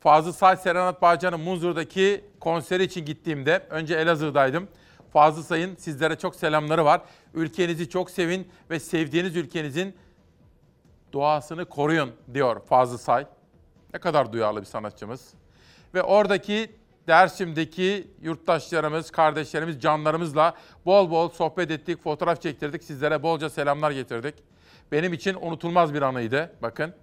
Fazıl 0.00 0.32
Say 0.32 0.56
Serenat 0.56 1.02
Bağcan'ın 1.02 1.40
Munzur'daki 1.40 2.24
konseri 2.40 2.82
için 2.82 3.04
gittiğimde 3.04 3.66
önce 3.70 3.94
Elazığ'daydım. 3.94 4.68
Fazıl 5.12 5.42
Say'ın 5.42 5.76
sizlere 5.76 6.18
çok 6.18 6.36
selamları 6.36 6.84
var. 6.84 7.00
Ülkenizi 7.34 7.88
çok 7.88 8.10
sevin 8.10 8.48
ve 8.70 8.80
sevdiğiniz 8.80 9.36
ülkenizin 9.36 9.94
doğasını 11.14 11.64
koruyun 11.64 12.12
diyor 12.34 12.60
Fazıl 12.60 12.98
Say. 12.98 13.26
Ne 13.94 14.00
kadar 14.00 14.32
duyarlı 14.32 14.60
bir 14.60 14.66
sanatçımız. 14.66 15.34
Ve 15.94 16.02
oradaki 16.02 16.70
Dersim'deki 17.06 18.10
yurttaşlarımız, 18.22 19.10
kardeşlerimiz, 19.10 19.80
canlarımızla 19.80 20.54
bol 20.86 21.10
bol 21.10 21.28
sohbet 21.28 21.70
ettik, 21.70 22.02
fotoğraf 22.02 22.42
çektirdik. 22.42 22.84
Sizlere 22.84 23.22
bolca 23.22 23.50
selamlar 23.50 23.90
getirdik. 23.90 24.34
Benim 24.92 25.12
için 25.12 25.36
unutulmaz 25.40 25.94
bir 25.94 26.02
anıydı. 26.02 26.52
Bakın. 26.62 26.94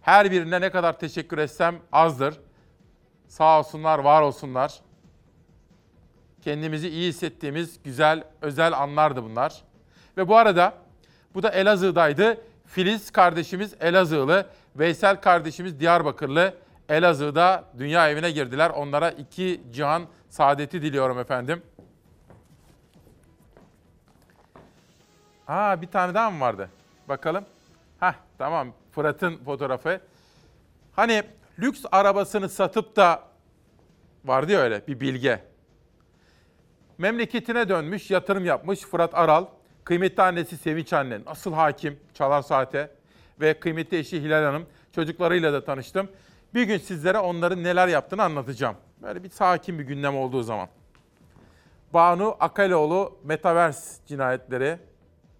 Her 0.00 0.30
birine 0.30 0.60
ne 0.60 0.70
kadar 0.70 0.98
teşekkür 0.98 1.38
etsem 1.38 1.76
azdır. 1.92 2.40
Sağ 3.28 3.58
olsunlar, 3.58 3.98
var 3.98 4.22
olsunlar. 4.22 4.80
Kendimizi 6.42 6.88
iyi 6.88 7.08
hissettiğimiz 7.08 7.82
güzel, 7.82 8.24
özel 8.42 8.78
anlardı 8.78 9.22
bunlar. 9.22 9.62
Ve 10.16 10.28
bu 10.28 10.36
arada 10.36 10.74
bu 11.34 11.42
da 11.42 11.50
Elazığ'daydı. 11.50 12.40
Filiz 12.74 13.10
kardeşimiz 13.10 13.74
Elazığlı, 13.80 14.46
Veysel 14.76 15.20
kardeşimiz 15.20 15.80
Diyarbakırlı. 15.80 16.54
Elazığ'da 16.88 17.64
dünya 17.78 18.10
evine 18.10 18.30
girdiler. 18.30 18.70
Onlara 18.70 19.10
iki 19.10 19.60
cihan 19.72 20.06
saadeti 20.28 20.82
diliyorum 20.82 21.18
efendim. 21.18 21.62
Aa 25.48 25.82
bir 25.82 25.86
tane 25.86 26.14
daha 26.14 26.30
mı 26.30 26.40
vardı? 26.40 26.70
Bakalım. 27.08 27.44
Hah 28.00 28.14
tamam 28.38 28.68
Fırat'ın 28.92 29.36
fotoğrafı. 29.44 30.00
Hani 30.92 31.22
lüks 31.58 31.84
arabasını 31.92 32.48
satıp 32.48 32.96
da 32.96 33.22
vardı 34.24 34.52
ya 34.52 34.60
öyle 34.60 34.86
bir 34.86 35.00
bilge. 35.00 35.44
Memleketine 36.98 37.68
dönmüş, 37.68 38.10
yatırım 38.10 38.44
yapmış 38.44 38.80
Fırat 38.80 39.14
Aral. 39.14 39.46
Kıymetli 39.84 40.22
annesi 40.22 40.56
Sevinç 40.56 40.92
annen, 40.92 41.22
asıl 41.26 41.52
hakim 41.52 42.00
Çalar 42.14 42.42
Saat'e 42.42 42.90
ve 43.40 43.60
kıymetli 43.60 43.98
eşi 43.98 44.22
Hilal 44.22 44.44
Hanım 44.44 44.66
çocuklarıyla 44.92 45.52
da 45.52 45.64
tanıştım. 45.64 46.08
Bir 46.54 46.62
gün 46.62 46.78
sizlere 46.78 47.18
onların 47.18 47.62
neler 47.64 47.88
yaptığını 47.88 48.22
anlatacağım. 48.22 48.76
Böyle 49.02 49.24
bir 49.24 49.30
sakin 49.30 49.78
bir 49.78 49.84
gündem 49.84 50.16
olduğu 50.16 50.42
zaman. 50.42 50.68
Banu 51.94 52.36
Akaloğlu 52.40 53.18
Metaverse 53.24 54.06
cinayetleri 54.06 54.78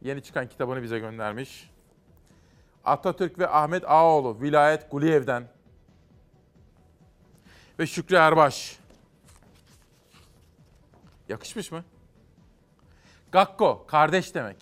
yeni 0.02 0.22
çıkan 0.22 0.48
kitabını 0.48 0.82
bize 0.82 0.98
göndermiş. 0.98 1.70
Atatürk 2.84 3.38
ve 3.38 3.48
Ahmet 3.48 3.84
Ağaoğlu 3.90 4.40
Vilayet 4.40 4.90
Guliyev'den 4.90 5.48
ve 7.78 7.86
Şükrü 7.86 8.16
Erbaş. 8.16 8.78
Yakışmış 11.28 11.72
mı? 11.72 11.84
Gakko, 13.34 13.84
kardeş 13.86 14.34
demek. 14.34 14.56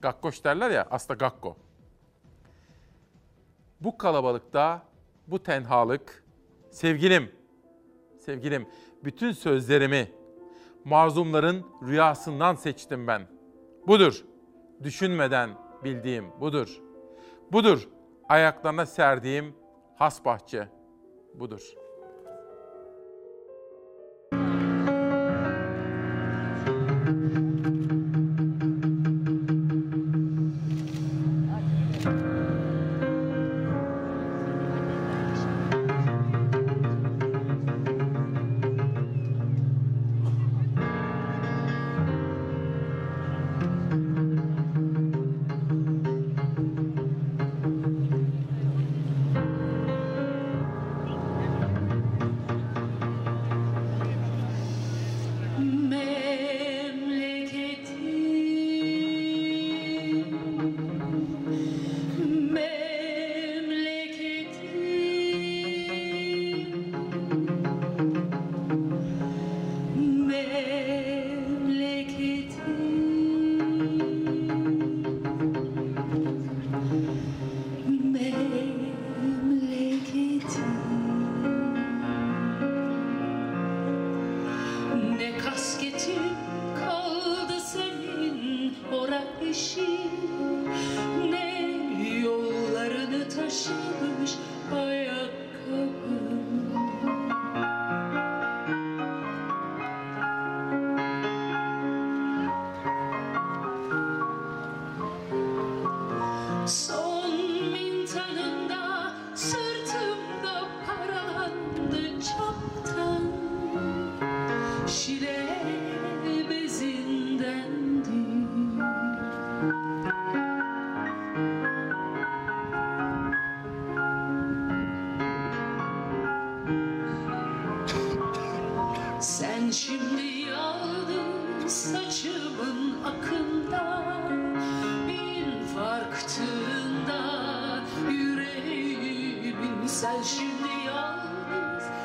Gakkoş 0.00 0.44
derler 0.44 0.70
ya, 0.70 0.86
aslında 0.90 1.14
Gakko. 1.14 1.56
Bu 3.80 3.98
kalabalıkta 3.98 4.82
bu 5.26 5.42
tenhalık, 5.42 6.24
sevgilim, 6.70 7.32
sevgilim 8.18 8.68
bütün 9.04 9.32
sözlerimi 9.32 10.12
mazlumların 10.84 11.66
rüyasından 11.82 12.54
seçtim 12.54 13.06
ben. 13.06 13.22
Budur. 13.86 14.24
Düşünmeden 14.82 15.50
bildiğim 15.84 16.40
budur. 16.40 16.80
Budur. 17.52 17.88
Ayaklarına 18.28 18.86
serdiğim 18.86 19.56
has 19.96 20.24
bahçe. 20.24 20.68
Budur. 21.34 21.74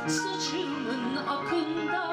Saçımın 0.08 1.16
akında 1.16 2.04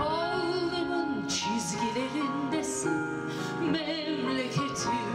Alnımın 0.00 1.28
çizgilerindesin 1.28 3.00
Memleketim, 3.60 5.10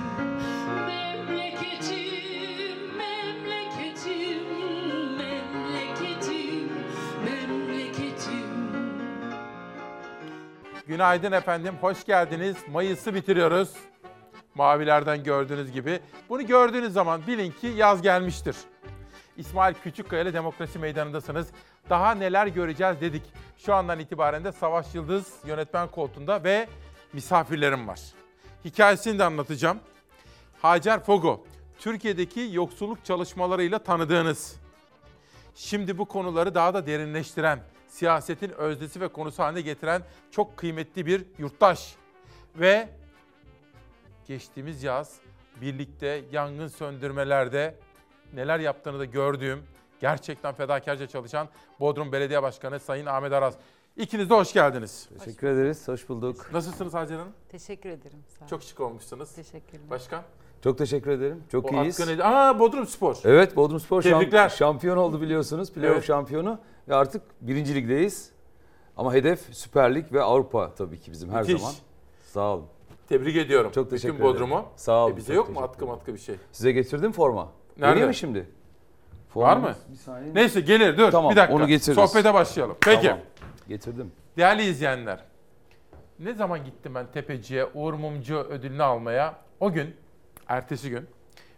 Günaydın 10.88 11.32
efendim, 11.32 11.76
hoş 11.82 12.06
geldiniz. 12.06 12.56
Mayıs'ı 12.72 13.14
bitiriyoruz. 13.14 13.74
Mavilerden 14.56 15.24
gördüğünüz 15.24 15.72
gibi. 15.72 16.00
Bunu 16.30 16.46
gördüğünüz 16.46 16.94
zaman 16.94 17.22
bilin 17.28 17.52
ki 17.52 17.68
yaz 17.68 18.02
gelmiştir. 18.02 18.56
İsmail 19.38 19.74
Küçükkaya 19.74 20.22
ile 20.22 20.34
Demokrasi 20.34 20.80
Meydanı'ndasınız. 20.80 21.48
Daha 21.90 22.16
neler 22.16 22.48
göreceğiz 22.48 23.02
dedik. 23.02 23.24
Şu 23.58 23.74
andan 23.74 24.00
itibaren 24.00 24.44
de 24.44 24.52
Savaş 24.52 24.96
Yıldız 24.96 25.34
yönetmen 25.46 25.88
koltuğunda 25.88 26.44
ve 26.44 26.68
misafirlerim 27.14 27.88
var. 27.88 28.00
Hikayesini 28.66 29.20
de 29.20 29.24
anlatacağım. 29.24 29.80
Hacer 30.62 31.04
Fogo, 31.04 31.44
Türkiye'deki 31.80 32.50
yoksulluk 32.52 33.06
çalışmalarıyla 33.06 33.80
tanıdığınız, 33.80 34.56
şimdi 35.56 35.98
bu 35.98 36.06
konuları 36.06 36.56
daha 36.56 36.74
da 36.74 36.88
derinleştiren, 36.88 37.60
siyasetin 37.88 38.50
özdesi 38.50 39.02
ve 39.02 39.08
konusu 39.08 39.44
haline 39.44 39.62
getiren 39.62 40.02
çok 40.32 40.58
kıymetli 40.58 41.06
bir 41.06 41.26
yurttaş. 41.38 41.96
Ve 42.56 42.90
geçtiğimiz 44.28 44.84
yaz 44.84 45.16
birlikte 45.62 46.24
yangın 46.32 46.68
söndürmelerde 46.68 47.76
neler 48.34 48.60
yaptığını 48.60 49.00
da 49.00 49.06
gördüğüm, 49.06 49.64
gerçekten 50.02 50.54
fedakarca 50.54 51.08
çalışan 51.08 51.48
Bodrum 51.80 52.12
Belediye 52.12 52.44
Başkanı 52.44 52.80
Sayın 52.80 53.06
Ahmet 53.06 53.34
Aras. 53.34 53.56
İkiniz 53.98 54.30
de 54.30 54.34
hoş 54.34 54.54
geldiniz. 54.54 55.10
Teşekkür 55.20 55.48
ederiz. 55.48 55.88
Hoş 55.88 56.10
bulduk. 56.10 56.50
Nasılsınız 56.54 56.94
Hacer 56.94 57.16
Hanım? 57.16 57.32
Teşekkür 57.50 57.90
ederim. 57.90 58.18
Sağ 58.40 58.48
Çok 58.48 58.64
şık 58.64 58.80
olmuşsunuz. 58.80 59.32
Teşekkürler. 59.32 59.90
Başkan? 59.90 60.24
Çok 60.64 60.78
teşekkür 60.78 61.12
ederim. 61.12 61.44
Çok 61.52 61.66
O 61.74 61.76
iyiyiz. 61.76 62.00
atkı 62.00 62.12
neydi? 62.12 62.24
Aa 62.24 62.60
Bodrum 62.60 62.88
Spor. 62.88 63.18
Evet 63.24 63.56
Bodrum 63.56 63.80
Spor 63.80 64.02
şamp- 64.04 64.20
Tebrikler. 64.20 64.50
şampiyon 64.50 64.98
oldu 64.98 65.22
biliyorsunuz. 65.22 65.72
Playoff 65.74 65.96
Evet. 65.96 66.06
şampiyonu. 66.08 66.60
Ve 66.88 66.96
artık 66.96 67.22
birinci 67.42 67.76
ligdeyiz. 67.76 68.32
Ama 68.98 69.14
hedef 69.14 69.40
Süper 69.56 69.96
Lig 69.96 70.14
ve 70.14 70.22
Avrupa 70.24 70.76
tabii 70.76 71.00
ki 71.00 71.12
bizim 71.12 71.30
her 71.32 71.42
Müthiş. 71.42 71.62
zaman. 71.62 71.74
Sağ 72.24 72.54
olun. 72.54 72.66
Tebrik 73.10 73.36
ediyorum. 73.38 73.72
Çok 73.76 73.90
teşekkür 73.90 74.14
Bütün 74.16 74.26
Bodrum'u. 74.26 74.54
ederim. 74.56 74.70
Sağ 74.76 75.06
olun. 75.06 75.14
E 75.14 75.18
bize 75.18 75.36
çok 75.36 75.48
yok 75.48 75.56
mu 75.56 75.62
atkı 75.64 75.86
matkı 75.86 76.14
bir 76.14 76.20
şey? 76.20 76.36
Size 76.52 76.72
getirdim 76.72 77.12
forma. 77.12 77.52
Nerede? 77.78 77.92
Vereyim 77.92 78.08
mi 78.08 78.16
şimdi? 78.16 78.50
Var 79.36 79.58
mı? 79.58 79.76
Bir 79.92 79.96
saniye. 79.96 80.34
Neyse 80.36 80.62
gelir 80.62 80.98
dur 80.98 81.12
Tamam, 81.12 81.32
bir 81.32 81.36
dakika. 81.36 81.56
onu 81.56 81.68
getiririz. 81.68 82.10
Sohbete 82.10 82.34
başlayalım. 82.34 82.78
Peki. 82.82 83.08
Tamam, 83.08 83.20
Getirdim. 83.68 84.12
Değerli 84.38 84.64
izleyenler. 84.64 85.20
Ne 86.20 86.34
zaman 86.34 86.66
gittim 86.66 86.96
ben 86.96 87.06
Tepeci'ye 87.14 87.66
Uğur 87.74 87.94
Mumcu 87.94 88.36
ödülünü 88.38 88.84
almaya? 88.84 89.36
O 89.60 89.72
gün, 89.72 89.96
ertesi 90.48 90.90
gün 90.90 91.08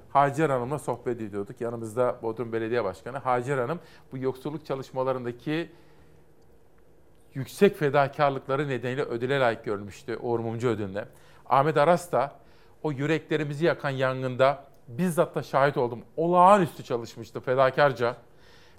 Hacer 0.10 0.49
Hanım'la 0.49 0.80
sohbet 0.80 1.22
ediyorduk. 1.22 1.62
Yanımızda 1.62 2.16
Bodrum 2.22 2.54
Belediye 2.54 2.84
Başkanı 2.84 3.18
Hacer 3.18 3.58
Hanım 3.58 3.80
bu 4.12 4.18
yoksulluk 4.18 4.66
çalışmalarındaki 4.66 5.72
yüksek 7.34 7.78
fedakarlıkları 7.78 8.68
nedeniyle 8.70 9.02
ödüle 9.04 9.40
layık 9.40 9.66
görülmüştü 9.66 10.18
Uğur 10.22 10.40
Mumcu 10.40 10.68
ödülüne. 10.68 11.06
Ahmet 11.49 11.78
Aras 11.78 12.12
da 12.12 12.36
o 12.84 12.91
yüreklerimizi 12.91 13.66
yakan 13.66 13.90
yangında 13.90 14.64
bizzat 14.88 15.36
da 15.36 15.44
şahit 15.44 15.78
oldum. 15.78 16.00
Olağanüstü 16.18 16.84
çalışmıştı 16.84 17.40
fedakarca. 17.40 18.16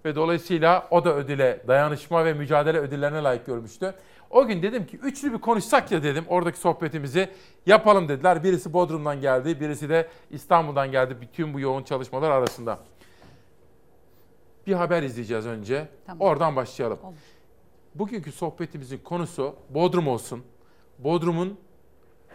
Ve 0.05 0.15
dolayısıyla 0.15 0.89
o 0.91 1.05
da 1.05 1.17
ödüle, 1.17 1.65
dayanışma 1.69 2.25
ve 2.25 2.33
mücadele 2.33 2.79
ödüllerine 2.79 3.23
layık 3.23 3.47
görmüştü. 3.47 3.95
O 4.31 4.47
gün 4.47 4.63
dedim 4.63 4.87
ki 4.87 4.97
üçlü 4.97 5.33
bir 5.33 5.39
konuşsak 5.39 5.93
ya 5.93 6.03
dedim 6.03 6.25
oradaki 6.29 6.59
sohbetimizi 6.59 7.31
yapalım 7.67 8.09
dediler. 8.09 8.45
Birisi 8.45 8.73
Bodrum'dan 8.73 9.21
geldi, 9.21 9.61
birisi 9.61 9.89
de 9.89 10.09
İstanbul'dan 10.31 10.91
geldi 10.91 11.17
bütün 11.21 11.55
bu 11.55 11.61
yoğun 11.61 11.83
çalışmalar 11.83 12.31
arasında. 12.31 12.79
Bir 14.67 14.73
haber 14.73 15.03
izleyeceğiz 15.03 15.47
önce. 15.47 15.89
Tamam. 16.07 16.29
Oradan 16.29 16.57
başlayalım. 16.57 16.99
Olur. 17.03 17.15
Bugünkü 17.95 18.33
sohbetimizin 18.33 18.99
konusu 18.99 19.57
Bodrum 19.71 20.09
olsun. 20.09 20.45
Bodrum'un 20.99 21.59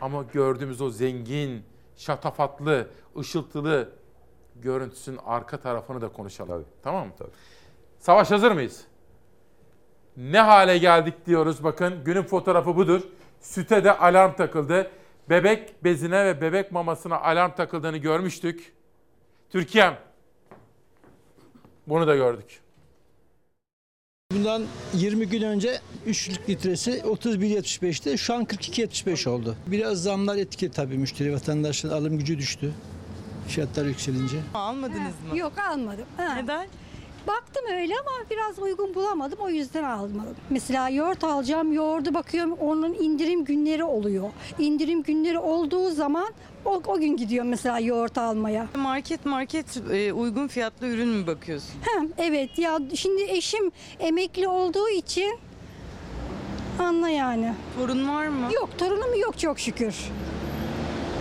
ama 0.01 0.23
gördüğümüz 0.23 0.81
o 0.81 0.89
zengin, 0.89 1.63
şatafatlı, 1.97 2.87
ışıltılı 3.19 3.89
görüntüsünün 4.55 5.19
arka 5.25 5.57
tarafını 5.57 6.01
da 6.01 6.09
konuşalım. 6.09 6.65
Tamam 6.83 7.07
mı? 7.07 7.13
Savaş 7.99 8.31
hazır 8.31 8.51
mıyız? 8.51 8.85
Ne 10.17 10.39
hale 10.39 10.77
geldik 10.77 11.25
diyoruz 11.25 11.63
bakın. 11.63 12.03
Günün 12.03 12.23
fotoğrafı 12.23 12.75
budur. 12.75 13.01
Süte 13.39 13.83
de 13.83 13.97
alarm 13.97 14.33
takıldı. 14.33 14.91
Bebek 15.29 15.83
bezine 15.83 16.25
ve 16.25 16.41
bebek 16.41 16.71
mamasına 16.71 17.19
alarm 17.19 17.51
takıldığını 17.51 17.97
görmüştük. 17.97 18.73
Türkiye'm 19.49 19.93
Bunu 21.87 22.07
da 22.07 22.15
gördük. 22.15 22.62
Bundan 24.35 24.63
20 24.93 25.25
gün 25.27 25.41
önce 25.41 25.79
3 26.05 26.29
litresi 26.49 26.91
31.75'ti. 26.91 28.17
Şu 28.17 28.33
an 28.33 28.43
42.75 28.43 29.29
oldu. 29.29 29.55
Biraz 29.67 30.03
zamlar 30.03 30.37
etkili 30.37 30.71
tabii 30.71 30.97
müşteri 30.97 31.33
vatandaşın 31.33 31.89
alım 31.89 32.17
gücü 32.17 32.37
düştü. 32.37 32.71
Fiyatlar 33.47 33.85
yükselince. 33.85 34.37
Almadınız 34.53 35.13
mı? 35.31 35.37
Yok 35.37 35.53
almadım. 35.71 36.05
Neden? 36.35 36.67
Baktım 37.27 37.63
öyle 37.79 37.93
ama 37.99 38.29
biraz 38.29 38.59
uygun 38.59 38.95
bulamadım 38.95 39.39
o 39.41 39.49
yüzden 39.49 39.83
almadım. 39.83 40.35
Mesela 40.49 40.89
yoğurt 40.89 41.23
alacağım 41.23 41.73
yoğurdu 41.73 42.13
bakıyorum 42.13 42.53
onun 42.53 42.93
indirim 42.93 43.45
günleri 43.45 43.83
oluyor. 43.83 44.29
İndirim 44.59 45.03
günleri 45.03 45.39
olduğu 45.39 45.91
zaman 45.91 46.27
o, 46.65 46.81
o 46.87 46.99
gün 46.99 47.17
gidiyorum 47.17 47.49
mesela 47.49 47.79
yoğurt 47.79 48.17
almaya. 48.17 48.67
Market 48.75 49.25
market 49.25 49.77
e, 49.91 50.13
uygun 50.13 50.47
fiyatlı 50.47 50.87
ürün 50.87 51.07
mü 51.07 51.27
bakıyorsun? 51.27 51.71
Hem 51.81 52.09
evet 52.17 52.59
ya 52.59 52.79
şimdi 52.95 53.23
eşim 53.23 53.71
emekli 53.99 54.47
olduğu 54.47 54.89
için 54.89 55.39
anla 56.79 57.09
yani. 57.09 57.53
Torun 57.77 58.09
var 58.09 58.27
mı? 58.27 58.49
Yok 58.53 58.69
torunum 58.77 59.19
yok 59.19 59.39
çok 59.39 59.59
şükür. 59.59 59.95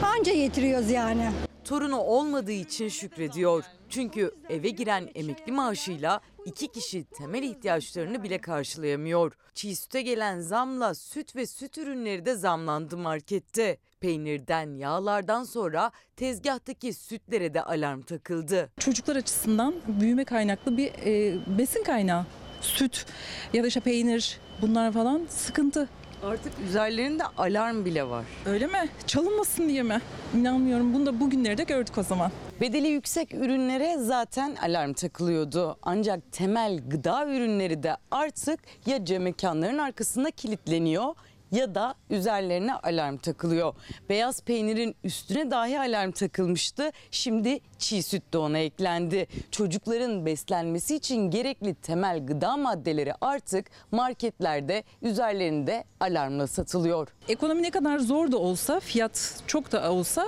Anca 0.03 0.33
yetiriyoruz 0.33 0.91
yani. 0.91 1.31
Torunu 1.65 1.99
olmadığı 2.01 2.53
için 2.53 2.89
şükrediyor. 2.89 3.65
Çünkü 3.93 4.35
eve 4.49 4.69
giren 4.69 5.09
emekli 5.15 5.53
maaşıyla 5.53 6.21
iki 6.45 6.69
kişi 6.69 7.05
temel 7.05 7.43
ihtiyaçlarını 7.43 8.23
bile 8.23 8.39
karşılayamıyor. 8.39 9.33
Çiğ 9.55 9.77
süte 9.77 10.03
gelen 10.03 10.41
zamla 10.41 10.95
süt 10.95 11.37
ve 11.37 11.47
süt 11.47 11.79
ürünleri 11.79 12.27
de 12.27 12.35
zamlandı 12.35 12.97
markette. 12.97 13.79
Peynirden, 14.01 14.75
yağlardan 14.75 15.45
sonra 15.45 15.91
tezgahtaki 16.17 16.93
sütlere 16.93 17.55
de 17.55 17.63
alarm 17.63 18.03
takıldı. 18.03 18.71
Çocuklar 18.79 19.17
açısından 19.17 19.75
büyüme 20.01 20.25
kaynaklı 20.25 20.77
bir 20.77 20.93
e, 21.07 21.39
besin 21.59 21.85
kaynağı. 21.85 22.27
Süt 22.61 23.07
ya 23.53 23.63
da 23.63 23.67
işte 23.67 23.81
peynir 23.81 24.41
bunlar 24.63 24.93
falan 24.93 25.27
sıkıntı. 25.29 25.89
Artık 26.23 26.53
üzerlerinde 26.69 27.25
alarm 27.39 27.85
bile 27.85 28.09
var. 28.09 28.25
Öyle 28.47 28.67
mi? 28.67 28.89
Çalınmasın 29.07 29.69
diye 29.69 29.83
mi? 29.83 30.01
İnanmıyorum. 30.37 30.95
Bunu 30.95 31.07
da 31.07 31.21
bugünleri 31.21 31.59
de 31.59 31.65
gördük 31.65 31.99
o 31.99 32.03
zaman. 32.03 32.31
Bedeli 32.61 32.89
yüksek 32.89 33.35
ürünlere 33.35 33.97
zaten 33.99 34.57
alarm 34.63 34.93
takılıyordu. 34.93 35.77
Ancak 35.83 36.33
temel 36.33 36.81
gıda 36.89 37.27
ürünleri 37.27 37.83
de 37.83 37.97
artık 38.11 38.61
ya 38.87 39.05
cam 39.05 39.23
mekanların 39.23 39.79
arkasında 39.79 40.31
kilitleniyor 40.31 41.15
ya 41.53 41.75
da 41.75 41.95
üzerlerine 42.11 42.75
alarm 42.75 43.17
takılıyor. 43.17 43.75
Beyaz 44.09 44.43
peynirin 44.43 44.97
üstüne 45.05 45.51
dahi 45.51 45.81
alarm 45.81 46.11
takılmıştı. 46.11 46.91
Şimdi 47.11 47.61
çiğ 47.79 48.03
süt 48.03 48.33
de 48.33 48.39
ona 48.39 48.59
eklendi. 48.59 49.27
Çocukların 49.51 50.27
beslenmesi 50.27 50.97
için 50.97 51.31
gerekli 51.31 51.75
temel 51.75 52.27
gıda 52.27 52.57
maddeleri 52.57 53.13
artık 53.21 53.67
marketlerde 53.91 54.85
üzerlerinde 55.03 55.85
alarmla 56.01 56.47
satılıyor. 56.47 57.09
Ekonomi 57.29 57.63
ne 57.63 57.71
kadar 57.71 57.99
zor 57.99 58.33
da 58.33 58.39
olsa, 58.39 58.81
fiyat 58.81 59.43
çok 59.47 59.73
da 59.73 59.93
olsa 59.93 60.27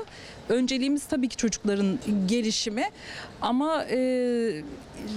önceliğimiz 0.48 1.06
tabii 1.06 1.28
ki 1.28 1.36
çocukların 1.36 1.98
gelişimi. 2.26 2.84
Ama 3.42 3.84
e, 3.84 4.62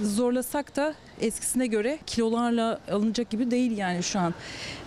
zorlasak 0.02 0.76
da 0.76 0.94
eskisine 1.20 1.66
göre 1.66 1.98
kilolarla 2.06 2.80
alınacak 2.90 3.30
gibi 3.30 3.50
değil 3.50 3.78
yani 3.78 4.02
şu 4.02 4.18
an. 4.18 4.34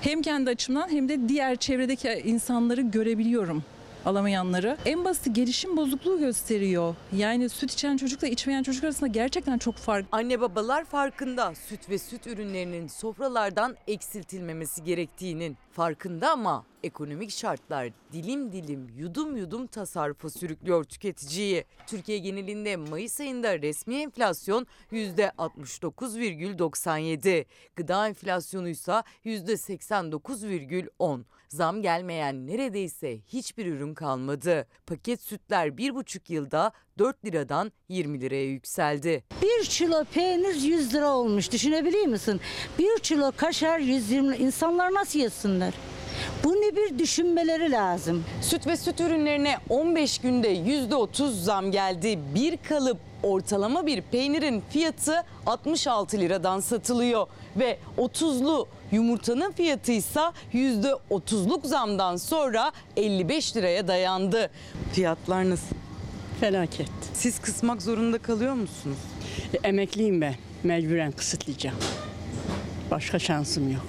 Hem 0.02 0.22
kendi 0.22 0.50
açımdan 0.50 0.90
hem 0.90 1.10
de 1.10 1.30
diğer 1.30 1.56
çevredeki 1.56 2.10
insanları 2.26 2.82
görebiliyorum 2.82 3.64
alamayanları. 4.06 4.78
En 4.86 5.06
basit 5.06 5.36
gelişim 5.36 5.78
bozukluğu 5.78 6.20
gösteriyor. 6.20 6.96
Yani 7.16 7.50
süt 7.50 7.72
içen 7.72 7.98
çocukla 7.98 8.28
içmeyen 8.28 8.64
çocuk 8.64 8.84
arasında 8.84 9.08
gerçekten 9.08 9.58
çok 9.58 9.76
fark. 9.76 10.06
Anne 10.12 10.42
babalar 10.42 10.86
farkında 10.86 11.56
süt 11.56 11.90
ve 11.90 11.98
süt 11.98 12.28
ürünlerinin 12.28 12.88
sofralardan 12.88 13.76
eksiltilmemesi 13.88 14.84
gerektiğinin 14.84 15.58
farkında 15.72 16.32
ama 16.32 16.66
ekonomik 16.84 17.32
şartlar 17.32 17.90
dilim 18.14 18.52
dilim 18.52 18.90
yudum 18.98 19.38
yudum 19.38 19.68
tasarrufa 19.68 20.30
sürüklüyor 20.30 20.84
tüketiciyi. 20.84 21.66
Türkiye 21.88 22.18
genelinde 22.18 22.76
Mayıs 22.76 23.20
ayında 23.20 23.62
resmi 23.62 23.96
enflasyon 23.96 24.68
%69,97. 24.92 27.46
Gıda 27.76 28.08
enflasyonu 28.08 28.70
ise 28.70 29.04
%89,10. 29.26 31.22
Zam 31.52 31.82
gelmeyen 31.82 32.48
neredeyse 32.48 33.20
hiçbir 33.28 33.66
ürün 33.66 33.94
kalmadı. 33.94 34.68
Paket 34.88 35.22
sütler 35.22 35.68
1,5 35.68 36.34
yılda 36.34 36.72
4 36.98 37.26
liradan 37.26 37.72
20 37.90 38.22
liraya 38.22 38.46
yükseldi. 38.46 39.24
Bir 39.42 39.66
kilo 39.66 40.04
peynir 40.14 40.56
100 40.56 40.94
lira 40.94 41.10
olmuş 41.10 41.52
düşünebiliyor 41.52 42.06
musun? 42.06 42.40
Bir 42.80 43.00
kilo 43.00 43.32
kaşar 43.38 43.80
120 43.80 44.28
lira. 44.28 44.36
İnsanlar 44.36 44.94
nasıl 44.94 45.20
yesinler? 45.20 45.74
Bunu 46.44 46.76
bir 46.76 47.00
düşünmeleri 47.00 47.72
lazım. 47.72 48.24
Süt 48.42 48.68
ve 48.68 48.78
süt 48.78 49.00
ürünlerine 49.02 49.58
15 49.70 50.20
günde 50.20 50.54
%30 50.54 51.32
zam 51.32 51.72
geldi. 51.72 52.20
Bir 52.36 52.58
kalıp 52.58 52.98
ortalama 53.24 53.86
bir 53.86 54.02
peynirin 54.02 54.64
fiyatı 54.70 55.24
66 55.46 56.20
liradan 56.20 56.60
satılıyor 56.60 57.28
ve 57.56 57.80
30'lu 57.98 58.68
yumurtanın 58.92 59.52
fiyatı 59.52 59.92
ise 59.92 60.22
%30'luk 60.54 61.68
zamdan 61.68 62.16
sonra 62.16 62.72
55 62.98 63.56
liraya 63.56 63.88
dayandı. 63.88 64.50
Fiyatlar 64.94 65.50
nasıl? 65.50 65.76
Felaket. 66.40 66.90
Siz 67.14 67.40
kısmak 67.42 67.82
zorunda 67.82 68.18
kalıyor 68.18 68.54
musunuz? 68.54 68.98
Emekliyim 69.64 70.22
ben. 70.22 70.36
Mecburen 70.64 71.12
kısıtlayacağım. 71.12 71.78
Başka 72.92 73.20
şansım 73.20 73.72
yok. 73.72 73.84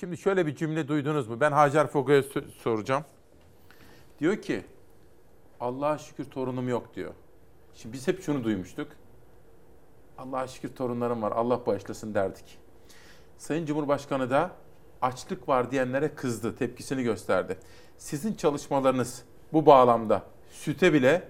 Şimdi 0.00 0.16
şöyle 0.16 0.46
bir 0.46 0.56
cümle 0.56 0.88
duydunuz 0.88 1.28
mu? 1.28 1.40
Ben 1.40 1.52
Hacer 1.52 1.86
Foga'ya 1.86 2.20
sö- 2.20 2.50
soracağım. 2.62 3.04
Diyor 4.20 4.42
ki 4.42 4.64
Allah'a 5.60 5.98
şükür 5.98 6.24
torunum 6.24 6.68
yok 6.68 6.94
diyor. 6.94 7.14
Şimdi 7.74 7.92
biz 7.92 8.08
hep 8.08 8.22
şunu 8.22 8.44
duymuştuk. 8.44 8.88
Allah'a 10.18 10.46
şükür 10.46 10.68
torunlarım 10.74 11.22
var. 11.22 11.32
Allah 11.32 11.66
bağışlasın 11.66 12.14
derdik. 12.14 12.58
Sayın 13.38 13.66
Cumhurbaşkanı 13.66 14.30
da 14.30 14.50
açlık 15.02 15.48
var 15.48 15.70
diyenlere 15.70 16.14
kızdı, 16.14 16.56
tepkisini 16.56 17.02
gösterdi. 17.02 17.58
Sizin 17.98 18.34
çalışmalarınız 18.34 19.22
bu 19.52 19.66
bağlamda 19.66 20.22
süte 20.50 20.92
bile 20.92 21.28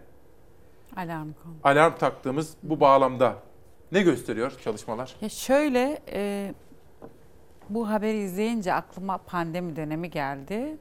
Alarm 0.96 1.32
konu. 1.42 1.55
alarm 1.64 1.94
taktığımız 1.98 2.55
bu 2.62 2.80
bağlamda 2.80 3.36
ne 3.92 4.02
gösteriyor 4.02 4.52
çalışmalar? 4.64 5.16
Ya 5.20 5.28
şöyle 5.28 5.98
e, 6.12 6.55
bu 7.68 7.90
haberi 7.90 8.18
izleyince 8.18 8.74
aklıma 8.74 9.18
pandemi 9.18 9.76
dönemi 9.76 10.10
geldi. 10.10 10.76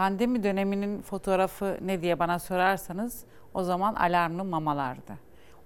Pandemi 0.00 0.42
döneminin 0.42 1.02
fotoğrafı 1.02 1.78
ne 1.80 2.02
diye 2.02 2.18
bana 2.18 2.38
sorarsanız 2.38 3.24
o 3.54 3.62
zaman 3.62 3.94
alarmlı 3.94 4.44
mamalardı. 4.44 5.18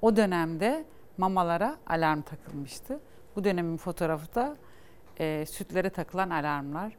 O 0.02 0.16
dönemde 0.16 0.84
mamalara 1.18 1.76
alarm 1.86 2.20
takılmıştı. 2.20 3.00
Bu 3.36 3.44
dönemin 3.44 3.76
fotoğrafı 3.76 4.34
da 4.34 4.56
e, 5.20 5.46
sütlere 5.46 5.90
takılan 5.90 6.30
alarmlar. 6.30 6.96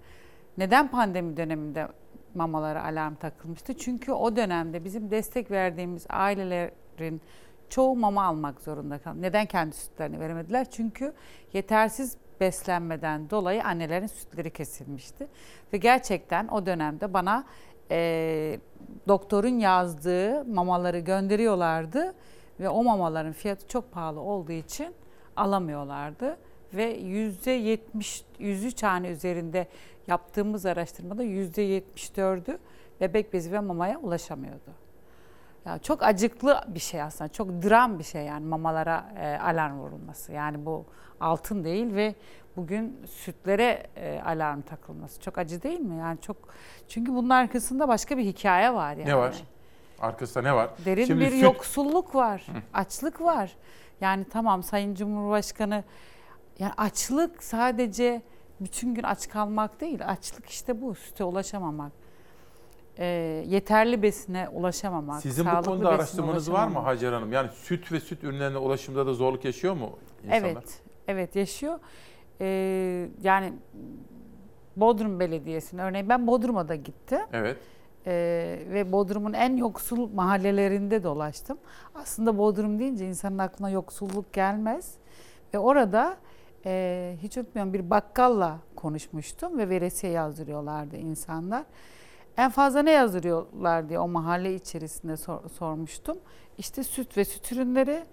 Neden 0.58 0.88
pandemi 0.88 1.38
döneminde 1.38 1.88
mamalara 2.36 2.84
alarm 2.84 3.16
takılmıştı? 3.16 3.78
Çünkü 3.78 4.12
o 4.12 4.36
dönemde 4.36 4.84
bizim 4.84 5.12
destek 5.12 5.52
verdiğimiz 5.52 6.06
ailelerin 6.10 7.22
çoğu 7.70 7.96
mama 7.96 8.24
almak 8.24 8.62
zorunda 8.62 8.98
kaldı. 8.98 9.22
Neden 9.22 9.46
kendi 9.46 9.76
sütlerini 9.76 10.20
veremediler? 10.20 10.72
Çünkü 10.72 11.14
yetersiz 11.54 12.18
beslenmeden 12.42 13.30
dolayı 13.30 13.64
annelerin 13.64 14.08
sütleri 14.08 14.52
kesilmişti. 14.52 15.28
Ve 15.74 15.78
gerçekten 15.78 16.48
o 16.48 16.66
dönemde 16.66 17.14
bana 17.14 17.46
e, 17.92 18.60
doktorun 19.08 19.60
yazdığı 19.60 20.46
mamaları 20.46 21.00
gönderiyorlardı. 21.00 22.14
Ve 22.60 22.70
o 22.70 22.84
mamaların 22.84 23.34
fiyatı 23.34 23.68
çok 23.68 23.92
pahalı 23.92 24.20
olduğu 24.20 24.52
için 24.52 24.94
alamıyorlardı. 25.36 26.38
Ve 26.74 26.84
yüzde 26.84 27.52
yetmiş, 27.52 28.26
yüzü 28.40 28.72
tane 28.72 29.10
üzerinde 29.10 29.68
yaptığımız 30.08 30.66
araştırmada 30.66 31.24
yüzde 31.24 31.62
yetmiş 31.62 32.18
dördü 32.18 32.58
bebek 33.02 33.34
bezi 33.34 33.52
ve 33.52 33.60
mamaya 33.60 34.00
ulaşamıyordu. 34.00 34.85
Ya 35.66 35.78
çok 35.80 36.04
acıklı 36.04 36.62
bir 36.68 36.80
şey 36.80 37.02
aslında. 37.02 37.28
Çok 37.30 37.50
dram 37.50 38.00
bir 38.00 38.04
şey 38.04 38.26
yani 38.26 38.46
mamalara 38.46 39.06
e, 39.18 39.38
alarm 39.38 39.80
vurulması. 39.80 40.32
Yani 40.32 40.66
bu 40.66 40.86
altın 41.20 41.64
değil 41.64 41.96
ve 41.96 42.16
bugün 42.56 43.00
sütlere 43.08 43.88
e, 43.96 44.22
alarm 44.26 44.62
takılması. 44.62 45.22
Çok 45.22 45.38
acı 45.38 45.64
değil 45.64 45.80
mi? 45.80 45.98
Yani 45.98 46.22
çok 46.22 46.38
çünkü 46.88 47.16
bunun 47.16 47.30
arkasında 47.30 47.88
başka 47.88 48.18
bir 48.18 48.24
hikaye 48.24 48.74
var 48.74 48.92
yani. 48.92 49.10
Ne 49.10 49.18
var? 49.18 49.44
Arkasında 50.00 50.44
ne 50.44 50.56
var? 50.56 50.70
Derin 50.86 51.06
Şimdi 51.06 51.22
bir 51.26 51.32
süt- 51.32 51.44
yoksulluk 51.44 52.16
var. 52.16 52.46
Açlık 52.74 53.22
var. 53.22 53.56
Yani 54.02 54.26
tamam 54.30 54.64
Sayın 54.64 54.96
Cumhurbaşkanı 54.96 55.84
yani 56.60 56.74
açlık 56.78 57.44
sadece 57.44 58.22
bütün 58.60 58.96
gün 58.96 59.04
aç 59.04 59.30
kalmak 59.30 59.82
değil. 59.82 60.08
Açlık 60.08 60.50
işte 60.50 60.82
bu. 60.82 60.96
Süte 60.96 61.24
ulaşamamak. 61.24 61.92
E, 62.98 63.06
yeterli 63.48 64.02
besine 64.02 64.50
ulaşamamak. 64.50 65.22
Sizin 65.22 65.46
bu 65.46 65.62
konuda 65.66 65.90
araştırmanız 65.90 66.52
var 66.52 66.68
mı. 66.68 66.80
Hacer 66.80 67.14
Hanım? 67.14 67.34
Yani 67.34 67.50
süt 67.50 67.92
ve 67.92 68.00
süt 68.00 68.24
ürünlerine 68.24 68.58
ulaşımda 68.58 69.08
da 69.08 69.14
zorluk 69.14 69.46
yaşıyor 69.46 69.74
mu 69.74 69.90
insanlar? 70.24 70.52
Evet, 70.52 70.82
evet 71.08 71.36
yaşıyor. 71.36 71.80
Ee, 72.42 73.10
yani 73.24 73.54
Bodrum 74.76 75.20
Belediyesi'nin 75.20 75.82
örneğin 75.82 76.10
ben 76.10 76.28
Bodrum'a 76.28 76.68
da 76.68 76.76
gittim. 76.76 77.22
Evet. 77.34 77.58
Ee, 78.08 78.60
ve 78.70 78.92
Bodrum'un 78.92 79.34
en 79.34 79.58
yoksul 79.58 80.10
mahallelerinde 80.14 81.04
dolaştım. 81.04 81.58
Aslında 81.96 82.38
Bodrum 82.38 82.80
deyince 82.80 83.08
insanın 83.08 83.38
aklına 83.38 83.70
yoksulluk 83.70 84.34
gelmez. 84.34 84.94
Ve 85.54 85.60
orada 85.60 86.18
e, 86.66 87.16
hiç 87.22 87.38
unutmuyorum 87.38 87.74
bir 87.74 87.90
bakkalla 87.90 88.60
konuşmuştum 88.76 89.58
ve 89.58 89.70
veresiye 89.70 90.14
yazdırıyorlardı 90.14 90.98
insanlar. 90.98 91.64
En 92.38 92.52
fazla 92.52 92.82
ne 92.82 92.92
yazdırıyorlar 92.92 93.90
diye 93.90 94.00
o 94.00 94.08
mahalle 94.08 94.56
içerisinde 94.56 95.18
sor- 95.18 95.50
sormuştum. 95.50 96.18
İşte 96.58 96.84
süt 96.84 97.18
ve 97.18 97.26
süt 97.26 97.52
ürünleri 97.52 98.04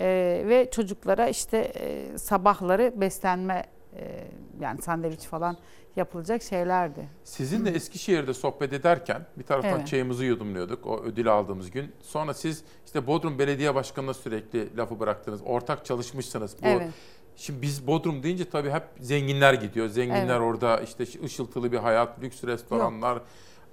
e, 0.00 0.06
ve 0.46 0.68
çocuklara 0.70 1.28
işte 1.28 1.58
e, 1.58 2.18
sabahları 2.18 2.92
beslenme 3.00 3.64
e, 3.96 4.24
yani 4.60 4.82
sandviç 4.82 5.20
falan 5.20 5.56
yapılacak 5.96 6.42
şeylerdi. 6.42 7.08
Sizinle 7.24 7.70
Eskişehir'de 7.70 8.34
sohbet 8.34 8.72
ederken 8.72 9.26
bir 9.36 9.44
taraftan 9.44 9.72
Evet. 9.78 9.86
çayımızı 9.88 10.24
yudumluyorduk 10.24 10.86
o 10.86 11.02
ödül 11.02 11.32
aldığımız 11.32 11.70
gün. 11.70 11.92
Sonra 12.00 12.34
siz 12.34 12.64
işte 12.86 13.06
Bodrum 13.06 13.38
Belediye 13.38 13.74
Başkanı'na 13.74 14.14
sürekli 14.14 14.76
lafı 14.76 15.00
bıraktınız. 15.00 15.40
Ortak 15.46 15.84
çalışmışsınız. 15.84 16.56
Bu 16.62 16.66
Evet. 16.66 16.88
Şimdi 17.36 17.62
biz 17.62 17.86
Bodrum 17.86 18.22
deyince 18.22 18.50
tabii 18.50 18.70
hep 18.70 18.82
zenginler 19.00 19.54
gidiyor. 19.54 19.88
Zenginler 19.88 20.28
Evet. 20.28 20.40
orada 20.40 20.80
işte 20.80 21.04
ışıltılı 21.24 21.72
bir 21.72 21.78
hayat, 21.78 22.22
lüks 22.22 22.44
restoranlar. 22.44 23.18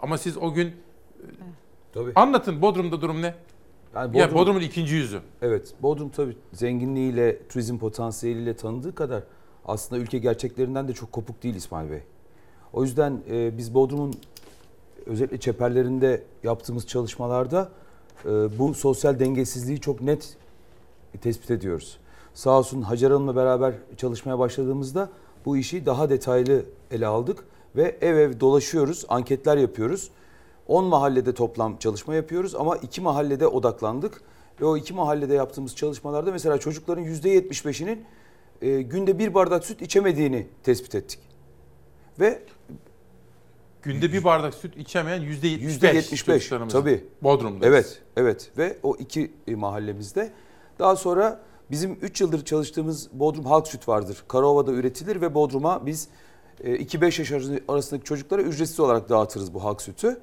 Ama 0.02 0.18
siz 0.18 0.38
o 0.38 0.53
gün 0.53 0.72
Tabii. 1.94 2.11
anlatın 2.15 2.61
Bodrum'da 2.61 3.02
durum 3.02 3.22
ne? 3.22 3.36
Yani 3.95 4.18
Ya 4.18 4.26
Bodrum- 4.26 4.34
Bodrum'un 4.36 4.61
ikinci 4.61 4.95
yüzü. 4.95 5.19
Evet, 5.41 5.73
Bodrum 5.82 6.10
tabii 6.10 6.38
zenginliğiyle, 6.53 7.48
turizm 7.48 7.78
potansiyeliyle 7.78 8.56
tanıdığı 8.56 8.95
kadar 8.95 9.23
aslında 9.65 10.02
ülke 10.02 10.18
gerçeklerinden 10.18 10.88
de 10.88 10.94
çok 10.94 11.11
kopuk 11.11 11.44
değil 11.44 11.56
İsmail 11.56 11.91
Bey. 11.91 11.99
O 12.73 12.84
yüzden 12.84 13.22
e, 13.32 13.57
biz 13.57 13.73
Bodrum'un 13.73 14.14
özellikle 15.06 15.40
çeperlerinde 15.40 16.23
yaptığımız 16.44 16.88
çalışmalarda 16.88 17.69
e, 18.26 18.30
bu 18.60 18.73
sosyal 18.73 19.19
dengesizliği 19.19 19.80
çok 19.80 20.02
net 20.02 20.38
tespit 21.22 21.52
ediyoruz. 21.52 21.98
Sağ 22.34 22.57
olsun 22.60 22.82
Hacer 22.82 23.11
Hanım'la 23.11 23.36
beraber 23.36 23.73
çalışmaya 23.98 24.40
başladığımızda 24.40 25.10
bu 25.45 25.57
işi 25.57 25.86
daha 25.86 26.10
detaylı 26.10 26.65
ele 26.91 27.07
aldık 27.07 27.44
ve 27.76 27.98
ev 28.02 28.18
ev 28.18 28.39
dolaşıyoruz, 28.39 29.06
anketler 29.10 29.57
yapıyoruz. 29.57 30.10
10 30.68 30.85
mahallede 30.85 31.34
toplam 31.34 31.77
çalışma 31.77 32.15
yapıyoruz 32.15 32.56
ama 32.56 32.77
iki 32.77 33.02
mahallede 33.02 33.48
odaklandık. 33.48 34.22
Ve 34.61 34.65
o 34.65 34.77
iki 34.77 34.93
mahallede 34.93 35.34
yaptığımız 35.34 35.76
çalışmalarda 35.76 36.31
mesela 36.31 36.57
çocukların 36.57 37.03
%75'inin 37.06 38.06
e, 38.61 38.81
günde 38.81 39.19
bir 39.19 39.34
bardak 39.34 39.65
süt 39.65 39.81
içemediğini 39.81 40.48
tespit 40.64 40.95
ettik. 40.95 41.19
Ve 42.19 42.39
Günde 43.84 44.14
bir 44.14 44.23
bardak 44.23 44.53
süt 44.53 44.77
içemeyen 44.77 45.22
yüzde 45.22 45.48
75 45.48 46.11
%75 46.11 46.26
çocuklarımız. 46.26 46.73
tabii. 46.73 47.06
Bodrum'da. 47.23 47.65
Evet, 47.65 48.02
evet 48.18 48.52
ve 48.57 48.77
o 48.84 48.95
iki 48.95 49.31
e, 49.48 49.56
mahallemizde. 49.56 50.31
Daha 50.80 50.95
sonra 50.95 51.41
bizim 51.72 51.98
3 52.02 52.22
yıldır 52.22 52.45
çalıştığımız 52.45 53.10
Bodrum 53.14 53.45
Halk 53.45 53.68
Süt 53.68 53.88
vardır. 53.88 54.23
Karaova'da 54.27 54.72
üretilir 54.72 55.22
ve 55.22 55.34
Bodrum'a 55.34 55.85
biz 55.85 56.07
2-5 56.63 57.19
yaş 57.19 57.31
arası- 57.31 57.63
arasındaki 57.67 58.05
çocuklara 58.05 58.41
ücretsiz 58.41 58.79
olarak 58.79 59.09
dağıtırız 59.09 59.53
bu 59.53 59.63
halk 59.63 59.81
sütü. 59.81 60.19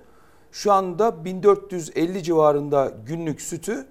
Şu 0.52 0.72
anda 0.72 1.24
1450 1.24 2.22
civarında 2.22 2.92
günlük 3.06 3.40
sütü 3.40 3.86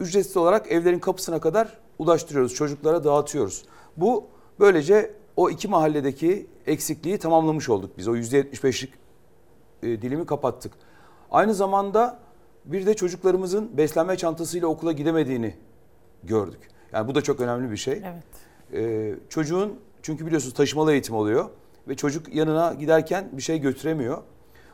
ücretsiz 0.00 0.36
olarak 0.36 0.72
evlerin 0.72 0.98
kapısına 0.98 1.40
kadar 1.40 1.78
ulaştırıyoruz. 1.98 2.54
Çocuklara 2.54 3.04
dağıtıyoruz. 3.04 3.64
Bu 3.96 4.24
böylece 4.60 5.14
o 5.36 5.50
iki 5.50 5.68
mahalledeki 5.68 6.46
eksikliği 6.66 7.18
tamamlamış 7.18 7.68
olduk 7.68 7.90
biz. 7.98 8.08
O 8.08 8.16
%75'lik 8.16 8.92
e, 9.82 10.02
dilimi 10.02 10.26
kapattık. 10.26 10.72
Aynı 11.30 11.54
zamanda 11.54 12.18
bir 12.64 12.86
de 12.86 12.94
çocuklarımızın 12.94 13.76
beslenme 13.76 14.16
çantasıyla 14.16 14.68
okula 14.68 14.92
gidemediğini 14.92 15.54
gördük. 16.24 16.60
Yani 16.92 17.08
bu 17.08 17.14
da 17.14 17.22
çok 17.22 17.40
önemli 17.40 17.70
bir 17.70 17.76
şey. 17.76 18.02
Evet. 18.04 18.24
Ee, 18.72 19.14
çocuğun 19.28 19.74
çünkü 20.02 20.26
biliyorsunuz 20.26 20.54
taşımalı 20.54 20.92
eğitim 20.92 21.14
oluyor 21.14 21.50
ve 21.88 21.96
çocuk 21.96 22.34
yanına 22.34 22.74
giderken 22.74 23.28
bir 23.32 23.42
şey 23.42 23.58
götüremiyor. 23.58 24.22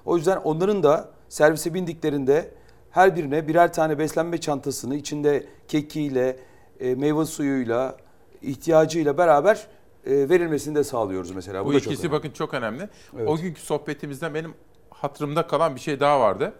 O 0.04 0.16
yüzden 0.16 0.36
onların 0.36 0.82
da 0.82 1.10
servise 1.28 1.74
bindiklerinde 1.74 2.50
her 2.90 3.16
birine 3.16 3.48
birer 3.48 3.72
tane 3.72 3.98
beslenme 3.98 4.38
çantasını 4.38 4.94
içinde 4.96 5.46
kekiyle, 5.68 6.36
e, 6.80 6.94
meyve 6.94 7.24
suyuyla, 7.24 7.96
ihtiyacıyla 8.42 9.18
beraber 9.18 9.66
e, 10.06 10.28
verilmesini 10.28 10.74
de 10.74 10.84
sağlıyoruz 10.84 11.30
mesela. 11.30 11.64
Bu, 11.64 11.68
Bu 11.68 11.74
da 11.74 11.80
çok 11.80 11.92
ikisi 11.92 12.06
önemli. 12.06 12.18
bakın 12.18 12.30
çok 12.30 12.54
önemli. 12.54 12.88
Evet. 13.16 13.28
O 13.28 13.36
günkü 13.36 13.60
sohbetimizden 13.60 14.34
benim 14.34 14.54
hatırımda 14.90 15.46
kalan 15.46 15.74
bir 15.74 15.80
şey 15.80 16.00
daha 16.00 16.20
vardı. 16.20 16.52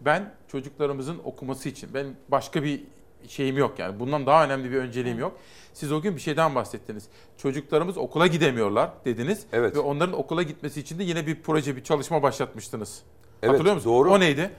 Ben 0.00 0.32
çocuklarımızın 0.48 1.18
okuması 1.24 1.68
için 1.68 1.94
benim 1.94 2.16
başka 2.28 2.62
bir 2.62 2.84
şeyim 3.28 3.58
yok 3.58 3.78
yani. 3.78 4.00
Bundan 4.00 4.26
daha 4.26 4.44
önemli 4.44 4.70
bir 4.70 4.76
önceliğim 4.76 5.18
yok. 5.18 5.38
Siz 5.76 5.92
o 5.92 6.00
gün 6.00 6.16
bir 6.16 6.20
şeyden 6.20 6.54
bahsettiniz. 6.54 7.04
Çocuklarımız 7.36 7.98
okula 7.98 8.26
gidemiyorlar 8.26 8.90
dediniz. 9.04 9.46
Evet. 9.52 9.76
Ve 9.76 9.80
onların 9.80 10.18
okula 10.18 10.42
gitmesi 10.42 10.80
için 10.80 10.98
de 10.98 11.04
yine 11.04 11.26
bir 11.26 11.42
proje, 11.42 11.76
bir 11.76 11.84
çalışma 11.84 12.22
başlatmıştınız. 12.22 13.02
Evet, 13.42 13.52
Hatırlıyor 13.52 13.74
musunuz? 13.74 13.94
doğru. 13.96 14.10
O 14.10 14.20
neydi? 14.20 14.50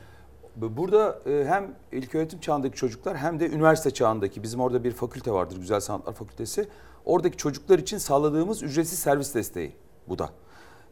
Burada 0.56 1.20
e, 1.30 1.46
hem 1.48 1.76
ilköğretim 1.92 2.40
çağındaki 2.40 2.76
çocuklar 2.78 3.18
hem 3.18 3.40
de 3.40 3.50
üniversite 3.50 3.92
çağındaki 3.92 4.44
bizim 4.44 4.60
orada 4.60 4.84
bir 4.84 4.92
fakülte 4.92 5.32
vardır 5.32 5.58
Güzel 5.58 5.80
Sanatlar 5.80 6.14
Fakültesi. 6.14 6.68
Oradaki 7.06 7.38
çocuklar 7.38 7.80
için 7.80 7.98
sağladığımız 7.98 8.64
ücretsiz 8.64 9.00
servis 9.00 9.36
desteği 9.36 9.76
bu 10.08 10.20
da. 10.20 10.30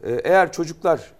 E, 0.04 0.12
Eğer 0.14 0.52
çocuklar 0.52 1.14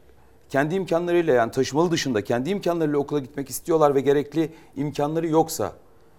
kendi 0.50 0.76
imkanlarıyla 0.76 1.34
yani 1.34 1.52
taşımalı 1.52 1.92
dışında 1.92 2.24
kendi 2.24 2.50
imkanlarıyla 2.50 3.00
okula 3.00 3.20
gitmek 3.20 3.50
istiyorlar 3.50 3.96
ve 3.96 4.02
gerekli 4.02 4.54
imkanları 4.76 5.28
yoksa 5.28 5.74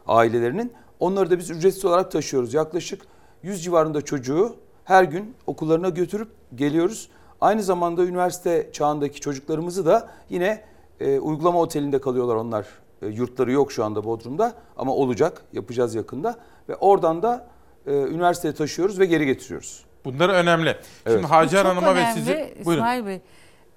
ailelerinin 0.06 0.72
onları 1.00 1.30
da 1.30 1.38
biz 1.38 1.50
ücretsiz 1.50 1.84
olarak 1.84 2.10
taşıyoruz. 2.10 2.54
Yaklaşık 2.54 3.02
100 3.42 3.64
civarında 3.64 4.02
çocuğu 4.02 4.56
her 4.84 5.04
gün 5.04 5.34
okullarına 5.46 5.88
götürüp 5.88 6.28
geliyoruz. 6.54 7.08
Aynı 7.40 7.62
zamanda 7.62 8.04
üniversite 8.04 8.70
çağındaki 8.72 9.20
çocuklarımızı 9.20 9.86
da 9.86 10.10
yine 10.30 10.64
e, 11.00 11.18
uygulama 11.18 11.60
otelinde 11.60 12.00
kalıyorlar 12.00 12.34
onlar. 12.34 12.66
E, 13.02 13.06
yurtları 13.06 13.52
yok 13.52 13.72
şu 13.72 13.84
anda 13.84 14.04
Bodrum'da 14.04 14.52
ama 14.76 14.94
olacak 14.94 15.42
yapacağız 15.52 15.94
yakında. 15.94 16.36
Ve 16.68 16.76
oradan 16.76 17.22
da 17.22 17.46
e, 17.86 17.92
üniversiteye 17.92 18.54
taşıyoruz 18.54 18.98
ve 18.98 19.06
geri 19.06 19.26
getiriyoruz. 19.26 19.84
Bunlar 20.04 20.28
önemli. 20.28 20.68
Evet. 20.68 20.82
Şimdi 21.06 21.26
Hacer 21.26 21.64
Hanım'a 21.64 21.94
ve 21.94 22.00
önemli, 22.00 22.14
sizi... 22.14 22.54
Buyurun. 22.64 22.82
İsmail 22.82 23.06
Bey. 23.06 23.20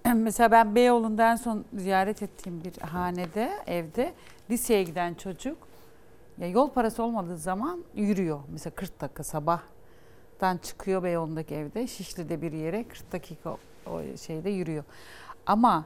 Mesela 0.16 0.52
ben 0.52 0.76
Beyoğlu'nda 0.76 1.32
en 1.32 1.36
son 1.36 1.66
ziyaret 1.74 2.24
ettiğim 2.24 2.64
bir 2.64 2.82
hanede, 2.82 3.52
evde 3.68 4.14
liseye 4.50 4.84
giden 4.84 5.14
çocuk 5.14 5.69
ya 6.40 6.48
yol 6.48 6.70
parası 6.70 7.04
olmadığı 7.04 7.38
zaman 7.38 7.84
yürüyor. 7.96 8.40
Mesela 8.50 8.76
40 8.76 9.02
dakika 9.02 9.24
sabahtan 9.24 10.58
çıkıyor 10.58 11.04
Beyoğlu'ndaki 11.04 11.56
evde. 11.56 11.88
Şişli'de 11.88 12.42
bir 12.42 12.52
yere 12.52 12.84
40 12.84 13.12
dakika 13.12 13.58
o 13.88 14.02
şeyde 14.22 14.50
yürüyor. 14.50 14.84
Ama 15.46 15.86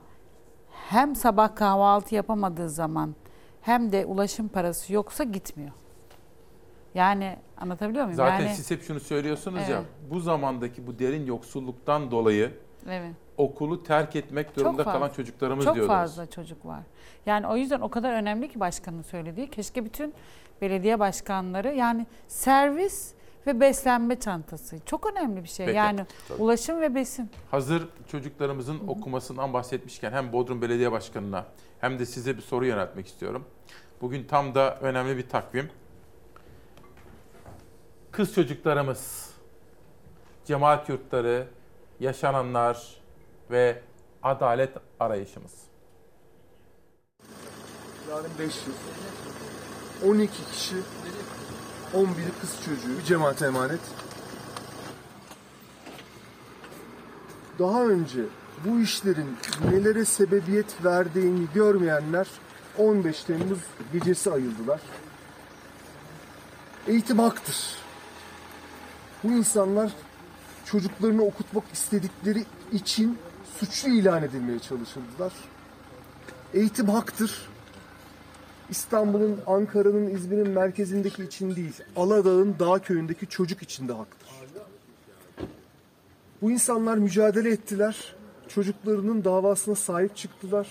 hem 0.89 1.15
sabah 1.15 1.55
kahvaltı 1.55 2.15
yapamadığı 2.15 2.69
zaman 2.69 3.15
hem 3.61 3.91
de 3.91 4.05
ulaşım 4.05 4.47
parası 4.47 4.93
yoksa 4.93 5.23
gitmiyor. 5.23 5.71
Yani 6.93 7.37
anlatabiliyor 7.57 8.05
muyum? 8.05 8.17
Zaten 8.17 8.45
yani, 8.45 8.55
siz 8.55 8.71
hep 8.71 8.83
şunu 8.83 8.99
söylüyorsunuz 8.99 9.69
ya. 9.69 9.77
Evet. 9.77 9.85
Bu 10.09 10.19
zamandaki 10.19 10.87
bu 10.87 10.99
derin 10.99 11.25
yoksulluktan 11.25 12.11
dolayı 12.11 12.51
Evet. 12.89 13.13
okulu 13.37 13.83
terk 13.83 14.15
etmek 14.15 14.55
durumunda 14.55 14.83
fazla. 14.83 14.99
kalan 14.99 15.09
çocuklarımız 15.13 15.65
Çok 15.65 15.75
diyordunuz. 15.75 15.97
fazla 15.97 16.25
çocuk 16.29 16.65
var. 16.65 16.83
Yani 17.25 17.47
o 17.47 17.55
yüzden 17.57 17.81
o 17.81 17.89
kadar 17.89 18.13
önemli 18.13 18.49
ki 18.49 18.59
başkanın 18.59 19.01
söylediği. 19.01 19.49
Keşke 19.49 19.85
bütün 19.85 20.13
belediye 20.61 20.99
başkanları 20.99 21.73
yani 21.73 22.05
servis 22.27 23.13
ve 23.47 23.59
beslenme 23.59 24.19
çantası 24.19 24.79
çok 24.85 25.11
önemli 25.11 25.43
bir 25.43 25.49
şey. 25.49 25.65
Peki. 25.65 25.77
Yani 25.77 26.05
Tabii. 26.27 26.41
ulaşım 26.41 26.81
ve 26.81 26.95
besin. 26.95 27.31
Hazır 27.51 27.87
çocuklarımızın 28.07 28.87
okumasından 28.87 29.53
bahsetmişken 29.53 30.11
hem 30.11 30.33
Bodrum 30.33 30.61
Belediye 30.61 30.91
Başkanı'na 30.91 31.45
hem 31.81 31.99
de 31.99 32.05
size 32.05 32.37
bir 32.37 32.41
soru 32.41 32.65
yöneltmek 32.65 33.07
istiyorum. 33.07 33.45
Bugün 34.01 34.23
tam 34.23 34.55
da 34.55 34.79
önemli 34.79 35.17
bir 35.17 35.29
takvim. 35.29 35.69
Kız 38.11 38.33
çocuklarımız, 38.35 39.33
cemaat 40.45 40.89
yurtları, 40.89 41.47
yaşananlar 41.99 42.97
ve 43.51 43.81
adalet 44.23 44.77
arayışımız. 44.99 45.53
Yarın 48.09 48.31
5 48.39 48.67
yıl. 48.67 48.73
12 50.07 50.31
kişi, 50.51 50.75
11'i 51.93 52.39
kız 52.41 52.55
çocuğu, 52.65 52.97
bir 52.99 53.03
cemaate 53.03 53.45
emanet. 53.45 53.79
Daha 57.59 57.85
önce 57.85 58.21
bu 58.65 58.79
işlerin 58.79 59.37
nelere 59.71 60.05
sebebiyet 60.05 60.85
verdiğini 60.85 61.47
görmeyenler 61.53 62.27
15 62.77 63.23
Temmuz 63.23 63.59
gecesi 63.93 64.31
ayıldılar. 64.31 64.81
Eğitim 66.87 67.19
haktır. 67.19 67.75
Bu 69.23 69.31
insanlar 69.31 69.91
çocuklarını 70.65 71.23
okutmak 71.23 71.63
istedikleri 71.73 72.45
için 72.71 73.17
suçlu 73.59 73.89
ilan 73.89 74.23
edilmeye 74.23 74.59
çalışıldılar. 74.59 75.33
Eğitim 76.53 76.89
haktır. 76.89 77.52
İstanbul'un, 78.73 79.39
Ankara'nın, 79.47 80.09
İzmir'in 80.09 80.49
merkezindeki 80.49 81.23
için 81.23 81.55
değil, 81.55 81.73
Aladağ'ın 81.95 82.55
dağ 82.59 82.79
köyündeki 82.79 83.27
çocuk 83.27 83.61
için 83.61 83.87
de 83.87 83.93
haktır. 83.93 84.29
Bu 86.41 86.51
insanlar 86.51 86.97
mücadele 86.97 87.49
ettiler. 87.51 88.15
Çocuklarının 88.47 89.23
davasına 89.23 89.75
sahip 89.75 90.15
çıktılar. 90.15 90.67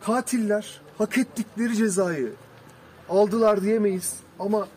Katiller 0.00 0.80
hak 0.98 1.18
ettikleri 1.18 1.76
cezayı 1.76 2.32
aldılar 3.08 3.62
diyemeyiz 3.62 4.16
ama 4.38 4.68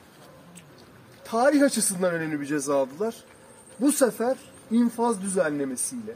tarih 1.23 1.63
açısından 1.63 2.13
önemli 2.13 2.41
bir 2.41 2.45
ceza 2.45 2.77
aldılar. 2.77 3.15
Bu 3.79 3.91
sefer 3.91 4.37
infaz 4.71 5.21
düzenlemesiyle 5.21 6.15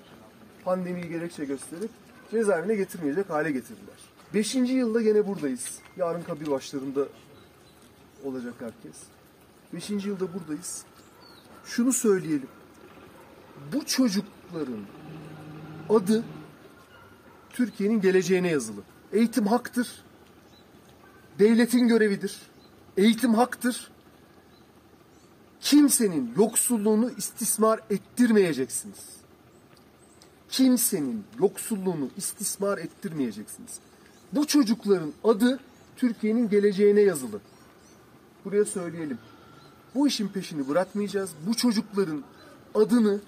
pandemiyi 0.66 1.10
gerekçe 1.10 1.46
gösterip 1.46 1.92
cezaevine 2.32 2.76
getirmeyecek 2.76 3.30
hale 3.30 3.52
getirdiler. 3.52 3.95
Beşinci 4.36 4.74
yılda 4.74 5.02
gene 5.02 5.28
buradayız. 5.28 5.80
Yarın 5.98 6.24
kabir 6.24 6.52
başlarında 6.52 7.08
olacak 8.24 8.54
herkes. 8.60 8.96
Beşinci 9.74 10.08
yılda 10.10 10.34
buradayız. 10.34 10.84
Şunu 11.66 11.94
söyleyelim. 11.94 12.48
Bu 13.74 13.86
çocukların 13.86 14.86
adı 15.90 16.24
Türkiye'nin 17.50 18.02
geleceğine 18.02 18.52
yazılı. 18.52 18.82
Eğitim 19.14 19.48
haktır. 19.48 20.04
Devletin 21.40 21.88
görevidir. 21.88 22.42
Eğitim 22.98 23.34
haktır. 23.34 23.92
Kimsenin 25.62 26.34
yoksulluğunu 26.38 27.12
istismar 27.18 27.80
ettirmeyeceksiniz. 27.90 29.06
Kimsenin 30.50 31.24
yoksulluğunu 31.40 32.10
istismar 32.18 32.78
ettirmeyeceksiniz. 32.78 33.80
Bu 34.34 34.48
çocukların 34.48 35.14
adı 35.24 35.60
Türkiye'nin 35.96 36.50
geleceğine 36.50 37.02
yazılı. 37.02 37.40
Buraya 38.46 38.66
söyleyelim. 38.66 39.18
Bu 39.96 40.08
işin 40.08 40.28
peşini 40.28 40.68
bırakmayacağız. 40.68 41.32
Bu 41.48 41.54
çocukların 41.54 42.24
adını 42.76 43.20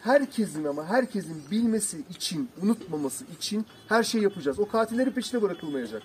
herkesin 0.00 0.64
ama 0.64 0.86
herkesin 0.86 1.42
bilmesi 1.50 2.04
için, 2.10 2.50
unutmaması 2.62 3.24
için 3.24 3.66
her 3.88 4.02
şey 4.02 4.22
yapacağız. 4.22 4.58
O 4.58 4.68
katillerin 4.68 5.10
peşine 5.10 5.42
bırakılmayacak. 5.42 6.02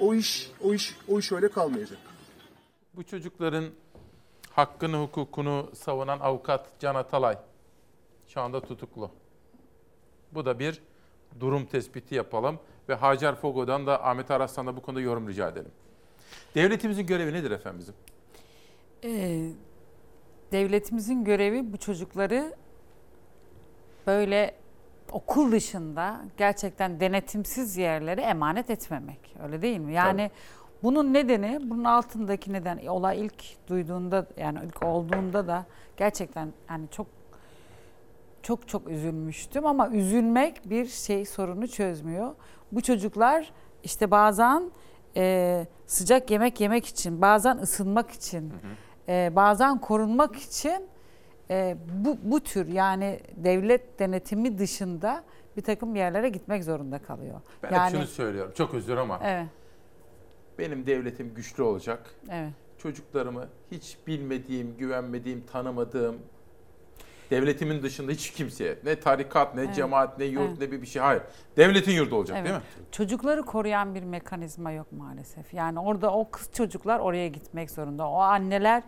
O 0.00 0.14
iş, 0.14 0.50
o 0.60 0.74
iş, 0.74 0.96
o 1.08 1.18
iş 1.18 1.32
öyle 1.32 1.48
kalmayacak. 1.48 1.98
Bu 2.96 3.04
çocukların 3.04 3.64
hakkını, 4.50 5.02
hukukunu 5.02 5.70
savunan 5.74 6.20
avukat 6.20 6.80
Can 6.80 6.94
Atalay 6.94 7.38
şu 8.28 8.40
anda 8.40 8.60
tutuklu. 8.60 9.10
Bu 10.32 10.44
da 10.44 10.58
bir 10.58 10.82
durum 11.40 11.66
tespiti 11.66 12.14
yapalım 12.14 12.58
ve 12.92 12.96
Hacer 12.96 13.34
Fogo'dan 13.34 13.86
da 13.86 14.04
Ahmet 14.04 14.30
Araslan'da 14.30 14.76
bu 14.76 14.82
konuda 14.82 15.00
yorum 15.00 15.28
rica 15.28 15.48
edelim. 15.48 15.70
Devletimizin 16.54 17.06
görevi 17.06 17.32
nedir 17.32 17.50
efendim 17.50 17.80
bizim? 17.80 17.94
Ee, 19.04 19.50
devletimizin 20.52 21.24
görevi 21.24 21.72
bu 21.72 21.76
çocukları 21.76 22.54
böyle 24.06 24.54
okul 25.12 25.52
dışında 25.52 26.20
gerçekten 26.36 27.00
denetimsiz 27.00 27.76
yerlere 27.76 28.20
emanet 28.20 28.70
etmemek. 28.70 29.36
Öyle 29.42 29.62
değil 29.62 29.78
mi? 29.78 29.92
Yani 29.92 30.30
bunun 30.82 31.14
nedeni, 31.14 31.60
bunun 31.64 31.84
altındaki 31.84 32.52
neden 32.52 32.86
olay 32.86 33.20
ilk 33.20 33.68
duyduğunda 33.68 34.26
yani 34.36 34.58
ilk 34.64 34.82
olduğunda 34.82 35.46
da 35.46 35.66
gerçekten 35.96 36.52
yani 36.70 36.86
çok 36.90 37.06
çok 38.42 38.68
çok 38.68 38.88
üzülmüştüm 38.88 39.66
ama 39.66 39.88
üzülmek 39.88 40.70
bir 40.70 40.86
şey 40.86 41.24
sorunu 41.24 41.68
çözmüyor. 41.68 42.34
Bu 42.72 42.80
çocuklar 42.80 43.52
işte 43.82 44.10
bazen 44.10 44.70
e, 45.16 45.66
sıcak 45.86 46.30
yemek 46.30 46.60
yemek 46.60 46.86
için, 46.86 47.22
bazen 47.22 47.56
ısınmak 47.56 48.10
için, 48.10 48.52
e, 49.08 49.32
bazen 49.36 49.80
korunmak 49.80 50.36
için 50.36 50.88
e, 51.50 51.76
bu, 52.04 52.18
bu 52.22 52.40
tür 52.40 52.66
yani 52.66 53.20
devlet 53.36 53.98
denetimi 53.98 54.58
dışında 54.58 55.24
bir 55.56 55.62
takım 55.62 55.96
yerlere 55.96 56.28
gitmek 56.28 56.64
zorunda 56.64 56.98
kalıyor. 56.98 57.40
Ben 57.62 57.68
hep 57.68 57.76
yani 57.76 57.90
şunu 57.90 58.06
söylüyorum. 58.06 58.52
Çok 58.54 58.74
özür 58.74 58.96
ama 58.96 59.20
evet, 59.24 59.46
benim 60.58 60.86
devletim 60.86 61.34
güçlü 61.34 61.62
olacak. 61.62 62.14
evet. 62.30 62.52
Çocuklarımı 62.78 63.48
hiç 63.70 63.98
bilmediğim, 64.06 64.76
güvenmediğim, 64.76 65.46
tanımadığım 65.46 66.16
devletimin 67.36 67.82
dışında 67.82 68.12
hiç 68.12 68.30
kimseye 68.30 68.78
ne 68.84 69.00
tarikat, 69.00 69.54
ne 69.54 69.60
Evet. 69.62 69.74
cemaat, 69.74 70.18
ne 70.18 70.24
yurt, 70.24 70.48
Evet. 70.48 70.58
ne 70.60 70.70
bir 70.72 70.82
bir 70.82 70.86
şey. 70.86 71.02
Hayır. 71.02 71.22
Devletin 71.56 71.92
yurdu 71.92 72.16
olacak 72.16 72.36
Evet. 72.40 72.48
değil 72.48 72.56
mi? 72.56 72.62
Çocukları 72.92 73.42
koruyan 73.42 73.94
bir 73.94 74.02
mekanizma 74.02 74.70
yok 74.72 74.86
maalesef. 74.92 75.54
Yani 75.54 75.80
orada 75.80 76.12
o 76.12 76.30
kız 76.30 76.52
çocuklar 76.52 76.98
oraya 76.98 77.28
gitmek 77.28 77.70
zorunda. 77.70 78.08
O 78.08 78.18
anneler 78.18 78.82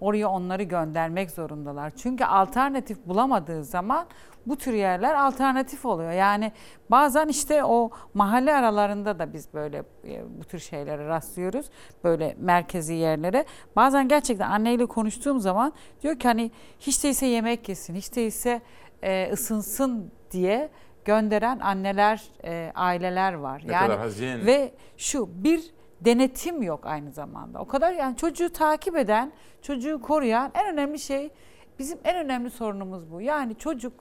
oraya 0.00 0.28
onları 0.28 0.62
göndermek 0.62 1.30
zorundalar. 1.30 1.90
Çünkü 1.96 2.24
alternatif 2.24 3.06
bulamadığı 3.06 3.64
zaman 3.64 4.06
bu 4.46 4.56
tür 4.56 4.72
yerler 4.72 5.14
alternatif 5.14 5.84
oluyor. 5.84 6.12
Yani 6.12 6.52
bazen 6.90 7.28
işte 7.28 7.64
o 7.64 7.90
mahalle 8.14 8.54
aralarında 8.54 9.18
da 9.18 9.32
biz 9.32 9.54
böyle 9.54 9.82
e, 10.04 10.38
bu 10.38 10.44
tür 10.44 10.58
şeylere 10.58 11.06
rastlıyoruz. 11.06 11.66
Böyle 12.04 12.36
merkezi 12.38 12.94
yerlere. 12.94 13.44
Bazen 13.76 14.08
gerçekten 14.08 14.50
anneyle 14.50 14.86
konuştuğum 14.86 15.40
zaman 15.40 15.72
diyor 16.02 16.18
ki 16.18 16.28
hani 16.28 16.50
hiç 16.80 17.04
değilse 17.04 17.26
yemek 17.26 17.68
yesin, 17.68 17.94
hiç 17.94 18.16
değilse 18.16 18.60
e, 19.02 19.30
ısınsın 19.32 20.12
diye 20.30 20.70
gönderen 21.04 21.58
anneler, 21.58 22.22
e, 22.44 22.72
aileler 22.74 23.32
var. 23.32 23.62
Ne 23.66 23.72
yani 23.72 23.86
kadar 23.86 23.98
hazin. 23.98 24.46
ve 24.46 24.72
şu 24.96 25.44
bir 25.44 25.70
denetim 26.00 26.62
yok 26.62 26.86
aynı 26.86 27.12
zamanda. 27.12 27.58
O 27.58 27.66
kadar 27.66 27.92
yani 27.92 28.16
çocuğu 28.16 28.52
takip 28.52 28.96
eden, 28.96 29.32
çocuğu 29.62 30.00
koruyan 30.00 30.50
en 30.54 30.72
önemli 30.72 30.98
şey 30.98 31.30
bizim 31.78 31.98
en 32.04 32.16
önemli 32.16 32.50
sorunumuz 32.50 33.10
bu. 33.10 33.20
Yani 33.20 33.54
çocuk 33.54 33.92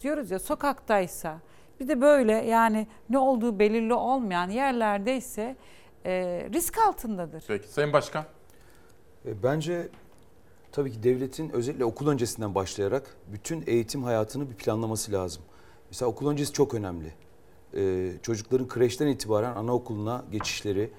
diyoruz 0.00 0.30
ya 0.30 0.38
sokaktaysa 0.38 1.38
bir 1.80 1.88
de 1.88 2.00
böyle 2.00 2.32
yani 2.32 2.86
ne 3.10 3.18
olduğu 3.18 3.58
belirli 3.58 3.94
olmayan 3.94 4.50
yerlerdeyse 4.50 5.56
e, 6.06 6.12
risk 6.52 6.78
altındadır. 6.86 7.44
Peki. 7.48 7.68
Sayın 7.68 7.92
Başkan. 7.92 8.24
E, 9.26 9.42
Bence 9.42 9.88
tabii 10.72 10.92
ki 10.92 11.02
devletin 11.02 11.50
özellikle 11.50 11.84
okul 11.84 12.08
öncesinden 12.08 12.54
başlayarak 12.54 13.16
bütün 13.32 13.64
eğitim 13.66 14.04
hayatını 14.04 14.50
bir 14.50 14.54
planlaması 14.54 15.12
lazım. 15.12 15.42
Mesela 15.90 16.08
okul 16.10 16.30
öncesi 16.30 16.52
çok 16.52 16.74
önemli. 16.74 17.14
E, 17.76 18.12
çocukların 18.22 18.68
kreşten 18.68 19.06
itibaren 19.06 19.54
anaokuluna 19.56 20.24
geçişleri, 20.32 20.90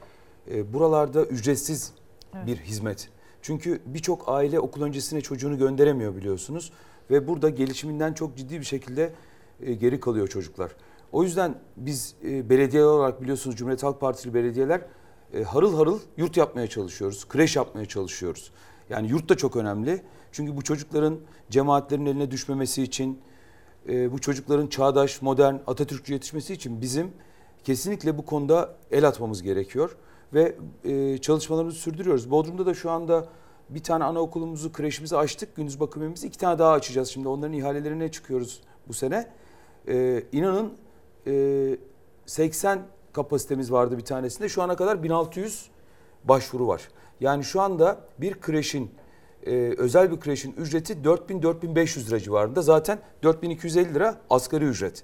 e, 0.52 0.74
buralarda 0.74 1.26
ücretsiz 1.26 1.94
Evet. 2.36 2.48
bir 2.48 2.58
hizmet. 2.58 3.10
Çünkü 3.42 3.82
birçok 3.86 4.30
aile 4.30 4.60
okul 4.60 4.82
öncesine 4.82 5.22
çocuğunu 5.22 5.58
gönderemiyor 5.58 6.16
biliyorsunuz 6.16 6.72
ve 7.10 7.28
burada 7.28 7.50
gelişiminden 7.50 8.14
çok 8.14 8.38
ciddi 8.38 8.60
bir 8.60 8.66
şekilde 8.66 9.14
e, 9.62 9.74
geri 9.74 10.00
kalıyor 10.00 10.28
çocuklar. 10.28 10.72
O 11.12 11.24
yüzden 11.24 11.56
biz 11.78 12.16
e, 12.24 12.50
belediye 12.50 12.84
olarak 12.84 13.22
biliyorsunuz 13.22 13.56
Cumhuriyet 13.56 13.84
Halk 13.84 14.02
Partili 14.02 14.34
belediyeler 14.34 14.82
e, 15.34 15.44
harıl 15.44 15.76
harıl 15.76 16.00
yurt 16.18 16.38
yapmaya 16.38 16.68
çalışıyoruz. 16.68 17.28
Kreş 17.28 17.56
yapmaya 17.56 17.86
çalışıyoruz. 17.86 18.52
Yani 18.90 19.10
yurt 19.10 19.30
da 19.30 19.38
çok 19.38 19.56
önemli. 19.56 20.02
Çünkü 20.32 20.58
bu 20.58 20.62
çocukların 20.62 21.20
cemaatlerin 21.50 22.06
eline 22.06 22.32
düşmemesi 22.32 22.84
için, 22.84 23.20
bu 23.88 24.22
çocukların 24.22 24.68
çağdaş, 24.68 25.22
modern, 25.22 25.56
Atatürkçü 25.68 26.14
yetişmesi 26.14 26.54
için 26.54 26.82
bizim 26.82 27.12
kesinlikle 27.64 28.18
bu 28.18 28.26
konuda 28.26 28.76
el 28.92 29.08
atmamız 29.08 29.44
gerekiyor. 29.44 29.98
Ve 30.34 30.56
çalışmalarımızı 31.22 31.78
sürdürüyoruz. 31.78 32.32
Bodrum'da 32.32 32.66
da 32.66 32.74
şu 32.74 32.92
anda 32.92 33.28
bir 33.70 33.84
tane 33.84 34.04
anaokulumuzu, 34.04 34.72
kreşimizi 34.72 35.18
açtık. 35.18 35.56
Gündüz 35.56 35.80
bakım 35.80 36.14
iki 36.24 36.38
tane 36.38 36.60
daha 36.60 36.72
açacağız. 36.72 37.10
Şimdi 37.10 37.28
onların 37.28 37.54
ihalelerine 37.54 38.12
çıkıyoruz 38.12 38.62
bu 38.88 38.94
sene. 38.94 39.28
E, 39.88 40.24
inanın 40.32 40.74
e, 41.28 41.78
80 42.26 42.80
kapasitemiz 43.14 43.72
vardı 43.72 43.98
bir 43.98 44.06
tanesinde. 44.06 44.50
Şu 44.50 44.62
ana 44.62 44.76
kadar 44.76 45.04
1600 45.04 45.70
başvuru 46.24 46.68
var. 46.68 46.90
Yani 47.20 47.44
şu 47.44 47.62
anda 47.62 48.00
bir 48.18 48.42
kreşin 48.42 48.92
e, 49.46 49.52
özel 49.78 50.12
bir 50.12 50.20
kreşin 50.20 50.52
ücreti 50.52 50.94
4000-4500 50.94 52.08
lira 52.08 52.20
civarında. 52.20 52.62
Zaten 52.62 53.00
4250 53.24 53.94
lira 53.94 54.22
asgari 54.30 54.66
ücret. 54.66 55.04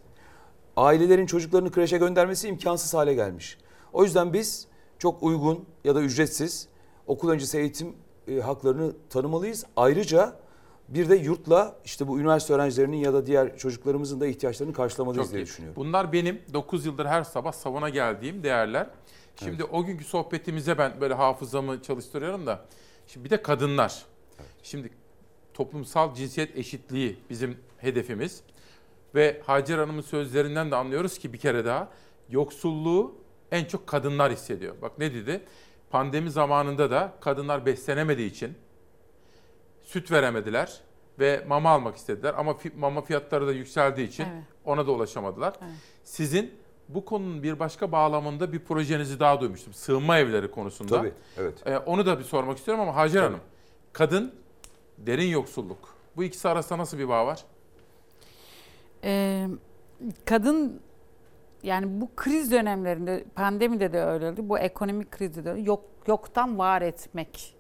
Ailelerin 0.76 1.26
çocuklarını 1.26 1.72
kreşe 1.72 1.98
göndermesi 1.98 2.48
imkansız 2.48 2.94
hale 2.94 3.14
gelmiş. 3.14 3.58
O 3.94 4.04
yüzden 4.04 4.34
biz 4.34 4.68
çok 5.00 5.24
uygun 5.24 5.66
ya 5.84 5.96
da 5.96 6.02
ücretsiz 6.02 6.68
okul 7.08 7.30
öncesi 7.30 7.58
eğitim 7.58 7.96
e, 8.28 8.40
haklarını 8.40 8.94
tanımalıyız. 9.10 9.66
Ayrıca 9.76 10.42
Bir 10.90 11.10
de 11.10 11.16
yurtla 11.16 11.76
işte 11.86 12.08
bu 12.08 12.20
üniversite 12.20 12.54
öğrencilerinin 12.54 12.98
ya 12.98 13.14
da 13.14 13.26
diğer 13.26 13.58
çocuklarımızın 13.58 14.20
da 14.20 14.28
ihtiyaçlarını 14.28 14.74
karşılamalıyız 14.74 15.26
Çok 15.26 15.34
diye 15.34 15.44
iyi. 15.44 15.46
düşünüyorum. 15.46 15.76
Bunlar 15.84 16.14
benim 16.14 16.42
9 16.54 16.86
yıldır 16.86 17.06
her 17.06 17.24
sabah 17.24 17.52
savuna 17.52 17.90
geldiğim 17.90 18.44
değerler. 18.44 18.88
Şimdi 19.36 19.64
o 19.64 19.86
günkü 19.86 20.04
sohbetimize 20.04 20.78
ben 20.78 21.02
böyle 21.02 21.14
hafızamı 21.14 21.82
çalıştırıyorum 21.82 22.46
da. 22.46 22.66
Şimdi 23.08 23.26
bir 23.26 23.30
de 23.30 23.42
kadınlar. 23.42 24.06
Şimdi 24.64 24.90
toplumsal 25.54 26.16
cinsiyet 26.16 26.58
eşitliği 26.58 27.20
bizim 27.30 27.58
hedefimiz. 27.78 28.42
Ve 29.16 29.42
Hacer 29.46 29.78
Hanım'ın 29.78 30.02
sözlerinden 30.02 30.72
de 30.72 30.76
anlıyoruz 30.76 31.18
ki 31.18 31.34
bir 31.34 31.38
kere 31.38 31.66
daha 31.66 31.90
yoksulluğu 32.30 33.16
en 33.52 33.66
çok 33.66 33.88
kadınlar 33.88 34.32
hissediyor. 34.32 34.76
Bak 34.82 34.98
ne 35.00 35.14
dedi? 35.14 35.42
Pandemi 35.92 36.32
zamanında 36.32 36.92
da 36.92 37.14
kadınlar 37.22 37.66
beslenemediği 37.66 38.30
için 38.32 38.54
süt 39.82 40.12
veremediler 40.12 40.82
ve 41.20 41.46
mama 41.48 41.70
almak 41.70 41.96
istediler 41.96 42.34
ama 42.38 42.52
fi- 42.52 42.76
mama 42.78 43.02
fiyatları 43.02 43.48
da 43.48 43.52
yükseldiği 43.52 44.08
için 44.08 44.24
Evet. 44.24 44.44
ona 44.66 44.88
da 44.88 44.92
ulaşamadılar. 44.92 45.54
Sizin 46.04 46.54
bu 46.90 47.06
konunun 47.06 47.44
bir 47.44 47.60
başka 47.60 47.92
bağlamında 47.92 48.54
bir 48.54 48.60
projenizi 48.60 49.20
daha 49.20 49.42
duymuştum. 49.42 49.74
Sığınma 49.74 50.18
evleri 50.18 50.52
konusunda. 50.52 50.98
Tabii, 50.98 51.14
evet. 51.38 51.68
Ee, 51.68 51.78
onu 51.78 52.06
da 52.06 52.20
bir 52.20 52.24
sormak 52.24 52.58
istiyorum 52.58 52.82
ama 52.84 52.96
Hacer 52.96 53.24
Hanım, 53.24 53.40
kadın, 53.94 54.36
derin 54.98 55.28
yoksulluk. 55.28 55.96
Bu 56.16 56.24
ikisi 56.24 56.50
arasında 56.50 56.80
nasıl 56.80 56.98
bir 56.98 57.10
bağ 57.10 57.26
var? 57.26 57.46
Ee, 59.04 59.48
kadın 60.26 60.82
yani 61.64 62.02
bu 62.02 62.10
kriz 62.16 62.52
dönemlerinde 62.52 63.24
pandemide 63.36 63.94
de 63.94 64.04
öyleydi. 64.04 64.50
Bu 64.50 64.60
ekonomik 64.60 65.12
krizde 65.12 65.46
de 65.46 65.52
öyle. 65.52 65.62
yok 65.62 65.84
yoktan 66.08 66.58
var 66.58 66.82
etmek. 66.82 67.56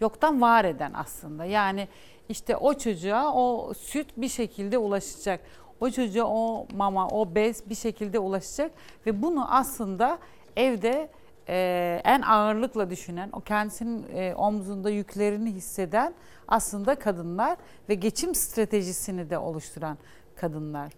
Yoktan 0.00 0.40
var 0.40 0.64
eden 0.64 0.92
aslında. 0.94 1.44
Yani 1.44 1.88
işte 2.28 2.56
o 2.56 2.74
çocuğa 2.74 3.34
o 3.34 3.74
süt 3.74 4.06
bir 4.16 4.28
şekilde 4.28 4.78
ulaşacak. 4.78 5.40
O 5.80 5.90
çocuğa 5.90 6.26
o 6.26 6.66
mama, 6.74 7.08
o 7.08 7.34
bez 7.34 7.70
bir 7.70 7.74
şekilde 7.74 8.18
ulaşacak 8.18 8.72
ve 9.06 9.22
bunu 9.22 9.54
aslında 9.54 10.18
evde 10.56 11.08
e, 11.48 12.00
en 12.04 12.22
ağırlıkla 12.22 12.90
düşünen, 12.90 13.30
o 13.32 13.40
kendisinin 13.40 14.06
e, 14.14 14.34
omzunda 14.34 14.90
yüklerini 14.90 15.52
hisseden 15.52 16.14
aslında 16.48 16.94
kadınlar 16.94 17.56
ve 17.88 17.94
geçim 17.94 18.34
stratejisini 18.34 19.30
de 19.30 19.38
oluşturan 19.38 19.98
kadınlar. 20.36 20.92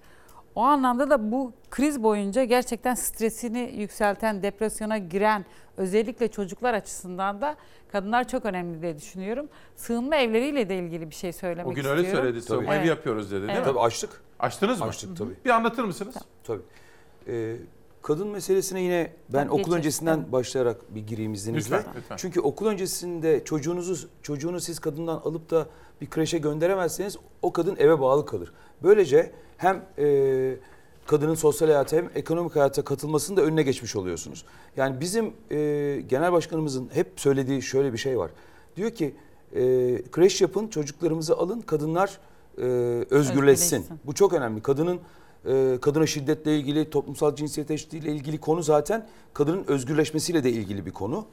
O 0.54 0.60
anlamda 0.60 1.10
da 1.10 1.32
bu 1.32 1.52
kriz 1.70 2.02
boyunca 2.02 2.44
gerçekten 2.44 2.94
stresini 2.94 3.72
yükselten, 3.76 4.42
depresyona 4.42 4.98
giren 4.98 5.44
özellikle 5.76 6.28
çocuklar 6.28 6.74
açısından 6.74 7.40
da 7.40 7.56
kadınlar 7.92 8.28
çok 8.28 8.44
önemli 8.44 8.82
diye 8.82 8.96
düşünüyorum. 8.96 9.48
Sığınma 9.76 10.16
evleriyle 10.16 10.68
de 10.68 10.78
ilgili 10.78 11.10
bir 11.10 11.14
şey 11.14 11.32
söylemek 11.32 11.66
O 11.66 11.70
gün 11.70 11.76
istiyorum. 11.76 12.04
öyle 12.04 12.16
söyledi. 12.16 12.42
Sığınma 12.42 12.74
evi 12.76 12.86
yapıyoruz 12.88 13.30
dedi 13.30 13.40
değil 13.40 13.50
Evet. 13.52 13.60
mi? 13.60 13.64
Tabii 13.64 13.80
açtık. 13.80 14.10
Açtınız 14.38 14.80
mı? 14.80 14.86
Açtık 14.86 15.16
tabii. 15.16 15.34
Bir 15.44 15.50
anlatır 15.50 15.84
mısınız? 15.84 16.14
Tabii. 16.44 16.62
Ee, 17.28 17.56
kadın 18.02 18.28
meselesine 18.28 18.80
yine 18.82 19.12
ben 19.28 19.38
Tabii, 19.42 19.50
okul 19.50 19.58
geçelim. 19.62 19.78
öncesinden 19.78 20.18
Evet. 20.18 20.32
başlayarak 20.32 20.94
bir 20.94 21.06
gireyim 21.06 21.32
izninizle. 21.34 21.76
Lütfen, 21.76 21.94
lütfen. 21.96 22.16
Çünkü 22.16 22.40
okul 22.40 22.66
öncesinde 22.66 23.44
çocuğunuzu 23.44 24.08
çocuğunu 24.22 24.60
siz 24.60 24.78
kadından 24.78 25.16
alıp 25.16 25.50
da 25.50 25.66
bir 26.00 26.10
kreşe 26.10 26.38
gönderemezseniz 26.38 27.16
o 27.42 27.52
kadın 27.52 27.76
eve 27.78 28.00
bağlı 28.00 28.26
kalır. 28.26 28.52
Böylece 28.82 29.32
hem 29.59 29.85
e, 29.98 30.56
kadının 31.06 31.35
sosyal 31.35 31.68
hayata 31.68 31.97
hem 31.97 32.10
ekonomik 32.14 32.56
hayata 32.56 32.82
katılmasının 32.85 33.36
da 33.36 33.43
önüne 33.43 33.62
geçmiş 33.62 33.97
oluyorsunuz. 33.97 34.44
Yani 34.76 35.01
bizim 35.01 35.32
e, 35.51 35.56
genel 36.09 36.32
başkanımızın 36.32 36.89
hep 36.93 37.06
söylediği 37.16 37.62
şöyle 37.62 37.93
bir 37.93 37.98
şey 37.98 38.18
var. 38.18 38.30
Diyor 38.76 38.90
ki 38.90 39.14
e, 39.55 39.60
kreş 40.12 40.40
yapın 40.40 40.68
çocuklarımızı 40.68 41.36
alın 41.36 41.60
kadınlar 41.60 42.18
e, 42.59 42.62
özgürleşsin. 42.62 43.16
Özgürleşsin. 43.16 43.86
Bu 44.06 44.14
çok 44.14 44.32
önemli. 44.32 44.62
Kadının 44.62 45.01
e, 45.47 45.78
kadına 45.80 46.06
şiddetle 46.06 46.56
ilgili, 46.56 46.90
toplumsal 46.90 47.35
cinsiyet 47.36 47.70
eşitliğiyle 47.70 48.12
ilgili 48.12 48.39
konu 48.39 48.62
zaten 48.62 49.06
kadının 49.35 49.64
özgürleşmesiyle 49.68 50.44
de 50.44 50.51
ilgili 50.51 50.86
bir 50.86 50.90
konu. 50.90 51.24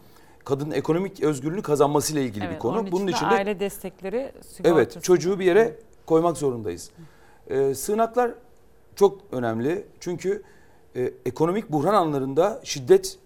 Kadının 0.43 0.72
ekonomik 0.72 1.23
özgürlüğünü 1.23 1.61
kazanmasıyla 1.61 2.22
ilgili 2.22 2.43
bir 2.43 2.47
Evet, 2.49 2.60
konu. 2.60 2.80
onun 2.80 2.91
Bunun 2.91 3.07
için 3.07 3.14
de 3.14 3.18
için 3.18 3.30
de 3.30 3.35
aile 3.35 3.60
destekleri 3.60 4.31
sigortası. 4.41 4.61
evet 4.76 5.03
çocuğu 5.03 5.39
bir 5.39 5.45
yere 5.45 5.76
koymak 6.06 6.38
zorundayız. 6.38 6.89
E, 7.49 7.76
sığınaklar 7.76 8.31
çok 8.95 9.17
önemli 9.31 9.85
çünkü 9.99 10.43
e, 10.95 11.11
ekonomik 11.26 11.72
buhran 11.72 11.93
anlarında 11.93 12.61
şiddet 12.63 13.17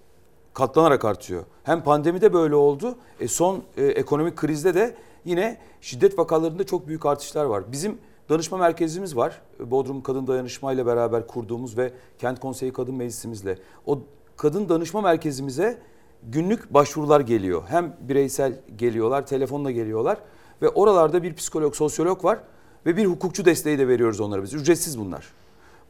katlanarak 0.53 1.05
artıyor. 1.05 1.43
Hem 1.63 1.83
pandemide 1.83 2.33
böyle 2.33 2.55
oldu. 2.55 2.95
E, 3.19 3.27
son 3.27 3.63
e, 3.77 3.85
ekonomik 3.85 4.35
krizde 4.35 4.73
de 4.73 4.95
yine 5.25 5.57
şiddet 5.81 6.19
vakalarında 6.19 6.65
çok 6.65 6.87
büyük 6.87 7.05
artışlar 7.05 7.45
var. 7.45 7.71
Bizim 7.71 7.97
danışma 8.29 8.57
merkezimiz 8.57 9.15
var. 9.15 9.41
Bodrum 9.59 10.03
Kadın 10.03 10.27
Dayanışma 10.27 10.73
ile 10.73 10.85
beraber 10.85 11.27
kurduğumuz 11.27 11.77
ve 11.77 11.93
Kent 12.17 12.39
Konseyi 12.39 12.73
Kadın 12.73 12.95
Meclisimizle. 12.95 13.57
O 13.85 13.99
kadın 14.37 14.69
danışma 14.69 15.01
merkezimize 15.01 15.77
günlük 16.23 16.73
başvurular 16.73 17.21
geliyor. 17.21 17.63
Hem 17.67 17.97
bireysel 18.01 18.61
geliyorlar, 18.75 19.25
telefonla 19.25 19.71
geliyorlar 19.71 20.17
ve 20.61 20.69
oralarda 20.69 21.23
bir 21.23 21.33
psikolog, 21.33 21.75
sosyolog 21.75 22.25
var 22.25 22.39
ve 22.85 22.97
bir 22.97 23.05
hukukçu 23.05 23.45
desteği 23.45 23.79
de 23.79 23.87
veriyoruz 23.87 24.19
onlara 24.19 24.43
biz. 24.43 24.53
Ücretsiz 24.53 24.99
bunlar. 24.99 25.33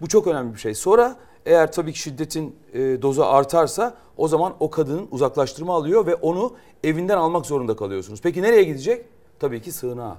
Bu 0.01 0.07
çok 0.07 0.27
önemli 0.27 0.53
bir 0.53 0.59
şey. 0.59 0.75
Sonra 0.75 1.15
eğer 1.45 1.71
tabii 1.71 1.93
ki 1.93 1.99
şiddetin 1.99 2.55
e, 2.73 2.79
dozu 3.01 3.23
artarsa 3.23 3.97
o 4.17 4.27
zaman 4.27 4.53
o 4.59 4.69
kadının 4.69 5.07
uzaklaştırma 5.11 5.75
alıyor 5.75 6.05
ve 6.05 6.15
onu 6.15 6.53
evinden 6.83 7.17
almak 7.17 7.45
zorunda 7.45 7.75
kalıyorsunuz. 7.75 8.21
Peki 8.23 8.41
nereye 8.41 8.63
gidecek? 8.63 9.05
Tabii 9.39 9.61
ki 9.61 9.71
sığınağa. 9.71 10.17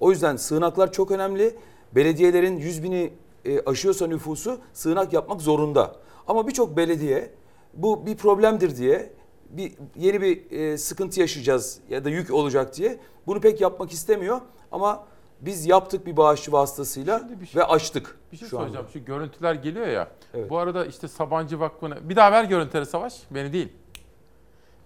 O 0.00 0.10
yüzden 0.10 0.36
sığınaklar 0.36 0.92
çok 0.92 1.10
önemli. 1.10 1.56
Belediyelerin 1.94 2.56
100 2.56 2.82
bini 2.82 3.12
e, 3.44 3.60
aşıyorsa 3.60 4.06
nüfusu 4.06 4.58
sığınak 4.72 5.12
yapmak 5.12 5.40
zorunda. 5.40 5.96
Ama 6.28 6.48
birçok 6.48 6.76
belediye 6.76 7.30
bu 7.74 8.06
bir 8.06 8.16
problemdir 8.16 8.76
diye 8.76 9.12
bir 9.50 9.72
yeni 9.96 10.22
bir 10.22 10.50
e, 10.50 10.78
sıkıntı 10.78 11.20
yaşayacağız 11.20 11.78
ya 11.90 12.04
da 12.04 12.10
yük 12.10 12.34
olacak 12.34 12.76
diye 12.76 12.98
bunu 13.26 13.40
pek 13.40 13.60
yapmak 13.60 13.92
istemiyor. 13.92 14.40
Ama 14.72 15.04
biz 15.40 15.66
yaptık 15.66 16.06
bir 16.06 16.16
bağışçı 16.16 16.52
vasıtasıyla 16.52 17.28
ve 17.56 17.64
açtık. 17.64 18.18
Bir 18.32 18.36
şey 18.36 18.48
şu 18.48 18.58
anda. 18.58 18.66
soracağım. 18.66 18.86
Şu 18.92 19.04
görüntüler 19.04 19.54
geliyor 19.54 19.86
ya. 19.86 20.08
Bu 20.50 20.58
arada 20.58 20.86
işte 20.86 21.08
Sabancı 21.08 21.60
Vakfı'nı... 21.60 22.08
Bir 22.08 22.16
daha 22.16 22.32
ver 22.32 22.44
görüntüleri 22.44 22.86
Savaş. 22.86 23.22
Beni 23.30 23.52
değil. 23.52 23.68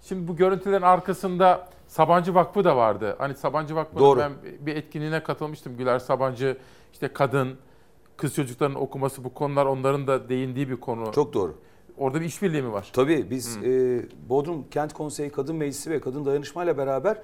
Şimdi 0.03 0.29
bu 0.29 0.37
görüntülerin 0.37 0.83
arkasında 0.83 1.69
Sabancı 1.87 2.35
Vakfı 2.35 2.65
da 2.65 2.77
vardı. 2.77 3.17
Hani 3.19 3.35
Sabancı 3.35 3.77
Vakfı'nın 3.77 4.05
Doğru. 4.05 4.21
ben 4.21 4.33
bir 4.61 4.77
etkinliğine 4.77 5.23
katılmıştım. 5.23 5.77
Güler 5.77 5.99
Sabancı, 5.99 6.57
işte 6.93 7.09
kadın, 7.09 7.59
kız 8.17 8.35
çocukların 8.35 8.75
okuması 8.75 9.25
bu 9.25 9.35
konular 9.35 9.67
onların 9.67 10.07
da 10.07 10.29
değindiği 10.29 10.71
bir 10.71 10.77
konu. 10.77 11.13
Çok 11.13 11.33
doğru. 11.33 11.55
Orada 11.99 12.21
bir 12.21 12.27
işbirliği 12.27 12.63
mi 12.63 12.73
var? 12.73 12.91
Tabii 12.93 13.31
biz 13.31 13.57
e, 13.57 14.03
Bodrum 14.29 14.65
Kent 14.71 14.93
Konseyi 14.93 15.31
Kadın 15.31 15.57
Meclisi 15.57 15.91
ve 15.91 16.01
Kadın 16.01 16.25
Dayanışma 16.25 16.65
ile 16.65 16.79
beraber 16.79 17.19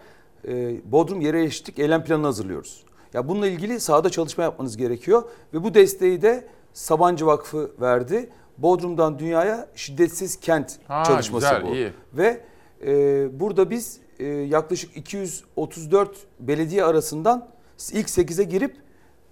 e, 0.48 0.80
Bodrum 0.92 1.20
Yere 1.20 1.44
Eşitlik 1.44 1.78
Eylem 1.78 2.04
Planı 2.04 2.22
hazırlıyoruz. 2.22 2.85
Ya 3.16 3.28
bununla 3.28 3.46
ilgili 3.46 3.80
sahada 3.80 4.10
çalışma 4.10 4.44
yapmanız 4.44 4.76
gerekiyor 4.76 5.22
ve 5.54 5.64
bu 5.64 5.74
desteği 5.74 6.22
de 6.22 6.48
Sabancı 6.72 7.26
Vakfı 7.26 7.70
verdi. 7.80 8.30
Bodrum'dan 8.58 9.18
dünyaya 9.18 9.68
şiddetsiz 9.74 10.40
kent 10.40 10.78
Ha, 10.88 11.04
çalışması 11.04 11.46
güzel, 11.46 11.64
bu. 11.64 11.74
iyi. 11.74 11.92
Ve 12.12 12.40
e, 12.86 13.40
burada 13.40 13.70
biz 13.70 14.00
e, 14.18 14.26
yaklaşık 14.26 14.96
234 14.96 16.16
belediye 16.40 16.84
arasından 16.84 17.48
ilk 17.92 18.08
8'e 18.08 18.44
girip 18.44 18.76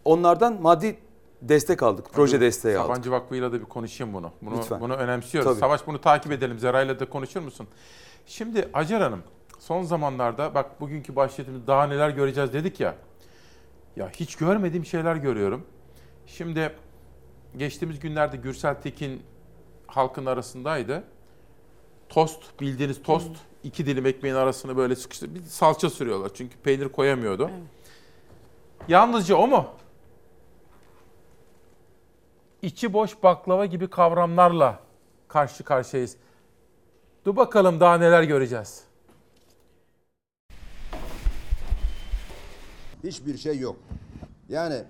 onlardan 0.05 0.63
maddi 0.63 0.97
destek 1.43 1.83
aldık. 1.83 2.07
Proje 2.13 2.41
desteği 2.41 2.79
aldık. 2.79 2.87
Sabancı 2.87 3.11
Vakfı'yla 3.11 3.53
da 3.53 3.61
bir 3.61 3.65
konuşayım 3.65 4.15
bunu. 4.15 4.31
Bunu, 4.43 4.59
Lütfen. 4.59 4.81
bunu 4.81 4.95
önemsiyoruz. 4.95 5.51
Tabii. 5.51 5.61
Savaş 5.61 5.87
bunu 5.87 6.01
takip 6.01 6.33
edelim. 6.33 6.59
Zeray'la 6.59 7.01
da 7.01 7.09
konuşur 7.09 7.41
musun? 7.41 7.67
Şimdi 8.27 8.69
Hacer 8.73 9.01
Hanım 9.01 9.23
son 9.59 9.83
zamanlarda 9.83 10.55
bak 10.55 10.81
bugünkü 10.81 11.17
başlığımız 11.17 11.67
daha 11.67 11.87
neler 11.87 12.11
göreceğiz 12.11 12.53
dedik 12.53 12.81
ya. 12.81 12.95
Ya 13.97 14.11
hiç 14.11 14.37
görmediğim 14.37 14.85
şeyler 14.85 15.17
görüyorum. 15.17 15.67
Şimdi 16.27 16.77
geçtiğimiz 17.57 18.01
günlerde 18.01 18.37
Gürsel 18.37 18.75
Tekin 18.75 19.23
halkın 19.87 20.27
arasındaydı. 20.27 21.05
Tost 22.09 22.61
bildiğiniz 22.61 23.03
tost 23.03 23.31
iki 23.65 23.87
dilim 23.87 24.07
ekmeğin 24.07 24.35
arasını 24.35 24.77
böyle 24.77 24.97
sıkıştı. 24.97 25.35
Bir 25.35 25.41
salça 25.41 25.91
sürüyorlar 25.91 26.31
çünkü 26.35 26.57
peynir 26.57 26.89
koyamıyordu. 26.89 27.51
Yalnızca 28.89 29.37
o 29.37 29.47
mu? 29.47 29.67
içi 32.65 32.93
boş 32.93 33.23
baklava 33.23 33.67
gibi 33.67 33.91
kavramlarla 33.91 34.79
karşı 35.29 35.65
karşıyayız. 35.65 36.17
Dur 37.25 37.37
bakalım 37.37 37.81
daha 37.81 37.99
neler 37.99 38.23
göreceğiz. 38.23 38.85
Hiçbir 43.05 43.39
şey 43.39 43.59
yok. 43.59 43.77
Yani 44.49 44.83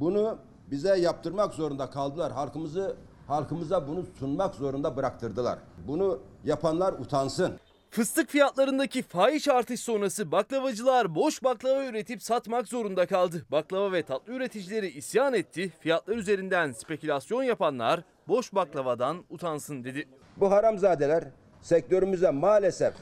bunu 0.00 0.38
bize 0.70 0.96
yaptırmak 0.98 1.54
zorunda 1.54 1.90
kaldılar. 1.90 2.32
Halkımızı 2.32 2.96
halkımıza 3.26 3.88
bunu 3.88 4.04
sunmak 4.18 4.54
zorunda 4.54 4.96
bıraktırdılar. 4.96 5.58
Bunu 5.88 6.20
yapanlar 6.44 6.92
utansın. 6.92 7.58
Fıstık 7.90 8.30
fiyatlarındaki 8.30 9.02
fahiş 9.02 9.48
artış 9.48 9.80
sonrası 9.80 10.32
baklavacılar 10.32 11.14
boş 11.14 11.44
baklava 11.44 11.84
üretip 11.84 12.22
satmak 12.22 12.68
zorunda 12.68 13.06
kaldı. 13.06 13.46
Baklava 13.50 13.92
ve 13.92 14.02
tatlı 14.02 14.32
üreticileri 14.32 14.88
isyan 14.88 15.34
etti. 15.34 15.72
Fiyatlar 15.80 16.16
üzerinden 16.16 16.72
spekülasyon 16.72 17.42
yapanlar 17.42 18.02
boş 18.28 18.54
baklavadan 18.54 19.24
utansın 19.30 19.84
dedi. 19.84 20.08
Bu 20.36 20.50
haramzadeler 20.50 21.24
sektörümüze 21.62 22.30
maalesef 22.30 22.94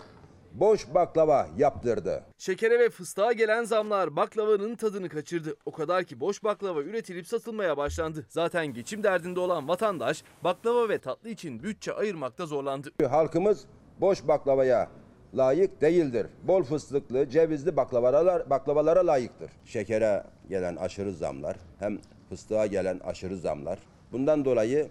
boş 0.52 0.94
baklava 0.94 1.48
yaptırdı. 1.56 2.22
Şekere 2.38 2.78
ve 2.78 2.90
fıstığa 2.90 3.32
gelen 3.32 3.64
zamlar 3.64 4.16
baklavanın 4.16 4.74
tadını 4.74 5.08
kaçırdı. 5.08 5.56
O 5.66 5.72
kadar 5.72 6.04
ki 6.04 6.20
boş 6.20 6.44
baklava 6.44 6.82
üretilip 6.82 7.26
satılmaya 7.26 7.76
başlandı. 7.76 8.26
Zaten 8.28 8.66
geçim 8.66 9.02
derdinde 9.02 9.40
olan 9.40 9.68
vatandaş 9.68 10.24
baklava 10.44 10.88
ve 10.88 10.98
tatlı 10.98 11.28
için 11.28 11.62
bütçe 11.62 11.92
ayırmakta 11.92 12.46
zorlandı. 12.46 12.90
Halkımız 13.10 13.64
boş 14.00 14.28
baklavaya 14.28 14.90
layık 15.34 15.80
değildir. 15.80 16.26
Bol 16.42 16.62
fıstıklı, 16.62 17.28
cevizli 17.28 17.76
baklavalara, 17.76 18.50
baklavalara 18.50 19.06
layıktır. 19.06 19.50
Şekere 19.64 20.24
gelen 20.48 20.76
aşırı 20.76 21.12
zamlar, 21.12 21.56
hem 21.78 21.98
fıstığa 22.28 22.66
gelen 22.66 22.98
aşırı 22.98 23.36
zamlar. 23.36 23.78
Bundan 24.12 24.44
dolayı 24.44 24.88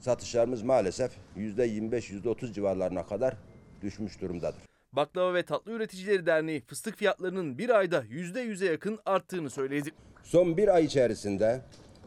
satışlarımız 0.00 0.62
maalesef 0.62 1.12
%25-%30 1.36 2.52
civarlarına 2.52 3.06
kadar 3.06 3.36
düşmüş 3.84 4.20
durumdadır. 4.20 4.60
Baklava 4.92 5.34
ve 5.34 5.42
Tatlı 5.42 5.72
Üreticileri 5.72 6.26
Derneği 6.26 6.60
fıstık 6.60 6.96
fiyatlarının 6.96 7.58
bir 7.58 7.70
ayda 7.70 8.04
%100'e 8.04 8.66
yakın 8.66 8.98
arttığını 9.06 9.50
söyledi. 9.50 9.90
Son 10.22 10.56
bir 10.56 10.74
ay 10.74 10.84
içerisinde 10.84 11.60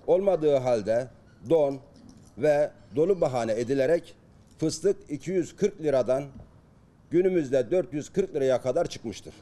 olmadığı 0.08 0.56
halde 0.56 1.08
don 1.50 1.80
ve 2.38 2.72
dolu 2.96 3.22
bahane 3.22 3.60
edilerek 3.60 4.16
fıstık 4.60 5.12
240 5.12 5.82
liradan 5.82 6.24
günümüzde 7.12 7.72
440 7.72 8.36
liraya 8.36 8.62
kadar 8.62 8.86
çıkmıştır. 8.88 9.34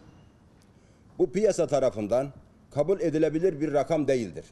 Bu 1.17 1.31
piyasa 1.31 1.67
tarafından 1.67 2.33
kabul 2.71 2.99
edilebilir 3.01 3.61
bir 3.61 3.73
rakam 3.73 4.07
değildir. 4.07 4.45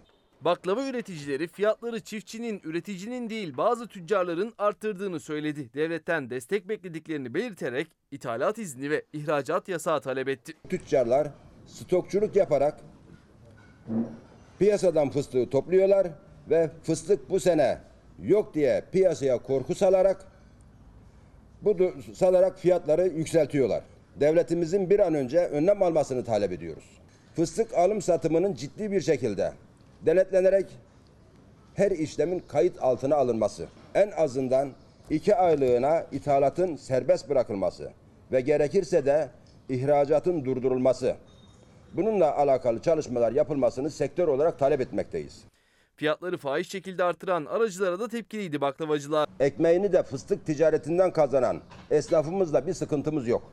Baklava 0.45 0.87
üreticileri 0.87 1.47
fiyatları 1.47 1.99
çiftçinin, 1.99 2.61
üreticinin 2.63 3.29
değil 3.29 3.57
bazı 3.57 3.87
tüccarların 3.87 4.53
arttırdığını 4.57 5.19
söyledi. 5.19 5.73
Devletten 5.73 6.29
destek 6.29 6.69
beklediklerini 6.69 7.33
belirterek 7.33 7.87
ithalat 8.11 8.57
izni 8.57 8.89
ve 8.89 9.05
ihracat 9.13 9.69
yasağı 9.69 10.01
talep 10.01 10.27
etti. 10.27 10.53
Tüccarlar 10.69 11.27
stokçuluk 11.65 12.35
yaparak 12.35 12.79
piyasadan 14.59 15.09
fıstığı 15.09 15.49
topluyorlar 15.49 16.07
ve 16.49 16.71
fıstık 16.83 17.29
bu 17.29 17.39
sene 17.39 17.79
yok 18.23 18.53
diye 18.53 18.83
piyasaya 18.91 19.37
korku 19.37 19.75
salarak 19.75 20.25
bu 21.61 21.93
salarak 22.13 22.59
fiyatları 22.59 23.07
yükseltiyorlar. 23.07 23.83
Devletimizin 24.19 24.89
bir 24.89 24.99
an 24.99 25.13
önce 25.13 25.39
önlem 25.39 25.83
almasını 25.83 26.23
talep 26.23 26.51
ediyoruz. 26.51 26.85
Fıstık 27.35 27.73
alım 27.73 28.01
satımının 28.01 28.53
ciddi 28.53 28.91
bir 28.91 29.01
şekilde 29.01 29.53
denetlenerek 30.05 30.65
her 31.73 31.91
işlemin 31.91 32.39
kayıt 32.47 32.83
altına 32.83 33.15
alınması, 33.15 33.67
en 33.95 34.11
azından 34.11 34.69
iki 35.09 35.35
aylığına 35.35 36.05
ithalatın 36.11 36.75
serbest 36.75 37.29
bırakılması 37.29 37.91
ve 38.31 38.41
gerekirse 38.41 39.05
de 39.05 39.29
ihracatın 39.69 40.45
durdurulması. 40.45 41.15
Bununla 41.93 42.37
alakalı 42.37 42.81
çalışmalar 42.81 43.31
yapılmasını 43.31 43.89
sektör 43.89 44.27
olarak 44.27 44.59
talep 44.59 44.81
etmekteyiz. 44.81 45.43
Fiyatları 45.95 46.37
fahiş 46.37 46.69
şekilde 46.69 47.03
artıran 47.03 47.45
aracılara 47.45 47.99
da 47.99 48.07
tepkiliydi 48.07 48.61
baklavacılar. 48.61 49.29
Ekmeğini 49.39 49.93
de 49.93 50.03
fıstık 50.03 50.45
ticaretinden 50.45 51.11
kazanan 51.11 51.61
esnafımızla 51.91 52.67
bir 52.67 52.73
sıkıntımız 52.73 53.27
yok. 53.27 53.43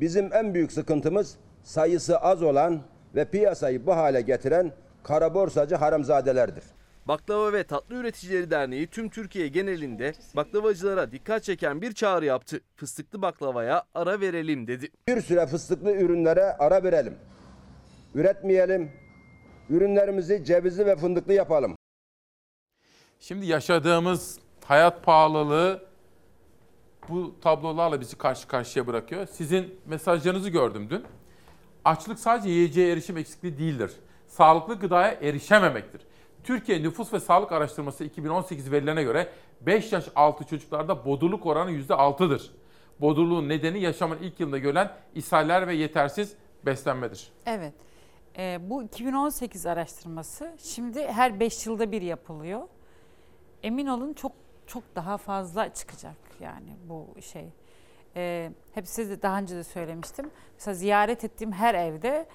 Bizim 0.00 0.32
en 0.32 0.54
büyük 0.54 0.72
sıkıntımız 0.72 1.36
sayısı 1.62 2.18
az 2.18 2.42
olan 2.42 2.80
ve 3.14 3.24
piyasayı 3.24 3.86
bu 3.86 3.96
hale 3.96 4.20
getiren 4.20 4.72
kara 5.02 5.34
borsacı 5.34 5.74
haramzadelerdir. 5.74 6.64
Baklava 7.08 7.52
ve 7.52 7.64
Tatlı 7.64 7.94
Üreticileri 7.94 8.50
Derneği 8.50 8.86
tüm 8.86 9.08
Türkiye 9.08 9.48
genelinde 9.48 10.12
baklavacılara 10.36 11.12
dikkat 11.12 11.44
çeken 11.44 11.82
bir 11.82 11.92
çağrı 11.92 12.24
yaptı. 12.24 12.60
Fıstıklı 12.76 13.22
baklavaya 13.22 13.84
ara 13.94 14.20
verelim 14.20 14.66
dedi. 14.66 14.88
Bir 15.08 15.20
süre 15.20 15.46
fıstıklı 15.46 15.92
ürünlere 15.92 16.42
ara 16.42 16.82
verelim. 16.82 17.14
Üretmeyelim. 18.14 18.92
Ürünlerimizi 19.70 20.44
cevizli 20.44 20.86
ve 20.86 20.96
fındıklı 20.96 21.32
yapalım. 21.32 21.76
Şimdi 23.20 23.46
yaşadığımız 23.46 24.38
hayat 24.64 25.04
pahalılığı 25.04 25.82
bu 27.08 27.40
tablolarla 27.40 28.00
bizi 28.00 28.18
karşı 28.18 28.48
karşıya 28.48 28.86
bırakıyor. 28.86 29.26
Sizin 29.26 29.80
mesajlarınızı 29.86 30.50
gördüm 30.50 30.86
dün. 30.90 31.04
Açlık 31.84 32.18
sadece 32.18 32.48
yiyeceğe 32.48 32.92
erişim 32.92 33.16
eksikliği 33.16 33.58
değildir. 33.58 33.92
Sağlıklı 34.28 34.78
gıdaya 34.78 35.12
erişememektir. 35.12 36.02
Türkiye 36.44 36.82
Nüfus 36.82 37.12
ve 37.12 37.20
Sağlık 37.20 37.52
Araştırması 37.52 38.04
2018 38.04 38.72
verilerine 38.72 39.02
göre 39.02 39.28
5 39.60 39.92
yaş 39.92 40.04
altı 40.14 40.44
çocuklarda 40.44 41.04
bodurluk 41.04 41.46
oranı 41.46 41.70
%6'dır. 41.70 42.50
Bodurluğun 43.00 43.48
nedeni 43.48 43.80
yaşamın 43.80 44.18
ilk 44.18 44.40
yılında 44.40 44.58
görülen 44.58 44.92
ishaller 45.14 45.66
ve 45.66 45.74
yetersiz 45.74 46.36
beslenmedir. 46.66 47.32
Evet. 47.46 47.74
Ee, 48.38 48.58
bu 48.62 48.82
2018 48.82 49.66
araştırması 49.66 50.52
şimdi 50.58 51.06
her 51.06 51.40
5 51.40 51.66
yılda 51.66 51.92
bir 51.92 52.02
yapılıyor. 52.02 52.62
Emin 53.62 53.86
olun 53.86 54.12
çok 54.12 54.32
çok 54.66 54.82
daha 54.94 55.16
fazla 55.16 55.74
çıkacak 55.74 56.16
yani 56.40 56.76
bu 56.88 57.06
şey. 57.22 57.48
Ee, 58.16 58.52
hep 58.74 58.88
size 58.88 59.10
de 59.10 59.22
daha 59.22 59.38
önce 59.38 59.56
de 59.56 59.64
söylemiştim. 59.64 60.30
Mesela 60.54 60.74
ziyaret 60.74 61.24
ettiğim 61.24 61.52
her 61.52 61.74
evde 61.74 62.26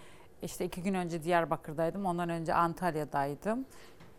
işte 0.44 0.65
iki 0.65 0.84
gün 0.84 0.94
önce 0.94 1.24
Diyarbakır'daydım. 1.24 2.06
Ondan 2.06 2.30
önce 2.30 2.53
Antalya'daydım. 2.53 3.65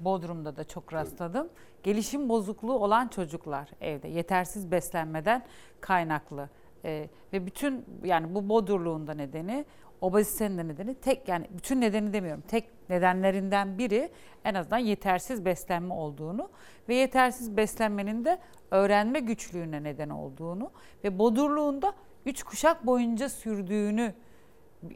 Bodrum'da 0.00 0.56
da 0.56 0.64
çok 0.64 0.92
rastladım. 0.92 1.48
Gelişim 1.82 2.28
bozukluğu 2.28 2.78
olan 2.78 3.08
çocuklar 3.08 3.68
evde. 3.80 4.08
Yetersiz 4.08 4.70
beslenmeden 4.70 5.44
kaynaklı. 5.80 6.48
Ee, 6.84 7.08
ve 7.32 7.46
bütün 7.46 7.84
yani 8.04 8.34
bu 8.34 8.48
bodurluğun 8.48 9.06
da 9.06 9.14
nedeni 9.14 9.64
obezitenin 10.00 10.58
de 10.58 10.68
nedeni 10.68 10.94
tek 10.94 11.28
yani 11.28 11.46
bütün 11.50 11.80
nedeni 11.80 12.12
demiyorum 12.12 12.42
tek 12.48 12.70
nedenlerinden 12.90 13.78
biri 13.78 14.10
en 14.44 14.54
azından 14.54 14.78
yetersiz 14.78 15.44
beslenme 15.44 15.94
olduğunu 15.94 16.50
ve 16.88 16.94
yetersiz 16.94 17.56
beslenmenin 17.56 18.24
de 18.24 18.38
öğrenme 18.70 19.20
güçlüğüne 19.20 19.82
neden 19.82 20.08
olduğunu 20.08 20.70
ve 21.04 21.18
bodurluğunda 21.18 21.92
üç 22.26 22.42
kuşak 22.42 22.86
boyunca 22.86 23.28
sürdüğünü 23.28 24.14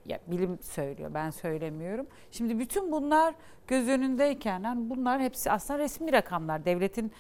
ya 0.06 0.18
bilim 0.26 0.58
söylüyor 0.62 1.14
ben 1.14 1.30
söylemiyorum. 1.30 2.06
Şimdi 2.30 2.58
bütün 2.58 2.92
bunlar 2.92 3.34
göz 3.66 3.88
önündeyken 3.88 4.62
yani 4.62 4.90
bunlar 4.90 5.20
hepsi 5.20 5.50
aslında 5.50 5.78
resmi 5.78 6.12
rakamlar. 6.12 6.64
Devletin 6.64 7.12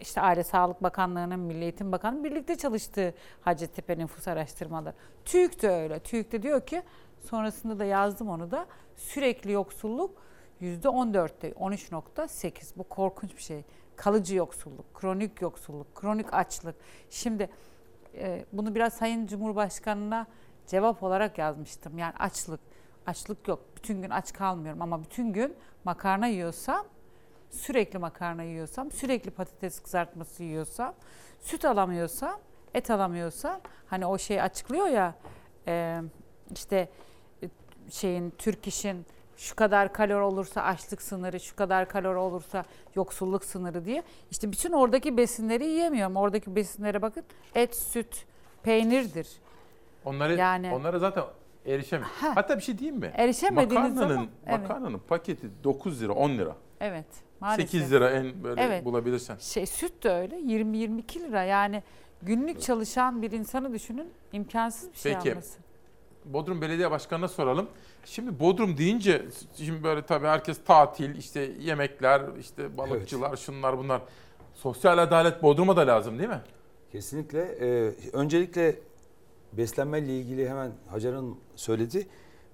işte 0.00 0.20
Aile 0.20 0.44
Sağlık 0.44 0.82
Bakanlığı'nın, 0.82 1.40
Milli 1.40 1.62
Eğitim 1.62 1.92
Bakanlığı'nın 1.92 2.24
birlikte 2.24 2.56
çalıştığı 2.56 3.14
Hacettepe 3.40 3.98
nüfus 3.98 4.28
araştırmaları. 4.28 4.94
TÜİK 5.24 5.62
de 5.62 5.68
öyle. 5.68 5.98
TÜİK 5.98 6.32
de 6.32 6.42
diyor 6.42 6.66
ki 6.66 6.82
sonrasında 7.20 7.78
da 7.78 7.84
yazdım 7.84 8.28
onu 8.28 8.50
da 8.50 8.66
sürekli 8.96 9.52
yoksulluk 9.52 10.22
%14'te 10.62 11.50
13.8 11.50 12.72
bu 12.76 12.84
korkunç 12.84 13.36
bir 13.36 13.42
şey. 13.42 13.64
Kalıcı 13.96 14.36
yoksulluk, 14.36 14.94
kronik 14.94 15.40
yoksulluk, 15.40 15.94
kronik 15.94 16.34
açlık. 16.34 16.74
Şimdi 17.10 17.50
e, 18.14 18.44
bunu 18.52 18.74
biraz 18.74 18.92
Sayın 18.92 19.26
Cumhurbaşkanı'na 19.26 20.26
cevap 20.66 21.02
olarak 21.02 21.38
yazmıştım. 21.38 21.98
Yani 21.98 22.14
açlık, 22.18 22.60
açlık 23.06 23.48
yok. 23.48 23.60
Bütün 23.76 24.02
gün 24.02 24.10
aç 24.10 24.32
kalmıyorum 24.32 24.82
ama 24.82 25.02
bütün 25.02 25.32
gün 25.32 25.56
makarna 25.84 26.26
yiyorsam, 26.26 26.86
sürekli 27.50 27.98
makarna 27.98 28.42
yiyorsam, 28.42 28.90
sürekli 28.90 29.30
patates 29.30 29.80
kızartması 29.80 30.42
yiyorsam, 30.42 30.94
süt 31.40 31.64
alamıyorsam, 31.64 32.40
et 32.74 32.90
alamıyorsam, 32.90 33.60
hani 33.86 34.06
o 34.06 34.18
şey 34.18 34.40
açıklıyor 34.42 34.86
ya, 34.86 35.14
e, 35.66 36.00
işte 36.50 36.88
e, 37.42 37.48
şeyin 37.90 38.30
Türk 38.38 38.66
işin 38.66 39.06
şu 39.36 39.56
kadar 39.56 39.92
kalor 39.92 40.20
olursa 40.20 40.62
açlık 40.62 41.02
sınırı, 41.02 41.40
şu 41.40 41.56
kadar 41.56 41.88
kalor 41.88 42.14
olursa 42.14 42.64
yoksulluk 42.94 43.44
sınırı 43.44 43.84
diye. 43.84 44.02
İşte 44.30 44.52
bütün 44.52 44.72
oradaki 44.72 45.16
besinleri 45.16 45.64
yiyemiyorum. 45.64 46.16
Oradaki 46.16 46.56
besinlere 46.56 47.02
bakın. 47.02 47.24
Et, 47.54 47.76
süt, 47.76 48.26
peynirdir. 48.62 49.28
Onları 50.04 50.34
Yani- 50.36 50.70
onlara 50.74 50.98
zaten 50.98 51.24
erişemiyor. 51.66 52.10
Ha. 52.10 52.32
Hatta 52.34 52.56
bir 52.56 52.62
şey 52.62 52.78
diyeyim 52.78 53.00
mi? 53.00 53.12
Erişemediğiniz 53.16 53.92
makarnanın, 53.94 54.14
zaman- 54.14 54.28
evet. 54.46 54.60
Makarnanın 54.60 54.98
paketi 55.08 55.46
9 55.64 56.02
lira 56.02 56.12
10 56.12 56.30
lira. 56.38 56.56
Evet. 56.80 57.06
Maalesef. 57.40 57.70
8 57.70 57.92
lira 57.92 58.10
en 58.10 58.44
böyle 58.44 58.62
Evet. 58.62 58.84
bulabilirsen. 58.84 59.36
Şey 59.40 59.66
süt 59.66 60.04
de 60.04 60.10
öyle 60.10 60.36
20-22 60.38 61.20
lira 61.20 61.42
yani 61.44 61.82
günlük 62.22 62.60
çalışan 62.60 63.22
bir 63.22 63.30
insanı 63.32 63.72
düşünün 63.72 64.08
imkansız 64.32 64.92
bir 64.92 64.98
şey 64.98 65.14
Peki. 65.14 65.30
alması. 65.32 65.58
Bodrum 66.24 66.60
Belediye 66.62 66.90
Başkanı'na 66.90 67.28
soralım. 67.28 67.68
Şimdi 68.04 68.40
Bodrum 68.40 68.76
deyince 68.76 69.22
şimdi 69.56 69.84
böyle 69.84 70.02
tabii 70.02 70.26
herkes 70.26 70.64
tatil, 70.64 71.16
işte 71.16 71.40
yemekler, 71.60 72.22
işte 72.40 72.78
balıkçılar, 72.78 73.36
şunlar 73.36 73.78
bunlar. 73.78 74.02
Sosyal 74.54 74.98
adalet 74.98 75.42
Bodrum'a 75.42 75.76
da 75.76 75.86
lazım 75.86 76.18
değil 76.18 76.28
mi? 76.30 76.40
Kesinlikle. 76.92 77.40
Ee, 77.60 77.92
öncelikle 78.12 78.76
beslenmeyle 79.52 80.18
ilgili 80.18 80.48
hemen 80.48 80.72
Hacer 80.86 81.12
Hanım 81.12 81.36
söyledi. 81.56 82.06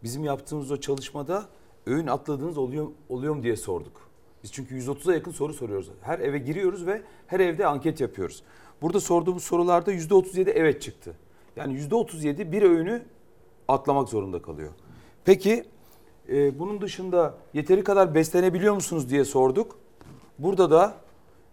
Bizim 0.03 0.25
yaptığımız 0.25 0.71
o 0.71 0.77
çalışmada 0.77 1.49
öğün 1.87 2.07
atladığınız 2.07 2.59
oluyor, 2.59 2.89
oluyor 3.09 3.35
mu 3.35 3.43
diye 3.43 3.57
sorduk. 3.57 4.09
Biz 4.43 4.53
çünkü 4.53 4.79
130'a 4.79 5.15
yakın 5.15 5.31
soru 5.31 5.55
soruyoruz. 5.55 5.91
Her 6.01 6.19
eve 6.19 6.39
giriyoruz 6.39 6.87
ve 6.87 7.03
her 7.27 7.41
evde 7.41 7.67
anket 7.67 8.01
yapıyoruz. 8.01 8.43
Burada 8.83 9.01
sorduğumuz 9.01 9.45
sorularda 9.45 9.93
%37 9.93 10.51
evet 10.51 10.83
çıktı. 10.83 11.17
Yani 11.57 11.81
%37 11.81 12.53
bir 12.53 12.63
öğünü 12.63 13.03
atlamak 13.69 14.09
zorunda 14.09 14.43
kalıyor. 14.43 14.73
Peki 15.25 15.65
e, 16.29 16.59
bunun 16.59 16.81
dışında 16.81 17.35
yeteri 17.55 17.85
kadar 17.85 18.15
beslenebiliyor 18.15 18.75
musunuz 18.75 19.11
diye 19.11 19.25
sorduk. 19.25 19.79
Burada 20.39 20.71
da 20.71 20.95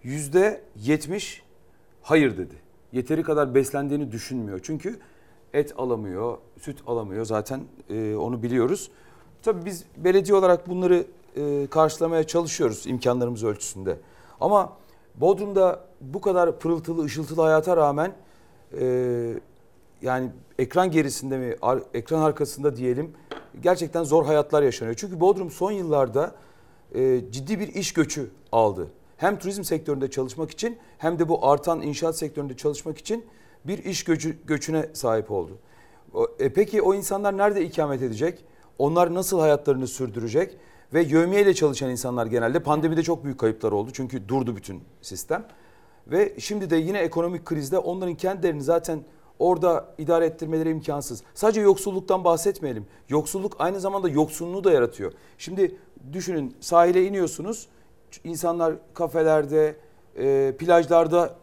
%70 0.04 1.40
hayır 2.02 2.38
dedi. 2.38 2.56
Yeteri 2.92 3.24
kadar 3.24 3.56
beslendiğini 3.56 4.12
düşünmüyor. 4.12 4.60
Çünkü 4.64 5.00
et 5.56 5.74
alamıyor, 5.78 6.38
süt 6.62 6.78
alamıyor 6.88 7.26
zaten 7.26 7.62
e, 7.90 8.16
onu 8.16 8.44
biliyoruz. 8.44 8.92
Tabii 9.44 9.66
biz 9.66 9.84
belediye 9.98 10.38
olarak 10.38 10.70
bunları 10.70 11.06
e, 11.36 11.68
karşılamaya 11.68 12.24
çalışıyoruz 12.24 12.88
imkanlarımız 12.88 13.44
ölçüsünde. 13.44 13.98
Ama 14.42 14.74
Bodrum'da 15.16 15.86
bu 16.02 16.22
kadar 16.22 16.60
pırıltılı, 16.60 17.04
ışıltılı 17.04 17.42
hayata 17.42 17.78
rağmen 17.78 18.14
e, 18.80 18.86
yani 20.02 20.30
ekran 20.60 20.92
gerisinde 20.92 21.38
mi, 21.38 21.56
ar- 21.62 21.84
ekran 21.94 22.22
arkasında 22.22 22.76
diyelim 22.76 23.12
gerçekten 23.62 24.04
zor 24.04 24.26
hayatlar 24.26 24.64
yaşanıyor. 24.64 24.96
Çünkü 24.96 25.20
Bodrum 25.20 25.52
son 25.52 25.72
yıllarda 25.72 26.36
e, 26.96 27.22
ciddi 27.32 27.60
bir 27.60 27.68
iş 27.68 27.94
göçü 27.94 28.30
aldı. 28.52 28.88
Hem 29.18 29.40
turizm 29.40 29.64
sektöründe 29.64 30.10
çalışmak 30.10 30.52
için 30.52 30.78
hem 30.98 31.20
de 31.20 31.30
bu 31.30 31.48
artan 31.48 31.82
inşaat 31.82 32.18
sektöründe 32.18 32.58
çalışmak 32.58 32.98
için 32.98 33.26
bir 33.68 33.78
iş 33.78 34.04
göçü, 34.04 34.38
göçüne 34.46 34.90
sahip 34.94 35.32
oldu. 35.32 35.58
E, 36.40 36.54
peki 36.54 36.82
o 36.82 36.94
insanlar 36.94 37.38
nerede 37.38 37.66
ikamet 37.66 38.02
edecek? 38.02 38.46
Onlar 38.78 39.14
nasıl 39.14 39.40
hayatlarını 39.40 39.88
sürdürecek? 39.88 40.58
Ve 40.94 41.02
yövmiyeyle 41.02 41.54
çalışan 41.54 41.90
insanlar 41.90 42.26
genelde 42.26 42.60
pandemide 42.60 43.04
çok 43.04 43.24
büyük 43.24 43.40
kayıplar 43.40 43.72
oldu. 43.72 43.90
Çünkü 43.94 44.30
durdu 44.30 44.56
bütün 44.56 44.84
sistem. 45.02 45.48
Ve 46.08 46.34
şimdi 46.40 46.70
de 46.70 46.76
yine 46.76 47.00
ekonomik 47.00 47.46
krizde 47.46 47.78
onların 47.78 48.16
kendilerini 48.16 48.62
zaten 48.62 49.00
orada 49.40 49.94
idare 49.98 50.26
ettirmeleri 50.26 50.70
imkansız. 50.70 51.24
Sadece 51.34 51.62
yoksulluktan 51.62 52.24
bahsetmeyelim. 52.24 52.86
Yoksulluk 53.10 53.56
aynı 53.60 53.80
zamanda 53.80 54.10
yoksunluğu 54.10 54.64
da 54.64 54.72
yaratıyor. 54.72 55.12
Şimdi 55.38 55.76
düşünün 56.14 56.56
sahile 56.60 57.06
iniyorsunuz. 57.06 57.68
İnsanlar 58.24 58.74
kafelerde, 58.94 59.76
e, 60.18 60.54
plajlarda 60.60 61.36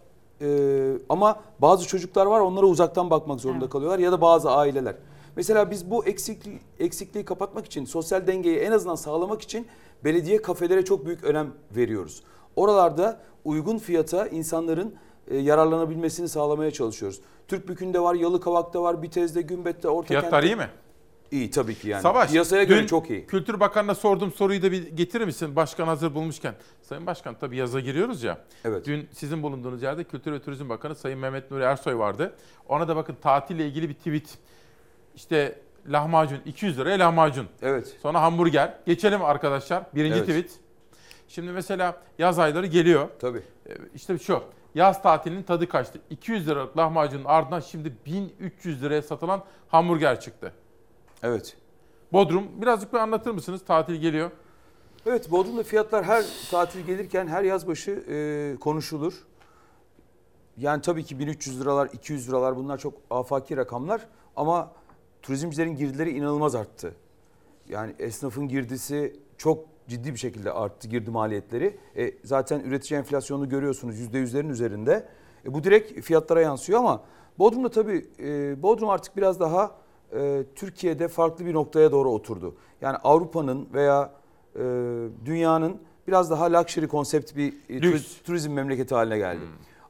e, 0.43 0.99
ama 1.09 1.41
bazı 1.59 1.87
çocuklar 1.87 2.27
var 2.27 2.41
onlara 2.41 2.67
uzaktan 2.67 3.11
bakmak 3.11 3.41
zorunda 3.41 3.69
kalıyorlar 3.69 3.99
ya 3.99 4.13
da 4.13 4.21
bazı 4.21 4.51
aileler. 4.51 4.95
Mesela 5.37 5.71
biz 5.71 5.91
bu 5.91 6.05
eksikliği, 6.07 6.61
eksikliği 6.81 7.25
kapatmak 7.25 7.67
için, 7.67 7.85
sosyal 7.85 8.27
dengeyi 8.27 8.59
en 8.59 8.73
azından 8.73 8.95
sağlamak 8.95 9.43
için 9.43 9.67
belediye 10.05 10.43
kafelere 10.43 10.85
çok 10.85 11.07
büyük 11.07 11.25
önem 11.25 11.51
veriyoruz. 11.77 12.23
Oralarda 12.57 13.21
uygun 13.45 13.79
fiyata 13.79 14.27
insanların 14.27 14.95
e, 15.29 15.37
yararlanabilmesini 15.37 16.29
sağlamaya 16.29 16.71
çalışıyoruz. 16.71 17.21
Türkbükü'nde 17.49 18.01
var, 18.01 18.15
Yalıkavak'ta 18.15 18.83
var, 18.83 19.03
Bitez'de, 19.03 19.43
Gümbet'te, 19.43 19.89
Ortakent'te. 19.89 20.21
Fiyatlar 20.21 20.43
iyi 20.43 20.57
mi? 20.57 20.69
İyi 21.33 21.51
tabii 21.51 21.75
ki 21.75 21.89
yani. 21.89 22.03
Savaş, 22.03 22.31
Piyasaya 22.31 22.63
göre 22.65 22.87
çok 22.87 23.11
iyi. 23.11 23.27
Kültür 23.27 23.61
Bakanı'na 23.61 23.95
sorduğum 23.95 24.33
soruyu 24.33 24.63
da 24.63 24.73
bir 24.73 24.89
getirir 24.89 25.25
misin? 25.25 25.57
Başkan 25.57 25.87
hazır 25.87 26.15
bulmuşken. 26.15 26.55
Sayın 26.83 27.07
Başkan 27.07 27.35
tabii 27.35 27.57
yaza 27.57 27.81
giriyoruz 27.81 28.23
ya. 28.23 28.39
Evet. 28.65 28.87
Dün 28.87 29.09
sizin 29.13 29.43
bulunduğunuz 29.43 29.83
yerde 29.83 30.05
Kültür 30.05 30.33
ve 30.33 30.43
Turizm 30.43 30.69
Bakanı 30.69 30.95
Sayın 30.95 31.19
Mehmet 31.19 31.51
Nuri 31.51 31.63
Ersoy 31.63 31.99
vardı. 31.99 32.35
Ona 32.69 32.89
da 32.89 32.97
bakın 32.97 33.17
tatille 33.23 33.67
ilgili 33.67 33.89
bir 33.89 33.95
tweet. 33.95 34.39
İşte 35.15 35.61
lahmacun 35.89 36.39
200 36.47 36.79
liraya 36.79 36.99
lahmacun. 36.99 37.47
Evet. 37.63 37.97
Sonra 38.03 38.23
hamburger. 38.23 38.75
Geçelim 38.87 39.23
arkadaşlar. 39.25 39.83
Birinci 39.95 40.17
Evet. 40.17 40.27
tweet. 40.29 40.51
Şimdi 41.29 41.53
mesela 41.53 42.03
yaz 42.19 42.39
ayları 42.39 42.67
geliyor. 42.67 43.09
Tabii. 43.21 43.43
Ee, 43.69 43.73
İşte 43.95 44.19
şu. 44.19 44.43
Yaz 44.75 45.03
tatilinin 45.03 45.43
tadı 45.43 45.69
kaçtı. 45.69 45.99
200 46.11 46.49
liralık 46.49 46.77
lahmacunun 46.77 47.25
ardından 47.25 47.61
şimdi 47.61 47.93
1300 48.07 48.83
liraya 48.83 49.03
satılan 49.03 49.45
hamburger 49.69 50.21
çıktı. 50.21 50.53
Evet. 51.23 51.57
Bodrum 52.13 52.45
birazcık 52.61 52.93
bir 52.93 52.99
anlatır 52.99 53.31
mısınız? 53.31 53.65
Tatil 53.65 53.95
geliyor. 53.95 54.31
Evet 55.07 55.31
Bodrum'da 55.31 55.63
fiyatlar 55.63 56.05
her 56.05 56.25
tatil 56.51 56.81
gelirken 56.81 57.27
her 57.27 57.43
yaz 57.43 57.67
başı 57.67 57.91
e, 57.91 58.57
konuşulur. 58.61 59.15
Yani 60.57 60.83
tabii 60.83 61.05
ki 61.05 61.19
1300 61.19 61.61
liralar, 61.61 61.89
200 61.93 62.29
liralar 62.29 62.57
bunlar 62.57 62.79
çok 62.79 62.95
afaki 63.11 63.57
rakamlar 63.57 64.09
ama 64.37 64.73
turizmcilerin 65.23 65.77
girdileri 65.77 66.11
inanılmaz 66.11 66.55
arttı. 66.55 66.95
Yani 67.69 67.95
esnafın 67.99 68.49
girdisi 68.49 69.17
çok 69.39 69.65
ciddi 69.89 70.13
bir 70.13 70.19
şekilde 70.19 70.53
arttı 70.53 70.89
girdi 70.89 71.11
maliyetleri. 71.11 71.79
E, 71.97 72.15
zaten 72.25 72.61
üretici 72.61 72.99
enflasyonunu 72.99 73.49
görüyorsunuz 73.49 74.01
%100'lerin 74.01 74.51
üzerinde. 74.51 75.09
E, 75.45 75.55
bu 75.55 75.65
direkt 75.65 76.01
fiyatlara 76.01 76.41
yansıyor 76.41 76.79
ama 76.79 77.03
Bodrum'da 77.39 77.71
tabii 77.71 78.07
e, 78.19 78.63
Bodrum 78.63 78.89
artık 78.89 79.17
biraz 79.17 79.41
daha 79.41 79.82
e, 80.15 80.45
Türkiye'de 80.55 81.09
farklı 81.09 81.47
bir 81.47 81.55
noktaya 81.55 81.93
doğru 81.93 82.11
oturdu. 82.11 82.55
Yani 82.81 82.97
Avrupa'nın 82.97 83.69
veya 83.75 84.11
e, 84.57 84.61
dünyanın 85.25 85.77
biraz 86.09 86.31
daha 86.31 86.53
luxury 86.53 86.87
konsept 86.87 87.37
bir 87.37 87.55
e, 87.69 87.83
Lüks. 87.83 88.23
turizm 88.25 88.53
memleketi 88.53 88.95
haline 88.95 89.19
geldi. 89.19 89.41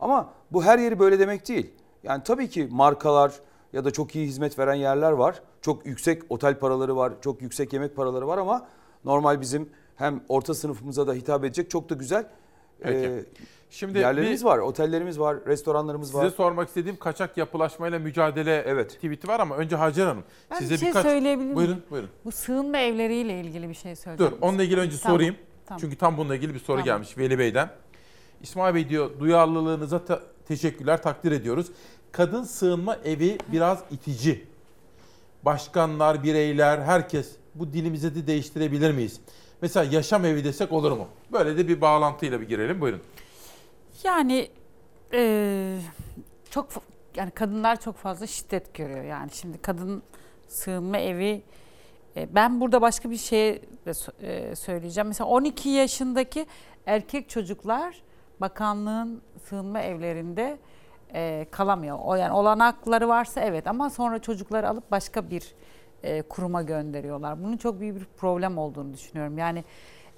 Ama 0.01 0.29
bu 0.51 0.65
her 0.65 0.79
yeri 0.79 0.99
böyle 0.99 1.19
demek 1.19 1.49
değil. 1.49 1.71
Yani 2.03 2.23
tabii 2.23 2.49
ki 2.49 2.69
markalar 2.71 3.33
ya 3.73 3.85
da 3.85 3.91
çok 3.91 4.17
iyi 4.17 4.27
hizmet 4.27 4.59
veren 4.59 4.75
yerler 4.75 5.13
var. 5.13 5.43
Çok 5.61 5.87
yüksek 5.87 6.23
otel 6.29 6.59
paraları 6.59 6.97
var, 6.97 7.13
çok 7.21 7.43
yüksek 7.43 7.73
yemek 7.73 7.97
paraları 7.97 8.27
var 8.27 8.39
ama 8.39 8.67
normal 9.05 9.41
bizim 9.41 9.69
hem 9.97 10.21
orta 10.29 10.55
sınıfımıza 10.55 11.07
da 11.07 11.15
hitap 11.15 11.45
edecek 11.45 11.71
çok 11.71 11.91
da 11.91 11.95
güzel 11.95 12.27
Peki. 12.81 13.09
e, 13.09 13.25
Şimdi 13.73 13.99
yerlerimiz 13.99 14.41
bir- 14.41 14.47
var, 14.47 14.59
otellerimiz 14.59 15.21
var, 15.21 15.37
restoranlarımız 15.47 16.09
Size 16.09 16.19
var. 16.25 16.31
sormak 16.31 16.69
istediğim 16.69 16.97
kaçak 16.97 17.37
yapılaşmayla 17.37 17.99
mücadele 17.99 18.87
tweet'i 18.89 19.29
var 19.29 19.41
ama 19.41 19.57
önce 19.57 19.77
Hacer 19.77 20.07
Hanım. 20.07 20.25
Ben 20.51 20.59
size 20.59 20.75
bir 20.75 20.79
şey 20.79 20.89
birkaç... 20.89 21.03
söyleyebilir 21.03 21.45
miyim? 21.45 21.57
Buyurun, 21.57 21.83
buyurun. 21.91 22.11
Bu 22.25 22.33
sığınma 22.33 22.79
evleriyle 22.79 23.41
ilgili 23.41 23.69
bir 23.69 23.75
şey 23.75 23.93
Dur, 23.93 24.01
söyleyeceğim. 24.01 24.35
onunla 24.41 24.63
ilgili 24.63 24.81
önce 24.81 24.97
Tamam, 24.99 25.17
sorayım. 25.17 25.37
tamam. 25.67 25.81
Çünkü 25.81 25.97
tam 25.97 26.17
bununla 26.17 26.37
ilgili 26.37 26.55
bir 26.55 26.59
soru 26.59 26.67
Tamam. 26.77 26.85
gelmiş 26.85 27.19
Veli 27.19 27.39
Bey'den. 27.39 27.71
İsmail 28.43 28.75
Bey 28.75 28.89
diyor, 28.89 29.11
duyarlılığınıza 29.21 30.05
ta- 30.05 30.21
teşekkürler, 30.49 31.03
takdir 31.03 31.33
ediyoruz. 31.33 31.67
Kadın 32.13 32.45
sığınma 32.45 32.97
evi 33.05 33.39
biraz 33.53 33.83
itici. 33.91 34.45
Başkanlar, 35.45 36.23
bireyler, 36.23 36.79
herkes 36.79 37.33
bu 37.55 37.73
dilimizi 37.73 38.15
de 38.15 38.27
değiştirebilir 38.27 38.91
miyiz? 38.93 39.21
Mesela 39.63 39.87
yaşam 39.93 40.25
evi 40.25 40.45
desek 40.45 40.73
olur 40.73 40.93
mu? 40.93 41.09
Böyle 41.33 41.57
de 41.59 41.69
bir 41.69 41.81
bağlantıyla 41.81 42.41
bir 42.41 42.49
girelim. 42.49 42.81
Buyurun. 42.81 43.01
Yani 44.05 44.49
eee, 45.13 45.79
çok 46.51 46.69
yani 47.17 47.31
kadınlar 47.31 47.81
çok 47.81 47.97
fazla 47.97 48.27
şiddet 48.27 48.75
görüyor. 48.75 49.05
Yani 49.05 49.31
şimdi 49.31 49.59
kadın 49.63 50.03
sığınma 50.49 50.99
evi 50.99 51.43
e, 52.17 52.35
ben 52.35 52.61
burada 52.61 52.81
başka 52.81 53.11
bir 53.11 53.17
şey 53.17 53.63
de 53.87 53.93
e, 54.23 54.57
söyleyeceğim. 54.57 55.09
Mesela 55.09 55.29
12 55.31 55.69
yaşındaki 55.69 56.47
erkek 56.87 57.29
çocuklar 57.29 58.03
bakanlığın 58.41 59.23
sığınma 59.45 59.81
evlerinde 59.81 60.59
e, 61.15 61.47
kalamıyor. 61.51 61.99
O 62.05 62.15
yani 62.15 62.33
olanakları 62.33 63.09
varsa 63.09 63.41
evet 63.41 63.67
ama 63.67 63.91
sonra 63.91 64.19
çocukları 64.19 64.69
alıp 64.69 64.91
başka 64.91 65.31
bir 65.31 65.55
e, 66.03 66.23
kuruma 66.23 66.63
gönderiyorlar. 66.63 67.45
Bunun 67.45 67.57
çok 67.57 67.81
büyük 67.81 67.97
bir 68.01 68.05
problem 68.17 68.59
olduğunu 68.59 68.93
düşünüyorum. 68.95 69.39
Yani 69.39 69.65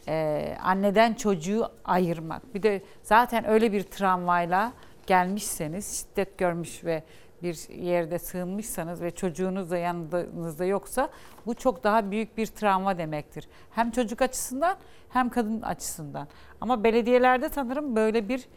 e, 0.08 0.56
anneden 0.62 1.14
çocuğu 1.14 1.68
ayırmak. 1.84 2.54
Bir 2.54 2.62
de 2.62 2.82
zaten 3.02 3.48
öyle 3.48 3.72
bir 3.72 3.82
travmayla 3.82 4.72
gelmişseniz, 5.06 5.98
şiddet 5.98 6.38
görmüş 6.38 6.84
ve 6.84 7.02
bir 7.42 7.68
yerde 7.68 8.18
sığınmışsanız 8.18 9.02
ve 9.02 9.10
çocuğunuz 9.10 9.70
da 9.70 9.78
yanınızda 9.78 10.64
yoksa 10.64 11.08
bu 11.46 11.54
çok 11.54 11.84
daha 11.84 12.10
büyük 12.10 12.36
bir 12.36 12.46
travma 12.46 12.98
demektir. 12.98 13.48
Hem 13.70 13.90
çocuk 13.90 14.22
açısından 14.22 14.76
hem 15.08 15.28
kadın 15.28 15.62
açısından. 15.62 16.28
Ama 16.60 16.84
belediyelerde 16.84 17.48
sanırım 17.48 17.96
böyle 17.96 18.28
bir 18.28 18.48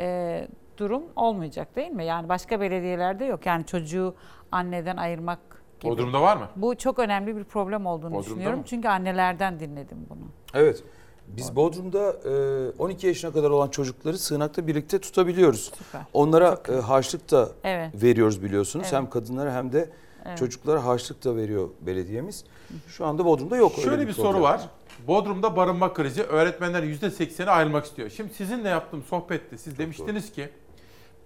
e, 0.00 0.48
durum 0.78 1.02
olmayacak 1.16 1.76
değil 1.76 1.90
mi? 1.90 2.04
Yani 2.04 2.28
başka 2.28 2.60
belediyelerde 2.60 3.24
yok. 3.24 3.46
Yani 3.46 3.66
çocuğu 3.66 4.14
anneden 4.52 4.96
ayırmak 4.96 5.38
gibi. 5.82 5.92
Bodrum'da 5.92 6.22
var 6.22 6.36
mı? 6.36 6.48
Bu 6.56 6.74
çok 6.76 6.98
önemli 6.98 7.36
bir 7.36 7.44
problem 7.44 7.86
olduğunu 7.86 8.10
Bodrum'da 8.10 8.24
düşünüyorum. 8.26 8.58
mı? 8.58 8.64
Çünkü 8.66 8.88
annelerden 8.88 9.60
dinledim 9.60 9.98
bunu. 10.10 10.20
Evet. 10.54 10.82
Biz 11.28 11.56
Bodrum'da 11.56 12.10
e, 12.10 12.70
12 12.78 13.06
yaşına 13.06 13.32
kadar 13.32 13.50
olan 13.50 13.68
çocukları 13.68 14.18
sığınakta 14.18 14.66
birlikte 14.66 14.98
tutabiliyoruz. 14.98 15.72
Süper. 15.78 16.00
Onlara 16.12 16.58
e, 16.68 16.72
harçlık 16.72 17.30
da 17.30 17.48
Evet. 17.64 18.02
veriyoruz 18.02 18.42
biliyorsunuz. 18.42 18.86
Evet. 18.86 18.94
Hem 18.96 19.10
kadınlara 19.10 19.54
hem 19.54 19.72
de 19.72 19.90
Evet. 20.26 20.38
çocuklara 20.38 20.84
harçlık 20.84 21.24
da 21.24 21.36
veriyor 21.36 21.68
belediyemiz. 21.80 22.44
Şu 22.88 23.06
anda 23.06 23.24
Bodrum'da 23.24 23.56
yok 23.56 23.72
öyle 23.78 23.88
Şöyle 23.88 24.06
bir 24.08 24.12
soru 24.12 24.40
var. 24.40 24.60
Bodrum'da 25.06 25.56
barınma 25.56 25.92
krizi. 25.94 26.22
Öğretmenler 26.22 26.82
%80'i 26.82 27.50
ayrılmak 27.50 27.84
istiyor. 27.84 28.10
Şimdi 28.10 28.34
sizinle 28.34 28.68
yaptığım 28.68 29.02
sohbette 29.02 29.58
siz 29.58 29.78
demiştiniz 29.78 30.32
ki 30.32 30.48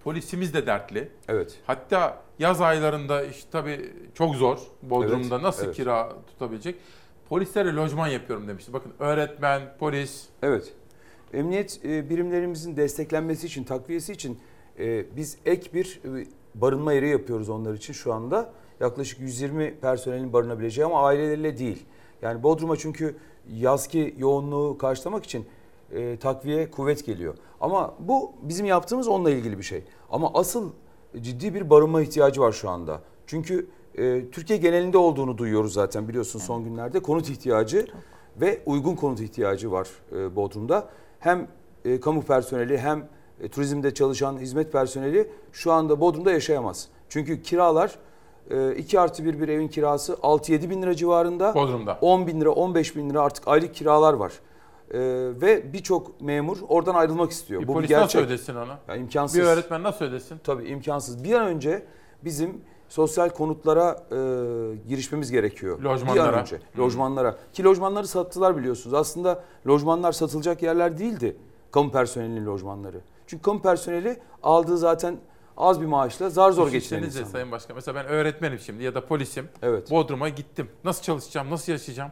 Polisimiz 0.07 0.53
de 0.53 0.67
dertli. 0.67 1.09
Evet. 1.27 1.59
Hatta 1.65 2.21
yaz 2.39 2.61
aylarında 2.61 3.23
işte 3.23 3.49
tabii 3.51 3.91
çok 4.13 4.35
zor. 4.35 4.57
Bodrum'da 4.81 5.35
Evet, 5.35 5.43
nasıl 5.43 5.65
evet. 5.65 5.75
kira 5.75 6.09
tutabilecek? 6.27 6.75
Polislere 7.29 7.75
lojman 7.75 8.07
yapıyorum 8.07 8.47
demişti. 8.47 8.73
Bakın 8.73 8.93
öğretmen, 8.99 9.61
polis. 9.79 10.25
Evet. 10.41 10.73
Emniyet 11.33 11.85
e, 11.85 12.09
birimlerimizin 12.09 12.77
desteklenmesi 12.77 13.47
için, 13.47 13.63
takviyesi 13.63 14.13
için 14.13 14.39
e, 14.79 15.15
biz 15.15 15.37
ek 15.45 15.69
bir 15.73 16.01
e, 16.05 16.25
barınma 16.55 16.93
yeri 16.93 17.09
yapıyoruz 17.09 17.49
onlar 17.49 17.73
için 17.73 17.93
şu 17.93 18.13
anda. 18.13 18.53
Yaklaşık 18.79 19.19
120 19.19 19.75
personelin 19.79 20.33
barınabileceği 20.33 20.85
ama 20.85 21.05
aileleriyle 21.05 21.57
değil. 21.57 21.85
Yani 22.21 22.43
Bodrum'a 22.43 22.75
çünkü 22.77 23.15
yazki 23.53 24.15
yoğunluğu 24.17 24.77
karşılamak 24.77 25.25
için 25.25 25.45
takviye 26.19 26.71
kuvvet 26.71 27.05
geliyor. 27.05 27.35
Ama 27.61 27.95
bu 27.99 28.31
bizim 28.41 28.65
yaptığımız 28.65 29.07
onunla 29.07 29.31
ilgili 29.31 29.57
bir 29.57 29.63
şey. 29.63 29.83
Ama 30.11 30.31
asıl 30.33 30.69
ciddi 31.21 31.53
bir 31.53 31.69
barınma 31.69 32.01
ihtiyacı 32.01 32.41
var 32.41 32.51
şu 32.51 32.69
anda. 32.69 33.01
Çünkü 33.27 33.67
e, 33.97 34.29
Türkiye 34.31 34.59
genelinde 34.59 34.97
olduğunu 34.97 35.37
duyuyoruz 35.37 35.73
zaten 35.73 36.07
biliyorsun 36.07 36.39
son 36.39 36.63
günlerde. 36.63 36.99
Konut 36.99 37.29
ihtiyacı 37.29 37.87
ve 38.41 38.61
uygun 38.65 38.95
konut 38.95 39.19
ihtiyacı 39.21 39.71
var 39.71 39.87
e, 40.11 40.35
Bodrum'da. 40.35 40.89
Hem 41.19 41.47
e, 41.85 41.99
kamu 41.99 42.21
personeli 42.21 42.77
hem 42.77 43.07
e, 43.41 43.47
turizmde 43.47 43.93
çalışan 43.93 44.37
hizmet 44.37 44.71
personeli 44.71 45.31
şu 45.51 45.71
anda 45.71 45.99
Bodrum'da 45.99 46.31
yaşayamaz. 46.31 46.87
Çünkü 47.09 47.41
kiralar 47.41 47.99
2 48.77 48.99
artı 48.99 49.25
1 49.25 49.39
bir 49.39 49.47
evin 49.47 49.67
kirası 49.67 50.13
6-7 50.13 50.69
bin 50.69 50.81
lira 50.81 50.95
civarında. 50.95 51.55
Bodrum'da. 51.55 51.97
10 52.01 52.27
bin 52.27 52.41
lira 52.41 52.49
15 52.49 52.95
bin 52.95 53.09
lira 53.09 53.21
artık 53.21 53.47
aylık 53.47 53.75
kiralar 53.75 54.13
var. 54.13 54.33
E, 54.93 54.99
ve 55.41 55.73
birçok 55.73 56.21
memur 56.21 56.57
oradan 56.67 56.95
ayrılmak 56.95 57.31
istiyor. 57.31 57.61
Bir 57.61 57.67
Bu 57.67 57.73
polis 57.73 57.89
bir 57.89 57.95
nasıl 57.95 58.03
gerçek. 58.19 58.21
ödesin 58.21 58.55
onu? 58.55 58.73
Ya 58.87 58.95
imkansız. 58.95 59.37
Bir 59.39 59.43
öğretmen 59.43 59.83
nasıl 59.83 60.05
ödesin? 60.05 60.37
Tabii 60.43 60.67
imkansız. 60.67 61.23
Bir 61.23 61.33
an 61.33 61.47
önce 61.47 61.85
bizim 62.23 62.61
sosyal 62.89 63.29
konutlara 63.29 63.91
e, 64.11 64.15
girişmemiz 64.87 65.31
gerekiyor. 65.31 65.79
Bir 65.79 65.83
Lojmanlara. 65.83 66.35
an 66.35 66.41
önce. 66.41 66.59
Lojmanlara. 66.79 67.35
Ki 67.53 67.63
lojmanları 67.63 68.07
sattılar 68.07 68.57
biliyorsunuz. 68.57 68.93
Aslında 68.93 69.43
lojmanlar 69.67 70.11
satılacak 70.11 70.63
yerler 70.63 70.97
değildi. 70.97 71.37
Kamu 71.71 71.91
personelinin 71.91 72.45
lojmanları. 72.45 73.01
Çünkü 73.27 73.43
kamu 73.43 73.61
personeli 73.61 74.17
aldığı 74.43 74.77
zaten 74.77 75.17
az 75.57 75.81
bir 75.81 75.85
maaşla 75.85 76.29
zar 76.29 76.51
zor 76.51 76.69
geçinen 76.71 77.03
insanlar. 77.03 77.25
Sayın 77.27 77.51
Başkan. 77.51 77.75
Mesela 77.75 77.95
ben 77.95 78.05
öğretmenim 78.05 78.59
şimdi 78.59 78.83
ya 78.83 78.95
da 78.95 79.05
polisim. 79.05 79.49
Evet. 79.61 79.91
Bodrum'a 79.91 80.29
gittim. 80.29 80.69
Nasıl 80.83 81.03
çalışacağım, 81.03 81.49
nasıl 81.51 81.71
yaşayacağım? 81.71 82.11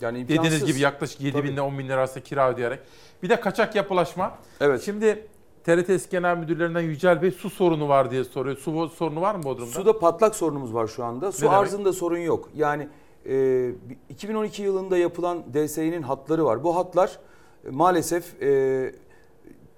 Yani 0.00 0.24
Dediğiniz 0.24 0.44
imkansız. 0.46 0.68
gibi 0.68 0.80
yaklaşık 0.80 1.20
7 1.20 1.32
Tabii. 1.32 1.48
bin 1.48 1.52
ile 1.52 1.60
10 1.60 1.78
bin 1.78 1.84
lira 1.88 1.94
arasında 1.94 2.24
kira 2.24 2.50
ödeyerek. 2.50 2.80
Bir 3.22 3.28
de 3.28 3.40
kaçak 3.40 3.74
yapılaşma. 3.74 4.38
Evet. 4.60 4.82
Şimdi 4.82 5.26
TRT 5.64 5.90
eski 5.90 6.10
genel 6.10 6.36
müdürlerinden 6.36 6.80
Yücel 6.80 7.22
Bey 7.22 7.30
su 7.30 7.50
sorunu 7.50 7.88
var 7.88 8.10
diye 8.10 8.24
soruyor. 8.24 8.56
Su 8.56 8.88
sorunu 8.88 9.20
var 9.20 9.34
mı 9.34 9.42
Bodrum'da? 9.42 9.70
Suda 9.72 9.98
patlak 9.98 10.34
sorunumuz 10.36 10.74
var 10.74 10.86
şu 10.86 11.04
anda. 11.04 11.32
Su 11.32 11.38
Ne 11.44 11.48
demek? 11.48 11.58
arzında 11.62 11.92
sorun 11.92 12.18
yok. 12.18 12.48
Yani 12.54 12.88
e, 13.28 13.70
2012 14.08 14.62
yılında 14.62 14.98
yapılan 14.98 15.44
DSİ'nin 15.54 16.02
hatları 16.02 16.44
var. 16.44 16.64
Bu 16.64 16.76
hatlar 16.76 17.18
e, 17.66 17.70
maalesef 17.70 18.42
e, 18.42 18.92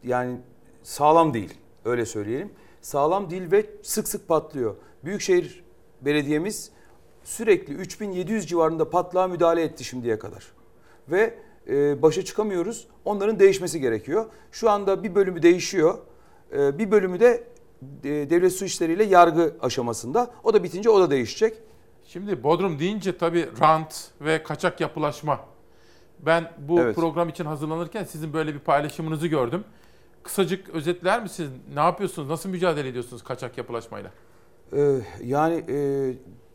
yani 0.05 0.37
sağlam 0.83 1.35
değil. 1.35 1.55
Öyle 1.85 2.07
söyleyelim. 2.07 2.51
Sağlam 2.81 3.31
değil 3.31 3.51
ve 3.53 3.67
sık 3.83 4.09
sık 4.09 4.29
patlıyor. 4.29 4.75
Büyükşehir 5.05 5.65
Belediyemiz 6.03 6.71
sürekli 7.29 7.75
3700 7.75 8.47
civarında 8.47 8.91
patlağa 8.91 9.29
müdahale 9.29 9.63
etti 9.63 9.85
şimdiye 9.85 10.19
kadar. 10.19 10.47
Ve 11.09 11.35
e, 11.69 12.03
başa 12.03 12.25
çıkamıyoruz. 12.25 12.87
Onların 13.05 13.39
değişmesi 13.39 13.81
gerekiyor. 13.81 14.27
Şu 14.53 14.71
anda 14.71 15.03
bir 15.03 15.15
bölümü 15.15 15.43
değişiyor. 15.43 15.99
E, 16.53 16.79
bir 16.79 16.91
bölümü 16.91 17.21
de 17.21 17.45
e, 18.05 18.11
devlet 18.11 18.53
su 18.53 18.65
işleriyle 18.65 19.05
yargı 19.05 19.57
aşamasında. 19.61 20.31
O 20.45 20.55
da 20.55 20.63
bitince 20.63 20.91
o 20.91 21.01
da 21.01 21.11
değişecek. 21.11 21.57
Şimdi 22.05 22.43
Bodrum 22.43 22.79
deyince 22.79 23.19
tabii 23.19 23.49
rant 23.61 24.11
ve 24.21 24.43
kaçak 24.43 24.81
yapılaşma. 24.81 25.41
Ben 26.19 26.53
bu 26.59 26.81
Evet. 26.81 26.95
program 26.97 27.29
için 27.29 27.45
hazırlanırken 27.45 28.05
sizin 28.05 28.33
böyle 28.33 28.55
bir 28.55 28.59
paylaşımınızı 28.59 29.27
gördüm. 29.27 29.65
Kısacık 30.23 30.69
özetler 30.69 31.23
misiniz? 31.23 31.51
Ne 31.75 31.81
yapıyorsunuz? 31.81 32.29
Nasıl 32.29 32.49
mücadele 32.49 32.89
ediyorsunuz 32.89 33.23
kaçak 33.23 33.59
yapılaşmayla? 33.59 34.11
Ee, 34.73 35.01
yani 35.25 35.65
e, 35.69 35.77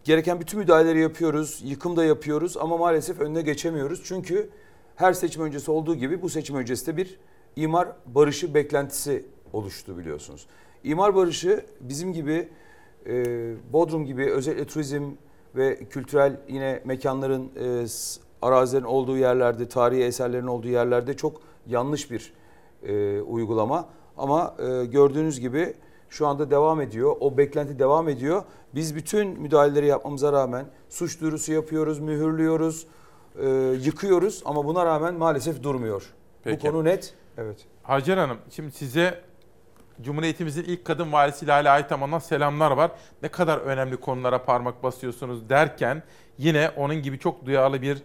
gereken 0.03 0.39
bütün 0.39 0.59
müdahaleleri 0.59 0.99
yapıyoruz, 1.01 1.61
yıkım 1.63 1.95
da 1.95 2.05
yapıyoruz 2.05 2.57
ama 2.57 2.77
maalesef 2.77 3.19
önüne 3.19 3.41
geçemiyoruz. 3.41 4.01
Çünkü 4.03 4.49
her 4.95 5.13
seçim 5.13 5.43
öncesi 5.43 5.71
olduğu 5.71 5.95
gibi 5.95 6.21
bu 6.21 6.29
seçim 6.29 6.55
öncesi 6.55 6.87
de 6.87 6.97
bir 6.97 7.19
imar 7.55 7.87
barışı 8.05 8.53
beklentisi 8.53 9.25
oluştu 9.53 9.97
biliyorsunuz. 9.97 10.47
İmar 10.83 11.15
barışı 11.15 11.65
bizim 11.79 12.13
gibi 12.13 12.49
e, 13.05 13.23
Bodrum 13.73 14.05
gibi 14.05 14.31
özellikle 14.31 14.65
turizm 14.65 15.03
ve 15.55 15.79
kültürel 15.89 16.39
yine 16.49 16.81
mekanların, 16.85 17.51
e, 17.59 17.85
arazilerin 18.41 18.85
olduğu 18.85 19.17
yerlerde, 19.17 19.67
tarihi 19.67 20.03
eserlerin 20.03 20.47
olduğu 20.47 20.67
yerlerde 20.67 21.13
çok 21.13 21.41
yanlış 21.67 22.11
bir 22.11 22.33
e, 22.83 23.21
uygulama. 23.21 23.89
Ama 24.17 24.55
e, 24.59 24.85
gördüğünüz 24.85 25.39
gibi 25.39 25.73
şu 26.13 26.27
anda 26.27 26.51
devam 26.51 26.81
ediyor. 26.81 27.15
O 27.19 27.37
beklenti 27.37 27.79
devam 27.79 28.09
ediyor. 28.09 28.43
Biz 28.75 28.95
bütün 28.95 29.27
müdahaleleri 29.41 29.87
yapmamıza 29.87 30.33
rağmen 30.33 30.65
suç 30.89 31.21
duyurusu 31.21 31.53
yapıyoruz, 31.53 31.99
mühürlüyoruz, 31.99 32.87
e, 33.39 33.49
yıkıyoruz 33.83 34.41
ama 34.45 34.65
buna 34.65 34.85
rağmen 34.85 35.13
maalesef 35.13 35.63
durmuyor. 35.63 36.03
Peki. 36.43 36.67
Bu 36.67 36.71
konu 36.71 36.83
net. 36.83 37.13
Evet. 37.37 37.57
Hacer 37.83 38.17
Hanım, 38.17 38.37
şimdi 38.49 38.71
size 38.71 39.21
Cumhuriyetimizin 40.01 40.63
ilk 40.63 40.85
kadın 40.85 41.11
valisi 41.11 41.47
Lale 41.47 41.69
Aytaman'dan 41.69 42.19
selamlar 42.19 42.71
var. 42.71 42.91
Ne 43.23 43.29
kadar 43.29 43.57
önemli 43.57 43.97
konulara 43.97 44.45
parmak 44.45 44.83
basıyorsunuz 44.83 45.49
derken 45.49 46.03
yine 46.37 46.69
onun 46.75 46.95
gibi 46.95 47.19
çok 47.19 47.45
duyarlı 47.45 47.81
bir 47.81 48.03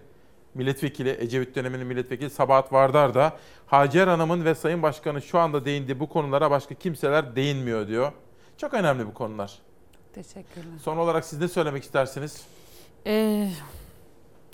milletvekili, 0.55 1.17
Ecevit 1.21 1.57
döneminin 1.57 1.87
milletvekili 1.87 2.31
Sabahat 2.31 2.73
Vardar 2.73 3.15
da 3.15 3.37
Hacer 3.67 4.09
Hanım'ın 4.09 4.45
ve 4.45 4.55
Sayın 4.55 4.83
Başkan'ın 4.83 5.21
şu 5.21 5.39
anda 5.39 5.65
değindiği 5.65 6.01
bu 6.01 6.09
konulara 6.09 6.51
başka 6.51 6.75
kimseler 6.75 7.37
değinmiyor 7.37 7.89
diyor. 7.89 8.13
Çok 8.57 8.75
önemli 8.75 9.07
bu 9.07 9.15
konular. 9.15 9.59
Teşekkürler. 10.15 10.79
Son 10.83 10.97
olarak 10.97 11.25
siz 11.25 11.41
ne 11.41 11.49
söylemek 11.49 11.83
istersiniz? 11.85 12.47
Ee, 13.07 13.49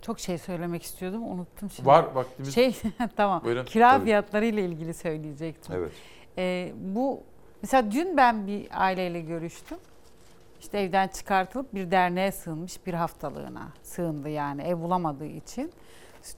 çok 0.03 0.21
şey 0.21 0.39
söylemek 0.39 0.83
istiyordum 0.83 1.23
unuttum 1.23 1.71
şimdi. 1.71 1.89
Var, 1.89 2.05
vaktimiz- 2.15 2.51
Şey 2.55 2.77
tamam. 3.17 3.43
Buyurun. 3.45 3.65
Kira 3.65 3.91
Tabii. 3.91 4.05
fiyatları 4.05 4.45
ile 4.45 4.65
ilgili 4.65 4.95
söyleyecektim. 4.95 5.75
Evet. 5.79 5.93
Ee, 6.39 6.73
bu 6.81 7.23
mesela 7.63 7.91
dün 7.93 8.17
ben 8.17 8.47
bir 8.47 8.67
aileyle 8.73 9.21
görüştüm. 9.21 9.79
İşte 10.65 10.79
evden 10.79 11.09
çıkartılıp 11.09 11.75
bir 11.75 11.91
derneğe 11.91 12.33
sığınmış 12.33 12.87
bir 12.87 12.95
haftalığına 12.95 13.69
sığındı 13.83 14.29
yani 14.29 14.63
ev 14.63 14.81
bulamadığı 14.81 15.27
için. 15.27 15.73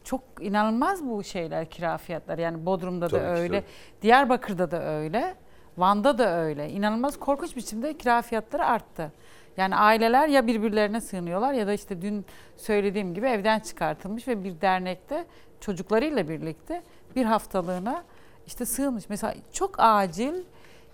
Çok 0.05 0.21
inanılmaz 0.41 1.07
bu 1.07 1.25
şeyler 1.25 1.71
kira 1.71 1.99
fiyatları 1.99 2.41
yani 2.41 2.67
Bodrum'da 2.67 3.09
Tabii 3.09 3.21
da 3.21 3.27
öyle, 3.27 3.61
tabii. 3.61 3.71
Diyarbakır'da 4.03 4.71
da 4.71 4.83
öyle, 4.83 5.35
Van'da 5.79 6.19
da 6.19 6.39
öyle. 6.39 6.71
İnanılmaz 6.71 7.19
korkunç 7.19 7.57
biçimde 7.57 7.99
kira 7.99 8.23
fiyatları 8.23 8.67
arttı. 8.67 9.13
Yani 9.57 9.77
aileler 9.77 10.29
ya 10.29 10.47
birbirlerine 10.47 11.01
sığınıyorlar 11.01 11.53
ya 11.53 11.67
da 11.67 11.73
işte 11.73 12.03
dün 12.03 12.27
söylediğim 12.57 13.15
gibi 13.15 13.27
evden 13.27 13.61
çıkartılmış 13.61 14.29
ve 14.29 14.45
bir 14.45 14.61
dernekte 14.61 15.25
çocuklarıyla 15.61 16.29
birlikte 16.29 16.83
bir 17.17 17.25
haftalığına 17.25 18.05
işte 18.47 18.67
sığınmış. 18.67 19.09
Mesela 19.09 19.35
çok 19.53 19.75
acil 19.79 20.35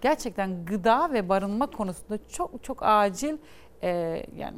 gerçekten 0.03 0.65
gıda 0.65 1.12
ve 1.12 1.29
barınma 1.29 1.66
konusunda 1.66 2.19
çok 2.29 2.65
çok 2.65 2.79
acil 2.83 3.37
e, 3.83 4.23
yani 4.37 4.57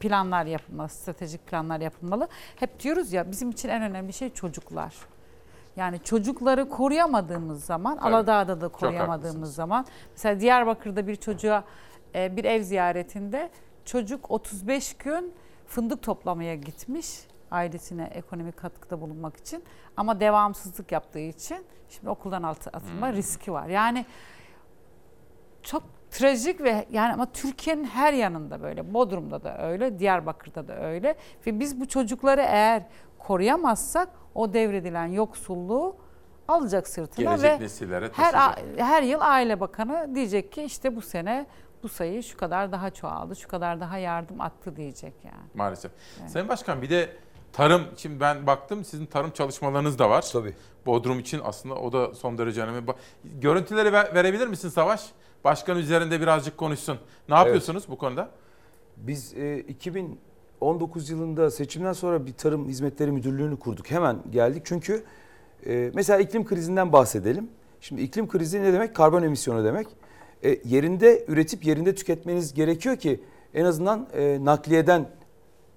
planlar 0.00 0.46
yapılmalı, 0.46 0.88
stratejik 0.88 1.46
planlar 1.46 1.80
yapılmalı. 1.80 2.28
Hep 2.56 2.80
diyoruz 2.80 3.12
ya 3.12 3.30
bizim 3.30 3.50
için 3.50 3.68
en 3.68 3.82
önemli 3.82 4.12
şey 4.12 4.30
çocuklar. 4.30 4.94
Yani 5.76 6.00
çocukları 6.04 6.68
koruyamadığımız 6.68 7.64
zaman, 7.64 7.98
Tabii. 7.98 8.08
Aladağ'da 8.14 8.60
da 8.60 8.68
koruyamadığımız 8.68 9.54
zaman, 9.54 9.86
mesela 10.10 10.40
Diyarbakır'da 10.40 11.06
bir 11.06 11.16
çocuğa 11.16 11.64
e, 12.14 12.36
bir 12.36 12.44
ev 12.44 12.62
ziyaretinde 12.62 13.50
çocuk 13.84 14.30
35 14.30 14.94
gün 14.94 15.34
fındık 15.66 16.02
toplamaya 16.02 16.54
gitmiş 16.54 17.08
ailesine 17.50 18.04
ekonomik 18.04 18.56
katkıda 18.56 19.00
bulunmak 19.00 19.36
için 19.36 19.64
ama 19.96 20.20
devamsızlık 20.20 20.92
yaptığı 20.92 21.18
için 21.18 21.64
şimdi 21.88 22.10
okuldan 22.10 22.42
atılma 22.42 23.08
Hmm. 23.08 23.16
riski 23.16 23.52
var. 23.52 23.66
Yani 23.66 24.06
çok 25.64 25.82
trajik 26.10 26.60
ve 26.60 26.86
yani 26.90 27.12
ama 27.12 27.32
Türkiye'nin 27.32 27.84
her 27.84 28.12
yanında 28.12 28.62
böyle. 28.62 28.94
Bodrum'da 28.94 29.44
da 29.44 29.58
öyle, 29.68 29.98
Diyarbakır'da 29.98 30.68
da 30.68 30.80
öyle 30.86 31.14
ve 31.46 31.60
biz 31.60 31.80
bu 31.80 31.88
çocukları 31.88 32.40
eğer 32.40 32.82
koruyamazsak 33.18 34.08
o 34.34 34.52
devredilen 34.52 35.06
yoksulluğu 35.06 35.96
alacak 36.48 36.88
sırtına 36.88 37.24
Gelecek 37.24 37.60
ve 37.60 37.64
nesillere 37.64 38.10
her 38.12 38.32
taşıyacak. 38.32 38.80
her 38.80 39.02
yıl 39.02 39.20
aile 39.22 39.60
bakanı 39.60 40.14
diyecek 40.14 40.52
ki 40.52 40.62
işte 40.62 40.96
bu 40.96 41.00
sene 41.02 41.46
bu 41.82 41.88
sayı 41.88 42.22
şu 42.22 42.36
kadar 42.36 42.72
daha 42.72 42.90
çoğaldı, 42.90 43.36
şu 43.36 43.48
kadar 43.48 43.80
daha 43.80 43.98
yardım 43.98 44.40
attı 44.40 44.76
diyecek 44.76 45.14
yani. 45.24 45.48
Maalesef. 45.54 45.92
Evet. 46.20 46.30
Sayın 46.30 46.48
Başkan 46.48 46.82
bir 46.82 46.90
de 46.90 47.08
tarım, 47.52 47.82
şimdi 47.96 48.20
ben 48.20 48.46
baktım 48.46 48.84
sizin 48.84 49.06
tarım 49.06 49.30
çalışmalarınız 49.30 49.98
da 49.98 50.10
var. 50.10 50.24
Tabii. 50.32 50.54
Bodrum 50.86 51.18
için 51.18 51.40
aslında 51.44 51.74
o 51.74 51.92
da 51.92 52.14
son 52.14 52.38
derece 52.38 52.62
önemli. 52.62 52.78
Ba- 52.86 52.94
Görüntüleri 53.24 53.92
ver- 53.92 54.14
verebilir 54.14 54.46
misin 54.46 54.68
Savaş? 54.68 55.04
Başkan 55.44 55.78
üzerinde 55.78 56.20
birazcık 56.20 56.56
konuşsun. 56.56 56.98
Ne 57.28 57.34
yapıyorsunuz 57.34 57.84
bu 57.88 57.98
konuda? 57.98 58.30
Biz 58.96 59.34
e, 59.34 59.58
2019 59.58 61.10
yılında 61.10 61.50
seçimden 61.50 61.92
sonra 61.92 62.26
bir 62.26 62.32
tarım 62.32 62.68
hizmetleri 62.68 63.12
müdürlüğünü 63.12 63.58
kurduk. 63.58 63.90
Hemen 63.90 64.16
geldik 64.30 64.62
çünkü 64.64 65.04
e, 65.66 65.90
mesela 65.94 66.18
iklim 66.18 66.44
krizinden 66.44 66.92
bahsedelim. 66.92 67.48
Şimdi 67.80 68.02
iklim 68.02 68.28
krizi 68.28 68.62
ne 68.62 68.72
demek? 68.72 68.96
Karbon 68.96 69.22
emisyonu 69.22 69.64
demek. 69.64 69.86
E, 70.44 70.58
yerinde 70.64 71.24
üretip 71.28 71.66
yerinde 71.66 71.94
tüketmeniz 71.94 72.54
gerekiyor 72.54 72.96
ki 72.96 73.20
en 73.54 73.64
azından 73.64 74.08
e, 74.14 74.44
nakliyeden 74.44 75.08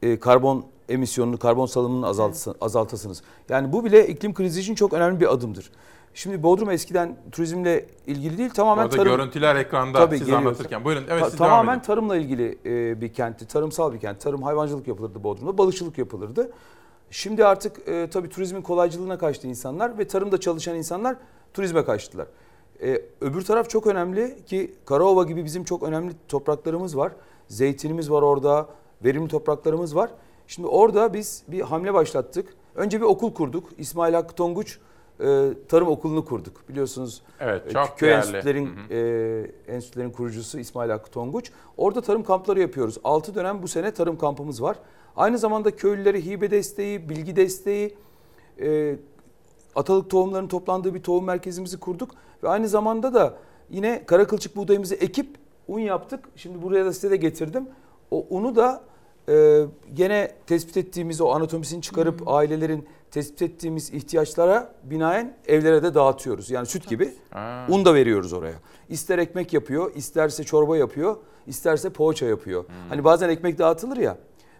e, 0.02 0.19
karbon 0.19 0.65
emisyonunu, 0.89 1.39
karbon 1.39 1.65
salımını 1.65 2.07
azaltsın, 2.07 2.56
azaltasınız. 2.61 3.22
Yani 3.49 3.73
bu 3.73 3.85
bile 3.85 4.07
iklim 4.07 4.34
krizi 4.34 4.60
için 4.60 4.76
çok 4.76 4.94
önemli 4.94 5.19
bir 5.19 5.34
adımdır. 5.34 5.72
Şimdi 6.13 6.43
Bodrum 6.43 6.69
eskiden 6.69 7.17
turizmle 7.31 7.85
ilgili 8.07 8.38
değil 8.38 8.49
tamamen 8.49 8.84
Orada 8.84 8.95
tarım. 8.95 9.17
görüntüler 9.17 9.55
ekranda 9.55 9.97
Tabii, 9.97 10.17
siz 10.17 10.25
geliyor. 10.27 10.41
anlatırken. 10.41 10.85
Buyurun. 10.85 11.03
Evet 11.09 11.21
Ta- 11.23 11.29
siz 11.29 11.38
tamamen 11.39 11.81
tarımla 11.81 12.15
ilgili 12.17 12.57
e, 12.65 13.01
bir 13.01 13.13
kentti, 13.13 13.47
tarımsal 13.47 13.93
bir 13.93 13.99
kent. 13.99 14.21
Tarım 14.21 14.43
hayvancılık 14.43 14.88
yapılırdı 14.88 15.23
Bodrum'da, 15.23 15.57
balıkçılık 15.57 15.97
yapılırdı. 15.97 16.51
Şimdi 17.11 17.45
artık 17.45 17.88
e, 17.88 18.09
tabii 18.09 18.29
turizmin 18.29 18.61
kolaycılığına 18.61 19.17
kaçtı 19.17 19.47
insanlar 19.47 19.97
ve 19.97 20.07
tarımda 20.07 20.39
çalışan 20.39 20.75
insanlar 20.75 21.15
turizme 21.53 21.85
kaçtılar. 21.85 22.27
E, 22.81 23.01
öbür 23.21 23.41
taraf 23.41 23.69
çok 23.69 23.88
önemli 23.88 24.38
ki 24.45 24.75
Karaova 24.85 25.23
gibi 25.23 25.45
bizim 25.45 25.63
çok 25.63 25.84
önemli 25.84 26.11
topraklarımız 26.27 26.97
var. 26.97 27.11
Zeytinimiz 27.47 28.11
var 28.11 28.21
orada, 28.21 28.67
verimli 29.03 29.27
topraklarımız 29.27 29.95
var. 29.95 30.09
Şimdi 30.47 30.67
orada 30.67 31.13
biz 31.13 31.43
bir 31.47 31.61
hamle 31.61 31.93
başlattık. 31.93 32.53
Önce 32.75 33.01
bir 33.01 33.05
okul 33.05 33.34
kurduk. 33.34 33.69
İsmail 33.77 34.13
Hakkı 34.13 34.35
Tonguç 34.35 34.79
e, 35.19 35.49
Tarım 35.68 35.88
Okulu'nu 35.88 36.26
kurduk. 36.26 36.69
Biliyorsunuz 36.69 37.22
Evet, 37.39 37.68
e, 37.68 37.69
çok 37.73 37.98
köy 37.99 38.10
değerli. 38.10 38.19
enstitülerin 38.19 38.69
e, 38.89 39.73
enstitülerin 39.73 40.10
kurucusu 40.11 40.60
İsmail 40.60 40.89
Hakkı 40.89 41.11
Tonguç. 41.11 41.52
Orada 41.77 42.02
tarım 42.02 42.23
kampları 42.23 42.60
yapıyoruz. 42.60 42.98
6 43.03 43.35
dönem 43.35 43.64
bu 43.64 43.68
sene 43.68 43.91
tarım 43.91 44.18
kampımız 44.18 44.61
var. 44.61 44.77
Aynı 45.15 45.38
zamanda 45.38 45.76
köylülere 45.76 46.26
hibe 46.26 46.52
desteği, 46.52 47.10
bilgi 47.10 47.35
desteği, 47.35 47.95
e, 48.61 48.95
atalık 49.76 50.10
tohumlarının 50.10 50.48
toplandığı 50.48 50.94
bir 50.94 51.03
tohum 51.03 51.26
merkezimizi 51.26 51.80
kurduk. 51.80 52.11
Ve 52.44 52.49
aynı 52.49 52.68
zamanda 52.68 53.14
da 53.14 53.34
yine 53.69 54.03
kara 54.06 54.27
kılçık 54.27 54.56
buğdayımızı 54.56 54.95
ekip 54.95 55.38
un 55.68 55.80
yaptık. 55.80 56.30
Şimdi 56.35 56.61
buraya 56.61 56.85
da 56.85 56.94
size 56.94 57.11
de 57.11 57.15
getirdim. 57.18 57.69
O 58.11 58.26
unu 58.30 58.56
da 58.56 58.84
e, 59.30 59.65
gene 59.94 60.31
tespit 60.48 60.77
ettiğimiz 60.77 61.22
o 61.22 61.30
anatomisini 61.30 61.81
çıkarıp 61.81 62.27
ailelerin 62.27 62.88
tespit 63.11 63.41
ettiğimiz 63.41 63.93
ihtiyaçlara 63.93 64.73
binaen 64.84 65.38
evlere 65.47 65.84
de 65.84 65.93
dağıtıyoruz. 65.93 66.49
Yani 66.49 66.65
süt 66.65 66.88
gibi 66.88 67.13
Ha. 67.31 67.65
un 67.69 67.85
da 67.85 67.93
veriyoruz 67.93 68.34
oraya. 68.34 68.55
İster 68.89 69.17
ekmek 69.17 69.53
yapıyor, 69.53 69.95
isterse 69.95 70.43
çorba 70.43 70.77
yapıyor, 70.77 71.17
isterse 71.47 71.89
poğaça 71.89 72.25
yapıyor. 72.25 72.65
Hani 72.89 73.03
bazen 73.03 73.29
ekmek 73.29 73.57
dağıtılır 73.59 73.97
ya. 73.97 74.17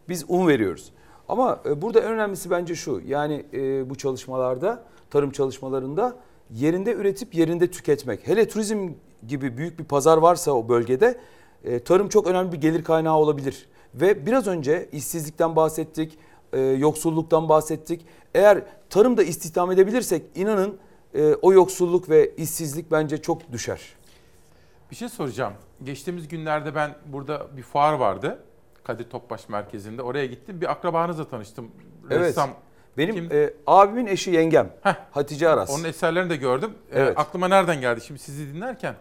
Biz 0.10 0.26
un 0.28 0.48
veriyoruz. 0.48 0.91
Ama 1.30 1.60
e, 1.65 1.82
burada 1.82 1.99
en 1.99 2.07
önemlisi 2.11 2.49
bence 2.49 2.76
şu. 2.76 3.02
Yani 3.07 3.45
e, 3.53 3.90
bu 3.90 3.95
çalışmalarda, 3.95 4.84
tarım 5.10 5.32
çalışmalarında 5.32 6.15
yerinde 6.52 6.94
üretip 6.94 7.36
yerinde 7.36 7.72
tüketmek. 7.72 8.28
Hele 8.28 8.48
turizm 8.48 8.90
gibi 9.28 9.57
büyük 9.57 9.80
bir 9.80 9.84
pazar 9.84 10.18
varsa 10.18 10.52
o 10.52 10.69
bölgede 10.69 11.19
e, 11.64 11.80
tarım 11.80 12.10
çok 12.10 12.28
önemli 12.28 12.52
bir 12.52 12.61
gelir 12.61 12.84
kaynağı 12.84 13.18
olabilir. 13.18 13.65
Ve 13.95 14.26
biraz 14.26 14.48
önce 14.48 14.90
işsizlikten 14.91 15.56
bahsettik, 15.56 16.18
e, 16.53 16.60
yoksulluktan 16.61 17.49
bahsettik. 17.49 18.06
Eğer 18.36 18.64
tarımda 18.90 19.24
istihdam 19.24 19.72
edebilirsek 19.72 20.24
inanın 20.36 20.78
e, 21.14 21.34
o 21.34 21.53
yoksulluk 21.53 22.10
ve 22.10 22.36
işsizlik 22.36 22.91
bence 22.91 23.22
çok 23.22 23.52
düşer. 23.52 23.82
Bir 24.91 24.95
şey 24.95 25.10
soracağım. 25.10 25.53
Geçtiğimiz 25.84 26.28
günlerde 26.28 26.76
ben 26.76 26.95
burada 27.06 27.48
bir 27.57 27.61
fuar 27.61 27.94
vardı. 27.94 28.40
Kadir 28.84 29.10
Topbaş 29.10 29.49
Merkezi'nde. 29.49 30.02
Oraya 30.02 30.26
gittim. 30.26 30.61
Bir 30.61 30.72
akrabanızla 30.72 31.26
tanıştım. 31.26 31.72
Evet. 32.10 32.22
Ressam. 32.22 32.49
Benim 32.98 33.15
Kim? 33.15 33.30
e, 33.32 33.53
abimin 33.68 34.07
eşi 34.07 34.32
yengem 34.32 34.69
Hatice 35.11 35.49
Aras. 35.49 35.69
Onun 35.69 35.84
eserlerini 35.84 36.30
de 36.30 36.36
gördüm. 36.36 36.74
Ee, 36.91 36.99
Evet. 37.02 37.19
aklıma 37.19 37.48
nereden 37.48 37.82
geldi 37.82 38.02
şimdi 38.02 38.19
sizi 38.19 38.53
dinlerken? 38.53 38.95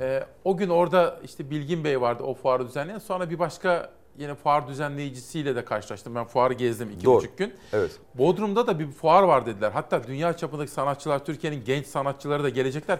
Ee, 0.00 0.24
o 0.44 0.56
gün 0.56 0.68
orada 0.68 1.20
işte 1.24 1.50
Bilgin 1.50 1.84
Bey 1.84 2.00
vardı 2.00 2.22
o 2.22 2.34
fuarı 2.34 2.68
düzenleyen. 2.68 2.98
Sonra 2.98 3.30
bir 3.30 3.38
başka 3.38 3.90
yine 4.18 4.34
fuar 4.34 4.68
düzenleyicisiyle 4.68 5.56
de 5.56 5.64
karşılaştım. 5.64 6.14
Ben 6.14 6.24
fuarı 6.24 6.54
gezdim 6.54 6.90
iki 6.90 7.04
Doğru. 7.04 7.18
buçuk 7.18 7.38
gün. 7.38 7.54
Evet. 7.72 7.90
Bodrum'da 8.14 8.66
da 8.66 8.78
bir 8.78 8.90
fuar 8.90 9.22
var 9.22 9.46
dediler. 9.46 9.70
Hatta 9.74 10.06
dünya 10.06 10.36
çapındaki 10.36 10.70
sanatçılar, 10.70 11.24
Türkiye'nin 11.24 11.64
genç 11.64 11.86
sanatçıları 11.86 12.42
da 12.42 12.48
gelecekler. 12.48 12.98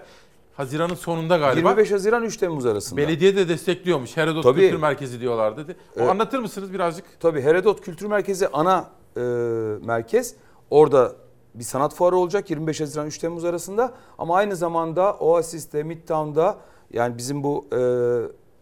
Haziran'ın 0.57 0.95
sonunda 0.95 1.37
galiba. 1.37 1.69
25 1.69 1.93
Haziran 1.93 2.23
3 2.25 2.37
Temmuz 2.37 2.67
arasında. 2.67 3.01
Belediye 3.01 3.37
de 3.37 3.49
destekliyormuş. 3.49 4.17
Herodot 4.17 4.43
Tabii. 4.43 4.61
Kültür 4.61 4.79
Merkezi 4.79 5.21
diyorlar 5.21 5.57
dedi. 5.57 5.77
O 5.97 6.01
Evet. 6.01 6.11
anlatır 6.11 6.39
mısınız 6.39 6.73
birazcık? 6.73 7.05
Tabii 7.21 7.41
Herodot 7.43 7.81
Kültür 7.81 8.07
Merkezi 8.07 8.49
ana 8.49 8.91
e, 9.17 9.21
merkez. 9.87 10.35
Orada 10.71 11.13
bir 11.55 11.65
sanat 11.65 11.95
fuarı 11.95 12.17
olacak 12.17 12.51
25 12.51 12.81
Haziran 12.81 13.07
3 13.07 13.19
Temmuz 13.19 13.45
arasında. 13.45 13.93
Ama 14.19 14.37
aynı 14.37 14.57
zamanda 14.57 15.15
Oasis'te, 15.15 15.83
Midtown'da 15.83 16.59
yani 16.93 17.19
bizim 17.19 17.43
bu 17.45 17.67
e, 17.73 17.79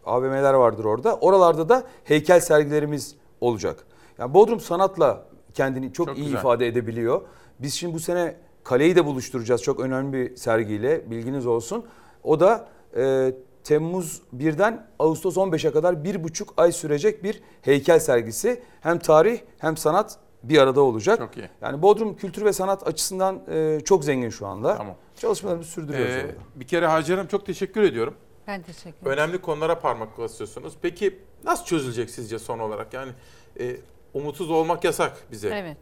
AVM'ler 0.06 0.54
vardır 0.54 0.84
orada. 0.84 1.16
Oralarda 1.16 1.68
da 1.68 1.82
heykel 2.04 2.40
sergilerimiz 2.40 3.14
olacak. 3.40 3.86
Yani 4.18 4.34
Bodrum 4.34 4.60
sanatla 4.60 5.24
kendini 5.54 5.92
çok, 5.92 6.06
Çok 6.06 6.18
iyi 6.18 6.24
güzel. 6.24 6.38
ifade 6.38 6.66
edebiliyor. 6.66 7.20
Biz 7.58 7.74
şimdi 7.74 7.94
bu 7.94 8.00
sene 8.00 8.36
kaleyi 8.64 8.96
de 8.96 9.06
buluşturacağız 9.06 9.62
çok 9.62 9.80
önemli 9.80 10.12
bir 10.12 10.36
sergiyle 10.36 11.10
bilginiz 11.10 11.46
olsun. 11.46 11.84
O 12.24 12.40
da 12.40 12.68
e, 12.96 13.32
Temmuz 13.64 14.22
1'den 14.36 14.86
Ağustos 14.98 15.36
15'e 15.36 15.70
kadar 15.72 16.04
bir 16.04 16.24
buçuk 16.24 16.54
ay 16.56 16.72
sürecek 16.72 17.24
bir 17.24 17.42
heykel 17.62 17.98
sergisi. 17.98 18.62
Hem 18.80 18.98
tarih 18.98 19.38
hem 19.58 19.76
sanat 19.76 20.18
bir 20.42 20.58
arada 20.58 20.80
olacak. 20.80 21.18
Çok 21.18 21.36
iyi. 21.36 21.48
Yani 21.62 21.82
Bodrum 21.82 22.16
kültür 22.16 22.44
ve 22.44 22.52
sanat 22.52 22.86
açısından 22.88 23.40
e, 23.50 23.80
çok 23.84 24.04
zengin 24.04 24.30
şu 24.30 24.46
anda. 24.46 24.76
Tamam. 24.76 24.94
Çalışmalarımızı 25.16 25.70
sürdürüyoruz 25.70 26.14
Ee, 26.14 26.20
orada. 26.20 26.32
bir 26.54 26.66
kere 26.66 26.86
Hacer 26.86 27.14
Hanım 27.16 27.28
çok 27.28 27.46
teşekkür 27.46 27.82
ediyorum. 27.82 28.14
Ben 28.46 28.62
teşekkür 28.62 28.88
ederim. 28.88 29.12
Önemli 29.12 29.40
konulara 29.40 29.78
parmak 29.78 30.18
basıyorsunuz. 30.18 30.74
Peki 30.82 31.18
nasıl 31.44 31.64
çözülecek 31.64 32.10
sizce 32.10 32.38
son 32.38 32.58
olarak? 32.58 32.94
Yani 32.94 33.12
e, 33.60 33.76
umutsuz 34.14 34.50
olmak 34.50 34.84
yasak 34.84 35.32
bize. 35.32 35.48
Evet. 35.48 35.76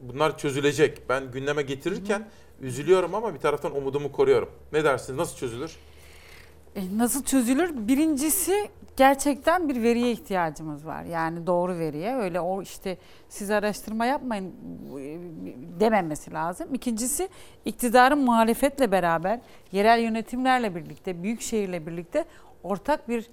Bunlar 0.00 0.38
çözülecek. 0.38 1.08
Ben 1.08 1.32
gündeme 1.32 1.62
getirirken 1.62 2.28
üzülüyorum 2.60 3.14
ama 3.14 3.34
bir 3.34 3.38
taraftan 3.38 3.76
umudumu 3.76 4.12
koruyorum. 4.12 4.48
Ne 4.72 4.84
dersiniz? 4.84 5.18
Nasıl 5.18 5.36
çözülür? 5.36 5.76
E, 6.76 6.98
Nasıl 6.98 7.24
çözülür? 7.24 7.88
Birincisi 7.88 8.68
gerçekten 8.96 9.68
bir 9.68 9.82
veriye 9.82 10.10
ihtiyacımız 10.10 10.86
var. 10.86 11.04
Yani 11.04 11.46
doğru 11.46 11.78
veriye. 11.78 12.16
Öyle 12.16 12.40
o 12.40 12.62
işte 12.62 12.98
siz 13.28 13.50
araştırma 13.50 14.06
yapmayın 14.06 14.54
e, 14.98 15.18
dememesi 15.80 16.32
lazım. 16.32 16.74
İkincisi 16.74 17.28
iktidarın 17.64 18.18
muhalefetle 18.18 18.92
beraber, 18.92 19.40
yerel 19.72 20.00
yönetimlerle 20.00 20.74
birlikte, 20.74 21.22
büyükşehirle 21.22 21.86
birlikte 21.86 22.24
ortak 22.62 23.08
bir 23.08 23.26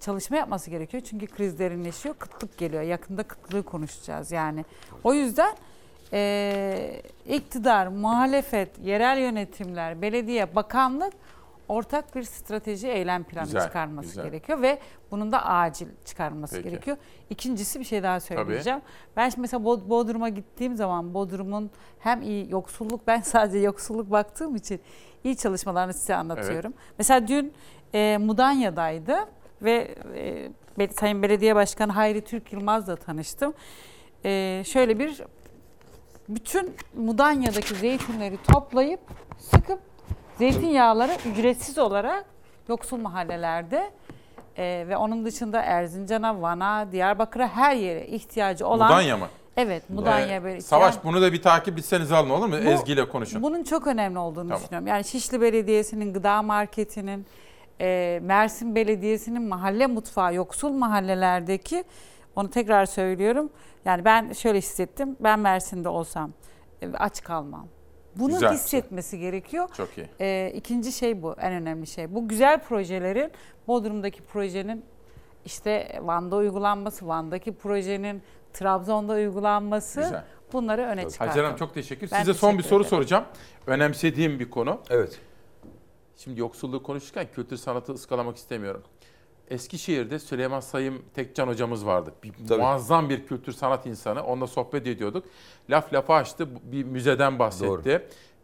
çalışma 0.00 0.36
yapması 0.36 0.70
gerekiyor. 0.70 1.02
Çünkü 1.06 1.26
kriz 1.26 1.58
derinleşiyor, 1.58 2.14
kıtlık 2.14 2.58
geliyor. 2.58 2.82
Yakında 2.82 3.22
kıtlığı 3.22 3.62
konuşacağız 3.62 4.32
yani. 4.32 4.64
O 5.04 5.14
yüzden 5.14 5.54
e, 6.12 7.02
iktidar, 7.28 7.86
muhalefet, 7.86 8.78
yerel 8.84 9.18
yönetimler, 9.18 10.02
belediye, 10.02 10.54
bakanlık 10.54 11.12
ortak 11.72 12.14
bir 12.16 12.22
strateji 12.22 12.88
eylem 12.88 13.24
planı 13.24 13.44
Güzel, 13.44 13.62
çıkarması 13.62 14.08
güzel. 14.08 14.24
gerekiyor 14.24 14.62
ve 14.62 14.78
bunun 15.10 15.32
da 15.32 15.46
acil 15.46 15.86
çıkarılması 16.04 16.56
Peki. 16.56 16.70
gerekiyor. 16.70 16.96
İkincisi 17.30 17.80
bir 17.80 17.84
şey 17.84 18.02
daha 18.02 18.20
söyleyeceğim. 18.20 18.80
Ben 19.16 19.28
şimdi 19.28 19.40
mesela 19.40 19.62
Bod- 19.64 19.88
Bodrum'a 19.88 20.28
gittiğim 20.28 20.76
zaman 20.76 21.14
Bodrum'un 21.14 21.70
hem 21.98 22.22
iyi 22.22 22.50
yoksulluk 22.50 23.06
ben 23.06 23.20
sadece 23.20 23.58
yoksulluk 23.58 24.10
baktığım 24.10 24.56
için 24.56 24.80
iyi 25.24 25.36
çalışmalarını 25.36 25.94
size 25.94 26.14
anlatıyorum. 26.14 26.74
Mesela 26.98 27.28
dün 27.28 27.52
e, 27.94 28.18
Mudanya'daydı 28.20 29.16
ve 29.62 29.94
e, 30.78 30.88
Sayın 30.92 31.22
Belediye 31.22 31.54
Başkanı 31.54 31.92
Hayri 31.92 32.20
Türk 32.20 32.52
Yılmaz'la 32.52 32.96
tanıştım. 32.96 33.54
E, 34.24 34.62
şöyle 34.66 34.98
bir 34.98 35.22
bütün 36.28 36.74
Mudanya'daki 36.96 37.74
zeytinleri 37.74 38.36
toplayıp 38.52 39.00
sıkıp 39.38 39.80
zeytinyağları 40.38 41.12
ücretsiz 41.32 41.78
olarak 41.78 42.24
yoksul 42.68 42.96
mahallelerde 42.96 43.90
e, 44.56 44.84
ve 44.88 44.96
onun 44.96 45.24
dışında 45.24 45.62
Erzincan'a, 45.62 46.42
Van'a, 46.42 46.92
Diyarbakır'a 46.92 47.48
her 47.48 47.76
yere 47.76 48.06
ihtiyacı 48.06 48.66
olan 48.66 48.88
Mudanya 48.90 49.16
mı? 49.16 49.26
Evet, 49.56 49.90
Mudanya 49.90 50.36
Ee, 50.36 50.44
böyle. 50.44 50.60
Savaş 50.60 50.94
Yani 50.94 51.04
bunu 51.04 51.22
da 51.22 51.32
bir 51.32 51.42
takip 51.42 51.78
etseniz 51.78 52.12
alın 52.12 52.30
olur 52.30 52.46
mu? 52.46 52.52
Bu- 52.52 52.68
Ezgi 52.68 52.92
ile 52.92 53.08
konuşun. 53.08 53.42
Bunun 53.42 53.62
çok 53.62 53.86
önemli 53.86 54.18
olduğunu 54.18 54.48
Tamam. 54.48 54.62
düşünüyorum. 54.62 54.86
Yani 54.86 55.04
Şişli 55.04 55.40
Belediyesi'nin 55.40 56.12
gıda 56.12 56.42
marketinin, 56.42 57.26
e, 57.80 58.18
Mersin 58.22 58.74
Belediyesi'nin 58.74 59.42
mahalle 59.42 59.86
mutfağı, 59.86 60.34
yoksul 60.34 60.70
mahallelerdeki 60.72 61.84
onu 62.36 62.50
tekrar 62.50 62.86
söylüyorum. 62.86 63.50
Yani 63.84 64.04
ben 64.04 64.32
şöyle 64.32 64.58
hissettim. 64.58 65.16
Ben 65.20 65.38
Mersin'de 65.38 65.88
olsam 65.88 66.30
e, 66.82 66.88
aç 66.98 67.22
kalmam. 67.22 67.66
Bunu 68.16 68.32
Güzel. 68.32 68.52
hissetmesi 68.52 69.18
gerekiyor. 69.18 69.68
Çok 69.76 69.98
iyi. 69.98 70.06
Ee, 70.20 70.52
ikinci 70.54 70.92
şey 70.92 71.22
bu, 71.22 71.34
en 71.40 71.52
önemli 71.52 71.86
şey. 71.86 72.14
Bu 72.14 72.28
güzel 72.28 72.60
projelerin, 72.62 73.32
Bodrum'daki 73.68 74.22
projenin 74.22 74.84
işte 75.44 75.98
Van'da 76.02 76.36
uygulanması, 76.36 77.06
Van'daki 77.08 77.52
projenin 77.54 78.22
Trabzon'da 78.52 79.12
uygulanması 79.12 80.00
Güzel. 80.00 80.24
bunları 80.52 80.82
öne 80.82 81.02
çıkartalım. 81.02 81.28
Hacer 81.30 81.44
Hanım 81.44 81.56
çok 81.56 81.74
teşekkür. 81.74 82.10
Ben 82.10 82.18
Size 82.18 82.34
son 82.34 82.52
bir 82.52 82.56
teşekkür 82.56 82.68
soru 82.70 82.80
ederim. 82.82 82.90
soracağım. 82.90 83.24
Önemsediğim 83.66 84.38
bir 84.38 84.50
konu. 84.50 84.80
Evet. 84.90 85.20
Şimdi 86.16 86.40
yoksulluğu 86.40 86.82
konuşurken 86.82 87.26
kültür 87.34 87.56
sanatı 87.56 87.92
ıskalamak 87.92 88.36
istemiyorum. 88.36 88.82
Eskişehir'de 89.52 90.18
Süleyman 90.18 90.60
Sayım 90.60 91.02
Tekcan 91.14 91.48
hocamız 91.48 91.86
vardı. 91.86 92.12
Bir, 92.22 92.56
muazzam 92.58 93.08
bir 93.08 93.26
kültür 93.26 93.52
sanat 93.52 93.86
insanı. 93.86 94.24
Onunla 94.24 94.46
sohbet 94.46 94.86
ediyorduk. 94.86 95.24
Laf 95.70 95.92
lafa 95.92 96.14
açtı. 96.14 96.48
Bir 96.62 96.84
müzeden 96.84 97.38
bahsetti. 97.38 97.66
Doğru. 97.66 97.82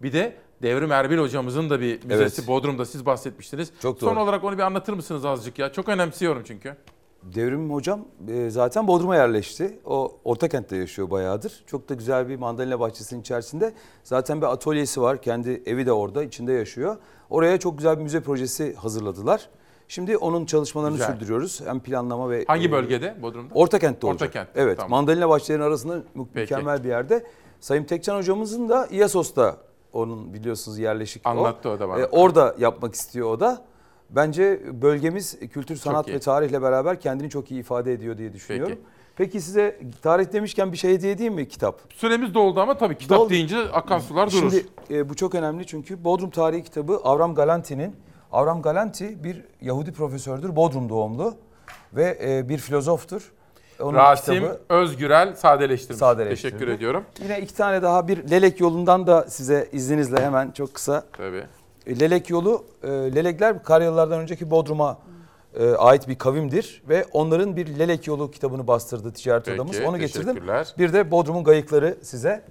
Bir 0.02 0.12
de 0.12 0.36
Devrim 0.62 0.92
Erbil 0.92 1.18
hocamızın 1.18 1.70
da 1.70 1.80
bir 1.80 2.04
müzesi 2.04 2.40
Evet. 2.40 2.48
Bodrum'da 2.48 2.84
siz 2.84 3.06
bahsetmiştiniz. 3.06 3.72
Çok 3.82 3.98
Son 3.98 4.16
doğru. 4.16 4.22
olarak 4.22 4.44
onu 4.44 4.58
bir 4.58 4.62
anlatır 4.62 4.92
mısınız 4.92 5.24
azıcık 5.24 5.58
ya? 5.58 5.72
Çok 5.72 5.88
önemsiyorum 5.88 6.42
çünkü. 6.46 6.76
Devrim 7.22 7.70
hocam 7.70 8.04
e, 8.28 8.50
zaten 8.50 8.88
Bodrum'a 8.88 9.16
yerleşti. 9.16 9.78
O 9.84 10.16
Ortakent'te 10.24 10.76
yaşıyor 10.76 11.10
bayağıdır. 11.10 11.64
Çok 11.66 11.88
da 11.88 11.94
güzel 11.94 12.28
bir 12.28 12.36
mandalina 12.36 12.80
bahçesinin 12.80 13.20
içerisinde. 13.20 13.74
Zaten 14.04 14.40
bir 14.40 14.46
atölyesi 14.46 15.00
var. 15.00 15.22
Kendi 15.22 15.62
evi 15.66 15.86
de 15.86 15.92
orada, 15.92 16.24
içinde 16.24 16.52
yaşıyor. 16.52 16.96
Oraya 17.30 17.58
çok 17.58 17.78
güzel 17.78 17.98
bir 17.98 18.02
müze 18.02 18.20
projesi 18.20 18.74
hazırladılar. 18.74 19.48
Şimdi 19.88 20.16
onun 20.16 20.46
çalışmalarını 20.46 20.96
Güzel. 20.96 21.12
sürdürüyoruz. 21.12 21.60
Hem 21.66 21.80
planlama 21.80 22.30
ve... 22.30 22.44
Hangi 22.48 22.66
e, 22.68 22.72
bölgede 22.72 23.16
Bodrum'da? 23.22 23.54
Ortakent'te 23.54 24.06
olacak. 24.06 24.28
Ortakent'te, 24.28 24.60
Evet. 24.60 24.76
tamam. 24.76 24.90
Mandalina 24.90 25.28
bahçelerinin 25.28 25.64
arasında 25.66 25.94
mü- 25.96 26.02
Peki. 26.14 26.40
mükemmel 26.54 26.84
bir 26.84 26.88
yerde. 26.88 27.26
Sayın 27.60 27.84
Tekcan 27.84 28.16
hocamızın 28.16 28.68
da 28.68 28.86
İasos'ta 28.90 29.56
onun 29.92 30.34
biliyorsunuz 30.34 30.78
yerleşik 30.78 31.22
Anlattı 31.26 31.70
o 31.70 31.78
da 31.80 31.88
bana. 31.88 32.00
E, 32.00 32.06
orada 32.06 32.54
yapmak 32.58 32.94
istiyor 32.94 33.30
o 33.30 33.40
da. 33.40 33.62
Bence 34.10 34.60
bölgemiz 34.82 35.38
kültür, 35.52 35.76
sanat 35.76 36.08
ve 36.08 36.18
tarihle 36.18 36.62
beraber 36.62 37.00
kendini 37.00 37.30
çok 37.30 37.50
iyi 37.50 37.60
ifade 37.60 37.92
ediyor 37.92 38.18
diye 38.18 38.32
düşünüyorum. 38.32 38.78
Peki, 39.16 39.40
size 39.40 39.80
tarih 40.02 40.32
demişken 40.32 40.72
bir 40.72 40.76
şey 40.76 40.92
hediye 40.92 41.12
edeyim 41.12 41.34
mi 41.34 41.48
kitap? 41.48 41.80
Süremiz 41.94 42.34
doldu 42.34 42.60
ama 42.60 42.78
tabii 42.78 42.98
kitap 42.98 43.18
Doldu. 43.18 43.30
deyince 43.30 43.58
akan 43.58 43.98
sular 43.98 44.30
durur. 44.30 44.50
Şimdi 44.50 44.66
e, 44.90 45.08
bu 45.08 45.14
çok 45.16 45.34
önemli 45.34 45.66
çünkü 45.66 46.04
Bodrum 46.04 46.30
Tarihi 46.30 46.64
kitabı 46.64 46.96
Avram 46.96 47.34
Galanti'nin. 47.34 47.96
Avram 48.32 48.62
Galanti 48.62 49.24
bir 49.24 49.44
Yahudi 49.60 49.92
profesördür, 49.92 50.56
Bodrum 50.56 50.88
doğumlu 50.88 51.34
ve 51.92 52.18
e, 52.22 52.48
bir 52.48 52.58
filozoftur. 52.58 53.32
Onun 53.80 53.94
Rasim 53.94 54.34
kitabı 54.34 54.60
Özgürel 54.68 55.34
sadeleştirmiş. 55.36 55.98
sadeleştirdi. 55.98 56.50
Teşekkür 56.52 56.72
ediyorum. 56.72 57.04
Yine 57.22 57.40
iki 57.40 57.54
tane 57.54 57.82
daha 57.82 58.08
bir 58.08 58.30
Lelek 58.30 58.60
yolundan 58.60 59.06
da 59.06 59.22
size 59.28 59.68
izninizle 59.72 60.22
hemen 60.24 60.50
çok 60.50 60.74
kısa. 60.74 61.04
Tabii. 61.16 61.44
E, 61.86 62.00
Lelek 62.00 62.30
yolu, 62.30 62.64
e, 62.82 62.88
Lelekler 62.88 63.62
Karyalılardan 63.62 64.20
önceki 64.20 64.50
Bodrum'a 64.50 64.98
e, 65.60 65.70
ait 65.70 66.08
bir 66.08 66.18
kavimdir 66.18 66.82
ve 66.88 67.04
onların 67.12 67.56
bir 67.56 67.78
Lelek 67.78 68.06
yolu 68.06 68.30
kitabını 68.30 68.66
bastırdı 68.66 69.12
ticaret 69.12 69.44
Peki, 69.44 69.54
odamız. 69.54 69.80
Onu 69.80 69.98
getirdim. 69.98 70.36
Bir 70.78 70.92
de 70.92 71.10
Bodrum'un 71.10 71.44
gayıkları 71.44 71.98
size. 72.02 72.42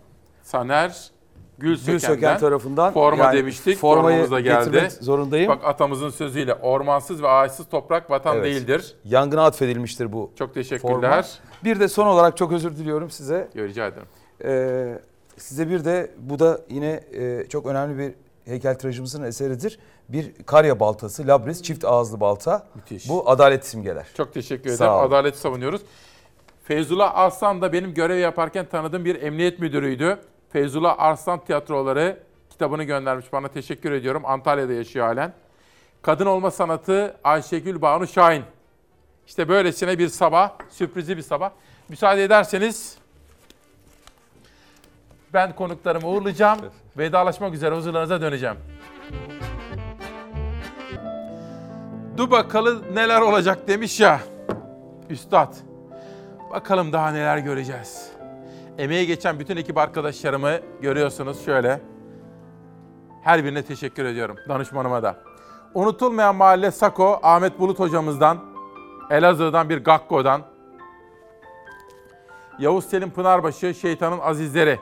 Saner 0.44 1.12
Gülsöken'den 1.60 1.94
Gülsöken 2.00 2.38
tarafından 2.40 2.94
forma 2.94 3.24
yani 3.24 3.38
demiştik. 3.38 3.78
formayı 3.78 4.32
da 4.32 4.40
geldi. 4.40 4.88
zorundayım. 5.02 5.48
Bak 5.50 5.66
atamızın 5.66 6.10
sözüyle 6.10 6.54
ormansız 6.54 7.24
ve 7.24 7.28
ağaçsız 7.28 7.70
toprak 7.70 8.10
vatan 8.12 8.36
Evet. 8.36 8.46
değildir. 8.46 8.96
Yangına 9.06 9.46
atfedilmiştir 9.46 10.14
bu 10.14 10.32
Çok 10.36 10.48
forma. 10.50 10.54
teşekkürler. 10.54 11.40
Bir 11.64 11.80
de 11.80 11.88
son 11.88 12.08
olarak 12.08 12.38
çok 12.38 12.52
özür 12.52 12.76
diliyorum 12.76 13.10
size. 13.10 13.50
Rica 13.56 13.88
ederim. 13.88 14.08
Ee, 14.44 15.00
size 15.38 15.70
bir 15.70 15.86
de 15.86 16.12
bu 16.18 16.40
da 16.40 16.62
yine 16.70 17.04
e, 17.14 17.46
çok 17.50 17.66
önemli 17.66 17.98
bir 17.98 18.14
heykeltıraşımızın 18.52 19.24
eseridir. 19.24 19.80
Bir 20.10 20.34
karya 20.46 20.80
baltası, 20.80 21.28
labris, 21.28 21.64
çift 21.64 21.86
ağızlı 21.86 22.20
balta. 22.20 22.68
Müthiş. 22.76 23.10
Bu 23.10 23.30
adalet 23.30 23.66
simgeler. 23.66 24.08
Çok 24.18 24.34
teşekkür 24.34 24.70
ederim. 24.70 24.92
Adaleti 24.92 25.38
savunuyoruz. 25.38 25.82
Feyzullah 26.64 27.16
Arslan 27.18 27.62
da 27.62 27.74
benim 27.74 27.94
görev 27.94 28.18
yaparken 28.18 28.66
tanıdığım 28.66 29.06
bir 29.06 29.22
emniyet 29.22 29.60
müdürüydü. 29.60 30.18
Feyzullah 30.58 30.96
Arslan 30.98 31.40
tiyatroları 31.40 32.20
kitabını 32.50 32.84
göndermiş 32.84 33.34
bana. 33.34 33.48
Teşekkür 33.48 33.92
ediyorum. 33.92 34.26
Antalya'da 34.26 34.74
yaşıyor 34.74 35.06
halen. 35.06 35.34
Kadın 36.02 36.26
olma 36.26 36.52
sanatı 36.52 37.18
Ayşegül 37.24 37.82
Banu 37.82 38.08
Şahin. 38.08 38.44
İşte 39.28 39.50
böylesine 39.50 40.00
bir 40.00 40.08
sabah, 40.08 40.52
sürprizi 40.70 41.18
bir 41.18 41.22
sabah. 41.22 41.52
Müsaade 41.90 42.24
ederseniz 42.24 42.98
ben 45.34 45.56
konuklarımı 45.56 46.08
uğurlayacağım. 46.08 46.60
Vedalaşmak 46.98 47.54
üzere 47.54 47.76
huzurlarınıza 47.76 48.22
döneceğim. 48.22 48.58
Dur 52.18 52.32
bakalım 52.32 52.84
neler 52.94 53.22
olacak 53.22 53.68
demiş 53.68 54.00
ya. 54.00 54.20
Üstad. 55.10 55.54
Bakalım 56.52 56.94
daha 56.94 57.12
neler 57.12 57.38
göreceğiz. 57.38 58.17
Emeği 58.78 59.08
geçen 59.08 59.40
bütün 59.40 59.58
ekip 59.58 59.78
arkadaşlarımı 59.78 60.60
görüyorsunuz 60.82 61.46
şöyle. 61.46 61.82
Her 63.24 63.44
birine 63.44 63.64
teşekkür 63.64 64.06
ediyorum. 64.06 64.36
Danışmanıma 64.50 65.04
da. 65.04 65.16
Unutulmayan 65.74 66.36
mahalle 66.36 66.72
Sako, 66.72 67.20
Ahmet 67.24 67.60
Bulut 67.60 67.80
hocamızdan, 67.80 68.38
Elazığ'dan 69.12 69.70
bir 69.70 69.84
Gakko'dan, 69.84 70.42
Yavuz 72.60 72.86
Selim 72.86 73.12
Pınarbaşı, 73.12 73.74
Şeytanın 73.74 74.20
Azizleri. 74.20 74.80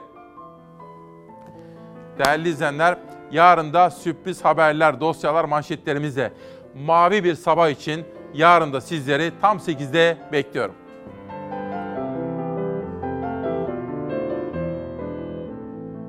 Değerli 2.18 2.48
izleyenler, 2.48 2.98
yarın 3.30 3.72
da 3.72 3.90
sürpriz 3.90 4.44
haberler, 4.44 5.00
dosyalar, 5.00 5.44
manşetlerimizle 5.44 6.32
mavi 6.74 7.24
bir 7.24 7.34
sabah 7.34 7.68
için 7.68 8.04
yarın 8.34 8.72
da 8.72 8.80
sizleri 8.80 9.32
tam 9.40 9.58
8'de 9.58 10.16
bekliyorum. 10.32 10.74